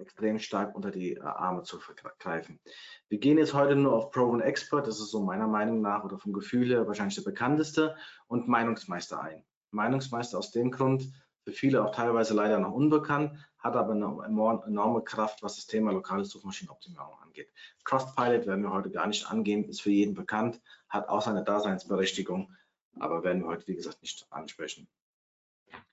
extrem 0.01 0.39
stark 0.39 0.75
unter 0.75 0.91
die 0.91 1.13
äh, 1.13 1.21
Arme 1.21 1.63
zu 1.63 1.79
greifen. 2.19 2.59
Wir 3.07 3.19
gehen 3.19 3.37
jetzt 3.37 3.53
heute 3.53 3.75
nur 3.75 3.93
auf 3.93 4.11
Proven 4.11 4.41
Expert, 4.41 4.87
das 4.87 4.99
ist 4.99 5.11
so 5.11 5.21
meiner 5.21 5.47
Meinung 5.47 5.81
nach 5.81 6.03
oder 6.03 6.17
vom 6.17 6.33
Gefühl 6.33 6.67
her 6.67 6.87
wahrscheinlich 6.87 7.15
der 7.15 7.23
bekannteste, 7.23 7.95
und 8.27 8.47
Meinungsmeister 8.47 9.21
ein. 9.21 9.45
Meinungsmeister 9.71 10.37
aus 10.37 10.51
dem 10.51 10.71
Grund, 10.71 11.11
für 11.43 11.51
viele 11.53 11.83
auch 11.83 11.95
teilweise 11.95 12.33
leider 12.33 12.59
noch 12.59 12.73
unbekannt, 12.73 13.33
hat 13.57 13.75
aber 13.75 13.93
eine 13.93 14.05
enorme 14.67 15.03
Kraft, 15.03 15.41
was 15.43 15.55
das 15.55 15.67
Thema 15.67 15.91
lokale 15.91 16.25
Suchmaschinenoptimierung 16.25 17.17
angeht. 17.23 17.51
Trustpilot 17.85 18.45
werden 18.47 18.63
wir 18.63 18.71
heute 18.71 18.91
gar 18.91 19.07
nicht 19.07 19.29
angehen, 19.29 19.63
ist 19.65 19.81
für 19.81 19.91
jeden 19.91 20.13
bekannt, 20.13 20.61
hat 20.89 21.09
auch 21.09 21.21
seine 21.21 21.43
Daseinsberechtigung, 21.43 22.53
aber 22.99 23.23
werden 23.23 23.43
wir 23.43 23.49
heute, 23.49 23.67
wie 23.67 23.75
gesagt, 23.75 24.01
nicht 24.01 24.25
ansprechen. 24.29 24.87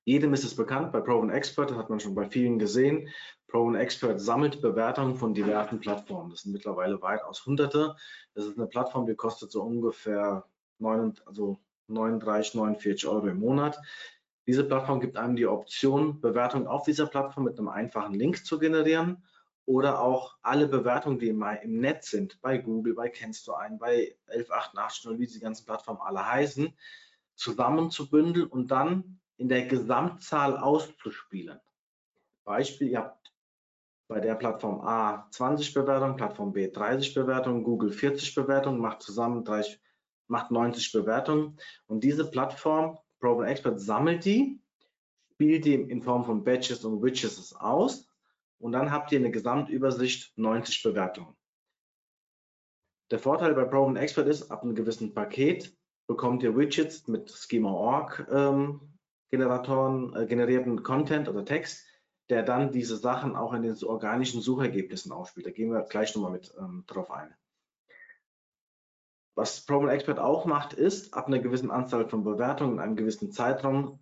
Jedem 0.05 0.33
ist 0.33 0.45
es 0.45 0.57
bekannt, 0.57 0.93
bei 0.93 1.01
Proven 1.01 1.31
Expert, 1.31 1.71
das 1.71 1.77
hat 1.77 1.91
man 1.91 2.01
schon 2.01 2.15
bei 2.15 2.29
vielen 2.29 2.59
gesehen. 2.59 3.09
Proven 3.47 3.75
Expert 3.75 4.21
sammelt 4.21 4.61
Bewertungen 4.61 5.17
von 5.17 5.35
diversen 5.35 5.81
Plattformen. 5.81 6.31
Das 6.31 6.43
sind 6.43 6.53
mittlerweile 6.53 7.01
weitaus 7.01 7.45
hunderte. 7.47 7.95
Das 8.35 8.47
ist 8.47 8.59
eine 8.59 8.67
Plattform, 8.67 9.07
die 9.07 9.15
kostet 9.15 9.53
so 9.53 9.63
ungefähr 9.63 10.45
9, 10.79 11.15
also 11.27 11.61
39, 11.89 12.55
49 12.55 13.07
Euro 13.07 13.29
im 13.29 13.39
Monat. 13.39 13.79
Diese 14.47 14.65
Plattform 14.65 15.01
gibt 15.01 15.17
einem 15.17 15.37
die 15.37 15.47
Option, 15.47 16.21
Bewertungen 16.21 16.67
auf 16.67 16.85
dieser 16.85 17.07
Plattform 17.07 17.45
mit 17.45 17.59
einem 17.59 17.69
einfachen 17.69 18.15
Link 18.15 18.45
zu 18.45 18.59
generieren 18.59 19.23
oder 19.69 20.01
auch 20.01 20.39
alle 20.41 20.67
Bewertungen, 20.67 21.19
die 21.19 21.29
im, 21.29 21.45
Netz 21.79 22.11
sind, 22.11 22.41
bei 22.41 22.57
Google, 22.57 22.95
bei 22.95 23.11
Kennst 23.11 23.47
du 23.47 23.53
ein, 23.53 23.79
bei 23.79 24.17
11880, 24.29 25.19
wie 25.19 25.27
die 25.27 25.41
ganzen 25.41 25.67
Plattformen 25.67 26.01
alle 26.01 26.27
heißen, 26.27 26.73
zusammenzubündeln 27.35 28.47
und 28.47 28.71
dann 28.71 29.21
in 29.37 29.51
der 29.51 29.67
Gesamtzahl 29.67 30.57
auszuspielen. 30.57 31.61
Beispiel, 32.45 32.89
ihr 32.89 32.99
habt 33.01 33.31
bei 34.09 34.21
der 34.21 34.37
Plattform 34.37 34.81
A 34.81 35.29
20 35.33 35.75
Bewertungen, 35.75 36.17
Plattform 36.17 36.51
B 36.51 36.71
30 36.71 37.13
Bewertungen, 37.13 37.63
Google 37.63 37.93
40 37.93 38.35
Bewertungen, 38.35 38.81
macht 38.81 39.03
zusammen 39.03 39.45
30, 39.45 39.79
macht 40.29 40.51
90 40.51 40.93
Bewertungen. 40.93 41.59
Und 41.87 42.03
diese 42.03 42.31
Plattform, 42.31 42.97
Proven 43.21 43.45
Expert, 43.45 43.79
sammelt 43.79 44.25
die, 44.25 44.59
spielt 45.35 45.67
die 45.67 45.75
in 45.75 46.01
Form 46.01 46.25
von 46.25 46.43
Badges 46.43 46.87
und 46.87 47.03
Widgets 47.03 47.55
aus 47.55 48.08
und 48.59 48.73
dann 48.73 48.91
habt 48.91 49.13
ihr 49.13 49.19
eine 49.19 49.31
Gesamtübersicht 49.31 50.37
90 50.37 50.83
Bewertungen. 50.83 51.37
Der 53.11 53.19
Vorteil 53.19 53.55
bei 53.55 53.65
Proven 53.65 53.97
Expert 53.97 54.29
ist, 54.29 54.51
ab 54.51 54.63
einem 54.63 54.75
gewissen 54.75 55.15
Paket 55.15 55.75
bekommt 56.07 56.43
ihr 56.43 56.57
Widgets 56.57 57.07
mit 57.09 57.31
Schema.org 57.31 58.27
ähm, 58.31 58.99
Generatoren 59.31 60.15
äh, 60.15 60.27
generierten 60.27 60.83
Content 60.83 61.29
oder 61.29 61.45
Text, 61.45 61.87
der 62.31 62.43
dann 62.43 62.73
diese 62.73 62.97
Sachen 62.97 63.37
auch 63.37 63.53
in 63.53 63.63
den 63.63 63.77
organischen 63.85 64.41
Suchergebnissen 64.41 65.13
ausspielt. 65.13 65.47
Da 65.47 65.51
gehen 65.51 65.71
wir 65.71 65.83
gleich 65.83 66.15
nochmal 66.15 66.33
mit 66.33 66.55
ähm, 66.59 66.85
drauf 66.87 67.11
ein. 67.11 67.35
Was 69.35 69.65
Problem 69.65 69.91
Expert 69.91 70.19
auch 70.19 70.47
macht, 70.47 70.73
ist, 70.73 71.15
ab 71.15 71.29
einer 71.29 71.39
gewissen 71.39 71.71
Anzahl 71.71 72.09
von 72.09 72.25
Bewertungen 72.25 72.75
in 72.75 72.81
einem 72.81 72.97
gewissen 72.97 73.31
Zeitraum 73.31 74.01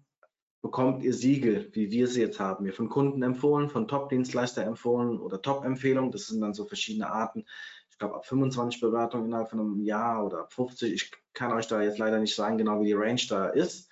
bekommt 0.67 1.03
ihr 1.03 1.15
Siegel, 1.15 1.71
wie 1.73 1.91
wir 1.91 2.09
sie 2.09 2.21
jetzt 2.21 2.41
haben. 2.41 2.65
Wir 2.65 2.73
von 2.73 2.89
Kunden 2.89 3.23
empfohlen, 3.23 3.69
von 3.69 3.89
Top-Dienstleister 3.89 4.65
empfohlen 4.65 5.21
oder 5.21 5.41
Top-Empfehlungen. 5.41 6.11
Das 6.11 6.27
sind 6.27 6.41
dann 6.41 6.55
so 6.55 6.65
verschiedene 6.65 7.09
Arten. 7.09 7.45
Ich 7.91 7.99
glaube, 7.99 8.17
ab 8.17 8.27
25 8.27 8.81
Bewertungen 8.81 9.27
innerhalb 9.27 9.49
von 9.49 9.61
einem 9.61 9.81
Jahr 9.81 10.27
oder 10.27 10.41
ab 10.41 10.53
50. 10.53 10.93
Ich 10.93 11.11
kann 11.33 11.53
euch 11.53 11.67
da 11.67 11.83
jetzt 11.83 11.99
leider 11.99 12.19
nicht 12.19 12.35
sagen, 12.35 12.59
genau 12.59 12.81
wie 12.81 12.87
die 12.87 12.93
Range 12.93 13.21
da 13.29 13.47
ist 13.47 13.91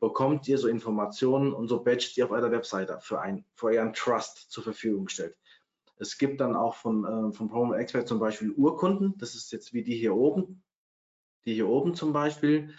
bekommt 0.00 0.46
ihr 0.46 0.58
so 0.58 0.68
Informationen 0.68 1.52
und 1.52 1.68
so 1.68 1.82
Badges, 1.82 2.14
die 2.14 2.22
auf 2.22 2.30
eurer 2.30 2.50
Webseite 2.50 2.98
für, 3.00 3.20
ein, 3.20 3.44
für 3.54 3.66
euren 3.66 3.92
Trust 3.92 4.50
zur 4.50 4.62
Verfügung 4.62 5.08
stellt. 5.08 5.36
Es 5.98 6.18
gibt 6.18 6.40
dann 6.40 6.54
auch 6.54 6.74
von, 6.74 7.04
äh, 7.04 7.32
von 7.32 7.48
Promo 7.48 7.72
Expert 7.74 8.06
zum 8.06 8.18
Beispiel 8.18 8.50
Urkunden. 8.50 9.14
Das 9.16 9.34
ist 9.34 9.52
jetzt 9.52 9.72
wie 9.72 9.82
die 9.82 9.96
hier 9.96 10.14
oben. 10.14 10.62
Die 11.46 11.54
hier 11.54 11.68
oben 11.68 11.94
zum 11.94 12.12
Beispiel. 12.12 12.74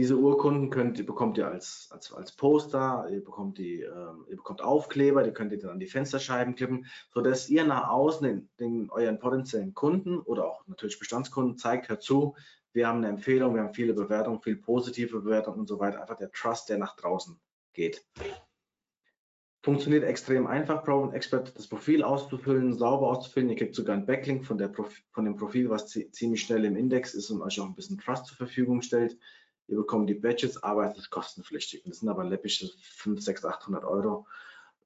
Diese 0.00 0.16
Urkunden 0.16 0.70
könnt, 0.70 1.04
bekommt 1.04 1.36
ihr 1.36 1.46
als, 1.46 1.88
als, 1.90 2.10
als 2.10 2.32
Poster, 2.32 3.06
ihr 3.10 3.22
bekommt, 3.22 3.58
die, 3.58 3.82
äh, 3.82 4.12
ihr 4.30 4.36
bekommt 4.36 4.62
Aufkleber, 4.62 5.22
die 5.22 5.30
könnt 5.30 5.52
ihr 5.52 5.58
dann 5.58 5.72
an 5.72 5.78
die 5.78 5.88
Fensterscheiben 5.88 6.54
klippen, 6.54 6.86
sodass 7.12 7.50
ihr 7.50 7.66
nach 7.66 7.90
außen 7.90 8.26
den, 8.26 8.48
den, 8.58 8.88
euren 8.88 9.18
potenziellen 9.18 9.74
Kunden 9.74 10.18
oder 10.18 10.46
auch 10.46 10.66
natürlich 10.66 10.98
Bestandskunden 10.98 11.58
zeigt, 11.58 11.90
hört 11.90 12.02
zu, 12.02 12.34
wir 12.72 12.88
haben 12.88 13.00
eine 13.00 13.08
Empfehlung, 13.08 13.54
wir 13.54 13.60
haben 13.60 13.74
viele 13.74 13.92
Bewertungen, 13.92 14.40
viel 14.40 14.56
positive 14.56 15.20
Bewertungen 15.20 15.60
und 15.60 15.68
so 15.68 15.78
weiter. 15.78 16.00
Einfach 16.00 16.16
der 16.16 16.30
Trust, 16.30 16.70
der 16.70 16.78
nach 16.78 16.96
draußen 16.96 17.38
geht. 17.74 18.02
Funktioniert 19.62 20.04
extrem 20.04 20.46
einfach, 20.46 20.82
Proven 20.82 21.12
Expert 21.12 21.54
das 21.58 21.68
Profil 21.68 22.02
auszufüllen, 22.02 22.72
sauber 22.72 23.08
auszufüllen. 23.08 23.50
Ihr 23.50 23.56
kriegt 23.56 23.74
sogar 23.74 23.96
einen 23.96 24.06
Backlink 24.06 24.46
von, 24.46 24.56
der 24.56 24.68
Profi 24.68 25.02
von 25.10 25.26
dem 25.26 25.36
Profil, 25.36 25.68
was 25.68 25.88
ziemlich 25.88 26.40
schnell 26.40 26.64
im 26.64 26.76
Index 26.76 27.12
ist 27.12 27.28
und 27.28 27.42
euch 27.42 27.60
auch 27.60 27.66
ein 27.66 27.74
bisschen 27.74 27.98
Trust 27.98 28.24
zur 28.24 28.38
Verfügung 28.38 28.80
stellt. 28.80 29.18
Ihr 29.70 29.76
bekommt 29.76 30.10
die 30.10 30.14
Badges, 30.14 30.60
aber 30.64 30.90
es 30.90 30.98
ist 30.98 31.10
kostenpflichtig. 31.10 31.84
Das 31.86 32.00
sind 32.00 32.08
aber 32.08 32.24
läppische 32.24 32.68
5, 32.96 33.22
6, 33.22 33.44
800 33.44 33.84
Euro 33.84 34.26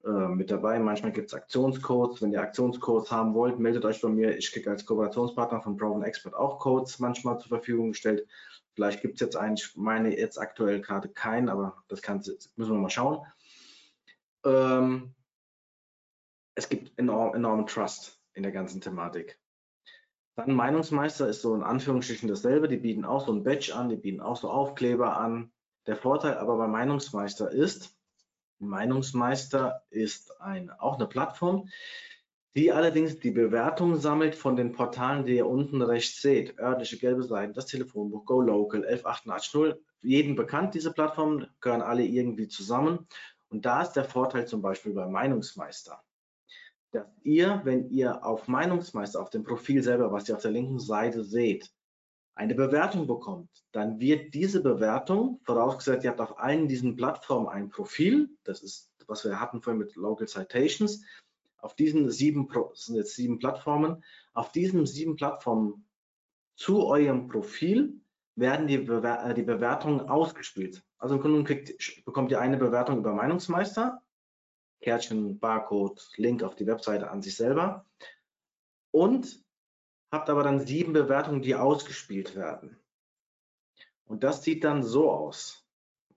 äh, 0.05 0.28
mit 0.28 0.51
dabei. 0.51 0.78
Manchmal 0.78 1.12
gibt 1.12 1.28
es 1.28 1.35
Aktionscodes. 1.35 2.20
Wenn 2.20 2.32
ihr 2.32 2.43
Aktionscodes 2.43 3.11
haben 3.11 3.32
wollt, 3.32 3.59
meldet 3.59 3.86
euch 3.86 4.02
bei 4.02 4.11
mir. 4.11 4.36
Ich 4.36 4.52
kriege 4.52 4.70
als 4.70 4.85
Kooperationspartner 4.85 5.62
von 5.62 5.78
Proven 5.78 6.02
Expert 6.02 6.35
auch 6.35 6.59
Codes 6.59 6.98
manchmal 6.98 7.39
zur 7.39 7.48
Verfügung 7.48 7.93
gestellt. 7.93 8.28
Vielleicht 8.74 9.01
gibt 9.01 9.15
es 9.15 9.20
jetzt 9.20 9.36
einen, 9.36 9.55
ich 9.55 9.74
meine 9.74 10.19
jetzt 10.19 10.36
aktuell 10.36 10.82
gerade 10.82 11.09
keinen, 11.09 11.48
aber 11.48 11.82
das 11.89 12.02
kann, 12.02 12.19
müssen 12.19 12.73
wir 12.73 12.78
mal 12.78 12.90
schauen. 12.90 13.24
Ähm, 14.44 15.15
es 16.56 16.69
gibt 16.69 16.98
enorm, 16.98 17.35
enormen 17.35 17.66
Trust 17.66 18.20
in 18.35 18.43
der 18.43 18.52
ganzen 18.52 18.82
Thematik. 18.82 19.39
Dann 20.36 20.52
Meinungsmeister 20.52 21.28
ist 21.28 21.43
so 21.43 21.55
in 21.55 21.62
Anführungsstrichen 21.62 22.28
dasselbe. 22.28 22.69
Die 22.69 22.77
bieten 22.77 23.05
auch 23.05 23.27
so 23.27 23.32
ein 23.32 23.44
Badge 23.44 23.74
an, 23.74 23.89
die 23.89 23.97
bieten 23.97 24.20
auch 24.20 24.36
so 24.36 24.51
Aufkleber 24.51 25.16
an. 25.16 25.52
Der 25.86 25.97
Vorteil 25.97 26.39
aber 26.39 26.56
bei 26.56 26.66
Meinungsmeister 26.66 27.51
ist, 27.51 27.97
Meinungsmeister 28.59 29.82
ist 29.90 30.40
ein, 30.40 30.70
auch 30.70 30.97
eine 30.97 31.06
Plattform, 31.06 31.69
die 32.56 32.73
allerdings 32.73 33.19
die 33.19 33.32
Bewertung 33.32 33.97
sammelt 33.97 34.35
von 34.35 34.56
den 34.56 34.73
Portalen, 34.73 35.27
die 35.27 35.36
ihr 35.36 35.47
unten 35.47 35.82
rechts 35.82 36.23
seht. 36.23 36.59
Örtliche 36.59 36.98
gelbe 36.98 37.23
Seiten, 37.23 37.52
das 37.52 37.66
Telefonbuch, 37.66 38.24
Go 38.24 38.40
Local, 38.40 38.85
11880. 38.85 39.74
Jeden 40.02 40.36
bekannt, 40.36 40.74
diese 40.74 40.93
Plattformen, 40.93 41.47
gehören 41.61 41.82
alle 41.82 42.05
irgendwie 42.05 42.48
zusammen. 42.48 43.06
Und 43.48 43.66
da 43.66 43.82
ist 43.82 43.93
der 43.93 44.05
Vorteil 44.05 44.47
zum 44.47 44.62
Beispiel 44.62 44.94
bei 44.94 45.06
Meinungsmeister 45.06 46.02
dass 46.95 47.07
ihr, 47.23 47.61
wenn 47.65 47.91
ihr 47.91 48.25
auf 48.25 48.49
Meinungsmeister, 48.49 49.21
auf 49.21 49.31
dem 49.31 49.45
Profil 49.45 49.83
selber, 49.83 50.12
was 50.12 50.29
ihr 50.29 50.37
auf 50.37 50.43
der 50.43 50.53
linken 50.53 50.79
Seite 50.79 51.25
seht, 51.25 51.73
eine 52.37 52.55
Bewertung 52.55 53.07
bekommt, 53.07 53.49
dann 53.73 54.01
wird 54.01 54.35
diese 54.35 54.62
Bewertung, 54.62 55.41
vorausgesetzt, 55.45 56.05
ihr 56.05 56.11
habt 56.11 56.21
auf 56.21 56.39
allen 56.39 56.69
diesen 56.69 56.97
Plattformen 56.97 57.49
ein 57.49 57.71
Profil, 57.71 58.31
das 58.45 58.62
ist, 58.62 58.91
was 59.07 59.25
wir 59.25 59.41
hatten 59.41 59.61
vorhin 59.61 59.81
mit 59.81 59.95
Local 59.97 60.27
Citations, 60.27 61.05
auf 61.59 61.75
diesen 61.75 62.11
sieben, 62.11 62.49
sind 62.75 62.97
jetzt 62.97 63.16
sieben 63.16 63.39
Plattformen, 63.39 64.05
auf 64.33 64.53
diesen 64.53 64.87
sieben 64.87 65.16
Plattformen 65.16 65.87
zu 66.57 66.87
eurem 66.87 67.29
Profil 67.29 68.01
werden 68.37 68.66
die, 68.66 68.79
Bewer 68.79 69.25
äh, 69.25 69.35
die 69.35 69.43
Bewertungen 69.43 70.01
ausgespielt. 70.01 70.83
Also 70.99 71.16
im 71.16 71.21
Grunde 71.21 71.45
kriegt, 71.45 72.05
bekommt 72.05 72.31
ihr 72.31 72.41
eine 72.41 72.57
Bewertung 72.57 72.99
über 72.99 73.12
Meinungsmeister, 73.12 74.03
Kärtchen, 74.85 75.39
Barcode, 75.39 76.06
Link 76.16 76.43
auf 76.43 76.55
die 76.56 76.66
Webseite 76.66 77.11
an 77.11 77.23
sich 77.23 77.36
selber 77.36 77.86
und 78.90 79.43
habt 80.12 80.28
aber 80.28 80.43
dann 80.43 80.66
sieben 80.66 80.93
Bewertungen, 80.93 81.40
die 81.40 81.55
ausgespielt 81.55 82.36
werden. 82.36 82.78
Und 84.05 84.23
das 84.23 84.43
sieht 84.43 84.62
dann 84.62 84.82
so 84.82 85.11
aus. 85.11 85.66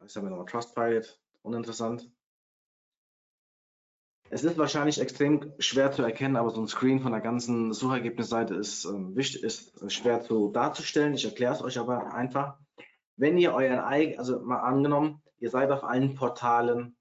Jetzt 0.02 0.18
haben 0.18 0.26
wir 0.26 0.32
nochmal 0.32 0.48
Trustpilot, 0.48 1.18
uninteressant. 1.44 2.12
Es 4.30 4.44
ist 4.44 4.58
wahrscheinlich 4.58 5.00
extrem 5.00 5.54
schwer 5.60 5.94
zu 5.94 6.02
erkennen, 6.04 6.36
aber 6.36 6.50
so 6.50 6.60
ein 6.60 6.68
Screen 6.68 7.00
von 7.00 7.14
der 7.14 7.22
ganzen 7.22 7.72
Suchergebnisseite 7.72 8.56
ist, 8.56 8.84
äh, 8.84 9.16
wichtig, 9.16 9.44
ist 9.44 9.94
schwer 9.94 10.22
zu 10.22 10.52
darzustellen. 10.52 11.14
Ich 11.14 11.24
erkläre 11.24 11.54
es 11.54 11.62
euch 11.62 11.80
aber 11.80 12.14
einfach. 12.14 12.60
Wenn 13.16 13.38
ihr 13.38 13.54
euren 13.54 13.80
eigenen, 13.80 14.20
also 14.20 14.42
mal 14.42 14.60
angenommen, 14.60 15.24
ihr 15.40 15.50
seid 15.50 15.72
auf 15.72 15.86
allen 15.86 16.16
Portalen 16.16 16.97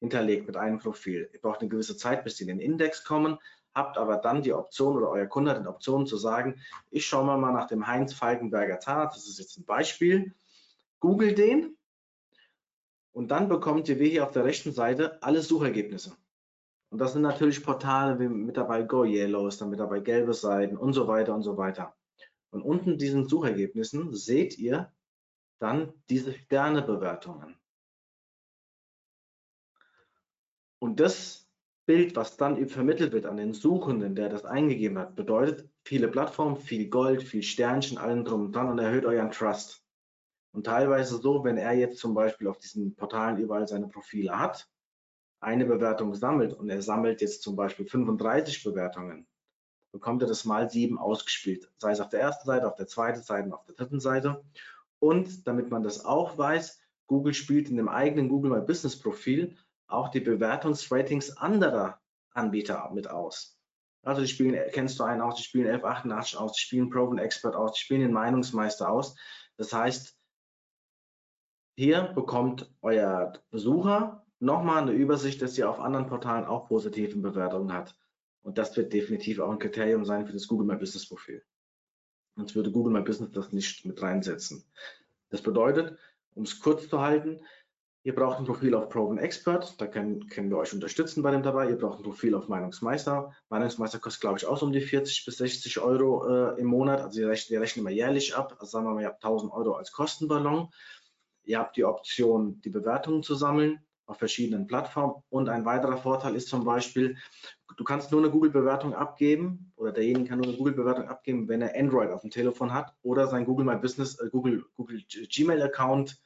hinterlegt 0.00 0.46
mit 0.46 0.56
einem 0.56 0.78
Profil. 0.78 1.30
Ihr 1.32 1.40
braucht 1.40 1.60
eine 1.60 1.68
gewisse 1.68 1.96
Zeit, 1.96 2.24
bis 2.24 2.36
Sie 2.36 2.44
in 2.44 2.48
den 2.48 2.60
Index 2.60 3.04
kommen, 3.04 3.38
habt 3.74 3.98
aber 3.98 4.16
dann 4.16 4.42
die 4.42 4.52
Option 4.52 4.96
oder 4.96 5.10
euer 5.10 5.26
Kunde 5.26 5.52
hat 5.52 5.62
die 5.62 5.68
Option 5.68 6.06
zu 6.06 6.16
sagen, 6.16 6.60
ich 6.90 7.06
schaue 7.06 7.24
mal, 7.24 7.38
mal 7.38 7.52
nach 7.52 7.68
dem 7.68 7.86
Heinz 7.86 8.14
Falkenberger 8.14 8.80
Zahnarzt, 8.80 9.16
das 9.16 9.28
ist 9.28 9.38
jetzt 9.38 9.58
ein 9.58 9.64
Beispiel, 9.64 10.34
google 10.98 11.34
den 11.34 11.76
und 13.12 13.30
dann 13.30 13.48
bekommt 13.48 13.88
ihr 13.88 14.00
wie 14.00 14.10
hier 14.10 14.24
auf 14.24 14.32
der 14.32 14.44
rechten 14.44 14.72
Seite 14.72 15.22
alle 15.22 15.42
Suchergebnisse. 15.42 16.16
Und 16.90 16.98
das 16.98 17.12
sind 17.12 17.22
natürlich 17.22 17.62
Portale 17.62 18.18
wie 18.18 18.28
mit 18.28 18.56
dabei 18.56 18.82
Go 18.82 19.04
Yellow, 19.04 19.46
ist 19.46 19.60
dann 19.60 19.70
mit 19.70 19.78
dabei 19.78 20.00
gelbe 20.00 20.34
Seiten 20.34 20.76
und 20.76 20.92
so 20.92 21.06
weiter 21.06 21.34
und 21.34 21.42
so 21.42 21.56
weiter. 21.56 21.94
Und 22.50 22.62
unten 22.62 22.98
diesen 22.98 23.28
Suchergebnissen 23.28 24.12
seht 24.12 24.58
ihr 24.58 24.92
dann 25.60 25.92
diese 26.08 26.32
Sternebewertungen. 26.32 27.59
Und 30.80 30.98
das 30.98 31.48
Bild, 31.86 32.16
was 32.16 32.36
dann 32.36 32.66
vermittelt 32.68 33.12
wird 33.12 33.26
an 33.26 33.36
den 33.36 33.52
Suchenden, 33.52 34.14
der 34.14 34.28
das 34.28 34.44
eingegeben 34.44 34.98
hat, 34.98 35.14
bedeutet 35.14 35.68
viele 35.84 36.08
Plattformen, 36.08 36.56
viel 36.56 36.88
Gold, 36.88 37.22
viel 37.22 37.42
Sternchen, 37.42 37.98
allen 37.98 38.24
drum 38.24 38.46
und 38.46 38.56
dran 38.56 38.68
und 38.68 38.78
erhöht 38.78 39.04
euren 39.04 39.30
Trust. 39.30 39.84
Und 40.52 40.66
teilweise 40.66 41.18
so, 41.18 41.44
wenn 41.44 41.58
er 41.58 41.74
jetzt 41.74 41.98
zum 41.98 42.14
Beispiel 42.14 42.48
auf 42.48 42.58
diesen 42.58 42.94
Portalen 42.96 43.38
überall 43.38 43.68
seine 43.68 43.88
Profile 43.88 44.38
hat, 44.38 44.68
eine 45.40 45.64
Bewertung 45.64 46.14
sammelt 46.14 46.52
und 46.52 46.68
er 46.68 46.82
sammelt 46.82 47.20
jetzt 47.20 47.42
zum 47.42 47.56
Beispiel 47.56 47.86
35 47.86 48.64
Bewertungen, 48.64 49.26
bekommt 49.92 50.22
er 50.22 50.28
das 50.28 50.44
mal 50.44 50.70
sieben 50.70 50.98
ausgespielt, 50.98 51.70
sei 51.78 51.92
es 51.92 52.00
auf 52.00 52.08
der 52.08 52.20
ersten 52.20 52.46
Seite, 52.46 52.66
auf 52.66 52.76
der 52.76 52.86
zweiten 52.86 53.22
Seite 53.22 53.46
und 53.46 53.54
auf 53.54 53.64
der 53.64 53.74
dritten 53.74 54.00
Seite. 54.00 54.44
Und 54.98 55.46
damit 55.46 55.70
man 55.70 55.82
das 55.82 56.04
auch 56.04 56.36
weiß, 56.36 56.80
Google 57.06 57.34
spielt 57.34 57.68
in 57.68 57.76
dem 57.76 57.88
eigenen 57.88 58.28
Google 58.28 58.50
My 58.50 58.60
Business 58.60 58.98
Profil 58.98 59.56
auch 59.92 60.08
die 60.08 60.20
Bewertungsratings 60.20 61.36
anderer 61.36 62.00
Anbieter 62.32 62.90
mit 62.92 63.08
aus. 63.08 63.58
Also 64.02 64.22
die 64.22 64.28
spielen, 64.28 64.58
kennst 64.72 64.98
du 64.98 65.04
einen 65.04 65.20
aus, 65.20 65.36
die 65.36 65.42
spielen 65.42 65.66
1188 65.66 66.38
aus, 66.38 66.52
die 66.54 66.60
spielen 66.60 66.90
Proven 66.90 67.18
Expert 67.18 67.54
aus, 67.54 67.74
die 67.74 67.80
spielen 67.80 68.00
den 68.00 68.12
Meinungsmeister 68.12 68.88
aus. 68.88 69.16
Das 69.56 69.72
heißt, 69.72 70.16
hier 71.76 72.12
bekommt 72.14 72.72
euer 72.80 73.32
Besucher 73.50 74.24
nochmal 74.38 74.82
eine 74.82 74.92
Übersicht, 74.92 75.42
dass 75.42 75.58
ihr 75.58 75.68
auf 75.68 75.80
anderen 75.80 76.06
Portalen 76.06 76.46
auch 76.46 76.68
positive 76.68 77.18
Bewertungen 77.18 77.72
hat. 77.72 77.94
Und 78.42 78.56
das 78.56 78.76
wird 78.76 78.92
definitiv 78.92 79.38
auch 79.38 79.50
ein 79.50 79.58
Kriterium 79.58 80.04
sein 80.04 80.26
für 80.26 80.32
das 80.32 80.48
Google 80.48 80.66
My 80.66 80.76
Business 80.76 81.06
Profil. 81.06 81.44
Sonst 82.36 82.54
würde 82.54 82.72
Google 82.72 82.92
My 82.92 83.02
Business 83.02 83.32
das 83.32 83.52
nicht 83.52 83.84
mit 83.84 84.00
reinsetzen. 84.00 84.64
Das 85.28 85.42
bedeutet, 85.42 85.98
um 86.34 86.44
es 86.44 86.58
kurz 86.60 86.88
zu 86.88 87.00
halten, 87.00 87.40
Ihr 88.02 88.14
braucht 88.14 88.38
ein 88.38 88.46
Profil 88.46 88.74
auf 88.74 88.88
Proven 88.88 89.18
Expert, 89.18 89.78
da 89.78 89.86
können, 89.86 90.26
können 90.28 90.48
wir 90.48 90.56
euch 90.56 90.72
unterstützen 90.72 91.22
bei 91.22 91.32
dem 91.32 91.42
dabei. 91.42 91.68
Ihr 91.68 91.76
braucht 91.76 91.98
ein 91.98 92.02
Profil 92.02 92.34
auf 92.34 92.48
Meinungsmeister. 92.48 93.30
Meinungsmeister 93.50 93.98
kostet, 93.98 94.22
glaube 94.22 94.38
ich, 94.38 94.46
auch 94.46 94.56
so 94.56 94.64
um 94.64 94.72
die 94.72 94.80
40 94.80 95.26
bis 95.26 95.36
60 95.36 95.80
Euro 95.80 96.26
äh, 96.26 96.58
im 96.58 96.66
Monat. 96.66 97.02
Also 97.02 97.20
wir 97.20 97.28
rechnen, 97.28 97.52
wir 97.52 97.60
rechnen 97.60 97.84
immer 97.84 97.94
jährlich 97.94 98.34
ab. 98.34 98.56
Also 98.58 98.70
sagen 98.70 98.86
wir 98.86 98.94
mal, 98.94 99.02
ihr 99.02 99.08
habt 99.08 99.22
1000 99.22 99.52
Euro 99.52 99.74
als 99.74 99.92
Kostenballon. 99.92 100.70
Ihr 101.44 101.58
habt 101.58 101.76
die 101.76 101.84
Option, 101.84 102.62
die 102.62 102.70
Bewertungen 102.70 103.22
zu 103.22 103.34
sammeln 103.34 103.80
auf 104.06 104.16
verschiedenen 104.16 104.66
Plattformen. 104.66 105.22
Und 105.28 105.50
ein 105.50 105.66
weiterer 105.66 105.98
Vorteil 105.98 106.34
ist 106.36 106.48
zum 106.48 106.64
Beispiel, 106.64 107.18
du 107.76 107.84
kannst 107.84 108.12
nur 108.12 108.22
eine 108.22 108.30
Google-Bewertung 108.30 108.94
abgeben 108.94 109.72
oder 109.76 109.92
derjenige 109.92 110.28
kann 110.28 110.38
nur 110.38 110.48
eine 110.48 110.56
Google-Bewertung 110.56 111.08
abgeben, 111.08 111.48
wenn 111.48 111.60
er 111.60 111.78
Android 111.78 112.10
auf 112.10 112.22
dem 112.22 112.30
Telefon 112.30 112.72
hat 112.72 112.94
oder 113.02 113.26
sein 113.26 113.44
Google 113.44 113.66
My 113.66 113.76
Business, 113.76 114.18
äh, 114.18 114.30
Google, 114.30 114.64
Google 114.74 115.02
Gmail-Account 115.06 116.18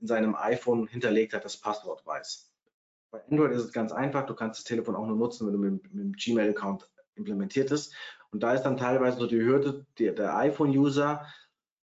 in 0.00 0.06
seinem 0.06 0.34
iPhone 0.34 0.86
hinterlegt 0.86 1.34
hat, 1.34 1.44
das 1.44 1.56
Passwort 1.56 2.04
weiß. 2.06 2.52
Bei 3.10 3.22
Android 3.30 3.52
ist 3.52 3.64
es 3.64 3.72
ganz 3.72 3.92
einfach, 3.92 4.26
du 4.26 4.34
kannst 4.34 4.60
das 4.60 4.64
Telefon 4.64 4.96
auch 4.96 5.06
nur 5.06 5.16
nutzen, 5.16 5.46
wenn 5.46 5.54
du 5.54 5.58
mit, 5.58 5.94
mit 5.94 6.04
dem 6.04 6.12
Gmail-Account 6.12 6.90
implementiert 7.14 7.70
ist. 7.70 7.94
Und 8.30 8.42
da 8.42 8.52
ist 8.52 8.62
dann 8.62 8.76
teilweise 8.76 9.18
so 9.18 9.26
die 9.26 9.40
Hürde, 9.40 9.86
die, 9.98 10.14
der 10.14 10.36
iPhone-User 10.36 11.24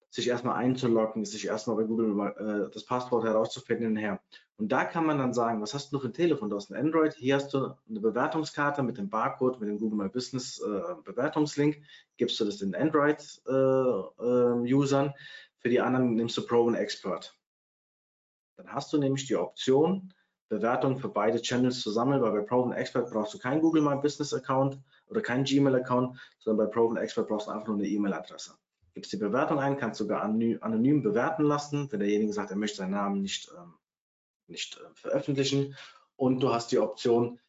sich 0.09 0.27
erstmal 0.27 0.57
einzuloggen, 0.57 1.23
sich 1.23 1.47
erstmal 1.47 1.77
bei 1.77 1.83
Google 1.83 2.33
äh, 2.37 2.69
das 2.73 2.85
Passwort 2.85 3.23
herauszufinden 3.23 3.95
her. 3.95 4.19
Und 4.57 4.71
da 4.71 4.85
kann 4.85 5.05
man 5.05 5.17
dann 5.17 5.33
sagen, 5.33 5.61
was 5.61 5.73
hast 5.73 5.93
du 5.93 5.99
für 5.99 6.09
ein 6.09 6.13
Telefon? 6.13 6.49
Du 6.49 6.57
hast 6.57 6.69
ein 6.69 6.75
Android, 6.75 7.13
hier 7.13 7.35
hast 7.35 7.53
du 7.53 7.73
eine 7.89 7.99
Bewertungskarte 7.99 8.83
mit 8.83 8.97
dem 8.97 9.09
Barcode, 9.09 9.59
mit 9.59 9.69
dem 9.69 9.79
Google 9.79 9.97
My 9.97 10.09
Business 10.09 10.59
äh, 10.59 10.95
Bewertungslink, 11.03 11.81
gibst 12.17 12.39
du 12.39 12.45
das 12.45 12.57
den 12.57 12.75
Android-Usern, 12.75 15.05
äh, 15.05 15.09
äh 15.09 15.13
für 15.57 15.69
die 15.69 15.79
anderen 15.79 16.15
nimmst 16.15 16.37
du 16.37 16.45
Pro 16.45 16.63
und 16.63 16.75
Expert. 16.75 17.35
Dann 18.61 18.73
hast 18.73 18.93
du 18.93 18.97
nämlich 18.97 19.25
die 19.25 19.35
Option, 19.35 20.13
Bewertungen 20.49 20.97
für 20.97 21.09
beide 21.09 21.41
Channels 21.41 21.81
zu 21.81 21.91
sammeln, 21.91 22.21
weil 22.21 22.31
bei 22.31 22.41
Proven 22.41 22.73
Expert 22.73 23.09
brauchst 23.09 23.33
du 23.33 23.39
keinen 23.39 23.61
Google 23.61 23.81
My 23.81 23.95
Business 23.95 24.33
Account 24.33 24.79
oder 25.07 25.21
keinen 25.21 25.45
Gmail 25.45 25.75
Account, 25.75 26.19
sondern 26.39 26.67
bei 26.67 26.71
Proven 26.71 26.97
Expert 26.97 27.27
brauchst 27.27 27.47
du 27.47 27.51
einfach 27.51 27.67
nur 27.67 27.77
eine 27.77 27.87
E-Mail-Adresse. 27.87 28.55
Gibst 28.93 29.13
die 29.13 29.17
Bewertung 29.17 29.59
ein, 29.59 29.77
kannst 29.77 29.99
sogar 29.99 30.21
anonym 30.21 31.01
bewerten 31.01 31.43
lassen, 31.43 31.89
wenn 31.91 32.01
derjenige 32.01 32.33
sagt, 32.33 32.51
er 32.51 32.57
möchte 32.57 32.77
seinen 32.77 32.91
Namen 32.91 33.21
nicht, 33.21 33.49
ähm, 33.57 33.75
nicht 34.47 34.77
äh, 34.77 34.93
veröffentlichen. 34.93 35.75
Und 36.17 36.43
du 36.43 36.53
hast 36.53 36.71
die 36.71 36.79
Option, 36.79 37.39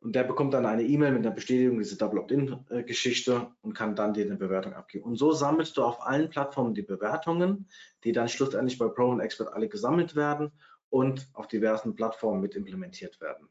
und 0.00 0.14
der 0.14 0.24
bekommt 0.24 0.54
dann 0.54 0.66
eine 0.66 0.84
E-Mail 0.84 1.12
mit 1.12 1.26
einer 1.26 1.34
Bestätigung, 1.34 1.78
diese 1.78 1.96
Double 1.96 2.20
Opt-in-Geschichte 2.20 3.50
und 3.62 3.74
kann 3.74 3.96
dann 3.96 4.14
dir 4.14 4.24
eine 4.24 4.36
Bewertung 4.36 4.74
abgeben. 4.74 5.04
Und 5.04 5.16
so 5.16 5.32
sammelst 5.32 5.76
du 5.76 5.82
auf 5.82 6.00
allen 6.02 6.30
Plattformen 6.30 6.74
die 6.74 6.82
Bewertungen, 6.82 7.68
die 8.04 8.12
dann 8.12 8.28
schlussendlich 8.28 8.78
bei 8.78 8.88
Pro 8.88 9.08
und 9.08 9.20
Expert 9.20 9.52
alle 9.52 9.68
gesammelt 9.68 10.14
werden 10.14 10.52
und 10.90 11.28
auf 11.32 11.48
diversen 11.48 11.94
Plattformen 11.94 12.40
mit 12.40 12.54
implementiert 12.54 13.20
werden. 13.20 13.48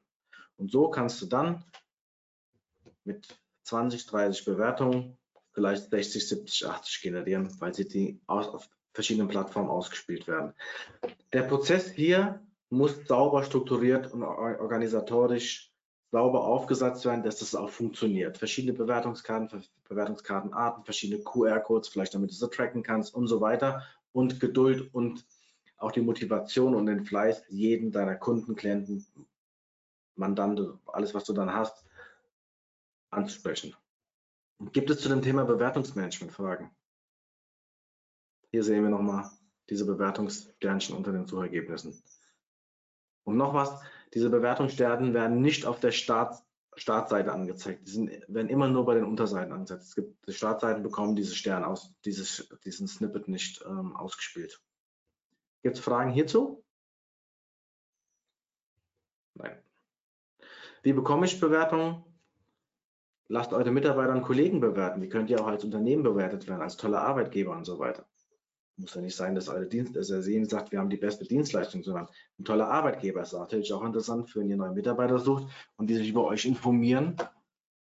Und 0.57 0.71
so 0.71 0.89
kannst 0.89 1.21
du 1.21 1.25
dann 1.25 1.63
mit 3.03 3.37
20, 3.63 4.05
30 4.05 4.45
Bewertungen 4.45 5.17
vielleicht 5.53 5.89
60, 5.89 6.27
70, 6.27 6.67
80 6.67 7.01
generieren, 7.01 7.49
weil 7.59 7.73
sie 7.73 7.87
die 7.87 8.21
auf 8.27 8.69
verschiedenen 8.93 9.27
Plattformen 9.27 9.69
ausgespielt 9.69 10.27
werden. 10.27 10.53
Der 11.33 11.43
Prozess 11.43 11.89
hier 11.89 12.41
muss 12.69 13.07
sauber 13.07 13.43
strukturiert 13.43 14.11
und 14.13 14.23
organisatorisch 14.23 15.74
sauber 16.11 16.43
aufgesetzt 16.45 17.05
werden, 17.05 17.23
dass 17.23 17.39
das 17.39 17.55
auch 17.55 17.69
funktioniert. 17.69 18.37
Verschiedene 18.37 18.73
Bewertungskarten, 18.73 19.63
Bewertungskartenarten, 19.89 20.83
verschiedene 20.83 21.23
QR-Codes, 21.23 21.89
vielleicht 21.89 22.13
damit 22.13 22.31
du 22.31 22.35
sie 22.35 22.49
tracken 22.49 22.83
kannst 22.83 23.13
und 23.13 23.27
so 23.27 23.41
weiter. 23.41 23.83
Und 24.11 24.39
Geduld 24.39 24.93
und 24.93 25.25
auch 25.77 25.91
die 25.91 26.01
Motivation 26.01 26.73
und 26.75 26.85
den 26.85 27.05
Fleiß 27.05 27.43
jeden 27.49 27.91
deiner 27.91 28.15
Kunden, 28.15 28.55
Klienten, 28.55 29.05
Mandante, 30.15 30.79
alles, 30.85 31.13
was 31.13 31.25
du 31.25 31.33
dann 31.33 31.53
hast, 31.53 31.85
anzusprechen. 33.09 33.75
Gibt 34.71 34.89
es 34.89 35.01
zu 35.01 35.09
dem 35.09 35.21
Thema 35.21 35.43
Bewertungsmanagement 35.43 36.31
Fragen? 36.31 36.71
Hier 38.51 38.63
sehen 38.63 38.83
wir 38.83 38.89
nochmal 38.89 39.29
diese 39.69 39.85
Bewertungssternchen 39.85 40.95
unter 40.95 41.11
den 41.11 41.27
Suchergebnissen. 41.27 42.01
Und 43.25 43.35
noch 43.35 43.53
was, 43.53 43.81
diese 44.13 44.29
Bewertungssterne 44.29 45.13
werden 45.13 45.41
nicht 45.41 45.65
auf 45.65 45.79
der 45.79 45.91
Start, 45.91 46.43
Startseite 46.75 47.31
angezeigt. 47.31 47.87
Die 47.87 47.91
sind, 47.91 48.11
werden 48.27 48.49
immer 48.49 48.67
nur 48.67 48.85
bei 48.85 48.95
den 48.95 49.05
Unterseiten 49.05 49.51
angezeigt. 49.51 49.83
Es 49.83 49.95
gibt, 49.95 50.27
die 50.27 50.33
Startseiten 50.33 50.83
bekommen 50.83 51.15
diese 51.15 51.35
Stern 51.35 51.63
aus, 51.63 51.93
dieses, 52.05 52.49
diesen 52.63 52.87
Snippet 52.87 53.27
nicht 53.27 53.63
ähm, 53.65 53.95
ausgespielt. 53.95 54.61
Gibt 55.63 55.77
es 55.77 55.83
Fragen 55.83 56.11
hierzu? 56.11 56.63
Nein. 59.33 59.57
Wie 60.83 60.93
bekomme 60.93 61.25
ich 61.25 61.39
Bewertungen? 61.39 62.03
Lasst 63.27 63.53
eure 63.53 63.71
Mitarbeiter 63.71 64.13
und 64.13 64.21
Kollegen 64.21 64.59
bewerten. 64.59 65.01
Die 65.01 65.09
könnt 65.09 65.29
ihr 65.29 65.41
auch 65.41 65.47
als 65.47 65.63
Unternehmen 65.63 66.03
bewertet 66.03 66.47
werden, 66.47 66.61
als 66.61 66.77
toller 66.77 67.01
Arbeitgeber 67.01 67.55
und 67.55 67.65
so 67.65 67.79
weiter. 67.79 68.05
Muss 68.77 68.93
ja 68.93 69.01
nicht 69.01 69.15
sein, 69.15 69.35
dass 69.35 69.47
eure 69.47 69.67
Dienst, 69.67 69.95
dass 69.95 70.09
er 70.09 70.21
sehen 70.21 70.49
sagt, 70.49 70.71
wir 70.71 70.79
haben 70.79 70.89
die 70.89 70.97
beste 70.97 71.23
Dienstleistung, 71.23 71.83
sondern 71.83 72.09
ein 72.37 72.43
toller 72.43 72.67
Arbeitgeber 72.67 73.21
ist 73.21 73.31
natürlich 73.31 73.71
auch 73.71 73.83
interessant, 73.83 74.29
für 74.29 74.41
wenn 74.41 74.49
ihr 74.49 74.57
neue 74.57 74.73
Mitarbeiter 74.73 75.17
sucht 75.19 75.47
und 75.77 75.87
die 75.87 75.95
sich 75.95 76.09
über 76.09 76.25
euch 76.25 76.45
informieren, 76.45 77.15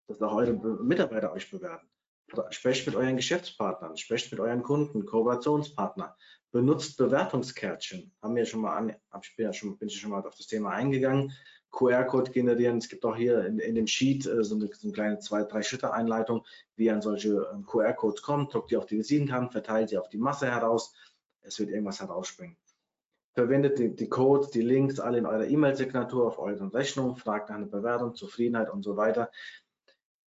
dass 0.07 0.21
auch 0.21 0.35
eure 0.35 0.53
Mitarbeiter 0.83 1.33
euch 1.33 1.49
bewerten. 1.49 1.87
Sprecht 2.49 2.85
mit 2.85 2.95
euren 2.95 3.15
Geschäftspartnern, 3.15 3.97
sprecht 3.97 4.31
mit 4.31 4.39
euren 4.39 4.63
Kunden, 4.63 5.05
Kooperationspartnern, 5.05 6.11
benutzt 6.51 6.97
Bewertungskärtchen. 6.97 8.11
Haben 8.21 8.35
wir 8.35 8.45
schon 8.45 8.61
mal 8.61 8.75
an, 8.75 8.95
bin 9.35 9.87
ich 9.87 9.99
schon 9.99 10.11
mal 10.11 10.25
auf 10.25 10.35
das 10.35 10.47
Thema 10.47 10.71
eingegangen. 10.71 11.31
QR-Code 11.73 12.31
generieren. 12.31 12.77
Es 12.77 12.87
gibt 12.87 13.03
auch 13.03 13.15
hier 13.15 13.45
in, 13.45 13.59
in 13.59 13.75
dem 13.75 13.87
Sheet 13.87 14.25
äh, 14.25 14.43
so, 14.43 14.55
eine, 14.55 14.67
so, 14.67 14.87
eine, 14.87 14.93
kleine 14.93 15.19
zwei, 15.19 15.43
drei 15.43 15.61
Schritte 15.63 15.91
Einleitung, 15.91 16.45
wie 16.75 16.89
an 16.89 17.01
solche 17.01 17.49
ähm, 17.51 17.65
QR-Codes 17.65 18.21
kommt. 18.21 18.53
Druckt 18.53 18.71
die 18.71 18.77
auf 18.77 18.85
die 18.85 18.97
Visitenkarten, 18.97 19.49
verteilt 19.49 19.91
die 19.91 19.97
auf 19.97 20.07
die 20.07 20.17
Masse 20.17 20.49
heraus. 20.49 20.95
Es 21.41 21.59
wird 21.59 21.69
irgendwas 21.69 21.99
herausspringen. 21.99 22.55
Verwendet 23.33 23.79
die, 23.79 23.93
die 23.93 24.07
Codes, 24.07 24.51
die 24.51 24.61
Links 24.61 24.99
alle 24.99 25.17
in 25.17 25.25
eurer 25.25 25.47
E-Mail-Signatur 25.47 26.27
auf 26.27 26.37
euren 26.37 26.69
Rechnungen, 26.69 27.15
fragt 27.15 27.49
nach 27.49 27.57
einer 27.57 27.65
Bewertung, 27.65 28.13
Zufriedenheit 28.13 28.69
und 28.69 28.83
so 28.83 28.95
weiter. 28.95 29.31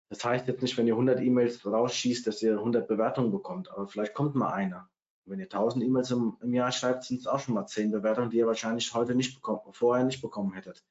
Das 0.09 0.23
heißt 0.23 0.47
jetzt 0.47 0.61
nicht, 0.61 0.77
wenn 0.77 0.87
ihr 0.87 0.93
100 0.93 1.19
E-Mails 1.19 1.65
rausschießt, 1.65 2.25
dass 2.25 2.41
ihr 2.41 2.53
100 2.53 2.87
Bewertungen 2.87 3.31
bekommt, 3.31 3.69
aber 3.71 3.87
vielleicht 3.87 4.13
kommt 4.13 4.35
mal 4.35 4.53
einer. 4.53 4.89
Wenn 5.25 5.39
ihr 5.39 5.45
1000 5.45 5.83
E-Mails 5.83 6.11
im, 6.11 6.37
im, 6.41 6.53
Jahr 6.53 6.71
schreibt, 6.71 7.03
sind 7.03 7.19
es 7.19 7.27
auch 7.27 7.39
schon 7.39 7.55
mal 7.55 7.65
10 7.65 7.91
Bewertungen, 7.91 8.29
die 8.29 8.37
ihr 8.37 8.47
wahrscheinlich 8.47 8.93
heute 8.93 9.15
nicht 9.15 9.35
bekommen, 9.35 9.61
vorher 9.71 10.05
nicht 10.05 10.21
bekommen 10.21 10.53
hättet. 10.53 10.83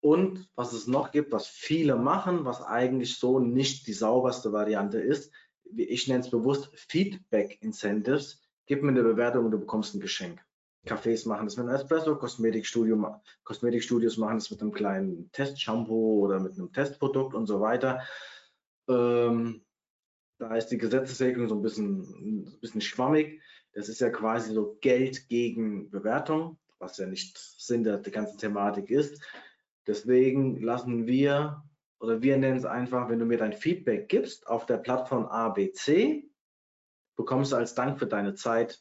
Und 0.00 0.48
was 0.54 0.72
es 0.72 0.86
noch 0.86 1.12
gibt, 1.12 1.32
was 1.32 1.46
viele 1.46 1.96
machen, 1.96 2.44
was 2.44 2.62
eigentlich 2.62 3.18
so 3.18 3.38
nicht 3.38 3.86
die 3.86 3.92
sauberste 3.92 4.52
Variante 4.52 4.98
ist, 4.98 5.32
ich 5.76 6.08
nenne 6.08 6.20
es 6.20 6.30
bewusst 6.30 6.70
Feedback 6.74 7.58
Incentives. 7.62 8.42
Gib 8.66 8.82
mir 8.82 8.90
eine 8.90 9.02
Bewertung 9.02 9.44
und 9.44 9.50
du 9.50 9.58
bekommst 9.58 9.94
ein 9.94 10.00
Geschenk. 10.00 10.40
Cafés 10.86 11.28
machen 11.28 11.46
das 11.46 11.56
mit 11.56 11.66
einem 11.66 11.74
Espresso, 11.74 12.16
Kosmetikstudio, 12.16 13.20
Kosmetikstudios 13.44 14.16
machen 14.16 14.38
das 14.38 14.50
mit 14.50 14.62
einem 14.62 14.72
kleinen 14.72 15.30
Testshampoo 15.32 16.24
oder 16.24 16.40
mit 16.40 16.54
einem 16.54 16.72
Testprodukt 16.72 17.34
und 17.34 17.46
so 17.46 17.60
weiter. 17.60 18.00
Ähm, 18.88 19.62
da 20.38 20.56
ist 20.56 20.68
die 20.68 20.78
Gesetzesregelung 20.78 21.48
so 21.48 21.54
ein 21.54 21.62
bisschen, 21.62 22.44
ein 22.46 22.60
bisschen 22.60 22.80
schwammig. 22.80 23.42
Das 23.74 23.90
ist 23.90 24.00
ja 24.00 24.08
quasi 24.08 24.54
so 24.54 24.78
Geld 24.80 25.28
gegen 25.28 25.90
Bewertung, 25.90 26.58
was 26.78 26.96
ja 26.96 27.06
nicht 27.06 27.36
Sinn 27.36 27.84
der, 27.84 27.98
der 27.98 28.12
ganzen 28.12 28.38
Thematik 28.38 28.90
ist. 28.90 29.22
Deswegen 29.90 30.62
lassen 30.62 31.08
wir 31.08 31.64
oder 31.98 32.22
wir 32.22 32.36
nennen 32.36 32.56
es 32.56 32.64
einfach, 32.64 33.08
wenn 33.08 33.18
du 33.18 33.24
mir 33.24 33.38
dein 33.38 33.52
Feedback 33.52 34.08
gibst 34.08 34.46
auf 34.46 34.64
der 34.64 34.76
Plattform 34.76 35.26
ABC, 35.26 36.30
bekommst 37.16 37.50
du 37.50 37.56
als 37.56 37.74
Dank 37.74 37.98
für 37.98 38.06
deine 38.06 38.34
Zeit 38.34 38.80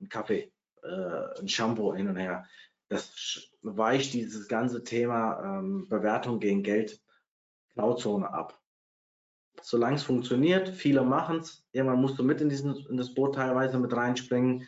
einen 0.00 0.08
Kaffee, 0.08 0.52
äh, 0.82 1.38
ein 1.38 1.46
Shampoo 1.46 1.94
hin 1.94 2.08
und 2.08 2.16
her. 2.16 2.46
Das 2.88 3.48
weicht 3.62 4.12
dieses 4.12 4.48
ganze 4.48 4.82
Thema 4.82 5.60
ähm, 5.60 5.86
Bewertung 5.88 6.40
gegen 6.40 6.64
Geld 6.64 7.00
Grauzone 7.76 8.28
ab. 8.28 8.60
Solange 9.62 9.94
es 9.94 10.02
funktioniert, 10.02 10.68
viele 10.68 11.04
machen 11.04 11.38
es, 11.38 11.64
irgendwann 11.70 12.00
musst 12.00 12.18
du 12.18 12.24
mit 12.24 12.40
in, 12.40 12.48
diesen, 12.48 12.74
in 12.88 12.96
das 12.96 13.14
Boot 13.14 13.36
teilweise 13.36 13.78
mit 13.78 13.94
reinspringen. 13.94 14.66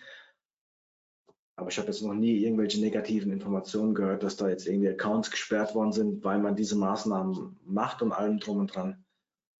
Aber 1.57 1.71
ich 1.71 1.79
habe 1.79 1.89
jetzt 1.89 2.03
noch 2.03 2.13
nie 2.13 2.45
irgendwelche 2.45 2.81
negativen 2.81 3.33
Informationen 3.33 3.95
gehört, 3.95 4.23
dass 4.23 4.37
da 4.37 4.49
jetzt 4.49 4.67
irgendwie 4.67 4.91
Accounts 4.91 5.31
gesperrt 5.31 5.75
worden 5.75 5.93
sind, 5.93 6.23
weil 6.23 6.39
man 6.39 6.55
diese 6.55 6.77
Maßnahmen 6.77 7.57
macht 7.65 8.03
und 8.03 8.13
allem 8.13 8.39
drum 8.39 8.59
und 8.59 8.75
dran. 8.75 9.05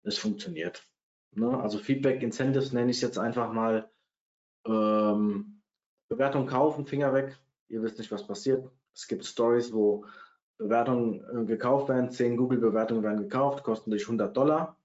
Es 0.03 0.19
funktioniert. 0.19 0.87
Ne? 1.33 1.59
Also 1.59 1.79
Feedback 1.79 2.23
Incentives 2.23 2.73
nenne 2.73 2.91
ich 2.91 3.01
jetzt 3.01 3.19
einfach 3.19 3.51
mal 3.51 3.91
ähm, 4.67 5.63
Bewertung 6.09 6.47
kaufen, 6.47 6.87
Finger 6.87 7.15
weg. 7.15 7.39
Ihr 7.69 7.83
wisst 7.83 7.99
nicht, 7.99 8.13
was 8.13 8.27
passiert. 8.27 8.71
Es 8.95 9.09
gibt 9.09 9.25
Stories, 9.25 9.73
wo 9.73 10.05
Bewertungen 10.59 11.25
äh, 11.33 11.45
gekauft 11.47 11.89
werden, 11.89 12.11
10 12.11 12.37
Google-Bewertungen 12.37 13.03
werden 13.03 13.23
gekauft, 13.23 13.65
kosten 13.65 13.91
dich 13.91 14.03
100 14.03 14.37
Dollar. 14.37 14.77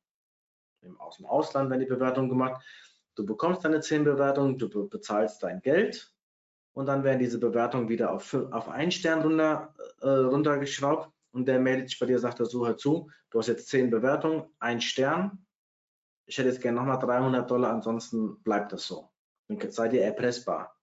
Aus 0.97 1.17
dem 1.17 1.25
Ausland 1.25 1.69
werden 1.69 1.81
die 1.81 1.85
Bewertungen 1.85 2.29
gemacht. 2.29 2.63
Du 3.15 3.25
bekommst 3.25 3.65
deine 3.65 3.81
10 3.81 4.05
Bewertungen, 4.05 4.57
du 4.57 4.87
bezahlst 4.87 5.43
dein 5.43 5.61
Geld 5.61 6.11
und 6.73 6.85
dann 6.85 7.03
werden 7.03 7.19
diese 7.19 7.39
Bewertungen 7.39 7.89
wieder 7.89 8.11
auf, 8.11 8.33
auf 8.33 8.69
einen 8.69 8.91
Stern 8.91 9.21
runter, 9.21 9.73
äh, 10.01 10.07
runtergeschraubt 10.07 11.11
und 11.31 11.47
der 11.47 11.59
meldet 11.59 11.89
sich 11.89 11.99
bei 11.99 12.05
dir, 12.05 12.19
sagt 12.19 12.39
er 12.39 12.45
so, 12.45 12.65
hör 12.65 12.77
zu, 12.77 13.09
du 13.29 13.39
hast 13.39 13.47
jetzt 13.47 13.67
10 13.69 13.89
Bewertungen, 13.89 14.45
ein 14.59 14.81
Stern, 14.81 15.45
ich 16.25 16.37
hätte 16.37 16.49
jetzt 16.49 16.61
gerne 16.61 16.79
nochmal 16.79 16.99
300 16.99 17.49
Dollar, 17.49 17.71
ansonsten 17.71 18.41
bleibt 18.43 18.71
das 18.71 18.85
so. 18.85 19.09
Dann 19.47 19.69
seid 19.69 19.93
ihr 19.93 20.03
erpressbar. 20.03 20.77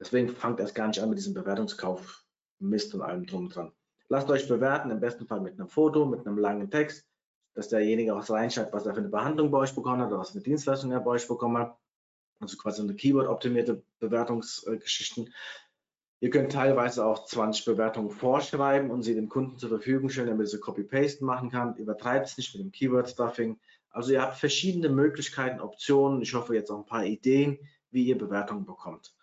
Deswegen 0.00 0.30
fangt 0.30 0.60
erst 0.60 0.74
gar 0.74 0.88
nicht 0.88 1.00
an 1.00 1.10
mit 1.10 1.18
diesem 1.18 1.34
Bewertungskauf, 1.34 2.24
Mist 2.58 2.94
und 2.94 3.02
allem 3.02 3.26
drum 3.26 3.44
und 3.44 3.54
dran. 3.54 3.72
Lasst 4.08 4.30
euch 4.30 4.48
bewerten, 4.48 4.90
im 4.90 5.00
besten 5.00 5.26
Fall 5.26 5.40
mit 5.40 5.54
einem 5.54 5.68
Foto, 5.68 6.06
mit 6.06 6.26
einem 6.26 6.38
langen 6.38 6.70
Text, 6.70 7.06
dass 7.54 7.68
derjenige 7.68 8.14
auch 8.14 8.28
reinschreibt, 8.28 8.72
was 8.72 8.86
er 8.86 8.94
für 8.94 9.00
eine 9.00 9.08
Behandlung 9.08 9.50
bei 9.50 9.58
euch 9.58 9.74
bekommen 9.74 10.00
hat 10.00 10.08
oder 10.08 10.20
was 10.20 10.30
für 10.30 10.36
eine 10.36 10.44
Dienstleistung 10.44 10.90
er 10.90 11.00
bei 11.00 11.12
euch 11.12 11.28
bekommen 11.28 11.58
hat 11.58 11.78
also 12.40 12.56
quasi 12.56 12.82
eine 12.82 12.94
Keyword-optimierte 12.94 13.82
Bewertungsgeschichten. 13.98 15.32
Ihr 16.20 16.30
könnt 16.30 16.52
teilweise 16.52 17.04
auch 17.04 17.26
20 17.26 17.64
Bewertungen 17.64 18.10
vorschreiben 18.10 18.90
und 18.90 19.02
sie 19.02 19.14
dem 19.14 19.28
Kunden 19.28 19.58
zur 19.58 19.68
Verfügung 19.68 20.08
stellen, 20.08 20.28
damit 20.28 20.46
er 20.46 20.50
sie 20.50 20.60
Copy-Paste 20.60 21.24
machen 21.24 21.50
kann. 21.50 21.76
Übertreibt 21.76 22.28
es 22.28 22.36
nicht 22.36 22.54
mit 22.54 22.64
dem 22.64 22.72
Keyword-Stuffing. 22.72 23.58
Also 23.90 24.12
ihr 24.12 24.22
habt 24.22 24.36
verschiedene 24.36 24.88
Möglichkeiten, 24.88 25.60
Optionen. 25.60 26.22
Ich 26.22 26.34
hoffe 26.34 26.54
jetzt 26.54 26.70
auch 26.70 26.78
ein 26.78 26.86
paar 26.86 27.04
Ideen, 27.04 27.58
wie 27.90 28.04
ihr 28.04 28.18
Bewertungen 28.18 28.64
bekommt. 28.64 29.14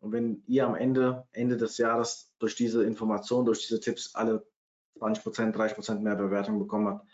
Und 0.00 0.12
wenn 0.12 0.42
ihr 0.46 0.66
am 0.66 0.74
Ende, 0.74 1.26
Ende 1.32 1.56
des 1.56 1.78
Jahres 1.78 2.32
durch 2.38 2.54
diese 2.54 2.84
Informationen, 2.84 3.46
durch 3.46 3.66
diese 3.66 3.80
Tipps 3.80 4.14
alle 4.14 4.46
20 4.98 5.24
Prozent, 5.24 5.56
30 5.56 5.74
Prozent 5.74 6.02
mehr 6.02 6.14
Bewertungen 6.14 6.58
bekommen 6.58 6.88
habt, 6.88 7.08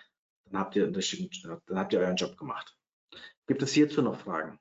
dann 0.45 0.61
habt 0.61 0.77
ihr, 0.77 0.91
dann 0.91 1.79
habt 1.79 1.93
ihr 1.93 2.01
euren 2.01 2.17
Job 2.17 2.37
gemacht. 2.37 2.77
Gibt 3.47 3.63
es 3.63 3.73
hierzu 3.73 4.03
noch 4.03 4.19
Fragen? 4.21 4.59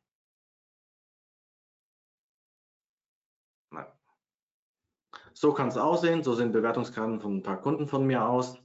So 5.34 5.54
kann 5.54 5.70
es 5.70 5.78
aussehen. 5.78 6.24
So 6.24 6.34
sehen 6.34 6.52
Bewertungskarten 6.52 7.20
von 7.20 7.38
ein 7.38 7.44
paar 7.44 7.62
Kunden 7.62 7.88
von 7.88 8.06
mir 8.06 8.28
aus. 8.28 8.58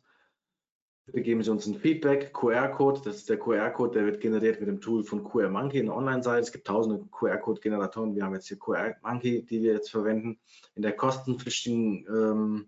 Bitte 1.07 1.21
geben 1.21 1.43
Sie 1.43 1.51
uns 1.51 1.67
ein 1.67 1.75
Feedback. 1.75 2.33
QR-Code, 2.33 3.03
das 3.05 3.17
ist 3.17 3.29
der 3.29 3.39
QR-Code, 3.39 3.93
der 3.93 4.07
wird 4.07 4.23
generiert 4.23 4.59
mit 4.61 4.69
dem 4.71 4.81
Tool 4.81 5.05
von 5.05 5.23
QR 5.23 5.51
Monkey, 5.51 5.81
eine 5.81 5.95
Online-Seite. 5.95 6.41
Es 6.41 6.53
gibt 6.53 6.67
tausende 6.67 7.05
QR-Code-Generatoren. 7.11 8.17
Wir 8.17 8.25
haben 8.25 8.33
jetzt 8.33 8.49
hier 8.49 8.59
QR 8.59 8.95
Monkey, 9.03 9.45
die 9.45 9.63
wir 9.63 9.75
jetzt 9.75 9.91
verwenden. 9.91 10.39
In 10.75 10.83
der 10.83 10.93
kostenpflichtigen 10.93 12.07
ähm, 12.09 12.67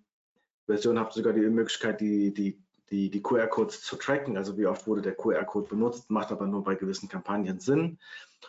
Version 0.67 0.99
habt 0.99 1.15
ihr 1.15 1.23
sogar 1.23 1.33
die 1.33 1.41
Möglichkeit, 1.49 2.03
die, 2.03 2.35
die, 2.35 2.63
die, 2.91 3.09
die 3.09 3.23
QR-Codes 3.23 3.81
zu 3.81 3.97
tracken. 3.97 4.37
Also 4.37 4.59
wie 4.59 4.67
oft 4.67 4.87
wurde 4.87 5.01
der 5.01 5.15
QR-Code 5.15 5.69
benutzt, 5.69 6.11
macht 6.11 6.31
aber 6.31 6.47
nur 6.47 6.63
bei 6.63 6.75
gewissen 6.75 7.09
Kampagnen 7.09 7.59
Sinn. 7.59 7.99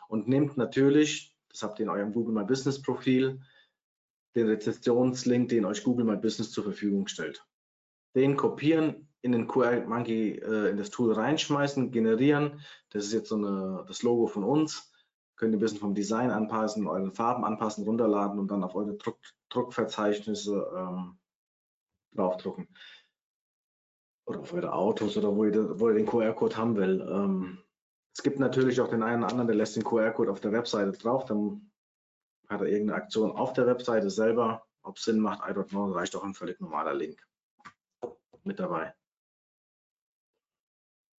Und 0.10 0.28
nehmt 0.28 0.58
natürlich, 0.58 1.34
das 1.50 1.64
habt 1.64 1.80
ihr 1.80 1.84
in 1.84 1.90
eurem 1.90 2.12
Google 2.12 2.34
My 2.34 2.44
Business 2.44 2.82
Profil, 2.82 3.40
den 4.36 4.48
Rezessionslink, 4.48 5.50
den 5.50 5.66
euch 5.66 5.84
Google 5.84 6.06
My 6.06 6.18
Business 6.18 6.52
zur 6.52 6.64
Verfügung 6.64 7.08
stellt. 7.08 7.46
Den 8.16 8.36
kopieren, 8.36 9.08
in 9.22 9.32
den 9.32 9.48
QR 9.48 9.86
Monkey 9.86 10.40
äh, 10.40 10.70
in 10.70 10.78
das 10.78 10.90
Tool 10.90 11.14
reinschmeißen, 11.14 11.92
generieren. 11.92 12.62
Das 12.90 13.06
ist 13.06 13.14
jetzt 13.14 13.30
so 13.30 13.36
eine, 13.36 13.84
das 13.88 14.04
Logo 14.04 14.28
von 14.28 14.44
uns. 14.44 14.92
könnt 15.36 15.54
ihr 15.54 15.58
ein 15.58 15.62
bisschen 15.62 15.80
vom 15.80 15.96
Design 15.96 16.32
anpassen, 16.32 16.88
eure 16.88 17.12
Farben 17.12 17.44
anpassen, 17.44 17.84
runterladen 17.84 18.40
und 18.40 18.50
dann 18.50 18.64
auf 18.64 18.76
eure 18.76 18.96
Druck, 18.96 19.20
Druckverzeichnisse 19.50 20.72
ähm, 20.76 21.18
draufdrucken. 22.16 22.68
Oder 24.26 24.40
auf 24.40 24.54
eure 24.54 24.74
Autos 24.74 25.18
oder 25.18 25.36
wo 25.36 25.46
ihr, 25.46 25.80
wo 25.80 25.90
ihr 25.90 25.96
den 25.96 26.06
QR-Code 26.06 26.58
haben 26.58 26.76
will. 26.76 27.08
Ähm, 27.10 27.60
es 28.16 28.24
gibt 28.24 28.40
natürlich 28.40 28.82
auch 28.82 28.90
den 28.90 29.04
einen 29.04 29.24
oder 29.24 29.32
anderen, 29.32 29.48
der 29.48 29.56
lässt 29.56 29.76
den 29.76 29.84
QR-Code 29.84 30.32
auf 30.32 30.42
der 30.42 30.52
Webseite 30.52 30.92
drauf, 30.92 31.26
dann 31.26 31.72
hat 32.48 32.62
er 32.62 32.68
irgendeine 32.68 33.02
Aktion 33.02 33.32
auf 33.32 33.54
der 33.54 33.68
Webseite 33.68 34.10
selber. 34.10 34.66
Ob 34.84 34.98
es 34.98 35.04
Sinn 35.04 35.20
macht, 35.20 35.42
I 35.48 35.54
don't 35.54 35.70
know, 35.70 35.92
reicht 35.92 36.16
auch 36.16 36.24
ein 36.24 36.34
völlig 36.34 36.60
normaler 36.62 36.94
Link 36.94 37.22
mit 38.44 38.60
dabei. 38.60 38.94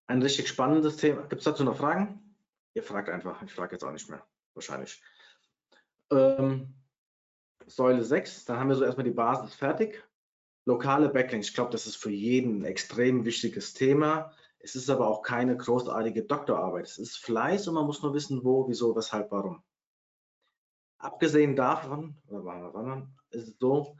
Ein 0.07 0.23
richtig 0.23 0.49
spannendes 0.49 0.97
Thema. 0.97 1.23
Gibt 1.23 1.41
es 1.41 1.45
dazu 1.45 1.65
noch 1.65 1.77
Fragen? 1.77 2.35
Ihr 2.73 2.83
fragt 2.83 3.11
einfach. 3.11 3.43
Ich 3.43 3.53
frage 3.53 3.73
jetzt 3.73 3.85
auch 3.85 3.93
nicht 3.93 4.09
mehr. 4.09 4.27
Wahrscheinlich. 4.55 5.03
Ähm, 6.11 6.75
Säule 7.67 8.03
6, 8.03 8.47
dann 8.47 8.59
haben 8.59 8.69
wir 8.69 8.77
so 8.77 8.85
erstmal 8.85 9.05
die 9.05 9.11
Basis 9.11 9.55
fertig. 9.55 10.03
Lokale 10.65 11.11
Backlinks, 11.11 11.49
ich 11.49 11.55
glaube, 11.55 11.71
das 11.71 11.87
ist 11.87 11.97
für 11.97 12.11
jeden 12.11 12.61
ein 12.61 12.65
extrem 12.65 13.25
wichtiges 13.25 13.75
Thema. 13.75 14.33
Es 14.59 14.75
ist 14.75 14.91
aber 14.91 15.07
auch 15.09 15.23
keine 15.23 15.57
großartige 15.57 16.25
Doktorarbeit. 16.25 16.87
Es 16.87 16.99
ist 16.99 17.19
Fleiß 17.19 17.69
und 17.69 17.75
man 17.75 17.87
muss 17.87 18.03
nur 18.03 18.15
wissen, 18.15 18.43
wo, 18.45 18.67
wieso, 18.69 18.97
weshalb, 18.97 19.31
warum. 19.31 19.63
Abgesehen 20.99 21.55
davon, 21.55 22.16
ist 23.31 23.49
es 23.49 23.57
so, 23.59 23.97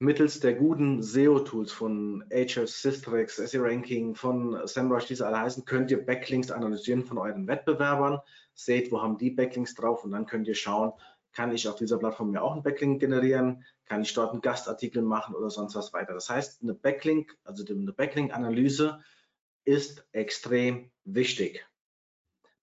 mittels 0.00 0.40
der 0.40 0.54
guten 0.54 1.00
SEO-Tools 1.00 1.70
von 1.70 2.24
Ahrefs, 2.32 2.82
Systrix, 2.82 3.36
SE 3.36 3.62
Ranking, 3.62 4.16
von 4.16 4.66
SEMrush, 4.66 5.06
die 5.06 5.14
sie 5.14 5.24
alle 5.24 5.38
heißen, 5.38 5.64
könnt 5.64 5.92
ihr 5.92 6.04
Backlinks 6.04 6.50
analysieren 6.50 7.04
von 7.04 7.18
euren 7.18 7.46
Wettbewerbern, 7.46 8.18
seht, 8.54 8.90
wo 8.90 9.00
haben 9.00 9.18
die 9.18 9.30
Backlinks 9.30 9.74
drauf 9.74 10.04
und 10.04 10.10
dann 10.10 10.26
könnt 10.26 10.48
ihr 10.48 10.56
schauen, 10.56 10.92
kann 11.32 11.52
ich 11.52 11.68
auf 11.68 11.76
dieser 11.76 11.98
Plattform 11.98 12.32
mir 12.32 12.42
auch 12.42 12.52
einen 12.52 12.64
Backlink 12.64 13.00
generieren, 13.00 13.64
kann 13.86 14.02
ich 14.02 14.12
dort 14.12 14.32
einen 14.32 14.40
Gastartikel 14.40 15.02
machen 15.02 15.34
oder 15.36 15.48
sonst 15.48 15.76
was 15.76 15.92
weiter. 15.92 16.12
Das 16.12 16.28
heißt, 16.28 16.62
eine 16.62 16.74
Backlink, 16.74 17.38
also 17.44 17.64
eine 17.64 17.92
Backlink-Analyse 17.92 19.00
ist 19.64 20.04
extrem 20.10 20.90
wichtig. 21.04 21.64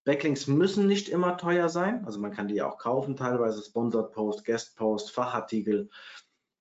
Backlinks 0.05 0.47
müssen 0.47 0.87
nicht 0.87 1.09
immer 1.09 1.37
teuer 1.37 1.69
sein, 1.69 2.05
also 2.05 2.19
man 2.19 2.31
kann 2.31 2.47
die 2.47 2.61
auch 2.61 2.77
kaufen, 2.77 3.15
teilweise 3.15 3.61
Sponsored 3.61 4.11
Post, 4.11 4.45
Guest 4.45 4.75
Post, 4.77 5.11
Fachartikel 5.11 5.89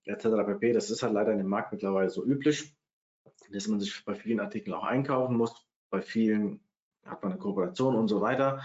etc. 0.04 0.24
pp. 0.46 0.72
Das 0.72 0.90
ist 0.90 1.02
halt 1.02 1.12
leider 1.12 1.32
in 1.32 1.38
dem 1.38 1.48
Markt 1.48 1.72
mittlerweile 1.72 2.10
so 2.10 2.24
üblich, 2.24 2.76
dass 3.50 3.68
man 3.68 3.80
sich 3.80 4.04
bei 4.04 4.14
vielen 4.14 4.40
Artikeln 4.40 4.74
auch 4.74 4.84
einkaufen 4.84 5.36
muss. 5.36 5.66
Bei 5.90 6.02
vielen 6.02 6.60
hat 7.04 7.22
man 7.22 7.32
eine 7.32 7.40
Kooperation 7.40 7.96
und 7.96 8.08
so 8.08 8.20
weiter. 8.20 8.62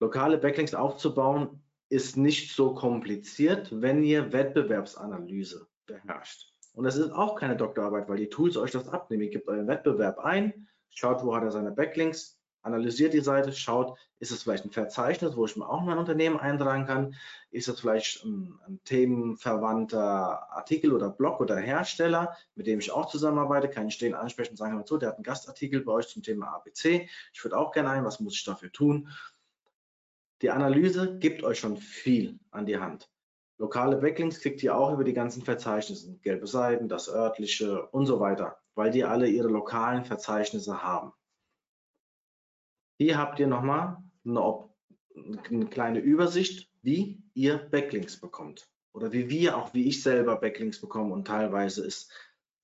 Lokale 0.00 0.38
Backlinks 0.38 0.74
aufzubauen 0.74 1.62
ist 1.88 2.16
nicht 2.16 2.54
so 2.54 2.74
kompliziert, 2.74 3.68
wenn 3.80 4.02
ihr 4.02 4.32
Wettbewerbsanalyse 4.32 5.68
beherrscht. 5.86 6.52
Und 6.74 6.84
das 6.84 6.96
ist 6.96 7.10
auch 7.12 7.36
keine 7.36 7.56
Doktorarbeit, 7.56 8.08
weil 8.08 8.16
die 8.16 8.28
Tools 8.28 8.56
euch 8.56 8.70
das 8.70 8.88
abnehmen. 8.88 9.24
Ihr 9.24 9.30
gebt 9.30 9.48
euren 9.48 9.68
Wettbewerb 9.68 10.18
ein, 10.18 10.68
schaut, 10.90 11.22
wo 11.22 11.36
hat 11.36 11.44
er 11.44 11.50
seine 11.50 11.70
Backlinks, 11.70 12.41
analysiert 12.62 13.12
die 13.12 13.20
Seite, 13.20 13.52
schaut, 13.52 13.98
ist 14.18 14.30
es 14.30 14.42
vielleicht 14.42 14.64
ein 14.64 14.70
Verzeichnis, 14.70 15.36
wo 15.36 15.44
ich 15.44 15.56
mir 15.56 15.68
auch 15.68 15.82
mein 15.82 15.98
Unternehmen 15.98 16.38
eintragen 16.38 16.86
kann? 16.86 17.14
Ist 17.50 17.68
es 17.68 17.80
vielleicht 17.80 18.24
ein, 18.24 18.58
ein, 18.66 18.80
themenverwandter 18.84 20.50
Artikel 20.52 20.92
oder 20.92 21.10
Blog 21.10 21.40
oder 21.40 21.56
Hersteller, 21.56 22.36
mit 22.54 22.66
dem 22.66 22.78
ich 22.78 22.92
auch 22.92 23.06
zusammenarbeite? 23.06 23.68
Kann 23.68 23.88
ich 23.88 23.98
den 23.98 24.14
ansprechen 24.14 24.52
und 24.52 24.56
sagen, 24.56 24.76
hör 24.76 24.84
zu, 24.84 24.96
der 24.96 25.10
hat 25.10 25.16
einen 25.16 25.24
Gastartikel 25.24 25.82
bei 25.82 25.92
euch 25.92 26.08
zum 26.08 26.22
Thema 26.22 26.54
ABC. 26.54 27.08
Ich 27.32 27.44
würde 27.44 27.58
auch 27.58 27.72
gerne 27.72 27.90
ein, 27.90 28.04
was 28.04 28.20
muss 28.20 28.34
ich 28.34 28.44
dafür 28.44 28.70
tun? 28.70 29.08
Die 30.40 30.50
Analyse 30.50 31.18
gibt 31.18 31.42
euch 31.44 31.58
schon 31.58 31.76
viel 31.76 32.38
an 32.50 32.66
die 32.66 32.78
Hand. 32.78 33.08
Lokale 33.58 33.96
Backlinks 33.96 34.40
kriegt 34.40 34.62
ihr 34.62 34.76
auch 34.76 34.92
über 34.92 35.04
die 35.04 35.12
ganzen 35.12 35.42
Verzeichnisse, 35.42 36.18
gelbe 36.22 36.48
Seiten, 36.48 36.88
das 36.88 37.08
örtliche 37.08 37.86
und 37.88 38.06
so 38.06 38.18
weiter, 38.18 38.58
weil 38.74 38.90
die 38.90 39.04
alle 39.04 39.28
ihre 39.28 39.46
lokalen 39.46 40.04
Verzeichnisse 40.04 40.82
haben. 40.82 41.12
Hier 43.02 43.18
habt 43.18 43.40
ihr 43.40 43.48
nochmal 43.48 43.96
eine, 44.24 44.68
eine 45.50 45.66
kleine 45.66 45.98
Übersicht, 45.98 46.70
wie 46.82 47.20
ihr 47.34 47.56
Backlinks 47.58 48.20
bekommt 48.20 48.68
oder 48.92 49.12
wie 49.12 49.28
wir, 49.28 49.56
auch 49.56 49.74
wie 49.74 49.88
ich 49.88 50.04
selber 50.04 50.36
Backlinks 50.36 50.80
bekomme 50.80 51.12
und 51.12 51.26
teilweise 51.26 51.84
ist 51.84 52.12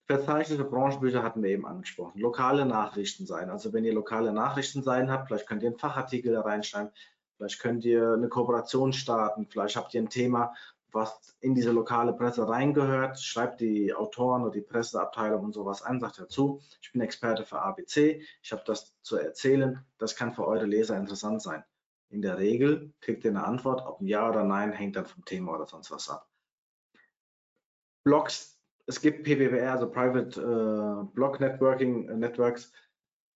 verzeichnete 0.07 0.63
Branchenbücher 0.63 1.25
hatten 1.25 1.43
wir 1.43 1.51
eben 1.51 1.67
angesprochen. 1.67 2.21
Lokale 2.21 2.67
Nachrichten 2.67 3.27
sein. 3.27 3.51
Also 3.51 3.73
wenn 3.73 3.85
ihr 3.85 3.93
lokale 3.93 4.33
Nachrichten 4.33 4.85
sein 4.85 5.11
habt, 5.11 5.27
vielleicht 5.27 5.49
könnt 5.49 5.65
ihr 5.65 5.71
einen 5.71 5.79
Fachartikel 5.79 6.33
da 6.33 6.43
reinschreiben, 6.43 6.93
vielleicht 7.37 7.59
könnt 7.59 7.85
ihr 7.85 8.13
eine 8.13 8.29
Kooperation 8.29 8.93
starten, 8.93 9.49
vielleicht 9.51 9.75
habt 9.75 9.93
ihr 9.93 10.03
ein 10.03 10.09
Thema, 10.09 10.55
was 10.93 11.37
in 11.41 11.55
diese 11.55 11.73
lokale 11.73 12.13
Presse 12.13 12.49
reingehört, 12.49 13.21
schreibt 13.21 13.61
die 13.61 13.93
Autoren 13.93 14.43
oder 14.43 14.53
die 14.53 14.63
Presseabteilung 14.63 15.45
und 15.45 15.53
sowas 15.53 15.83
an, 15.83 16.01
sagt 16.01 16.19
dazu, 16.19 16.61
ich 16.81 16.93
bin 16.93 17.01
Experte 17.01 17.45
für 17.45 17.61
ABC, 17.61 18.23
ich 18.43 18.53
habe 18.53 18.63
das 18.67 18.95
zu 19.03 19.17
erzählen, 19.17 19.85
das 19.99 20.17
kann 20.17 20.33
für 20.33 20.47
eure 20.47 20.67
Leser 20.67 20.97
interessant 20.97 21.43
sein. 21.43 21.65
In 22.11 22.23
der 22.23 22.39
Regel 22.39 22.93
kriegt 23.01 23.25
ihr 23.25 23.31
eine 23.31 23.45
Antwort, 23.45 23.85
ob 23.87 24.01
ein 24.01 24.07
Ja 24.07 24.29
oder 24.29 24.45
Nein, 24.45 24.73
hängt 24.73 24.97
dann 24.97 25.07
vom 25.07 25.25
Thema 25.25 25.55
oder 25.55 25.67
sonst 25.67 25.91
was 25.91 26.09
ab. 26.09 26.27
Blogs, 28.03 28.59
es 28.87 29.03
gibt 29.03 29.25
PBWR, 29.25 29.73
also 29.73 29.91
Private 29.91 30.41
äh, 30.41 31.15
Blog 31.15 31.41
Networking 31.41 32.09
äh, 32.09 32.17
Networks, 32.17 32.73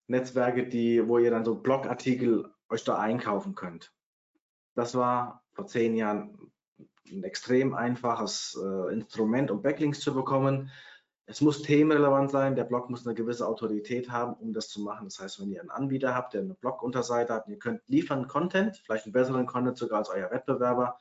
Netzwerke, 0.06 0.66
die, 0.66 1.06
wo 1.06 1.18
ihr 1.18 1.30
dann 1.30 1.44
so 1.44 1.54
Blogartikel 1.54 2.50
euch 2.70 2.84
da 2.84 2.98
einkaufen 2.98 3.54
könnt. 3.54 3.92
Das 4.74 4.94
war 4.94 5.44
vor 5.52 5.66
zehn 5.66 5.94
Jahren 5.94 6.41
ein 7.10 7.24
extrem 7.24 7.74
einfaches 7.74 8.58
äh, 8.62 8.92
Instrument, 8.92 9.50
um 9.50 9.62
Backlinks 9.62 10.00
zu 10.00 10.14
bekommen. 10.14 10.70
Es 11.26 11.40
muss 11.40 11.62
themenrelevant 11.62 12.30
sein, 12.30 12.56
der 12.56 12.64
Blog 12.64 12.90
muss 12.90 13.06
eine 13.06 13.14
gewisse 13.14 13.46
Autorität 13.46 14.10
haben, 14.10 14.34
um 14.34 14.52
das 14.52 14.68
zu 14.68 14.80
machen. 14.80 15.06
Das 15.06 15.18
heißt, 15.20 15.40
wenn 15.40 15.50
ihr 15.50 15.60
einen 15.60 15.70
Anbieter 15.70 16.14
habt, 16.14 16.34
der 16.34 16.42
eine 16.42 16.54
Blog-Unterseite 16.54 17.32
hat, 17.32 17.48
ihr 17.48 17.58
könnt 17.58 17.80
liefern 17.86 18.28
Content, 18.28 18.76
vielleicht 18.84 19.06
einen 19.06 19.12
besseren 19.12 19.46
Content 19.46 19.78
sogar 19.78 19.98
als 19.98 20.10
euer 20.10 20.30
Wettbewerber, 20.30 20.98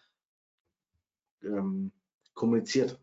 ähm, 1.44 1.91
kommuniziert 2.34 2.99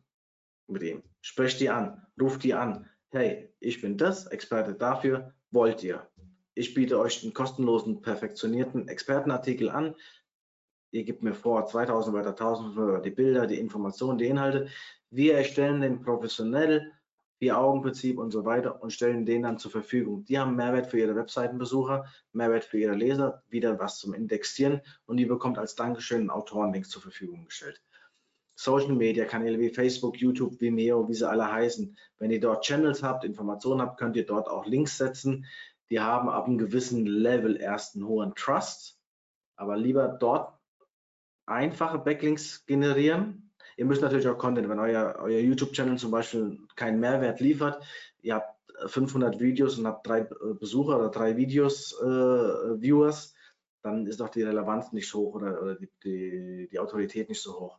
mit 0.68 0.82
ihm, 0.82 1.02
sprecht 1.20 1.60
die 1.60 1.70
an, 1.70 2.06
ruft 2.20 2.44
die 2.44 2.54
an. 2.54 2.88
Hey, 3.10 3.52
ich 3.58 3.80
bin 3.80 3.96
das, 3.96 4.26
Experte 4.26 4.74
dafür, 4.74 5.34
wollt 5.50 5.82
ihr? 5.82 6.08
Ich 6.54 6.74
biete 6.74 6.98
euch 6.98 7.22
einen 7.22 7.34
kostenlosen, 7.34 8.02
perfektionierten 8.02 8.88
Expertenartikel 8.88 9.70
an 9.70 9.94
ihr 10.90 11.04
gebt 11.04 11.22
mir 11.22 11.34
vor 11.34 11.66
2000 11.66 12.14
Wörter, 12.14 12.30
1000 12.30 12.76
Wörter, 12.76 13.00
die 13.02 13.10
Bilder, 13.10 13.46
die 13.46 13.58
Informationen, 13.58 14.18
die 14.18 14.26
Inhalte. 14.26 14.68
Wir 15.10 15.36
erstellen 15.36 15.80
den 15.80 16.00
professionell, 16.00 16.92
Vier-Augen-Prinzip 17.38 18.18
und 18.18 18.32
so 18.32 18.44
weiter 18.44 18.82
und 18.82 18.92
stellen 18.92 19.24
den 19.24 19.42
dann 19.42 19.58
zur 19.58 19.70
Verfügung. 19.70 20.24
Die 20.24 20.38
haben 20.38 20.56
Mehrwert 20.56 20.88
für 20.88 20.98
ihre 20.98 21.14
Webseitenbesucher, 21.14 22.06
Mehrwert 22.32 22.64
für 22.64 22.78
ihre 22.78 22.94
Leser, 22.94 23.44
wieder 23.48 23.78
was 23.78 23.98
zum 23.98 24.12
Indexieren 24.12 24.80
und 25.06 25.18
die 25.18 25.24
bekommt 25.24 25.56
als 25.56 25.76
Dankeschön 25.76 26.20
einen 26.20 26.30
Autorenlink 26.30 26.88
zur 26.88 27.00
Verfügung 27.00 27.44
gestellt. 27.44 27.80
Social 28.56 28.94
Media 28.94 29.24
Kanäle 29.24 29.60
wie 29.60 29.68
Facebook, 29.68 30.16
YouTube, 30.16 30.60
Vimeo, 30.60 31.08
wie 31.08 31.14
sie 31.14 31.28
alle 31.28 31.50
heißen. 31.50 31.96
Wenn 32.18 32.32
ihr 32.32 32.40
dort 32.40 32.64
Channels 32.64 33.04
habt, 33.04 33.24
Informationen 33.24 33.82
habt, 33.82 34.00
könnt 34.00 34.16
ihr 34.16 34.26
dort 34.26 34.48
auch 34.48 34.66
Links 34.66 34.98
setzen. 34.98 35.46
Die 35.90 36.00
haben 36.00 36.28
ab 36.28 36.46
einem 36.46 36.58
gewissen 36.58 37.06
Level 37.06 37.56
erst 37.56 37.94
einen 37.94 38.08
hohen 38.08 38.34
Trust, 38.34 38.98
aber 39.54 39.76
lieber 39.76 40.08
dort 40.08 40.57
einfache 41.48 41.98
Backlinks 41.98 42.64
generieren. 42.66 43.50
Ihr 43.76 43.84
müsst 43.84 44.02
natürlich 44.02 44.28
auch 44.28 44.38
Content, 44.38 44.68
wenn 44.68 44.78
euer, 44.78 45.16
euer 45.20 45.40
YouTube-Channel 45.40 45.98
zum 45.98 46.10
Beispiel 46.10 46.58
keinen 46.74 47.00
Mehrwert 47.00 47.40
liefert, 47.40 47.82
ihr 48.22 48.34
habt 48.34 48.58
500 48.86 49.40
Videos 49.40 49.78
und 49.78 49.86
habt 49.86 50.06
drei 50.06 50.22
Besucher 50.22 50.98
oder 50.98 51.10
drei 51.10 51.36
Videos, 51.36 51.92
äh, 52.00 52.78
dann 53.82 54.06
ist 54.06 54.20
auch 54.20 54.28
die 54.28 54.42
Relevanz 54.42 54.92
nicht 54.92 55.12
hoch 55.14 55.34
oder, 55.34 55.62
oder 55.62 55.74
die, 55.76 55.88
die, 56.04 56.68
die, 56.70 56.78
Autorität 56.78 57.28
nicht 57.28 57.40
so 57.40 57.58
hoch. 57.58 57.78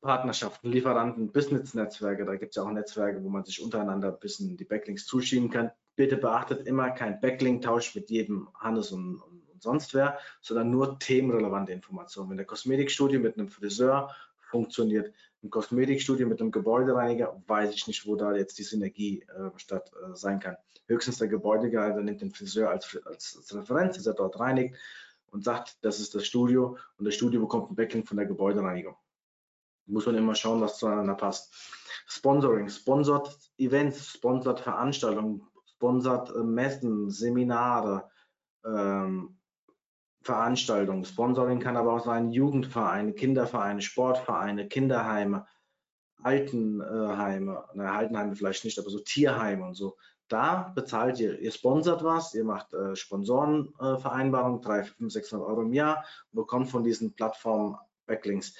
Partnerschaften, 0.00 0.70
Lieferanten, 0.70 1.32
Business-Netzwerke, 1.32 2.24
da 2.24 2.36
gibt 2.36 2.50
es 2.50 2.56
ja 2.56 2.62
auch 2.62 2.70
Netzwerke, 2.70 3.22
wo 3.22 3.28
man 3.28 3.44
sich 3.44 3.62
untereinander 3.62 4.12
ein 4.12 4.20
bisschen 4.20 4.56
die 4.56 4.64
Backlinks 4.64 5.04
zuschieben 5.04 5.50
kann. 5.50 5.70
Bitte 5.96 6.16
beachtet 6.16 6.66
immer 6.66 6.90
kein 6.90 7.20
Backlink-Tausch 7.20 7.94
mit 7.94 8.08
jedem 8.10 8.48
Hannes 8.54 8.92
und, 8.92 9.20
sonst 9.62 9.94
wer, 9.94 10.18
sondern 10.40 10.70
nur 10.70 10.98
themenrelevante 10.98 11.72
Informationen. 11.72 12.30
Wenn 12.30 12.36
der 12.36 12.46
Kosmetikstudio 12.46 13.20
mit 13.20 13.38
einem 13.38 13.48
Friseur 13.48 14.14
funktioniert, 14.50 15.12
ein 15.42 15.50
Kosmetikstudio 15.50 16.26
mit 16.26 16.40
einem 16.40 16.50
Gebäudereiniger, 16.50 17.42
weiß 17.46 17.74
ich 17.74 17.86
nicht, 17.86 18.06
wo 18.06 18.16
da 18.16 18.34
jetzt 18.34 18.58
die 18.58 18.62
Synergie 18.62 19.22
äh, 19.22 19.50
statt 19.56 19.90
äh, 19.94 20.14
sein 20.14 20.38
kann. 20.38 20.56
Höchstens 20.86 21.18
der 21.18 21.28
Gebäudereiniger 21.28 22.02
nimmt 22.02 22.20
den 22.20 22.32
Friseur 22.32 22.70
als, 22.70 22.98
als, 23.06 23.36
als 23.36 23.54
Referenz, 23.54 23.96
dass 23.96 24.06
er 24.06 24.14
dort 24.14 24.38
reinigt 24.38 24.76
und 25.30 25.44
sagt, 25.44 25.78
das 25.82 26.00
ist 26.00 26.14
das 26.14 26.26
Studio 26.26 26.76
und 26.98 27.04
das 27.04 27.14
Studio 27.14 27.40
bekommt 27.40 27.70
ein 27.70 27.76
Backlink 27.76 28.06
von 28.06 28.16
der 28.16 28.26
Gebäudereinigung. 28.26 28.96
Muss 29.86 30.06
man 30.06 30.16
immer 30.16 30.34
schauen, 30.34 30.60
was 30.60 30.78
zueinander 30.78 31.14
passt. 31.14 31.52
Sponsoring, 32.06 32.68
sponsert 32.68 33.38
Events, 33.56 34.12
sponsert 34.12 34.60
Veranstaltungen, 34.60 35.42
sponsert 35.66 36.34
äh, 36.34 36.42
Messen, 36.42 37.10
Seminare, 37.10 38.10
ähm, 38.64 39.39
Veranstaltungen. 40.22 41.04
Sponsoring 41.04 41.60
kann 41.60 41.76
aber 41.76 41.94
auch 41.94 42.04
sein 42.04 42.30
Jugendvereine, 42.30 43.12
Kindervereine, 43.12 43.80
Sportvereine, 43.80 44.68
Kinderheime, 44.68 45.46
Altenheime, 46.22 47.64
na, 47.74 47.96
Altenheime 47.96 48.36
vielleicht 48.36 48.64
nicht, 48.64 48.78
aber 48.78 48.90
so 48.90 48.98
Tierheime 48.98 49.64
und 49.64 49.74
so. 49.74 49.96
Da 50.28 50.72
bezahlt 50.74 51.18
ihr, 51.18 51.40
ihr 51.40 51.50
sponsert 51.50 52.04
was, 52.04 52.34
ihr 52.34 52.44
macht 52.44 52.72
äh, 52.72 52.94
Sponsorenvereinbarungen, 52.94 54.60
äh, 54.60 54.64
300, 54.64 54.86
500, 54.88 55.12
600 55.12 55.48
Euro 55.48 55.62
im 55.62 55.72
Jahr 55.72 56.04
und 56.30 56.36
bekommt 56.36 56.70
von 56.70 56.84
diesen 56.84 57.14
Plattformen 57.14 57.76
Backlinks. 58.06 58.54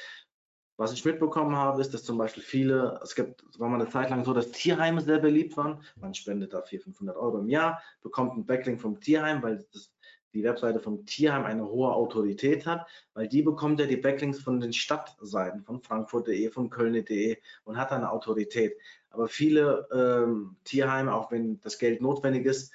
Was 0.77 0.93
ich 0.93 1.05
mitbekommen 1.05 1.55
habe, 1.55 1.81
ist, 1.83 1.93
dass 1.93 2.05
zum 2.05 2.17
Beispiel 2.17 2.43
viele, 2.43 2.99
es 3.05 3.15
gibt, 3.15 3.45
war 3.59 3.69
mal 3.69 3.79
eine 3.79 3.91
Zeit 3.91 4.09
lang 4.09 4.25
so, 4.25 4.33
dass 4.33 4.51
Tierheime 4.51 5.03
sehr 5.03 5.19
beliebt 5.19 5.57
waren. 5.59 5.83
Man 5.97 6.15
spendet 6.15 6.55
da 6.55 6.63
400, 6.63 6.85
500 6.85 7.17
Euro 7.19 7.39
im 7.39 7.51
Jahr, 7.51 7.83
bekommt 8.01 8.33
einen 8.33 8.47
Backlink 8.47 8.81
vom 8.81 8.99
Tierheim, 8.99 9.43
weil 9.43 9.67
das, 9.73 9.93
die 10.33 10.45
Webseite 10.45 10.81
vom 10.81 11.07
Tierheim 11.07 11.45
eine 11.45 11.67
hohe 11.67 11.93
Autorität 11.93 12.67
hat, 12.67 12.87
weil 13.15 13.29
die 13.29 13.43
bekommt 13.43 13.81
ja 13.81 13.87
die 13.87 13.97
Backlinks 13.97 14.41
von 14.41 14.61
den 14.61 14.73
Stadtseiten, 14.73 15.65
von 15.65 15.83
frankfurt.de, 15.83 16.51
von 16.51 16.71
köln.de 16.71 17.39
und 17.65 17.77
hat 17.77 17.93
eine 17.93 18.11
Autorität. 18.11 18.77
Aber 19.11 19.29
viele 19.29 19.89
ähm, 19.93 20.57
Tierheime, 20.65 21.15
auch 21.15 21.31
wenn 21.33 21.61
das 21.61 21.79
Geld 21.79 22.01
notwendig 22.01 22.47
ist, 22.47 22.73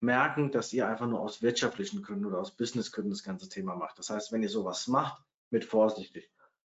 merken, 0.00 0.50
dass 0.50 0.72
ihr 0.72 0.88
einfach 0.88 1.06
nur 1.06 1.20
aus 1.20 1.42
wirtschaftlichen 1.42 2.02
Gründen 2.02 2.26
oder 2.26 2.38
aus 2.38 2.56
Businessgründen 2.56 3.12
das 3.12 3.22
ganze 3.22 3.48
Thema 3.48 3.74
macht. 3.74 3.98
Das 3.98 4.10
heißt, 4.10 4.32
wenn 4.32 4.42
ihr 4.42 4.48
sowas 4.48 4.86
macht, 4.88 5.22
mit 5.50 5.64
vorsichtig 5.64 6.30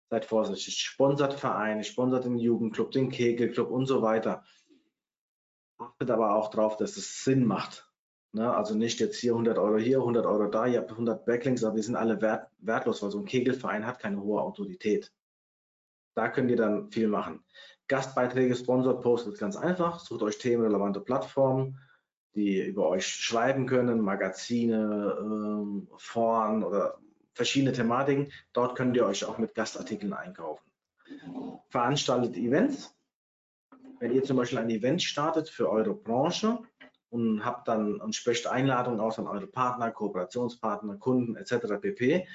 seid 0.09 0.25
vorsichtig, 0.25 0.79
sponsert 0.79 1.35
Vereine, 1.35 1.85
sponsert 1.85 2.25
den 2.25 2.39
Jugendclub, 2.39 2.91
den 2.91 3.11
Kegelclub 3.11 3.71
und 3.71 3.87
so 3.87 4.03
weiter. 4.03 4.45
Achtet 5.79 6.11
aber 6.11 6.35
auch 6.35 6.51
darauf, 6.51 6.77
dass 6.77 6.97
es 6.97 7.25
Sinn 7.25 7.45
macht. 7.45 7.86
Ne? 8.37 8.55
Also 8.55 8.75
nicht 8.75 9.01
jetzt 9.01 9.19
hier 9.19 9.33
100 9.33 9.57
Euro 9.57 9.79
hier, 9.79 10.01
100 10.01 10.27
Euro 10.27 10.47
da, 10.49 10.67
ihr 10.67 10.79
habt 10.81 10.91
100 10.91 11.25
Backlinks, 11.25 11.65
aber 11.65 11.77
die 11.77 11.83
sind 11.83 11.97
alle 11.97 12.21
wert, 12.21 12.51
wertlos, 12.59 13.03
weil 13.03 13.11
so 13.11 13.19
ein 13.19 13.25
Kegelverein 13.25 13.87
hat 13.87 13.99
keine 13.99 14.21
hohe 14.21 14.43
Autorität. 14.43 15.11
Da 16.15 16.29
könnt 16.29 16.51
ihr 16.51 16.59
dann 16.59 16.91
viel 16.91 17.09
machen. 17.09 17.43
Gastbeiträge, 17.89 18.55
Sponsored 18.55 19.01
Posts 19.01 19.29
ist 19.29 19.39
ganz 19.39 19.57
einfach. 19.57 20.01
Sucht 20.01 20.23
euch 20.23 20.37
themenrelevante 20.37 21.01
Plattformen, 21.01 21.79
die 22.35 22.61
über 22.61 22.91
euch 22.91 23.07
schreiben 23.07 23.67
können, 23.67 24.03
Magazine, 24.03 25.17
ähm, 25.19 25.89
Foren 25.97 26.63
oder 26.63 26.99
verschiedene 27.33 27.73
Thematiken. 27.73 28.31
Dort 28.53 28.77
könnt 28.77 28.97
ihr 28.97 29.07
euch 29.07 29.25
auch 29.25 29.39
mit 29.39 29.55
Gastartikeln 29.55 30.13
einkaufen. 30.13 30.71
Veranstaltet 31.71 32.37
Events. 32.37 32.95
Wenn 33.99 34.13
ihr 34.13 34.25
zum 34.25 34.37
Beispiel 34.37 34.59
ein 34.59 34.69
Event 34.69 35.03
startet 35.03 35.49
für 35.49 35.71
eure 35.71 35.95
Branche 35.95 36.59
und 37.17 37.45
habt 37.45 37.69
dann 37.69 38.01
und 38.01 38.15
sprecht 38.15 38.47
Einladungen 38.47 39.01
aus 39.01 39.19
an 39.19 39.27
eure 39.27 39.47
Partner, 39.47 39.91
Kooperationspartner, 39.91 40.97
Kunden 40.97 41.37
etc. 41.37 41.81
pp. 41.81 42.27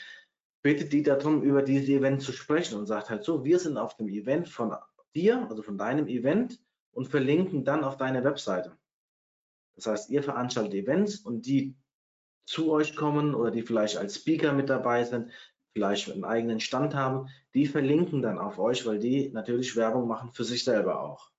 Bittet 0.61 0.93
die 0.93 1.03
darum, 1.03 1.41
über 1.41 1.61
dieses 1.61 1.89
Event 1.89 2.21
zu 2.21 2.31
sprechen 2.31 2.77
und 2.77 2.85
sagt 2.85 3.09
halt 3.09 3.23
so, 3.23 3.43
wir 3.43 3.59
sind 3.59 3.77
auf 3.77 3.95
dem 3.95 4.09
Event 4.09 4.47
von 4.47 4.75
dir, 5.15 5.47
also 5.49 5.61
von 5.61 5.77
deinem 5.77 6.07
Event 6.07 6.59
und 6.91 7.07
verlinken 7.07 7.63
dann 7.63 7.83
auf 7.83 7.97
deine 7.97 8.23
Webseite. 8.23 8.77
Das 9.75 9.87
heißt, 9.87 10.09
ihr 10.09 10.21
veranstaltet 10.23 10.73
Events 10.73 11.17
und 11.17 11.45
die 11.45 11.75
zu 12.45 12.71
euch 12.71 12.95
kommen 12.95 13.33
oder 13.33 13.51
die 13.51 13.61
vielleicht 13.61 13.97
als 13.97 14.15
Speaker 14.15 14.53
mit 14.53 14.69
dabei 14.69 15.03
sind, 15.03 15.31
vielleicht 15.73 16.11
einen 16.11 16.25
eigenen 16.25 16.59
Stand 16.59 16.93
haben, 16.93 17.29
die 17.53 17.65
verlinken 17.65 18.21
dann 18.21 18.37
auf 18.37 18.59
euch, 18.59 18.85
weil 18.85 18.99
die 18.99 19.29
natürlich 19.29 19.75
Werbung 19.75 20.07
machen 20.07 20.31
für 20.33 20.43
sich 20.43 20.63
selber 20.63 21.01
auch. 21.01 21.30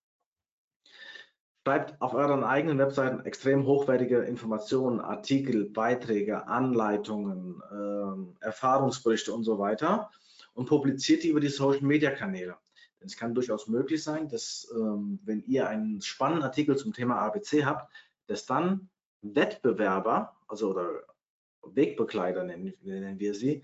Schreibt 1.65 2.01
auf 2.03 2.15
euren 2.15 2.43
eigenen 2.43 2.79
Webseiten 2.79 3.25
extrem 3.25 3.67
hochwertige 3.67 4.19
Informationen, 4.23 5.01
Artikel, 5.01 5.71
Beiträge, 5.71 6.49
Anleitungen, 6.49 7.63
äh, 7.71 8.45
Erfahrungsberichte 8.45 9.33
und 9.33 9.45
so 9.45 9.61
weiter 9.61 10.11
und 10.55 10.67
publiziert 10.67 11.23
die 11.23 11.29
über 11.29 11.39
die 11.39 11.49
Social 11.49 11.83
Media 11.83 12.11
Kanäle. 12.11 12.57
Denn 12.99 13.07
es 13.07 13.17
kann 13.17 13.35
durchaus 13.35 13.69
möglich 13.69 14.03
sein, 14.03 14.29
dass 14.29 14.73
ähm, 14.75 15.21
wenn 15.25 15.45
ihr 15.45 15.69
einen 15.69 16.03
spannenden 16.03 16.43
Artikel 16.43 16.77
zum 16.77 16.93
Thema 16.93 17.19
ABC 17.19 17.65
habt, 17.65 17.93
dass 18.27 18.45
dann 18.45 18.89
Wettbewerber, 19.23 20.37
also 20.49 20.71
oder 20.71 21.05
Wegbegleiter 21.65 22.43
nennen, 22.43 22.75
nennen 22.83 23.21
wir 23.21 23.35
sie, 23.35 23.63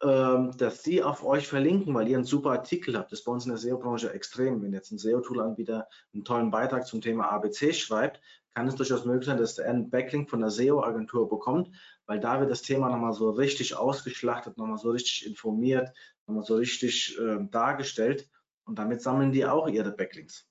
dass 0.00 0.82
sie 0.82 1.02
auf 1.02 1.24
euch 1.24 1.48
verlinken, 1.48 1.94
weil 1.94 2.08
ihr 2.08 2.16
einen 2.16 2.26
super 2.26 2.50
Artikel 2.50 2.98
habt. 2.98 3.10
Das 3.10 3.20
ist 3.20 3.24
bei 3.24 3.32
uns 3.32 3.44
in 3.44 3.50
der 3.50 3.58
SEO-Branche 3.58 4.12
extrem. 4.12 4.62
Wenn 4.62 4.72
jetzt 4.72 4.90
ein 4.90 4.98
SEO-Tool-Anbieter 4.98 5.88
einen 6.12 6.24
tollen 6.24 6.50
Beitrag 6.50 6.86
zum 6.86 7.00
Thema 7.00 7.30
ABC 7.30 7.72
schreibt, 7.72 8.20
kann 8.54 8.68
es 8.68 8.76
durchaus 8.76 9.04
möglich 9.04 9.26
sein, 9.26 9.38
dass 9.38 9.58
er 9.58 9.70
einen 9.70 9.90
Backlink 9.90 10.30
von 10.30 10.40
der 10.40 10.50
SEO-Agentur 10.50 11.28
bekommt, 11.28 11.70
weil 12.06 12.20
da 12.20 12.40
wird 12.40 12.50
das 12.50 12.62
Thema 12.62 12.88
nochmal 12.88 13.12
so 13.12 13.30
richtig 13.30 13.76
ausgeschlachtet, 13.76 14.56
nochmal 14.56 14.78
so 14.78 14.90
richtig 14.90 15.26
informiert, 15.26 15.90
nochmal 16.26 16.44
so 16.44 16.54
richtig 16.56 17.18
äh, 17.18 17.38
dargestellt 17.50 18.28
und 18.64 18.78
damit 18.78 19.02
sammeln 19.02 19.32
die 19.32 19.44
auch 19.44 19.68
ihre 19.68 19.90
Backlinks. 19.90 20.48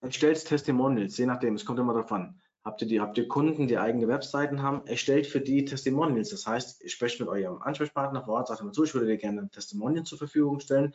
Erstellt 0.00 0.44
Testimonials, 0.44 1.16
je 1.16 1.26
nachdem, 1.26 1.54
es 1.54 1.64
kommt 1.64 1.78
immer 1.78 1.94
darauf 1.94 2.12
an. 2.12 2.41
Habt 2.64 2.80
ihr, 2.80 2.86
die, 2.86 3.00
habt 3.00 3.18
ihr 3.18 3.26
Kunden, 3.26 3.66
die 3.66 3.78
eigene 3.78 4.06
Webseiten 4.06 4.62
haben, 4.62 4.86
erstellt 4.86 5.26
für 5.26 5.40
die 5.40 5.64
Testimonials. 5.64 6.30
Das 6.30 6.46
heißt, 6.46 6.82
ihr 6.82 6.90
sprecht 6.90 7.18
mit 7.18 7.28
eurem 7.28 7.60
Ansprechpartner 7.60 8.22
vor 8.22 8.34
Ort, 8.34 8.48
sagt 8.48 8.60
immer 8.60 8.72
zu, 8.72 8.84
ich 8.84 8.94
würde 8.94 9.08
dir 9.08 9.16
gerne 9.16 9.40
ein 9.40 9.50
Testimonial 9.50 10.04
zur 10.04 10.18
Verfügung 10.18 10.60
stellen. 10.60 10.94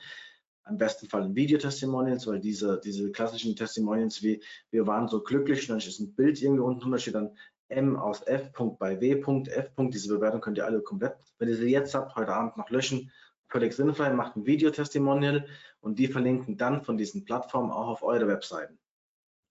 Am 0.63 0.77
besten 0.77 1.09
Fall 1.09 1.23
ein 1.23 1.35
Video-Testimonials, 1.35 2.25
weil 2.27 2.39
diese, 2.39 2.79
diese 2.81 3.11
klassischen 3.11 3.55
Testimonials 3.55 4.23
wie 4.23 4.41
wir 4.71 4.87
waren 4.87 5.09
so 5.09 5.21
glücklich, 5.21 5.67
dann 5.67 5.77
ist 5.77 5.99
ein 5.99 6.15
Bild 6.15 6.41
irgendwie 6.41 6.61
unten 6.61 6.89
da 6.89 6.97
steht 6.97 7.15
dann 7.15 7.35
M 7.69 7.97
aus 7.97 8.21
F. 8.21 8.51
bei 8.79 9.01
W. 9.01 9.21
F. 9.21 9.71
Diese 9.77 10.07
Bewertung 10.07 10.39
könnt 10.39 10.57
ihr 10.57 10.65
alle 10.65 10.81
komplett, 10.81 11.17
wenn 11.37 11.49
ihr 11.49 11.57
sie 11.57 11.69
jetzt 11.69 11.93
habt, 11.95 12.15
heute 12.15 12.33
Abend 12.33 12.55
noch 12.55 12.69
löschen. 12.69 13.11
Völlig 13.49 13.73
sinnfrei, 13.73 14.11
macht 14.11 14.37
ein 14.37 14.45
Video-Testimonial 14.45 15.47
und 15.81 15.99
die 15.99 16.07
verlinken 16.07 16.57
dann 16.57 16.83
von 16.83 16.97
diesen 16.97 17.25
Plattformen 17.25 17.71
auch 17.71 17.87
auf 17.87 18.03
eure 18.03 18.27
Webseiten. 18.27 18.77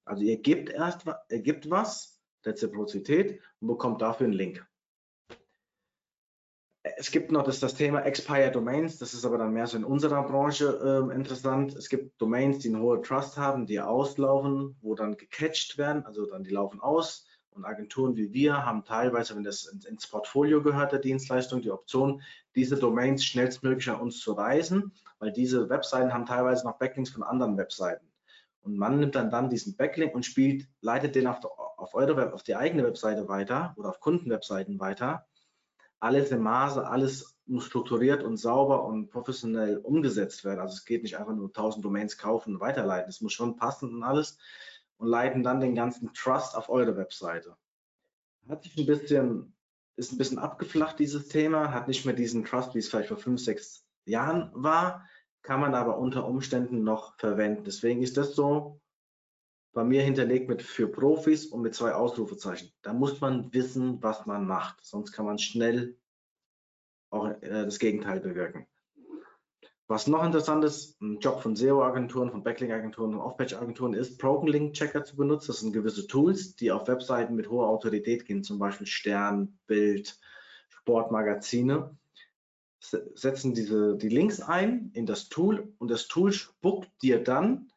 Also 0.07 0.23
ihr 0.23 0.39
gebt 0.39 0.71
erst, 0.71 1.05
ihr 1.31 1.41
gebt 1.41 1.69
was, 1.69 2.21
Reziprozität 2.45 3.41
und 3.61 3.69
bekommt 3.69 4.01
dafür 4.01 4.27
einen 4.27 4.35
Link. 4.35 4.67
Es 6.97 7.11
gibt 7.11 7.33
noch 7.33 7.43
das, 7.43 7.59
das 7.59 7.75
Thema 7.75 8.03
Expire 8.07 8.53
Domains, 8.53 8.99
das 8.99 9.13
ist 9.13 9.25
aber 9.25 9.39
dann 9.39 9.53
mehr 9.53 9.67
so 9.67 9.77
in 9.77 9.85
unserer 9.85 10.23
Branche 10.23 11.11
äh, 11.11 11.15
interessant. 11.15 11.75
Es 11.75 11.89
gibt 11.89 12.21
Domains, 12.21 12.61
die 12.61 12.69
eine 12.69 12.81
hohe 12.81 13.03
Trust 13.03 13.37
haben, 13.37 13.67
die 13.67 13.81
auslaufen, 13.81 14.77
wo 14.81 14.95
dann 14.95 15.17
gecatcht 15.17 15.77
werden, 15.79 16.07
also 16.07 16.27
dann 16.27 16.45
die 16.45 16.51
laufen 16.51 16.81
aus. 16.81 17.27
Und 17.51 17.65
Agenturen 17.65 18.17
wie 18.17 18.33
wir 18.33 18.65
haben 18.65 18.85
teilweise, 18.85 19.35
wenn 19.35 19.43
das 19.43 19.65
ins 19.65 20.07
Portfolio 20.07 20.63
gehört, 20.63 20.93
der 20.93 21.01
Dienstleistung, 21.01 21.63
die 21.63 21.71
Option, 21.71 22.23
diese 22.55 22.77
Domains 22.77 23.25
schnellstmöglich 23.25 23.91
an 23.91 24.01
uns 24.01 24.21
zu 24.21 24.33
reisen, 24.33 24.93
weil 25.19 25.33
diese 25.33 25.69
Webseiten 25.69 26.13
haben 26.13 26.27
teilweise 26.27 26.65
noch 26.67 26.79
Backlinks 26.79 27.11
von 27.11 27.25
anderen 27.25 27.57
Webseiten. 27.57 28.07
Und 28.67 28.77
man 28.77 28.99
nimmt 28.99 29.15
dann, 29.15 29.31
dann 29.31 29.49
diesen 29.49 29.77
Backlink 29.77 30.13
und 30.15 30.27
spielt, 30.27 30.69
leitet 30.81 31.15
den 31.15 31.29
auf, 31.29 31.39
auf 31.77 31.95
eure 31.95 32.17
Web, 32.17 32.33
auf 32.33 32.43
die 32.43 32.57
eigene 32.57 32.83
Webseite 32.83 33.29
weiter 33.29 33.75
oder 33.77 33.91
auf 33.91 34.01
Kundenwebseiten 34.01 34.81
weiter. 34.81 35.25
Alles 36.01 36.33
im 36.33 36.43
Maße, 36.43 36.85
alles 36.85 37.39
muss 37.47 37.67
strukturiert 37.67 38.25
und 38.25 38.37
sauber 38.37 38.85
und 38.85 39.11
professionell 39.11 39.79
umgesetzt 39.79 40.45
werden. 40.45 40.59
Also 40.59 40.75
es 40.75 40.85
geht 40.85 41.05
nicht 41.05 41.17
einfach 41.17 41.33
nur 41.33 41.47
1000 41.47 41.85
Domains 41.85 42.19
kaufen 42.19 42.57
und 42.57 42.61
weiterleiten. 42.61 43.09
Es 43.09 43.21
muss 43.21 43.33
schon 43.33 43.57
passen 43.57 43.95
und 43.95 44.03
alles 44.03 44.37
und 44.97 45.07
leiten 45.07 45.45
dann 45.45 45.61
den 45.61 45.77
ganzen 45.77 46.13
Trust 46.13 46.57
auf 46.57 46.69
eure 46.69 46.97
Webseite. 46.97 47.57
Hat 48.49 48.65
sich 48.65 48.77
ein 48.77 48.87
bisschen, 48.87 49.55
ist 49.95 50.13
ein 50.13 50.19
bisschen 50.19 50.39
abgeflacht, 50.39 50.99
dieses 50.99 51.29
Thema, 51.29 51.73
hat 51.73 51.87
nicht 51.87 52.05
mehr 52.05 52.15
diesen 52.15 52.45
Trust, 52.45 52.75
wie 52.75 52.81
es 52.81 52.89
vielleicht 52.89 53.09
vor 53.09 53.17
fünf, 53.17 53.41
sechs 53.41 53.85
Jahren 54.07 54.51
war 54.55 55.05
kann 55.47 55.61
man 55.61 55.77
aber 55.77 55.97
unter 55.99 56.27
Umständen 56.27 56.83
noch 56.83 57.17
verwenden. 57.19 57.63
Deswegen 57.63 58.03
ist 58.03 58.17
das 58.17 58.35
so 58.35 58.81
bei 59.73 59.85
mir 59.85 60.03
hinterlegt 60.03 60.49
mit 60.49 60.61
für 60.61 60.89
Profis 60.89 61.47
und 61.47 61.63
mit 61.63 61.73
zwei 61.73 61.95
Ausrufezeichen. 61.95 62.73
Da 62.83 62.93
muss 62.93 63.21
man 63.21 63.55
wissen, 63.55 64.03
was 64.03 64.27
man 64.27 64.45
macht, 64.45 64.85
sonst 64.85 65.13
kann 65.13 65.25
man 65.25 65.39
schnell 65.39 65.97
auch 67.11 67.29
äh, 67.29 67.65
das 67.65 67.79
Gegenteil 67.79 68.19
bewirken. 68.19 68.67
Was 69.87 70.09
noch 70.09 70.25
interessant 70.25 70.65
ist, 70.65 71.01
ein 71.01 71.21
Job 71.21 71.41
von 71.43 71.55
SEO-Agenturen, 71.55 72.33
von 72.33 72.43
Backlink-Agenturen 72.43 73.15
und 73.15 73.21
Off-Page-Agenturen 73.21 73.95
ist, 73.95 74.19
Broken 74.19 74.49
Link-Checker 74.49 75.05
zu 75.05 75.15
benutzen. 75.15 75.47
Das 75.47 75.61
sind 75.61 75.73
gewisse 75.73 76.09
Tools, 76.09 76.57
die 76.57 76.73
auf 76.73 76.89
Webseiten 76.89 77.37
mit 77.37 77.49
hoher 77.49 77.69
Autorität 77.69 78.25
gehen, 78.25 78.43
zum 78.43 78.59
Beispiel 78.59 78.89
Stern, 78.89 79.61
Bild, 79.69 80.19
Sportmagazine 80.71 81.97
setzen 82.81 83.55
diese, 83.55 83.97
die 83.97 84.09
Links 84.09 84.41
ein 84.41 84.91
in 84.95 85.07
das 85.07 85.29
Tool 85.29 85.73
und 85.79 85.91
das 85.91 86.09
Tool 86.09 86.33
spuckt 86.33 86.91
dir 87.03 87.23
dann 87.23 87.71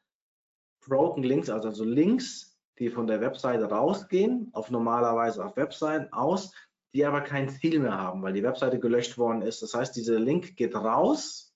Broken 0.85 1.23
Links, 1.23 1.49
also, 1.49 1.69
also 1.69 1.83
Links, 1.83 2.57
die 2.79 2.89
von 2.89 3.07
der 3.07 3.21
Webseite 3.21 3.65
rausgehen, 3.65 4.49
auf 4.53 4.71
normalerweise 4.71 5.45
auf 5.45 5.55
Webseiten 5.57 6.11
aus, 6.13 6.53
die 6.93 7.05
aber 7.05 7.21
kein 7.21 7.49
Ziel 7.49 7.79
mehr 7.79 7.97
haben, 7.97 8.23
weil 8.23 8.33
die 8.33 8.43
Webseite 8.43 8.79
gelöscht 8.79 9.17
worden 9.17 9.41
ist. 9.41 9.61
Das 9.61 9.73
heißt, 9.73 9.95
dieser 9.95 10.19
Link 10.19 10.55
geht 10.55 10.75
raus, 10.75 11.53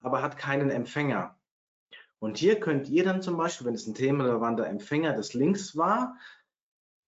aber 0.00 0.22
hat 0.22 0.38
keinen 0.38 0.70
Empfänger. 0.70 1.36
Und 2.18 2.38
hier 2.38 2.60
könnt 2.60 2.88
ihr 2.88 3.04
dann 3.04 3.22
zum 3.22 3.36
Beispiel, 3.36 3.66
wenn 3.66 3.74
es 3.74 3.86
ein 3.86 3.94
themenrelevanter 3.94 4.66
Empfänger 4.66 5.14
des 5.14 5.34
Links 5.34 5.76
war, 5.76 6.16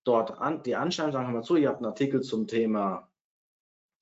dort 0.05 0.39
an, 0.39 0.63
die 0.63 0.77
anschreiben, 0.77 1.13
sagen 1.13 1.29
wir 1.29 1.35
mal 1.35 1.45
so, 1.45 1.57
ihr 1.57 1.69
habt 1.69 1.79
einen 1.79 1.87
Artikel 1.87 2.23
zum 2.23 2.47
Thema 2.47 3.09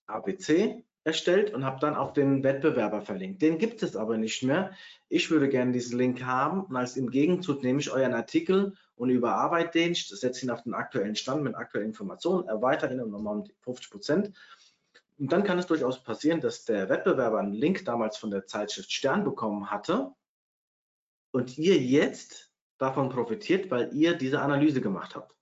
ABC 0.06 0.84
erstellt 1.04 1.54
und 1.54 1.64
habe 1.64 1.80
dann 1.80 1.96
auf 1.96 2.12
den 2.12 2.42
Wettbewerber 2.42 3.00
verlinkt. 3.00 3.40
Den 3.40 3.58
gibt 3.58 3.82
es 3.82 3.96
aber 3.96 4.18
nicht 4.18 4.42
mehr. 4.42 4.72
Ich 5.08 5.30
würde 5.30 5.48
gerne 5.48 5.72
diesen 5.72 5.98
Link 5.98 6.22
haben 6.24 6.64
und 6.64 6.76
als 6.76 6.96
im 6.96 7.10
Gegenzug 7.10 7.62
nehme 7.62 7.80
ich 7.80 7.90
euren 7.90 8.12
Artikel 8.12 8.74
und 8.96 9.08
überarbeite 9.08 9.78
den, 9.78 9.94
setze 9.94 10.44
ihn 10.44 10.50
auf 10.50 10.62
den 10.62 10.74
aktuellen 10.74 11.16
Stand 11.16 11.42
mit 11.42 11.54
aktuellen 11.54 11.88
Informationen, 11.88 12.46
erweitere 12.48 12.92
ihn 12.92 13.00
um 13.00 13.10
nochmal 13.10 13.44
50 13.62 13.90
Prozent. 13.90 14.32
Und 15.18 15.32
dann 15.32 15.44
kann 15.44 15.58
es 15.58 15.66
durchaus 15.66 16.02
passieren, 16.02 16.40
dass 16.40 16.64
der 16.64 16.88
Wettbewerber 16.88 17.38
einen 17.38 17.52
Link 17.52 17.84
damals 17.84 18.16
von 18.18 18.30
der 18.30 18.46
Zeitschrift 18.46 18.92
Stern 18.92 19.24
bekommen 19.24 19.70
hatte 19.70 20.12
und 21.30 21.56
ihr 21.58 21.78
jetzt 21.78 22.50
davon 22.78 23.08
profitiert, 23.08 23.70
weil 23.70 23.92
ihr 23.94 24.14
diese 24.14 24.40
Analyse 24.40 24.80
gemacht 24.80 25.14
habt. 25.14 25.34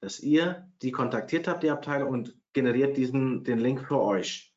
Dass 0.00 0.20
ihr 0.20 0.70
die 0.82 0.92
kontaktiert 0.92 1.48
habt, 1.48 1.62
die 1.62 1.70
Abteilung, 1.70 2.10
und 2.10 2.36
generiert 2.54 2.96
diesen, 2.96 3.44
den 3.44 3.58
Link 3.58 3.86
für 3.86 4.00
euch. 4.00 4.54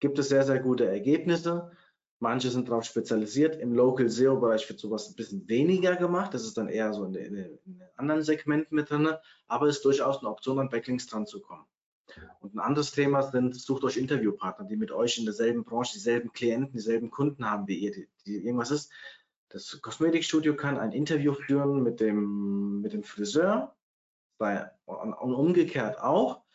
Gibt 0.00 0.18
es 0.18 0.28
sehr, 0.28 0.44
sehr 0.44 0.60
gute 0.60 0.86
Ergebnisse. 0.86 1.70
Manche 2.18 2.48
sind 2.48 2.68
darauf 2.68 2.84
spezialisiert. 2.84 3.56
Im 3.56 3.74
Local 3.74 4.08
SEO-Bereich 4.08 4.66
wird 4.68 4.80
sowas 4.80 5.08
ein 5.08 5.16
bisschen 5.16 5.46
weniger 5.48 5.96
gemacht. 5.96 6.32
Das 6.32 6.44
ist 6.44 6.56
dann 6.56 6.68
eher 6.68 6.94
so 6.94 7.04
in, 7.04 7.14
in 7.14 7.82
anderen 7.96 8.22
Segmenten 8.22 8.74
mit 8.74 8.88
drin, 8.88 9.08
aber 9.48 9.66
es 9.66 9.76
ist 9.76 9.84
durchaus 9.84 10.20
eine 10.20 10.30
Option, 10.30 10.58
an 10.58 10.70
Backlinks 10.70 11.06
dran 11.06 11.26
zu 11.26 11.42
kommen. 11.42 11.66
Und 12.40 12.54
ein 12.54 12.60
anderes 12.60 12.92
Thema 12.92 13.22
sind, 13.22 13.54
sucht 13.54 13.84
euch 13.84 13.96
Interviewpartner, 13.96 14.66
die 14.66 14.76
mit 14.76 14.92
euch 14.92 15.18
in 15.18 15.24
derselben 15.24 15.64
Branche, 15.64 15.94
dieselben 15.94 16.32
Klienten, 16.32 16.72
dieselben 16.72 17.10
Kunden 17.10 17.50
haben 17.50 17.66
wie 17.66 17.78
ihr, 17.78 17.90
die, 17.90 18.08
die 18.24 18.36
irgendwas 18.36 18.70
ist. 18.70 18.90
Das 19.48 19.80
Kosmetikstudio 19.82 20.56
kann 20.56 20.78
ein 20.78 20.92
Interview 20.92 21.34
führen 21.34 21.82
mit 21.82 22.00
dem, 22.00 22.80
mit 22.80 22.92
dem 22.92 23.02
Friseur 23.02 23.76
bei, 24.38 24.70
und 24.86 25.12
umgekehrt 25.14 25.98
auch 26.00 26.45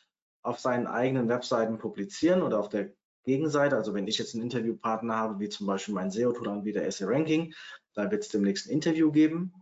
auf 0.42 0.60
seinen 0.60 0.88
eigenen 0.88 1.30
Webseiten 1.30 1.78
publizieren 1.78 2.42
oder 2.42 2.60
auf 2.60 2.70
der 2.70 2.92
Gegenseite. 3.24 3.76
Also 3.76 3.94
wenn 3.94 4.08
ich 4.08 4.18
jetzt 4.18 4.34
einen 4.34 4.44
Interviewpartner 4.44 5.16
habe, 5.16 5.40
wie 5.40 5.50
zum 5.50 5.68
Beispiel 5.68 5.94
mein 5.94 6.12
SEO-Tool-Anbieter 6.12 6.90
SE 6.92 7.08
Ranking, 7.08 7.54
da 7.94 8.10
wird 8.10 8.24
es 8.24 8.30
demnächst 8.30 8.68
ein 8.68 8.72
Interview 8.72 9.12
geben 9.12 9.54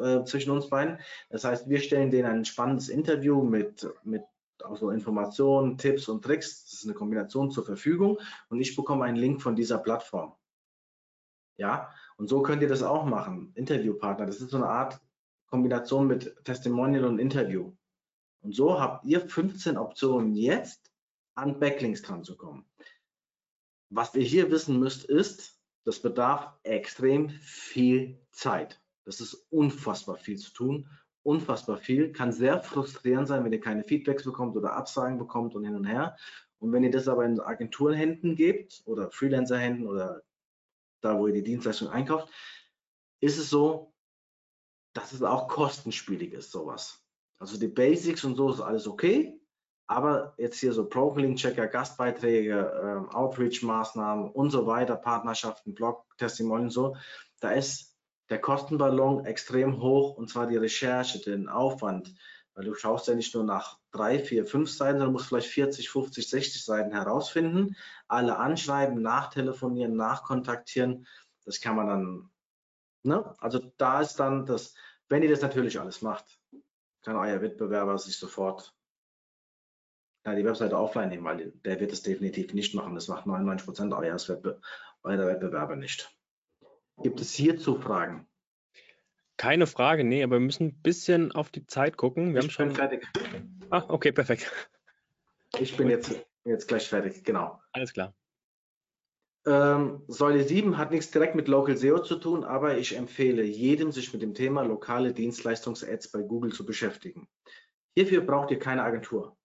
äh, 0.00 0.24
zwischen 0.24 0.50
uns 0.50 0.68
beiden. 0.68 0.98
Das 1.30 1.44
heißt, 1.44 1.68
wir 1.68 1.80
stellen 1.80 2.10
denen 2.10 2.28
ein 2.28 2.44
spannendes 2.44 2.88
Interview 2.88 3.42
mit, 3.42 3.86
mit 4.04 4.22
also 4.62 4.90
Informationen, 4.90 5.78
Tipps 5.78 6.08
und 6.08 6.24
Tricks. 6.24 6.64
Das 6.64 6.72
ist 6.74 6.84
eine 6.84 6.94
Kombination 6.94 7.50
zur 7.50 7.64
Verfügung 7.64 8.18
und 8.48 8.60
ich 8.60 8.74
bekomme 8.74 9.04
einen 9.04 9.16
Link 9.16 9.42
von 9.42 9.56
dieser 9.56 9.78
Plattform. 9.78 10.34
Ja, 11.56 11.90
und 12.16 12.28
so 12.28 12.42
könnt 12.42 12.62
ihr 12.62 12.68
das 12.68 12.82
auch 12.82 13.04
machen. 13.04 13.52
Interviewpartner, 13.54 14.26
das 14.26 14.40
ist 14.40 14.50
so 14.50 14.56
eine 14.56 14.68
Art 14.68 15.00
Kombination 15.50 16.06
mit 16.06 16.44
Testimonial 16.44 17.04
und 17.04 17.18
Interview. 17.18 17.72
Und 18.40 18.54
so 18.54 18.80
habt 18.80 19.04
ihr 19.04 19.20
15 19.20 19.76
Optionen 19.76 20.34
jetzt 20.34 20.90
an 21.34 21.58
Backlinks 21.58 22.02
dran 22.02 22.24
zu 22.24 22.36
kommen. 22.36 22.64
Was 23.90 24.14
ihr 24.14 24.22
hier 24.22 24.50
wissen 24.50 24.78
müsst, 24.78 25.04
ist, 25.04 25.58
das 25.84 26.00
bedarf 26.00 26.52
extrem 26.64 27.30
viel 27.30 28.20
Zeit. 28.32 28.80
Das 29.04 29.20
ist 29.20 29.46
unfassbar 29.50 30.16
viel 30.16 30.36
zu 30.36 30.52
tun, 30.52 30.88
unfassbar 31.22 31.78
viel. 31.78 32.12
Kann 32.12 32.32
sehr 32.32 32.62
frustrierend 32.62 33.26
sein, 33.26 33.44
wenn 33.44 33.52
ihr 33.52 33.60
keine 33.60 33.84
Feedbacks 33.84 34.24
bekommt 34.24 34.56
oder 34.56 34.74
Absagen 34.74 35.18
bekommt 35.18 35.54
und 35.54 35.64
hin 35.64 35.74
und 35.74 35.86
her. 35.86 36.16
Und 36.58 36.72
wenn 36.72 36.84
ihr 36.84 36.90
das 36.90 37.08
aber 37.08 37.24
in 37.24 37.40
Agenturenhänden 37.40 38.34
gebt 38.34 38.82
oder 38.84 39.10
Freelancerhänden 39.10 39.86
oder 39.86 40.22
da, 41.00 41.18
wo 41.18 41.26
ihr 41.26 41.34
die 41.34 41.44
Dienstleistung 41.44 41.88
einkauft, 41.88 42.28
ist 43.20 43.38
es 43.38 43.48
so, 43.48 43.94
dass 44.92 45.12
es 45.12 45.22
auch 45.22 45.48
kostenspielig 45.48 46.32
ist, 46.32 46.50
sowas. 46.50 47.02
Also 47.38 47.58
die 47.58 47.68
Basics 47.68 48.24
und 48.24 48.36
so 48.36 48.50
ist 48.50 48.60
alles 48.60 48.88
okay, 48.88 49.40
aber 49.86 50.34
jetzt 50.36 50.58
hier 50.58 50.72
so 50.72 50.88
Profile-Checker, 50.88 51.66
Gastbeiträge, 51.66 52.80
ähm, 52.82 53.08
Outreach-Maßnahmen 53.10 54.30
und 54.30 54.50
so 54.50 54.66
weiter, 54.66 54.96
Partnerschaften, 54.96 55.74
Blog, 55.74 56.04
Testimonial 56.18 56.70
so, 56.70 56.96
da 57.40 57.52
ist 57.52 57.96
der 58.28 58.40
Kostenballon 58.40 59.24
extrem 59.24 59.80
hoch 59.80 60.16
und 60.16 60.28
zwar 60.28 60.46
die 60.46 60.56
Recherche, 60.56 61.20
den 61.20 61.48
Aufwand, 61.48 62.14
weil 62.54 62.64
du 62.64 62.74
schaust 62.74 63.08
ja 63.08 63.14
nicht 63.14 63.34
nur 63.34 63.44
nach 63.44 63.78
drei, 63.92 64.18
vier, 64.18 64.44
fünf 64.44 64.70
Seiten, 64.70 64.98
sondern 64.98 65.12
musst 65.12 65.28
vielleicht 65.28 65.48
40, 65.48 65.88
50, 65.88 66.28
60 66.28 66.64
Seiten 66.64 66.92
herausfinden, 66.92 67.76
alle 68.08 68.36
anschreiben, 68.36 69.00
nachtelefonieren, 69.00 69.96
nachkontaktieren. 69.96 71.06
Das 71.44 71.60
kann 71.60 71.76
man 71.76 71.86
dann, 71.86 72.30
ne? 73.04 73.34
Also 73.38 73.60
da 73.78 74.00
ist 74.00 74.16
dann 74.16 74.44
das, 74.44 74.74
wenn 75.08 75.22
ihr 75.22 75.30
das 75.30 75.40
natürlich 75.40 75.80
alles 75.80 76.02
macht, 76.02 76.37
kann 77.08 77.16
euer 77.16 77.40
Wettbewerber 77.40 77.96
sich 77.96 78.18
sofort 78.18 78.76
ja, 80.26 80.34
die 80.34 80.44
Webseite 80.44 80.76
offline 80.76 81.08
nehmen, 81.08 81.24
weil 81.24 81.52
der 81.64 81.80
wird 81.80 81.90
es 81.90 82.02
definitiv 82.02 82.52
nicht 82.52 82.74
machen. 82.74 82.94
Das 82.94 83.08
macht 83.08 83.24
99 83.24 83.64
Prozent 83.64 83.94
eures 83.94 84.28
Wettbe 84.28 84.60
eurer 85.02 85.26
Wettbewerber 85.26 85.76
nicht. 85.76 86.14
Gibt 87.02 87.22
es 87.22 87.32
hierzu 87.32 87.80
Fragen? 87.80 88.28
Keine 89.38 89.66
Frage, 89.66 90.04
nee, 90.04 90.22
aber 90.22 90.34
wir 90.36 90.40
müssen 90.40 90.66
ein 90.66 90.82
bisschen 90.82 91.32
auf 91.32 91.48
die 91.48 91.66
Zeit 91.66 91.96
gucken. 91.96 92.34
Wir 92.34 92.40
ich 92.40 92.44
haben 92.44 92.50
schon 92.50 92.70
fertig. 92.72 93.06
Ah, 93.70 93.84
okay, 93.88 94.12
perfekt. 94.12 94.52
Ich 95.58 95.78
bin 95.78 95.88
jetzt, 95.88 96.14
jetzt 96.44 96.68
gleich 96.68 96.88
fertig, 96.88 97.24
genau. 97.24 97.58
Alles 97.72 97.94
klar. 97.94 98.12
Ähm, 99.48 100.02
Säule 100.08 100.44
7 100.44 100.76
hat 100.76 100.90
nichts 100.90 101.10
direkt 101.10 101.34
mit 101.34 101.48
Local 101.48 101.74
SEO 101.74 102.00
zu 102.00 102.16
tun, 102.16 102.44
aber 102.44 102.76
ich 102.76 102.94
empfehle 102.94 103.42
jedem, 103.42 103.92
sich 103.92 104.12
mit 104.12 104.20
dem 104.20 104.34
Thema 104.34 104.60
lokale 104.60 105.14
Dienstleistungs-Ads 105.14 106.08
bei 106.12 106.20
Google 106.20 106.52
zu 106.52 106.66
beschäftigen. 106.66 107.26
Hierfür 107.94 108.20
braucht 108.20 108.50
ihr 108.50 108.58
keine 108.58 108.82
Agentur. 108.82 109.38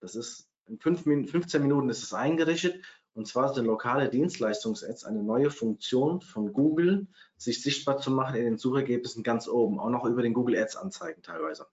Das 0.00 0.14
ist 0.14 0.48
in 0.68 0.78
15 0.78 1.60
Minuten 1.60 1.88
ist 1.88 2.04
es 2.04 2.14
eingerichtet 2.14 2.84
und 3.14 3.26
zwar 3.26 3.52
sind 3.52 3.64
lokale 3.64 4.08
Dienstleistungs-Ads 4.10 5.02
eine 5.02 5.24
neue 5.24 5.50
Funktion 5.50 6.20
von 6.20 6.52
Google, 6.52 7.08
sich 7.36 7.60
sichtbar 7.60 7.98
zu 7.98 8.12
machen 8.12 8.36
in 8.36 8.44
den 8.44 8.58
Suchergebnissen 8.58 9.24
ganz 9.24 9.48
oben, 9.48 9.80
auch 9.80 9.90
noch 9.90 10.04
über 10.04 10.22
den 10.22 10.34
Google 10.34 10.56
Ads 10.56 10.76
Anzeigen 10.76 11.22
teilweise. 11.22 11.66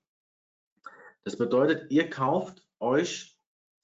Das 1.23 1.37
bedeutet, 1.37 1.91
ihr 1.91 2.09
kauft 2.09 2.65
euch 2.79 3.37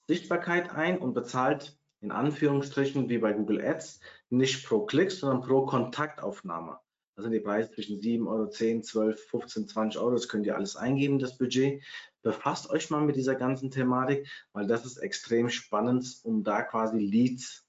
Sichtbarkeit 0.08 0.72
ein 0.72 0.98
und 0.98 1.14
bezahlt 1.14 1.78
in 2.02 2.12
Anführungsstrichen 2.12 3.10
wie 3.10 3.20
bei 3.20 3.34
Google 3.34 3.62
Ads 3.62 4.00
nicht 4.30 4.66
pro 4.66 4.86
Klick, 4.86 5.12
sondern 5.12 5.42
pro 5.42 5.66
Kontaktaufnahme. 5.66 6.80
Das 7.16 7.24
sind 7.24 7.34
die 7.34 7.40
Preise 7.40 7.72
zwischen 7.72 8.02
7 8.02 8.28
Euro, 8.28 8.48
10, 8.48 8.84
12, 8.84 9.28
15, 9.28 9.68
20 9.68 10.02
Euro. 10.02 10.12
Das 10.12 10.28
könnt 10.28 10.46
ihr 10.46 10.56
alles 10.56 10.76
eingeben, 10.76 11.20
das 11.20 11.38
Budget. 11.38 11.84
Befasst 12.24 12.70
euch 12.70 12.90
mal 12.90 13.02
mit 13.02 13.16
dieser 13.16 13.36
ganzen 13.36 13.70
Thematik, 13.70 14.28
weil 14.54 14.66
das 14.66 14.86
ist 14.86 14.98
extrem 14.98 15.50
spannend, 15.50 16.20
um 16.24 16.44
da 16.44 16.64
quasi 16.64 16.98
Leads 16.98 17.68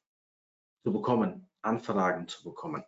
zu 0.84 0.92
bekommen, 0.92 1.48
Anfragen 1.60 2.28
zu 2.28 2.44
bekommen. 2.44 2.84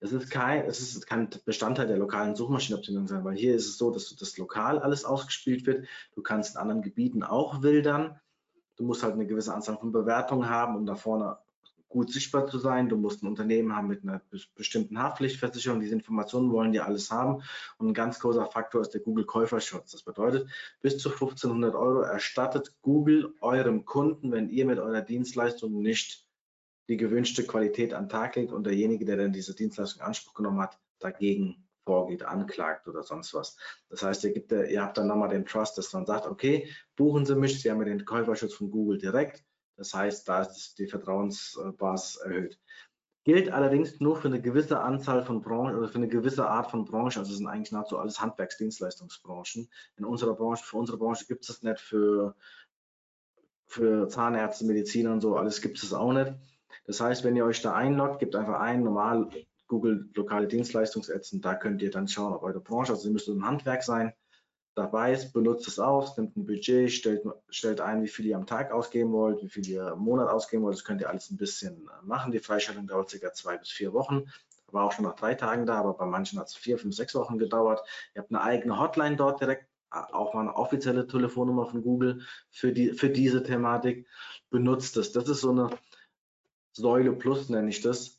Es 0.00 0.12
ist 0.12 0.30
kein, 0.30 0.64
es 0.64 0.80
ist 0.80 1.06
kein 1.06 1.28
Bestandteil 1.44 1.88
der 1.88 1.98
lokalen 1.98 2.36
Suchmaschinenoptimierung 2.36 3.08
sein, 3.08 3.24
weil 3.24 3.36
hier 3.36 3.54
ist 3.54 3.66
es 3.66 3.78
so, 3.78 3.90
dass 3.90 4.14
das 4.14 4.38
lokal 4.38 4.78
alles 4.78 5.04
ausgespielt 5.04 5.66
wird. 5.66 5.88
Du 6.14 6.22
kannst 6.22 6.54
in 6.54 6.60
anderen 6.60 6.82
Gebieten 6.82 7.24
auch 7.24 7.62
wildern. 7.62 8.18
Du 8.78 8.84
musst 8.84 9.02
halt 9.02 9.14
eine 9.14 9.26
gewisse 9.26 9.52
Anzahl 9.52 9.76
von 9.76 9.92
Bewertungen 9.92 10.48
haben, 10.48 10.76
um 10.76 10.86
da 10.86 10.94
vorne 10.94 11.36
gut 11.88 12.12
sichtbar 12.12 12.46
zu 12.46 12.58
sein. 12.58 12.88
Du 12.88 12.96
musst 12.96 13.22
ein 13.22 13.26
Unternehmen 13.26 13.74
haben 13.74 13.88
mit 13.88 14.02
einer 14.02 14.22
bestimmten 14.54 14.98
Haftpflichtversicherung. 14.98 15.80
Diese 15.80 15.94
Informationen 15.94 16.52
wollen 16.52 16.72
die 16.72 16.80
alles 16.80 17.10
haben. 17.10 17.42
Und 17.78 17.88
ein 17.88 17.94
ganz 17.94 18.20
großer 18.20 18.46
Faktor 18.46 18.82
ist 18.82 18.90
der 18.90 19.00
Google 19.00 19.24
Käuferschutz. 19.24 19.92
Das 19.92 20.02
bedeutet, 20.02 20.48
bis 20.80 20.98
zu 20.98 21.10
1500 21.10 21.74
Euro 21.74 22.02
erstattet 22.02 22.74
Google 22.82 23.34
eurem 23.40 23.84
Kunden, 23.84 24.32
wenn 24.32 24.48
ihr 24.48 24.64
mit 24.64 24.78
eurer 24.78 25.02
Dienstleistung 25.02 25.80
nicht 25.80 26.24
die 26.88 26.96
gewünschte 26.96 27.44
Qualität 27.44 27.92
an 27.92 28.04
den 28.04 28.10
Tag 28.10 28.36
legt 28.36 28.52
und 28.52 28.64
derjenige, 28.64 29.04
der 29.04 29.16
dann 29.16 29.32
diese 29.32 29.54
Dienstleistung 29.54 30.00
in 30.00 30.06
Anspruch 30.06 30.34
genommen 30.34 30.60
hat, 30.60 30.78
dagegen 31.00 31.67
vorgeht, 31.88 32.22
anklagt 32.22 32.86
oder 32.86 33.02
sonst 33.02 33.32
was. 33.32 33.56
Das 33.88 34.02
heißt, 34.02 34.24
ihr, 34.24 34.32
gibt, 34.34 34.52
ihr 34.52 34.82
habt 34.82 34.98
dann 34.98 35.06
nochmal 35.06 35.30
den 35.30 35.46
Trust, 35.46 35.78
dass 35.78 35.90
man 35.94 36.04
sagt, 36.04 36.26
okay, 36.26 36.68
buchen 36.96 37.24
Sie 37.24 37.34
mich, 37.34 37.62
Sie 37.62 37.70
haben 37.70 37.78
ja 37.78 37.86
den 37.86 38.04
Käuferschutz 38.04 38.52
von 38.52 38.70
Google 38.70 38.98
direkt. 38.98 39.42
Das 39.78 39.94
heißt, 39.94 40.28
da 40.28 40.42
ist 40.42 40.78
die 40.78 40.86
Vertrauensbasis 40.86 42.16
erhöht. 42.16 42.60
Gilt 43.24 43.50
allerdings 43.50 44.00
nur 44.00 44.16
für 44.16 44.28
eine 44.28 44.42
gewisse 44.42 44.80
Anzahl 44.80 45.22
von 45.22 45.40
Branchen 45.40 45.76
oder 45.76 45.88
für 45.88 45.96
eine 45.96 46.08
gewisse 46.08 46.46
Art 46.46 46.70
von 46.70 46.84
Branche. 46.84 47.20
Also 47.20 47.32
es 47.32 47.38
sind 47.38 47.46
eigentlich 47.46 47.72
nahezu 47.72 47.98
alles 47.98 48.20
Handwerksdienstleistungsbranchen. 48.20 49.70
In 49.96 50.04
unserer 50.04 50.34
Branche, 50.34 50.64
für 50.64 50.76
unsere 50.76 50.98
Branche 50.98 51.24
gibt 51.26 51.42
es 51.42 51.48
das 51.48 51.62
nicht, 51.62 51.80
für, 51.80 52.36
für 53.66 54.08
Zahnärzte, 54.08 54.66
Mediziner 54.66 55.12
und 55.12 55.22
so, 55.22 55.36
alles 55.36 55.62
gibt 55.62 55.82
es 55.82 55.94
auch 55.94 56.12
nicht. 56.12 56.34
Das 56.86 57.00
heißt, 57.00 57.24
wenn 57.24 57.36
ihr 57.36 57.46
euch 57.46 57.62
da 57.62 57.74
einloggt, 57.74 58.18
gebt 58.18 58.36
einfach 58.36 58.60
ein, 58.60 58.82
normal 58.82 59.30
Google 59.68 60.08
lokale 60.14 60.48
Dienstleistungs-Ads 60.48 61.34
und 61.34 61.44
da 61.44 61.54
könnt 61.54 61.82
ihr 61.82 61.90
dann 61.90 62.08
schauen, 62.08 62.32
ob 62.32 62.42
eure 62.42 62.60
Branche, 62.60 62.92
also 62.92 63.06
ihr 63.06 63.12
müsst 63.12 63.28
im 63.28 63.46
Handwerk 63.46 63.82
sein, 63.82 64.12
dabei 64.74 65.12
ist, 65.12 65.32
benutzt 65.32 65.68
es 65.68 65.78
aus, 65.78 66.16
nimmt 66.16 66.36
ein 66.36 66.46
Budget, 66.46 66.90
stellt, 66.90 67.22
stellt 67.48 67.80
ein, 67.80 68.02
wie 68.02 68.08
viel 68.08 68.26
ihr 68.26 68.36
am 68.36 68.46
Tag 68.46 68.72
ausgeben 68.72 69.12
wollt, 69.12 69.42
wie 69.42 69.48
viel 69.48 69.68
ihr 69.68 69.92
im 69.92 69.98
Monat 69.98 70.28
ausgeben 70.28 70.62
wollt. 70.62 70.76
Das 70.76 70.84
könnt 70.84 71.00
ihr 71.00 71.10
alles 71.10 71.30
ein 71.30 71.36
bisschen 71.36 71.88
äh, 71.88 72.06
machen. 72.06 72.32
Die 72.32 72.38
Freischaltung 72.38 72.86
dauert 72.86 73.10
circa 73.10 73.32
zwei 73.32 73.58
bis 73.58 73.70
vier 73.70 73.92
Wochen. 73.92 74.24
War 74.70 74.84
auch 74.84 74.92
schon 74.92 75.04
nach 75.04 75.16
drei 75.16 75.34
Tagen 75.34 75.66
da, 75.66 75.78
aber 75.78 75.94
bei 75.94 76.06
manchen 76.06 76.38
hat 76.38 76.46
es 76.46 76.54
vier, 76.54 76.78
fünf, 76.78 76.94
sechs 76.94 77.14
Wochen 77.14 77.38
gedauert. 77.38 77.80
Ihr 78.14 78.22
habt 78.22 78.30
eine 78.30 78.40
eigene 78.40 78.78
Hotline 78.78 79.16
dort 79.16 79.40
direkt 79.40 79.66
auch 79.90 80.34
mal 80.34 80.42
eine 80.42 80.54
offizielle 80.54 81.06
Telefonnummer 81.06 81.66
von 81.66 81.82
Google 81.82 82.20
für, 82.50 82.72
die, 82.72 82.92
für 82.92 83.08
diese 83.08 83.42
Thematik. 83.42 84.06
Benutzt 84.50 84.96
es. 84.98 85.12
Das 85.12 85.28
ist 85.28 85.40
so 85.40 85.50
eine 85.50 85.70
Säule 86.72 87.12
Plus, 87.12 87.48
nenne 87.48 87.70
ich 87.70 87.80
das. 87.80 88.17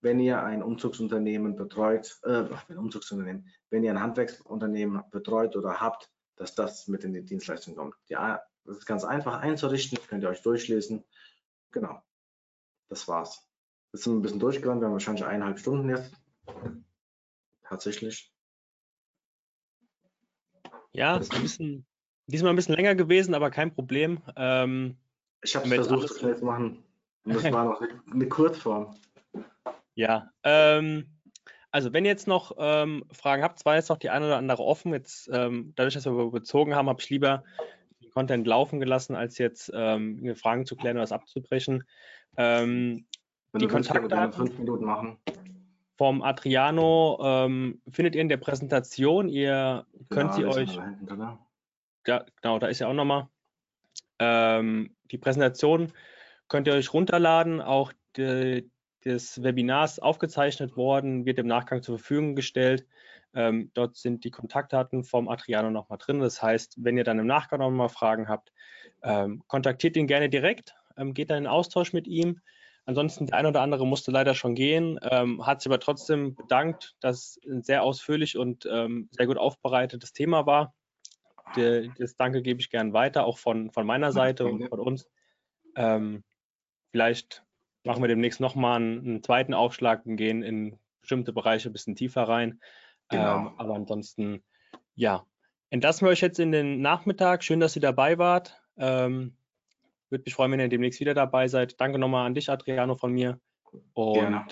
Wenn 0.00 0.20
ihr 0.20 0.42
ein 0.42 0.62
Umzugsunternehmen 0.62 1.56
betreut, 1.56 2.18
äh, 2.22 2.44
ein 2.68 2.78
Umzugsunternehmen, 2.78 3.48
wenn 3.70 3.82
ihr 3.82 3.90
ein 3.90 4.00
Handwerksunternehmen 4.00 5.02
betreut 5.10 5.56
oder 5.56 5.80
habt, 5.80 6.10
dass 6.36 6.54
das 6.54 6.86
mit 6.86 7.04
in 7.04 7.12
die 7.12 7.24
Dienstleistung 7.24 7.74
kommt. 7.74 7.96
Ja, 8.08 8.40
das 8.64 8.78
ist 8.78 8.86
ganz 8.86 9.04
einfach 9.04 9.40
einzurichten, 9.40 9.98
könnt 10.08 10.22
ihr 10.22 10.28
euch 10.28 10.42
durchlesen. 10.42 11.04
Genau, 11.72 12.00
das 12.88 13.08
war's. 13.08 13.48
Jetzt 13.92 14.04
sind 14.04 14.12
wir 14.12 14.18
ein 14.18 14.22
bisschen 14.22 14.40
durchgegangen, 14.40 14.80
wir 14.80 14.86
haben 14.86 14.92
wahrscheinlich 14.92 15.24
eineinhalb 15.24 15.58
Stunden 15.58 15.88
jetzt. 15.88 16.12
Tatsächlich. 17.62 18.32
Ja, 20.92 21.16
ein 21.16 21.42
bisschen, 21.42 21.86
diesmal 22.26 22.52
ein 22.52 22.56
bisschen 22.56 22.74
länger 22.74 22.94
gewesen, 22.94 23.34
aber 23.34 23.50
kein 23.50 23.74
Problem. 23.74 24.22
Ähm, 24.36 24.96
ich 25.42 25.54
habe 25.54 25.66
es 25.68 25.74
versucht, 25.74 26.18
schnell 26.18 26.36
zu 26.36 26.44
machen. 26.44 26.84
Und 27.24 27.34
das 27.34 27.44
war 27.52 27.64
noch 27.64 27.80
eine, 27.80 28.02
eine 28.10 28.28
Kurzform. 28.28 28.96
Ja, 29.98 30.30
ähm, 30.44 31.08
also 31.72 31.92
wenn 31.92 32.04
ihr 32.04 32.12
jetzt 32.12 32.28
noch 32.28 32.54
ähm, 32.56 33.02
Fragen 33.10 33.42
habt, 33.42 33.58
zwar 33.58 33.74
jetzt 33.74 33.88
noch 33.88 33.96
die 33.96 34.10
eine 34.10 34.26
oder 34.26 34.36
andere 34.36 34.62
offen. 34.62 34.92
Jetzt, 34.92 35.28
ähm, 35.32 35.72
dadurch, 35.74 35.94
dass 35.94 36.06
wir 36.06 36.12
überzogen 36.12 36.76
haben, 36.76 36.88
habe 36.88 37.00
ich 37.00 37.10
lieber 37.10 37.42
den 38.00 38.12
Content 38.12 38.46
laufen 38.46 38.78
gelassen, 38.78 39.16
als 39.16 39.38
jetzt 39.38 39.72
ähm, 39.74 40.36
Fragen 40.36 40.66
zu 40.66 40.76
klären 40.76 40.98
oder 40.98 41.02
was 41.02 41.10
abzubrechen. 41.10 41.82
Ähm, 42.36 43.06
wenn 43.50 43.58
die 43.58 43.66
Kontaktdaten 43.66 44.32
fünf 44.32 44.56
Minuten 44.56 44.84
machen. 44.84 45.18
vom 45.96 46.22
Adriano 46.22 47.18
ähm, 47.20 47.82
findet 47.90 48.14
ihr 48.14 48.20
in 48.20 48.28
der 48.28 48.36
Präsentation. 48.36 49.28
Ihr 49.28 49.84
könnt 50.10 50.34
sie 50.34 50.44
euch. 50.44 50.70
Hinten, 50.70 51.38
ja, 52.06 52.24
genau, 52.40 52.60
da 52.60 52.68
ist 52.68 52.78
ja 52.78 52.86
auch 52.86 52.94
nochmal. 52.94 53.26
Ähm, 54.20 54.94
die 55.10 55.18
Präsentation 55.18 55.92
könnt 56.46 56.68
ihr 56.68 56.74
euch 56.74 56.92
runterladen. 56.92 57.60
Auch 57.60 57.92
die, 58.16 58.70
des 59.08 59.42
Webinars 59.42 59.98
aufgezeichnet 59.98 60.76
worden, 60.76 61.24
wird 61.24 61.38
im 61.38 61.46
Nachgang 61.46 61.82
zur 61.82 61.98
Verfügung 61.98 62.36
gestellt. 62.36 62.86
Ähm, 63.34 63.70
dort 63.74 63.96
sind 63.96 64.24
die 64.24 64.30
Kontaktdaten 64.30 65.02
vom 65.02 65.28
Adriano 65.28 65.70
nochmal 65.70 65.98
drin. 65.98 66.20
Das 66.20 66.42
heißt, 66.42 66.76
wenn 66.78 66.96
ihr 66.96 67.04
dann 67.04 67.18
im 67.18 67.26
Nachgang 67.26 67.60
nochmal 67.60 67.88
Fragen 67.88 68.28
habt, 68.28 68.52
ähm, 69.02 69.42
kontaktiert 69.46 69.96
ihn 69.96 70.06
gerne 70.06 70.28
direkt, 70.28 70.74
ähm, 70.96 71.14
geht 71.14 71.30
dann 71.30 71.38
in 71.38 71.46
Austausch 71.46 71.92
mit 71.92 72.06
ihm. 72.06 72.40
Ansonsten, 72.84 73.26
der 73.26 73.38
ein 73.38 73.46
oder 73.46 73.60
andere 73.60 73.86
musste 73.86 74.10
leider 74.10 74.34
schon 74.34 74.54
gehen, 74.54 74.98
ähm, 75.02 75.44
hat 75.44 75.60
sich 75.60 75.70
aber 75.70 75.80
trotzdem 75.80 76.34
bedankt, 76.34 76.96
dass 77.00 77.36
es 77.36 77.40
ein 77.46 77.62
sehr 77.62 77.82
ausführlich 77.82 78.38
und 78.38 78.66
ähm, 78.70 79.08
sehr 79.12 79.26
gut 79.26 79.36
aufbereitetes 79.36 80.12
Thema 80.12 80.46
war. 80.46 80.74
De, 81.56 81.90
das 81.98 82.16
Danke 82.16 82.42
gebe 82.42 82.60
ich 82.60 82.70
gern 82.70 82.92
weiter, 82.92 83.24
auch 83.24 83.38
von, 83.38 83.70
von 83.70 83.86
meiner 83.86 84.12
Seite 84.12 84.46
und 84.46 84.68
von 84.68 84.80
uns. 84.80 85.06
Ähm, 85.76 86.24
vielleicht 86.90 87.44
machen 87.88 88.02
wir 88.02 88.08
demnächst 88.08 88.38
nochmal 88.38 88.76
einen, 88.76 88.98
einen 89.00 89.22
zweiten 89.22 89.54
Aufschlag 89.54 90.04
und 90.04 90.16
gehen 90.16 90.42
in 90.42 90.78
bestimmte 91.00 91.32
Bereiche 91.32 91.70
ein 91.70 91.72
bisschen 91.72 91.96
tiefer 91.96 92.24
rein. 92.24 92.60
Genau. 93.08 93.38
Ähm, 93.38 93.50
aber 93.56 93.74
ansonsten, 93.74 94.44
ja, 94.94 95.24
entlassen 95.70 96.06
wir 96.06 96.10
euch 96.10 96.20
jetzt 96.20 96.38
in 96.38 96.52
den 96.52 96.82
Nachmittag. 96.82 97.42
Schön, 97.42 97.60
dass 97.60 97.74
ihr 97.76 97.82
dabei 97.82 98.18
wart. 98.18 98.62
Ähm, 98.76 99.34
Würde 100.10 100.22
mich 100.26 100.34
freuen, 100.34 100.52
wenn 100.52 100.60
ihr 100.60 100.68
demnächst 100.68 101.00
wieder 101.00 101.14
dabei 101.14 101.48
seid. 101.48 101.80
Danke 101.80 101.98
nochmal 101.98 102.26
an 102.26 102.34
dich, 102.34 102.50
Adriano, 102.50 102.94
von 102.94 103.12
mir. 103.12 103.40
Und 103.94 104.14
Gerne. 104.14 104.44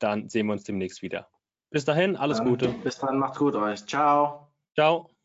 dann 0.00 0.28
sehen 0.28 0.46
wir 0.46 0.52
uns 0.52 0.64
demnächst 0.64 1.02
wieder. 1.02 1.28
Bis 1.70 1.84
dahin, 1.84 2.16
alles 2.16 2.38
dann, 2.38 2.48
Gute. 2.48 2.68
Bis 2.82 2.98
dann, 2.98 3.18
macht's 3.18 3.38
gut 3.38 3.54
euch. 3.54 3.86
Ciao. 3.86 4.52
Ciao. 4.74 5.15